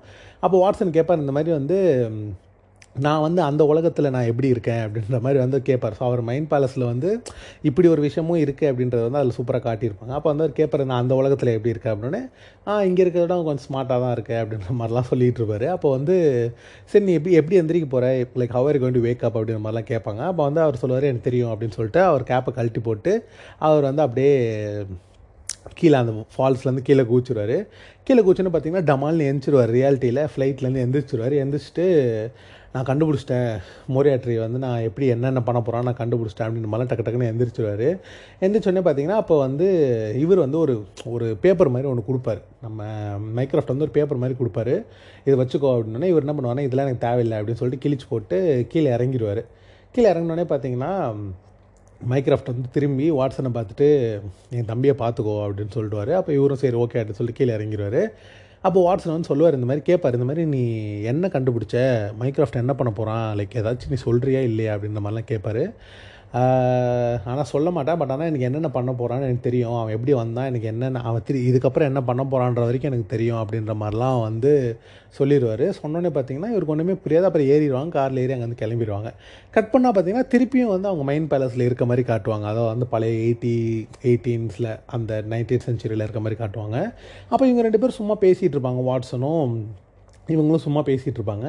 அப்போ 0.46 0.58
வாட்ஸன் 0.64 0.96
கேட்பார் 0.98 1.24
இந்த 1.26 1.36
மாதிரி 1.38 1.52
வந்து 1.60 1.78
நான் 2.96 3.24
வந்து 3.26 3.42
அந்த 3.42 3.62
உலகத்தில் 3.72 4.12
நான் 4.16 4.28
எப்படி 4.32 4.48
இருக்கேன் 4.54 4.82
அப்படின்ற 4.86 5.20
மாதிரி 5.26 5.40
வந்து 5.44 5.58
கேட்பார் 5.70 5.96
ஸோ 6.00 6.04
அவர் 6.08 6.22
மைண்ட் 6.30 6.50
பேலஸில் 6.52 6.86
வந்து 6.90 7.10
இப்படி 7.70 7.88
ஒரு 7.94 8.02
விஷயமும் 8.06 8.42
இருக்குது 8.44 8.70
அப்படின்றத 8.72 9.02
வந்து 9.08 9.20
அதில் 9.22 9.36
சூப்பராக 9.38 9.64
காட்டியிருப்பாங்க. 9.68 10.14
அப்போ 10.18 10.30
வந்து 10.32 10.46
அவர் 10.46 10.58
கேட்பார் 10.60 10.84
நான் 10.92 11.04
அந்த 11.04 11.16
உலகத்தில் 11.22 11.54
எப்படி 11.56 11.74
இருக்கேன்? 11.76 11.94
அப்படின்னு 11.96 12.22
ஆ 12.68 12.74
இங்கே 12.90 13.02
இருக்கிறத 13.06 13.38
கொஞ்சம் 13.50 13.66
ஸ்மார்ட்டாக 13.68 14.00
தான் 14.06 14.14
இருக்கேன் 14.18 14.42
அப்படின்ற 14.44 14.76
மாதிரிலாம் 14.82 15.10
சொல்லிகிட்டு 15.12 15.42
இருப்பார். 15.42 15.68
அப்போ 15.76 15.90
வந்து 15.98 16.18
சரி 16.92 17.06
நீ 17.08 17.16
எப்படி 17.20 17.36
எப்படி 17.42 17.60
எந்திரிக்க 17.62 17.90
போகிற 17.96 18.12
like 18.42 18.56
our 18.60 18.82
going 18.84 18.98
to 19.00 19.06
wake 19.08 19.26
up 19.30 19.38
அப்படின்ற 19.40 19.64
மாதிரிலாம் 19.66 19.90
கேட்பாங்க 19.94 20.22
அப்போ 20.32 20.44
வந்து 20.50 20.64
அவர் 20.66 20.82
சொல்லுவார் 20.84 21.10
எனக்கு 21.12 21.28
தெரியும் 21.30 21.54
அப்படின்னு 21.54 21.78
சொல்லிட்டு 21.80 22.04
அவர் 22.10 22.30
கேப்பை 22.32 22.54
கழட்டி 22.60 22.84
போட்டு 22.90 23.14
அவர் 23.70 23.90
வந்து 23.90 24.06
அப்படியே 24.08 24.34
கீழே 25.80 25.98
அந்த 26.00 26.14
ஃபால்ஸ்லேருந்து 26.36 26.88
கீழே 26.88 27.04
கூச்சிருவார் 27.12 27.58
கீழே 28.08 28.22
கூச்சுன்னு 28.26 28.52
பார்த்தீங்கன்னா 28.54 28.88
டமால்னு 28.90 29.28
எந்திரிச்சிருவார். 29.30 29.72
ரியாலிட்டியில் 29.78 30.28
ஃப்ளைட்லேருந்து 30.32 30.84
எந்திரிச்சிருவார். 30.86 31.36
எந்திரிச்சிட்டு 31.44 31.86
நான் 32.74 32.88
கண்டுபிடிச்சிட்டேன். 32.90 33.50
மோரியாட்ரி 33.96 34.36
வந்து 34.44 34.60
நான் 34.66 34.86
எப்படி 34.88 35.06
என்னென்ன 35.16 35.42
பண்ண 35.48 35.60
போகிறான் 35.62 35.88
நான் 35.90 36.00
கண்டுபிடிச்சிட்டேன் 36.00 36.48
அப்படின்னு 36.48 36.70
மாதிரிலாம் 36.72 36.92
டக்கு 36.92 37.06
டக்குன்னு 37.08 37.30
எந்திரிச்சிடுவார் 37.32 37.88
எந்திரிச்சோடனே 38.46 38.84
பார்த்தீங்கன்னா 38.88 39.20
அப்போ 39.24 39.36
வந்து 39.46 39.68
இவர் 40.24 40.44
வந்து 40.46 40.60
ஒரு 40.64 40.76
ஒரு 41.14 41.28
பேப்பர் 41.44 41.74
மாதிரி 41.76 41.90
ஒன்று 41.92 42.08
கொடுப்பாரு. 42.10 42.42
நம்ம 42.66 42.88
மைக்ராஃப்ட் 43.40 43.74
வந்து 43.74 43.88
ஒரு 43.88 43.96
பேப்பர் 44.00 44.22
மாதிரி 44.24 44.38
கொடுப்பாரு. 44.42 44.76
இதை 45.28 45.38
வச்சுக்கோ 45.44 45.72
அப்படின்னோடனே 45.76 46.12
இவர் 46.14 46.26
என்ன 46.26 46.36
பண்ணுவாருன்னா 46.38 46.68
இதெல்லாம் 46.68 46.90
எனக்கு 46.90 47.06
தேவையில்லை 47.08 47.38
அப்படின்னு 47.40 47.62
சொல்லிட்டு 47.62 47.86
கிழிச்சு 47.86 48.08
போட்டு 48.10 48.38
கீழே 48.74 48.92
இறங்கிடுவார் 48.98 49.44
கீழே 49.96 50.08
இறங்கினோடனே 50.14 50.48
பார்த்தீங்கன்னா 50.52 50.92
மைக்ராஃப்ட் 52.02 52.52
வந்து 52.52 52.70
திரும்பி 52.76 53.06
வாட்ஸனை 53.18 53.50
பார்த்துட்டு 53.58 53.88
என் 54.58 54.70
தம்பியை 54.72 54.96
பார்த்துக்கோ 55.02 55.36
அப்படின்னு 55.46 55.76
சொல்லிட்டுவார் 55.76 56.12
அப்போ 56.20 56.32
இவரும் 56.34 56.62
சரி 56.64 56.78
ஓகே 56.84 57.00
அப்படின்னு 57.00 57.20
சொல்லிட்டு 57.20 57.40
கீழே 57.40 57.54
இறங்கிடுவார் 57.58 58.02
அப்போ 58.64 58.80
வாட்ஸன் 58.84 59.14
வந்து 59.14 59.28
சொல்லுவார் 59.28 59.54
இந்த 59.54 59.66
மாதிரி 59.66 59.86
கேட்பார் 59.86 60.14
இந்த 60.14 60.26
மாதிரி 60.26 60.46
நீ 60.46 60.62
என்ன 61.02 61.28
கண்டுபிடிச்ச? 61.28 61.78
மைக்ராஃப்ட் 62.20 62.62
என்ன 62.64 62.74
பண்ண 62.74 62.94
போகிறான் 62.94 63.38
லைக் 63.38 63.58
ஏதாச்சும் 63.60 63.90
நீ 63.90 63.98
சொல்கிறியா 64.06 64.42
இல்லையா? 64.42 64.76
அப்படின்ற 64.76 65.02
மாதிரிலாம் 65.04 65.32
கேட்பாரு 65.32 65.64
ஆனால் 67.32 67.50
சொல்ல 67.52 67.68
மாட்டேன். 67.76 67.98
பட் 68.02 68.12
ஆனால் 68.14 68.30
எனக்கு 68.30 68.48
என்னென்ன 68.48 68.70
பண்ண 68.78 68.92
போகிறான்னு 69.00 69.26
எனக்கு 69.28 69.44
தெரியும். 69.48 69.76
அவன் 69.80 69.96
எப்படி 69.96 70.14
வந்தான் 70.20 70.48
எனக்கு 70.52 70.68
என்னென்ன 70.72 71.02
அவன் 71.10 71.26
திரு 71.28 71.40
இதுக்கப்புறம் 71.50 71.90
என்ன 71.92 72.02
பண்ண 72.10 72.22
போகிறான்ற 72.32 72.62
வரைக்கும் 72.68 72.92
எனக்கு 72.92 73.08
தெரியும் 73.16 73.40
அப்படின்ற 73.42 73.74
மாதிரிலாம் 73.82 74.20
வந்து 74.28 74.52
சொல்லிடுவார் 75.18 75.66
சொன்னோன்னே 75.82 76.12
பார்த்தீங்கன்னா 76.16 76.52
இவருக்கு 76.54 76.74
ஒன்றுமே 76.76 76.96
புரியாது. 77.04 77.28
அப்புறம் 77.30 77.50
ஏறிடுவாங்க 77.56 77.96
காரில் 77.98 78.22
ஏறி 78.24 78.36
அங்கே 78.36 78.48
வந்து 78.48 78.62
கிளம்பிடுவாங்க. 78.64 79.12
கட் 79.58 79.72
பண்ணால் 79.74 79.96
பார்த்தீங்கன்னா 79.96 80.32
திருப்பியும் 80.34 80.74
வந்து 80.76 80.90
அவங்க 80.92 81.06
மைண்ட் 81.12 81.32
பேலஸில் 81.34 81.68
இருக்க 81.70 81.86
மாதிரி 81.92 82.06
காட்டுவாங்க. 82.12 82.48
அதாவது 82.54 82.72
வந்து 82.74 82.88
பழைய 82.96 83.16
எயிட்டி 83.28 83.54
எயிட்டீன்ஸில் 84.10 84.72
அந்த 84.98 85.22
நைன்டீன் 85.34 85.66
சென்ச்சுரியில் 85.68 86.06
இருக்க 86.08 86.22
மாதிரி 86.26 86.40
காட்டுவாங்க. 86.44 86.78
அப்போ 87.32 87.44
இவங்க 87.50 87.64
ரெண்டு 87.70 87.82
பேரும் 87.84 88.00
சும்மா 88.02 88.18
பேசிகிட்டு 88.26 88.56
இருப்பாங்க 88.58 88.84
வாட்ஸனும் 88.92 89.56
இவங்களும் 90.34 90.66
சும்மா 90.66 90.82
பேசிகிட்டு 90.90 91.20
இருப்பாங்க. 91.20 91.48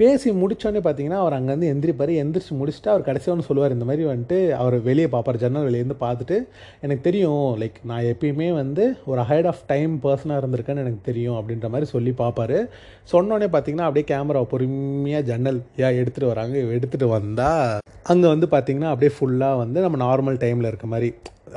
பேசி 0.00 0.28
முடித்தோடனே 0.40 0.80
பார்த்தீங்கன்னா 0.84 1.18
அவர் 1.22 1.34
அங்கேருந்து 1.36 1.68
எந்திரிப்பார். 1.72 2.12
எந்திரிச்சு 2.22 2.52
முடிச்சுட்டு 2.60 2.90
அவர் 2.92 3.04
கடைசியாக 3.08 3.34
ஒன்று 3.34 3.46
சொல்லுவார் 3.48 3.74
இந்த 3.76 3.86
மாதிரி 3.88 4.04
வந்துட்டு 4.10 4.38
அவர் 4.62 4.76
வெளியே 4.88 5.08
பார்ப்பார் 5.14 5.40
ஜன்னல் 5.42 5.66
வெளியேருந்து 5.68 5.96
பார்த்துட்டு 6.04 6.36
எனக்கு 6.84 7.02
தெரியும் 7.08 7.44
லைக் 7.62 7.78
நான் 7.90 8.08
எப்பயுமே 8.12 8.48
வந்து 8.60 8.84
ஒரு 9.10 9.22
ஹைட் 9.30 9.48
ஆஃப் 9.52 9.62
டைம் 9.72 9.94
பர்சனாக 10.04 10.40
இருந்திருக்கேன்னு 10.42 10.84
எனக்கு 10.84 11.02
தெரியும் 11.10 11.38
அப்படின்ற 11.40 11.68
மாதிரி 11.74 11.88
சொல்லி 11.94 12.14
பார்ப்பாரு 12.22 12.58
சொன்னோடனே 13.12 13.48
பார்த்தீங்கன்னா 13.54 13.88
அப்படியே 13.88 14.06
கேமரா 14.12 14.42
பொறுமையாக 14.54 15.28
ஜன்னல் 15.30 15.60
யா 15.82 15.90
எடுத்துகிட்டு 16.00 16.32
வராங்க. 16.34 16.56
எடுத்துகிட்டு 16.76 17.08
வந்தால் 17.16 17.80
அங்கே 18.12 18.28
வந்து 18.34 18.48
பார்த்தீங்கன்னா 18.54 18.92
அப்படியே 18.92 19.14
ஃபுல்லாக 19.18 19.62
வந்து 19.64 19.80
நம்ம 19.86 19.98
நார்மல் 20.06 20.42
டைமில் 20.44 20.70
இருக்க 20.72 20.86
மாதிரி 20.94 21.10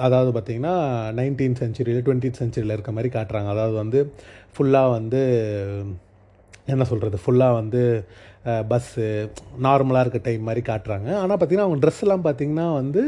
அதாவது 0.05 0.29
பார்த்திங்கன்னா 0.35 0.73
நைன்டீன் 1.19 1.59
சென்ச்சுரியில் 1.59 2.03
டுவெண்ட்டீன் 2.07 2.39
சென்ச்சுரியில் 2.39 2.75
இருக்க 2.75 2.91
மாதிரி 2.95 3.09
காட்டுறாங்க. 3.13 3.49
அதாவது 3.55 3.75
வந்து 3.83 3.99
ஃபுல்லாக 4.55 4.89
வந்து 4.97 5.21
என்ன 6.73 6.83
சொல்கிறது 6.91 7.17
ஃபுல்லாக 7.23 7.57
வந்து 7.59 7.81
பஸ்ஸு 8.71 9.05
நார்மலாக 9.65 10.03
இருக்க 10.05 10.19
டைம் 10.27 10.45
மாதிரி 10.49 10.61
காட்டுறாங்க. 10.71 11.09
ஆனால் 11.21 11.37
பார்த்திங்கன்னா 11.39 11.65
அவங்க 11.67 11.79
ட்ரெஸ்லாம் 11.83 12.25
பார்த்திங்கன்னா 12.27 12.67
வந்து 12.81 13.03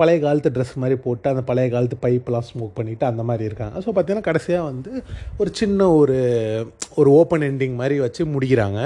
பழைய 0.00 0.16
காலத்து 0.24 0.52
ட்ரெஸ் 0.56 0.74
மாதிரி 0.82 0.96
போட்டு 1.04 1.26
அந்த 1.30 1.42
பழைய 1.48 1.68
காலத்து 1.74 1.96
பைப்லாம் 2.02 2.46
ஸ்மோக் 2.48 2.76
பண்ணிவிட்டு 2.78 3.04
அந்த 3.10 3.22
மாதிரி 3.28 3.44
இருக்காங்க. 3.48 3.76
ஸோ 3.84 3.90
பார்த்திங்கன்னா 3.96 4.26
கடைசியாக 4.28 4.68
வந்து 4.70 4.92
ஒரு 5.40 5.50
சின்ன 5.60 5.88
ஒரு 6.00 6.18
ஒரு 7.00 7.10
ஓப்பன் 7.20 7.46
எண்டிங் 7.48 7.76
மாதிரி 7.80 7.96
வச்சு 8.04 8.24
முடிக்கிறாங்க. 8.34 8.80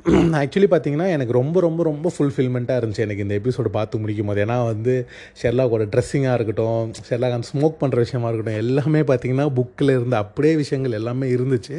ஆக்சுவலி 0.40 0.68
பார்த்தீங்கன்னா 0.72 1.06
எனக்கு 1.14 1.32
ரொம்ப 1.38 1.60
ரொம்ப 1.64 1.80
ரொம்ப 1.88 2.10
ஃபுல்ஃபில்மெண்ட்டாக 2.14 2.80
இருந்துச்சு. 2.80 3.02
எனக்கு 3.06 3.24
இந்த 3.24 3.34
எபிசோடு 3.40 3.70
பார்த்து 3.76 4.00
முடிக்கும் 4.02 4.28
போது. 4.30 4.40
ஏன்னா 4.44 4.56
வந்து 4.70 4.92
ஷெர்லாக்கோட 5.40 5.84
ட்ரெஸ்ஸிங்காக 5.94 6.36
இருக்கட்டும் 6.38 6.92
ஷெர்லாக் 7.08 7.34
அந்த 7.36 7.48
ஸ்மோக் 7.50 7.76
பண்ணுற 7.82 7.98
விஷயமா 8.04 8.28
இருக்கட்டும் 8.30 8.60
எல்லாமே 8.62 9.00
பார்த்தீங்கன்னா 9.10 9.46
புக்கில் 9.58 9.92
இருந்த 9.96 10.16
அப்படியே 10.24 10.54
விஷயங்கள் 10.62 10.96
எல்லாமே 11.00 11.28
இருந்துச்சு. 11.36 11.76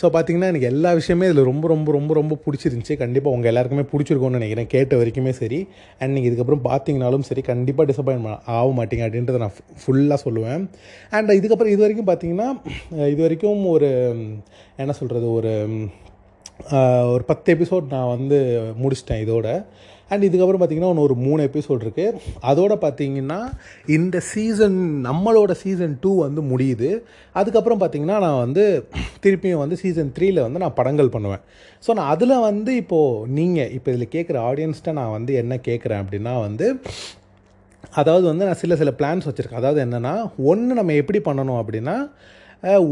ஸோ 0.00 0.08
பார்த்தீங்கன்னா 0.16 0.50
எனக்கு 0.52 0.68
எல்லா 0.72 0.92
விஷயமே 1.00 1.28
இதில் 1.30 1.48
ரொம்ப 1.50 1.64
ரொம்ப 1.74 1.92
ரொம்ப 1.98 2.14
ரொம்ப 2.20 2.38
பிடிச்சிருந்துச்சி. 2.46 2.96
கண்டிப்பாக 3.04 3.36
உங்கள் 3.36 3.50
எல்லாருக்குமே 3.52 3.86
பிடிச்சிருக்கோன்னு 3.92 4.38
நினைக்கிறேன் 4.40 4.70
கேட்ட 4.74 4.94
வரைக்குமே 5.02 5.34
சரி. 5.42 5.60
அண்ட் 6.00 6.14
நீங்கள் 6.16 6.30
இதுக்கப்புறம் 6.30 6.64
பார்த்தீங்கனாலும் 6.70 7.26
சரி 7.30 7.44
கண்டிப்பாக 7.52 7.88
டிசப்பாயின்ட் 7.92 8.30
ஆக 8.58 8.68
மாட்டீங்க 8.80 9.06
அப்படின்றத 9.08 9.42
நான் 9.44 9.56
ஃபுல்லாக 9.84 10.20
சொல்லுவேன். 10.26 10.64
அண்ட் 11.16 11.36
இதுக்கப்புறம் 11.40 11.74
இது 11.76 11.82
வரைக்கும் 11.86 12.10
பார்த்தீங்கன்னா 12.12 12.48
இது 13.14 13.20
வரைக்கும் 13.26 13.62
ஒரு 13.74 13.90
என்ன 14.82 14.92
சொல்கிறது 15.02 15.26
ஒரு 15.38 15.52
ஒரு 17.14 17.24
பத்து 17.30 17.48
எபிசோட் 17.54 17.92
நான் 17.94 18.12
வந்து 18.16 18.38
முடிச்சிட்டேன் 18.82 19.22
இதோட. 19.24 19.48
அண்ட் 20.12 20.24
இதுக்கப்புறம் 20.26 20.60
பார்த்திங்கன்னா 20.60 20.90
ஒன்று 20.92 21.04
ஒரு 21.06 21.14
மூணு 21.26 21.40
எபிசோட் 21.48 21.84
இருக்குது 21.84 22.18
அதோட 22.50 22.72
பார்த்திங்கன்னா 22.84 23.38
இந்த 23.96 24.16
சீசன் 24.32 24.76
நம்மளோட 25.06 25.52
சீசன் 25.62 25.94
டூ 26.02 26.12
வந்து 26.24 26.40
முடியுது. 26.50 26.90
அதுக்கப்புறம் 27.40 27.80
பார்த்திங்கன்னா 27.82 28.18
நான் 28.26 28.42
வந்து 28.44 28.64
திருப்பியும் 29.24 29.62
வந்து 29.64 29.78
சீசன் 29.82 30.12
த்ரீயில் 30.18 30.44
வந்து 30.46 30.62
நான் 30.64 30.78
படங்கள் 30.80 31.14
பண்ணுவேன். 31.14 31.42
ஸோ 31.86 31.90
நான் 31.98 32.12
அதில் 32.14 32.44
வந்து 32.48 32.72
இப்போது 32.82 33.26
நீங்கள் 33.38 33.72
இப்போ 33.78 33.90
இதில் 33.94 34.14
கேட்குற 34.16 34.38
ஆடியன்ஸ்கிட்ட 34.50 34.94
நான் 35.00 35.14
வந்து 35.18 35.34
என்ன 35.42 35.58
கேட்குறேன் 35.68 36.02
அப்படின்னா 36.04 36.34
வந்து 36.46 36.68
அதாவது 38.00 38.24
வந்து 38.30 38.46
நான் 38.48 38.60
சில 38.60 38.76
சில 38.82 38.92
பிளான்ஸ் 39.00 39.28
வச்சுருக்கேன். 39.28 39.62
அதாவது 39.62 39.80
என்னென்னா 39.86 40.14
ஒன்று 40.52 40.78
நம்ம 40.80 40.94
எப்படி 41.02 41.18
பண்ணணும் 41.30 41.60
அப்படின்னா 41.62 41.96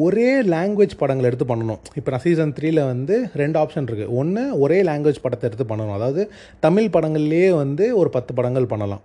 ஒரே 0.05 0.31
லாங்குவேஜ் 0.55 0.95
படங்கள் 1.03 1.29
எடுத்து 1.31 1.47
பண்ணணும். 1.53 1.81
இப்போ 1.99 2.11
நான் 2.15 2.25
சீசன் 2.27 2.55
த்ரீயில் 2.59 2.83
வந்து 2.93 3.17
ரெண்டு 3.43 3.59
ஆப்ஷன் 3.63 3.89
இருக்குது 3.89 4.15
ஒன்று 4.23 4.45
ஒரே 4.65 4.79
லாங்குவேஜ் 4.91 5.25
படத்தை 5.27 5.47
எடுத்து 5.51 5.67
பண்ணணும். 5.73 5.97
அதாவது 5.99 6.25
தமிழ் 6.67 6.95
படங்கள்லேயே 6.97 7.51
வந்து 7.63 7.87
ஒரு 8.01 8.13
பத்து 8.17 8.33
படங்கள் 8.41 8.73
பண்ணலாம். 8.73 9.05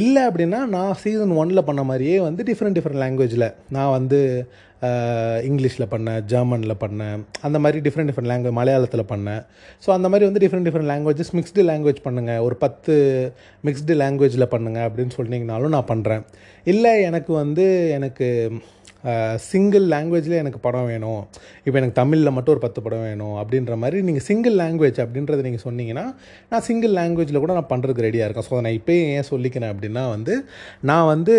இல்லை 0.00 0.20
அப்படின்னா 0.28 0.60
நான் 0.74 0.94
சீசன் 1.00 1.38
ஒனில் 1.40 1.66
பண்ண 1.66 1.82
மாதிரியே 1.88 2.18
வந்து 2.28 2.42
டிஃப்ரெண்ட் 2.50 2.76
டிஃப்ரெண்ட் 2.76 3.02
லாங்குவேஜில் 3.02 3.48
நான் 3.76 3.94
வந்து 3.96 4.20
இங்கிலீஷில் 5.48 5.90
பண்ணேன் 5.92 6.18
ஜெர்மனில் 6.30 6.74
பண்ணேன் 6.82 7.20
அந்த 7.46 7.58
மாதிரி 7.64 7.78
டிஃப்ரெண்ட் 7.84 8.08
டிஃப்ரெண்ட் 8.10 8.30
லாங்குவேஜ் 8.30 8.56
மலையாளத்தில் 8.58 9.10
பண்ணேன். 9.12 9.42
ஸோ 9.84 9.88
அந்த 9.96 10.06
மாதிரி 10.12 10.26
வந்து 10.28 10.42
different 10.44 10.66
different 10.68 10.90
languages 10.92 11.32
mixed 11.38 11.64
language 11.70 12.00
பண்ணுங்கள் 12.06 12.42
ஒரு 12.46 12.56
பத்து 12.64 12.94
மிக்ஸ்டு 13.66 13.96
லாங்குவேஜில் 14.02 14.52
பண்ணுங்கள் 14.54 14.86
அப்படின்னு 14.88 15.14
சொன்னீங்கனாலும் 15.18 15.74
நான் 15.76 15.90
பண்ணுறேன் 15.92 16.24
இல்லை 16.72 16.92
எனக்கு 17.10 17.32
வந்து 17.42 17.66
எனக்கு 17.98 18.28
சிங்கிள் 19.48 19.86
லாங்குவேஜில் 19.94 20.36
எனக்கு 20.42 20.60
படம் 20.66 20.88
வேணும். 20.92 21.22
இப்போ 21.64 21.76
எனக்கு 21.80 21.96
தமிழில் 22.00 22.32
மட்டும் 22.36 22.54
ஒரு 22.54 22.62
பத்து 22.64 22.80
படம் 22.84 23.04
வேணும் 23.08 23.36
அப்படின்ற 23.42 23.74
மாதிரி 23.82 23.98
நீங்கள் 24.08 24.26
சிங்கிள் 24.28 24.56
லாங்குவேஜ் 24.62 25.00
அப்படின்றத 25.04 25.44
நீங்கள் 25.48 25.64
சொன்னீங்கன்னா 25.66 26.04
நான் 26.52 26.64
சிங்கிள் 26.68 26.94
லாங்குவேஜில் 27.00 27.40
கூட 27.44 27.54
நான் 27.58 27.70
பண்ணுறதுக்கு 27.72 28.06
ரெடியாக 28.06 28.28
இருக்கேன். 28.28 28.48
ஸோ 28.50 28.60
நான் 28.66 28.76
இப்போயே 28.80 29.02
ஏன் 29.16 29.28
சொல்லிக்கிறேன் 29.32 29.72
அப்படின்னா 29.74 30.04
வந்து 30.14 30.36
நான் 30.90 31.08
வந்து 31.12 31.36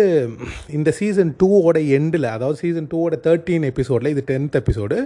இந்த 0.78 0.90
சீசன் 1.00 1.32
டூவோட 1.42 1.78
எண்டில் 1.98 2.28
அதாவது 2.34 2.58
சீசன் 2.64 2.90
டூவோட 2.94 3.18
தேர்ட்டீன் 3.26 3.68
எபிசோடில் 3.72 4.12
இது 4.14 4.24
டென்த் 4.32 4.58
எபிசோடு 4.62 4.98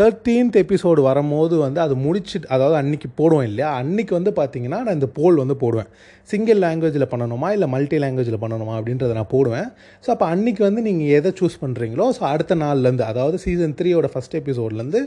தேர்ட்டீன்த் 0.00 0.58
எபிசோடு 0.64 1.00
வரும்போது 1.10 1.54
வந்து 1.66 1.80
அது 1.86 1.94
முடிச்சு 2.06 2.36
அதாவது 2.54 2.76
அன்றைக்கி 2.82 3.08
போடுவோம் 3.20 3.46
இல்லையா? 3.50 3.70
அன்றைக்கி 3.82 4.12
வந்து 4.18 4.32
பார்த்தீங்கன்னா 4.40 4.80
நான் 4.86 4.98
இந்த 4.98 5.08
போல் 5.18 5.42
வந்து 5.42 5.56
போடுவேன். 5.62 5.90
சிங்கிள் 6.30 6.60
லாங்குவேஜில் 6.64 7.10
பண்ணணுமா 7.12 7.48
இல்லை 7.56 7.66
மல்டி 7.74 7.96
லாங்குவேஜில் 8.04 8.42
பண்ணணுமா 8.44 8.74
அப்படின்றத 8.78 9.16
நான் 9.18 9.32
போடுவேன். 9.34 9.68
ஸோ 10.04 10.08
அப்போ 10.14 10.26
அன்றைக்கி 10.34 10.62
வந்து 10.68 10.82
நீங்கள் 10.88 11.12
எதை 11.18 11.30
சூஸ் 11.40 11.56
பண்ணுறீங்களோ 11.64 12.06
ஸோ 12.18 12.22
அடுத்த 12.32 12.54
நாள்லேருந்து 12.64 13.04
அதாவது 13.10 13.38
சீசன் 13.44 13.76
த்ரீயோட 13.80 14.08
ஃபஸ்ட் 14.14 14.36
எபிசோட்லேருந்து 14.40 15.02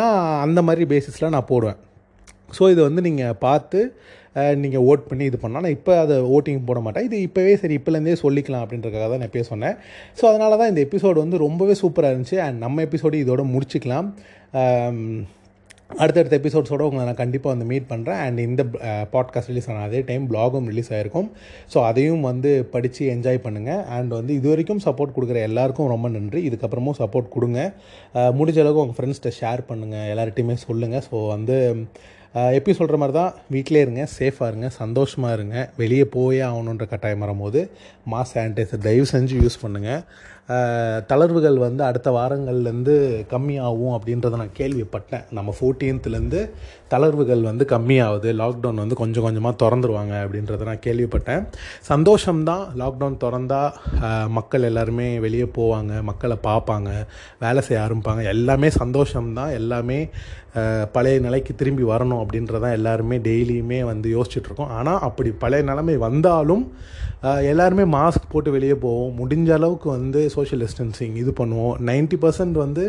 நான் 0.00 0.18
அந்த 0.46 0.62
மாதிரி 0.68 0.86
பேசிஸில் 0.94 1.34
நான் 1.36 1.50
போடுவேன். 1.52 1.78
ஸோ 2.56 2.62
இதை 2.74 2.82
வந்து 2.88 3.02
நீங்கள் 3.08 3.36
பார்த்து 3.46 3.80
நீங்கள் 4.62 4.84
ஓட் 4.90 5.06
பண்ணி 5.10 5.24
இது 5.28 5.38
பண்ணால் 5.42 5.64
நான் 5.66 5.76
இப்போ 5.76 5.92
அதை 6.02 6.16
ஓட்டிங் 6.34 6.60
போட 6.68 6.80
மாட்டேன். 6.84 7.06
இது 7.08 7.16
இப்போவே 7.26 7.54
சரி 7.62 7.74
இப்போலேருந்தே 7.78 8.14
சொல்லிக்கலாம் 8.22 8.62
அப்படின்றக்காக 8.64 9.06
தான் 9.12 9.20
நான் 9.22 9.30
இப்போ 9.30 9.42
சொன்னேன். 9.52 9.76
ஸோ 10.18 10.24
அதனால 10.30 10.58
தான் 10.60 10.70
இந்த 10.72 10.80
எபிசோடு 10.86 11.18
வந்து 11.24 11.42
ரொம்பவே 11.46 11.74
சூப்பராக 11.82 12.12
இருந்துச்சு. 12.12 12.38
அண்ட் 12.46 12.58
நம்ம 12.64 12.84
எபிசோடு 12.88 13.22
இதோட 13.24 13.44
முடிச்சுக்கலாம். 13.54 14.08
அடுத்தடுத்த 15.98 16.38
எபிசோட்ஸோடு 16.38 16.80
உங்களை 16.80 17.04
நான் 17.04 17.14
கண்டிப்பாக 17.14 17.56
வந்து 17.56 17.66
மீட் 17.72 17.88
பண்ணுறேன் 17.88 18.20
அண்ட் 18.26 18.38
இந்த 18.38 18.62
பாட்காஸ்ட் 19.12 19.46
ரிலீஸ் 19.46 19.68
ஆன 19.70 19.82
அதே 19.82 20.00
டைம் 20.00 20.30
பிளாகும் 20.30 20.66
ரிலீஸ் 20.66 20.92
ஆகிருக்கும் 20.92 21.28
ஸோ 21.74 21.84
அதையும் 21.84 22.20
வந்து 22.20 22.64
படித்து 22.64 23.08
என்ஜாய் 23.14 23.40
பண்ணுங்கள் 23.42 23.84
அண்ட் 23.84 24.08
வந்து 24.08 24.34
இது 24.34 24.48
வரைக்கும் 24.48 24.80
சப்போர்ட் 24.84 25.16
கொடுக்குற 25.16 25.40
எல்லாருக்கும் 25.40 25.88
ரொம்ப 25.88 26.08
நன்றி. 26.08 26.48
இதுக்கப்புறமும் 26.48 26.98
சப்போர்ட் 26.98 27.28
கொடுங்க. 27.28 27.72
முடிஞ்ச 28.14 28.58
அளவுக்கு 28.60 28.84
உங்கள் 28.84 28.98
ஃப்ரெண்ட்ஸ்கிட்ட 28.98 29.32
ஷேர் 29.40 29.62
பண்ணுங்கள் 29.68 30.08
எல்லார்ட்டையுமே 30.14 30.52
சொல்லுங்கள் 30.52 31.04
ஸோ 31.10 31.28
வந்து 31.28 31.86
எப்படி 32.34 32.72
சொல்கிற 32.78 32.96
மாதிரி 32.96 33.14
தான் 33.18 33.32
வீட்டிலே 33.54 33.80
இருங்க 33.84 34.02
சேஃபாக 34.18 34.50
இருங்க 34.50 34.68
சந்தோஷமாக 34.80 35.36
இருங்க 35.36 35.56
வெளியே 35.76 36.04
போயே 36.16 36.42
ஆகணுன்ற 36.48 36.84
கட்டாயம் 36.90 37.24
வரும்போது 37.24 37.60
மாஸ் 38.12 38.34
சானிடைசர் 38.34 38.84
தயவு 38.88 39.06
செஞ்சு 39.14 39.36
யூஸ் 39.44 39.62
பண்ணுங்கள் 39.62 40.02
தளர்வுகள் 41.10 41.56
வந்து 41.64 41.82
அடுத்த 41.88 42.08
வாரங்கள்லேருந்து 42.10 42.94
கம்மியாகும் 43.32 43.92
அப்படின்றத 43.96 44.38
நான் 44.40 44.56
கேள்விப்பட்டேன். 44.58 45.24
நம்ம 45.36 45.54
ஃபோர்டீன்த்துலேருந்து 45.58 46.40
தளர்வுகள் 46.92 47.42
வந்து 47.48 47.64
கம்மியாகுது 47.72 48.30
லாக்டவுன் 48.40 48.82
வந்து 48.82 48.96
கொஞ்சம் 49.02 49.26
கொஞ்சமாக 49.26 49.60
திறந்துருவாங்க 49.62 50.14
அப்படின்றத 50.24 50.66
நான் 50.70 50.84
கேள்விப்பட்டேன். 50.86 51.44
சந்தோஷம்தான் 51.90 52.64
லாக்டவுன் 52.80 53.20
திறந்தால் 53.24 54.28
மக்கள் 54.38 54.68
எல்லாருமே 54.70 55.08
வெளியே 55.26 55.46
போவாங்க 55.58 56.02
மக்களை 56.10 56.38
பார்ப்பாங்க 56.48 56.90
வேலை 57.44 57.62
செய்ய 57.68 57.84
ஆரம்பிப்பாங்க 57.86 58.24
எல்லாமே 58.34 58.70
சந்தோஷம்தான் 58.82 59.54
எல்லாமே 59.60 60.00
பழைய 60.94 61.16
நிலைக்கு 61.26 61.52
திரும்பி 61.60 61.84
வரணும் 61.90 62.22
அப்படின்றதான் 62.22 62.76
எல்லாருமே 62.78 63.16
டெய்லியுமே 63.26 63.78
வந்து 63.90 64.08
யோசிச்சுட்ருக்கோம் 64.16 64.72
ஆனால் 64.78 65.02
அப்படி 65.08 65.30
பழைய 65.42 65.64
நிலைமை 65.70 65.96
வந்தாலும் 66.06 66.64
எல்லாருமே 67.50 67.84
மாஸ்க் 67.96 68.30
போட்டு 68.32 68.50
வெளியே 68.56 68.76
போவோம். 68.84 69.12
முடிஞ்ச 69.20 69.48
அளவுக்கு 69.56 69.88
வந்து 69.96 70.20
சோஷியல் 70.34 70.62
டிஸ்டன்சிங் 70.64 71.16
இது 71.22 71.32
பண்ணுவோம். 71.40 71.74
நைன்ட்டி 71.90 72.18
பர்சன்ட் 72.22 72.56
வந்து 72.64 72.84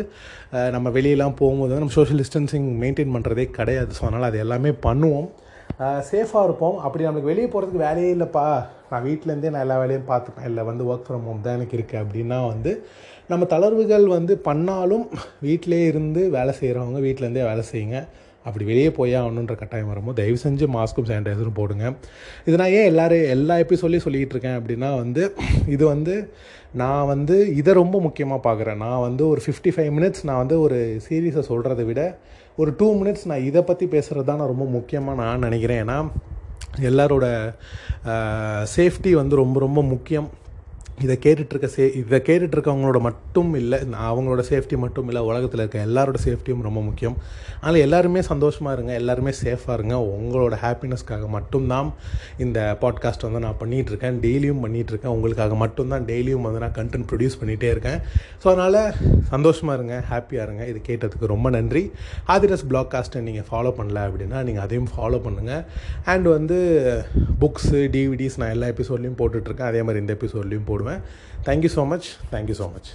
நம்ம 0.76 0.90
வெளியெல்லாம் 0.96 1.38
போகும்போது 1.40 1.80
நம்ம 1.82 1.96
சோஷியல் 1.98 2.22
டிஸ்டன்சிங் 2.22 2.68
மெயின்டைன் 2.82 3.14
பண்ணுறதே 3.16 3.46
கிடையாது. 3.58 3.90
ஸோ 3.98 4.04
அதனால் 4.08 4.28
அது 4.30 4.40
எல்லாமே 4.44 4.72
பண்ணுவோம். 4.86 5.28
சேஃபாக 6.10 6.46
இருப்போம். 6.48 6.76
அப்படி 6.86 7.04
நம்மளுக்கு 7.06 7.32
வெளியே 7.32 7.48
போகிறதுக்கு 7.52 7.84
வேலையே 7.86 8.10
இல்லைப்பா. 8.16 8.46
நான் 8.90 9.06
வீட்டிலேருந்தே 9.08 9.52
நான் 9.52 9.64
எல்லா 9.66 9.78
வேலையும் 9.82 10.10
பார்த்துப்பேன். 10.10 10.48
இல்லை 10.50 10.62
வந்து 10.70 10.84
ஒர்க் 10.90 11.06
ஃப்ரம் 11.06 11.26
ஹோம் 11.28 11.44
தான் 11.46 11.56
எனக்கு 11.58 11.76
இருக்குது 11.78 12.02
அப்படின்னா 12.04 12.38
வந்து 12.52 12.72
நம்ம 13.32 13.44
தளர்வுகள் 13.54 14.06
வந்து 14.16 14.34
பண்ணாலும் 14.48 15.06
வீட்டிலே 15.46 15.80
இருந்து 15.92 16.22
வேலை 16.36 16.54
செய்கிறவங்க 16.60 17.00
வீட்டிலேருந்தே 17.06 17.48
வேலை 17.50 17.64
செய்யுங்க. 17.70 17.98
அப்படி 18.48 18.64
வெளியே 18.68 18.90
போய் 18.96 19.12
ஆகணுன்ற 19.18 19.54
கட்டாயம் 19.58 19.90
வரும்போது 19.90 20.16
தயவு 20.20 20.38
செஞ்சு 20.44 20.66
மாஸ்க்கும் 20.76 21.06
சானிடைசரும் 21.10 21.58
போடுங்க. 21.58 21.84
இது 22.46 22.54
நான் 22.60 22.74
ஏன் 22.78 22.88
எல்லோரும் 22.90 23.28
எல்லா 23.34 23.54
எபிசோட்லேயும் 23.64 24.04
சொல்லிகிட்டு 24.06 24.34
இருக்கேன் 24.34 24.56
அப்படின்னா 24.58 24.88
வந்து 25.02 25.22
இது 25.74 25.84
வந்து 25.92 26.14
நான் 26.80 27.08
வந்து 27.12 27.36
இதை 27.60 27.72
ரொம்ப 27.80 27.96
முக்கியமாக 28.06 28.40
பார்க்குறேன். 28.48 28.80
நான் 28.84 29.04
வந்து 29.06 29.22
ஒரு 29.32 29.40
ஃபிஃப்டி 29.44 29.72
ஃபைவ் 29.76 29.92
மினிட்ஸ் 29.98 30.26
நான் 30.28 30.42
வந்து 30.42 30.58
ஒரு 30.66 30.78
சீரீஸை 31.06 31.44
சொல்கிறத 31.50 31.84
விட 31.90 32.02
ஒரு 32.62 32.70
டூ 32.80 32.88
மினிட்ஸ் 33.00 33.26
நான் 33.32 33.46
இதை 33.50 33.62
பற்றி 33.70 33.86
பேசுகிறது 33.94 34.28
தான் 34.30 34.40
நான் 34.42 34.52
ரொம்ப 34.54 34.68
முக்கியமாக 34.76 35.20
நான் 35.22 35.44
நினைக்கிறேன். 35.46 35.82
ஏன்னா 35.84 35.98
எல்லாரோட 36.90 37.26
சேஃப்டி 38.76 39.12
வந்து 39.22 39.34
ரொம்ப 39.44 39.58
ரொம்ப 39.66 39.80
முக்கியம். 39.94 40.28
இதை 41.00 41.14
கேட்டுட்ருக்க 41.24 41.68
சே 41.74 41.84
இதை 42.00 42.18
கேட்டுட்ருக்கவங்களோட 42.26 43.00
மட்டும் 43.06 43.54
இல்லை 43.60 43.78
நான் 43.92 44.08
அவங்களோட 44.10 44.42
சேஃப்டி 44.48 44.76
மட்டும் 44.82 45.06
இல்லை 45.06 45.22
உலகத்தில் 45.22 45.60
இருக்க 45.60 45.78
எல்லாரோட 45.86 46.18
சேஃப்டியும் 46.24 46.64
ரொம்ப 46.66 46.80
முக்கியம். 46.88 47.16
அதனால் 47.60 47.82
எல்லாருமே 47.86 48.20
சந்தோஷமாக 48.22 48.74
இருங்க 48.76 48.92
எல்லாருமே 49.00 49.32
சேஃபாக 49.40 49.76
இருங்க. 49.78 49.96
உங்களோட 50.16 50.54
ஹாப்பினஸ்க்காக 50.64 51.28
மட்டும்தான் 51.36 51.92
இந்த 52.38 52.76
பாட்காஸ்ட் 52.82 53.26
வந்து 53.28 53.40
நான் 53.46 53.58
பண்ணிகிட்ருக்கேன் 53.62 54.18
டெய்லியும் 54.26 54.62
பண்ணிகிட்ருக்கேன் 54.64 55.14
உங்களுக்காக 55.16 55.54
மட்டும்தான் 55.54 56.04
டெய்லியும் 56.10 56.46
வந்து 56.48 56.62
நான் 56.64 56.76
கண்டென்ட் 56.78 57.08
ப்ரொடியூஸ் 57.12 57.38
பண்ணிகிட்டே 57.42 57.70
இருக்கேன். 57.74 57.98
ஸோ 58.44 58.48
அதனால் 58.52 58.80
சந்தோஷமாக 59.32 59.76
இருங்க 59.78 60.02
ஹாப்பியாக 60.12 60.46
இருங்க. 60.48 60.66
இது 60.66 60.80
கேட்டதுக்கு 60.90 61.32
ரொம்ப 61.34 61.50
நன்றி. 61.56 61.90
ஆதிரஸ் 62.36 62.66
பிளாக்காஸ்ட்டை 62.72 63.20
நீங்கள் 63.30 63.48
ஃபாலோ 63.50 63.72
பண்ணல 63.80 64.06
அப்படின்னா 64.08 64.40
நீங்கள் 64.50 64.66
அதையும் 64.66 64.90
ஃபாலோ 64.94 65.20
பண்ணுங்கள் 65.26 65.64
அண்ட் 66.04 66.28
வந்து 66.36 66.58
புக்ஸு 67.44 67.82
டிவிடிஸ் 67.96 68.40
நான் 68.42 68.54
எல்லா 68.56 68.66
எபிசோட்லேயும் 68.74 69.20
போட்டுட்ருக்கேன். 69.22 69.70
அதே 69.72 69.82
மாதிரி 69.82 70.04
இந்த 70.04 70.16
எபிசோட்லேயும் 70.18 70.68
போடுவேன் 70.82 71.02
thank you 71.44 71.72
so 71.76 71.84
much 71.86 72.08
thank you 72.32 72.58
so 72.58 72.68
much 72.74 72.90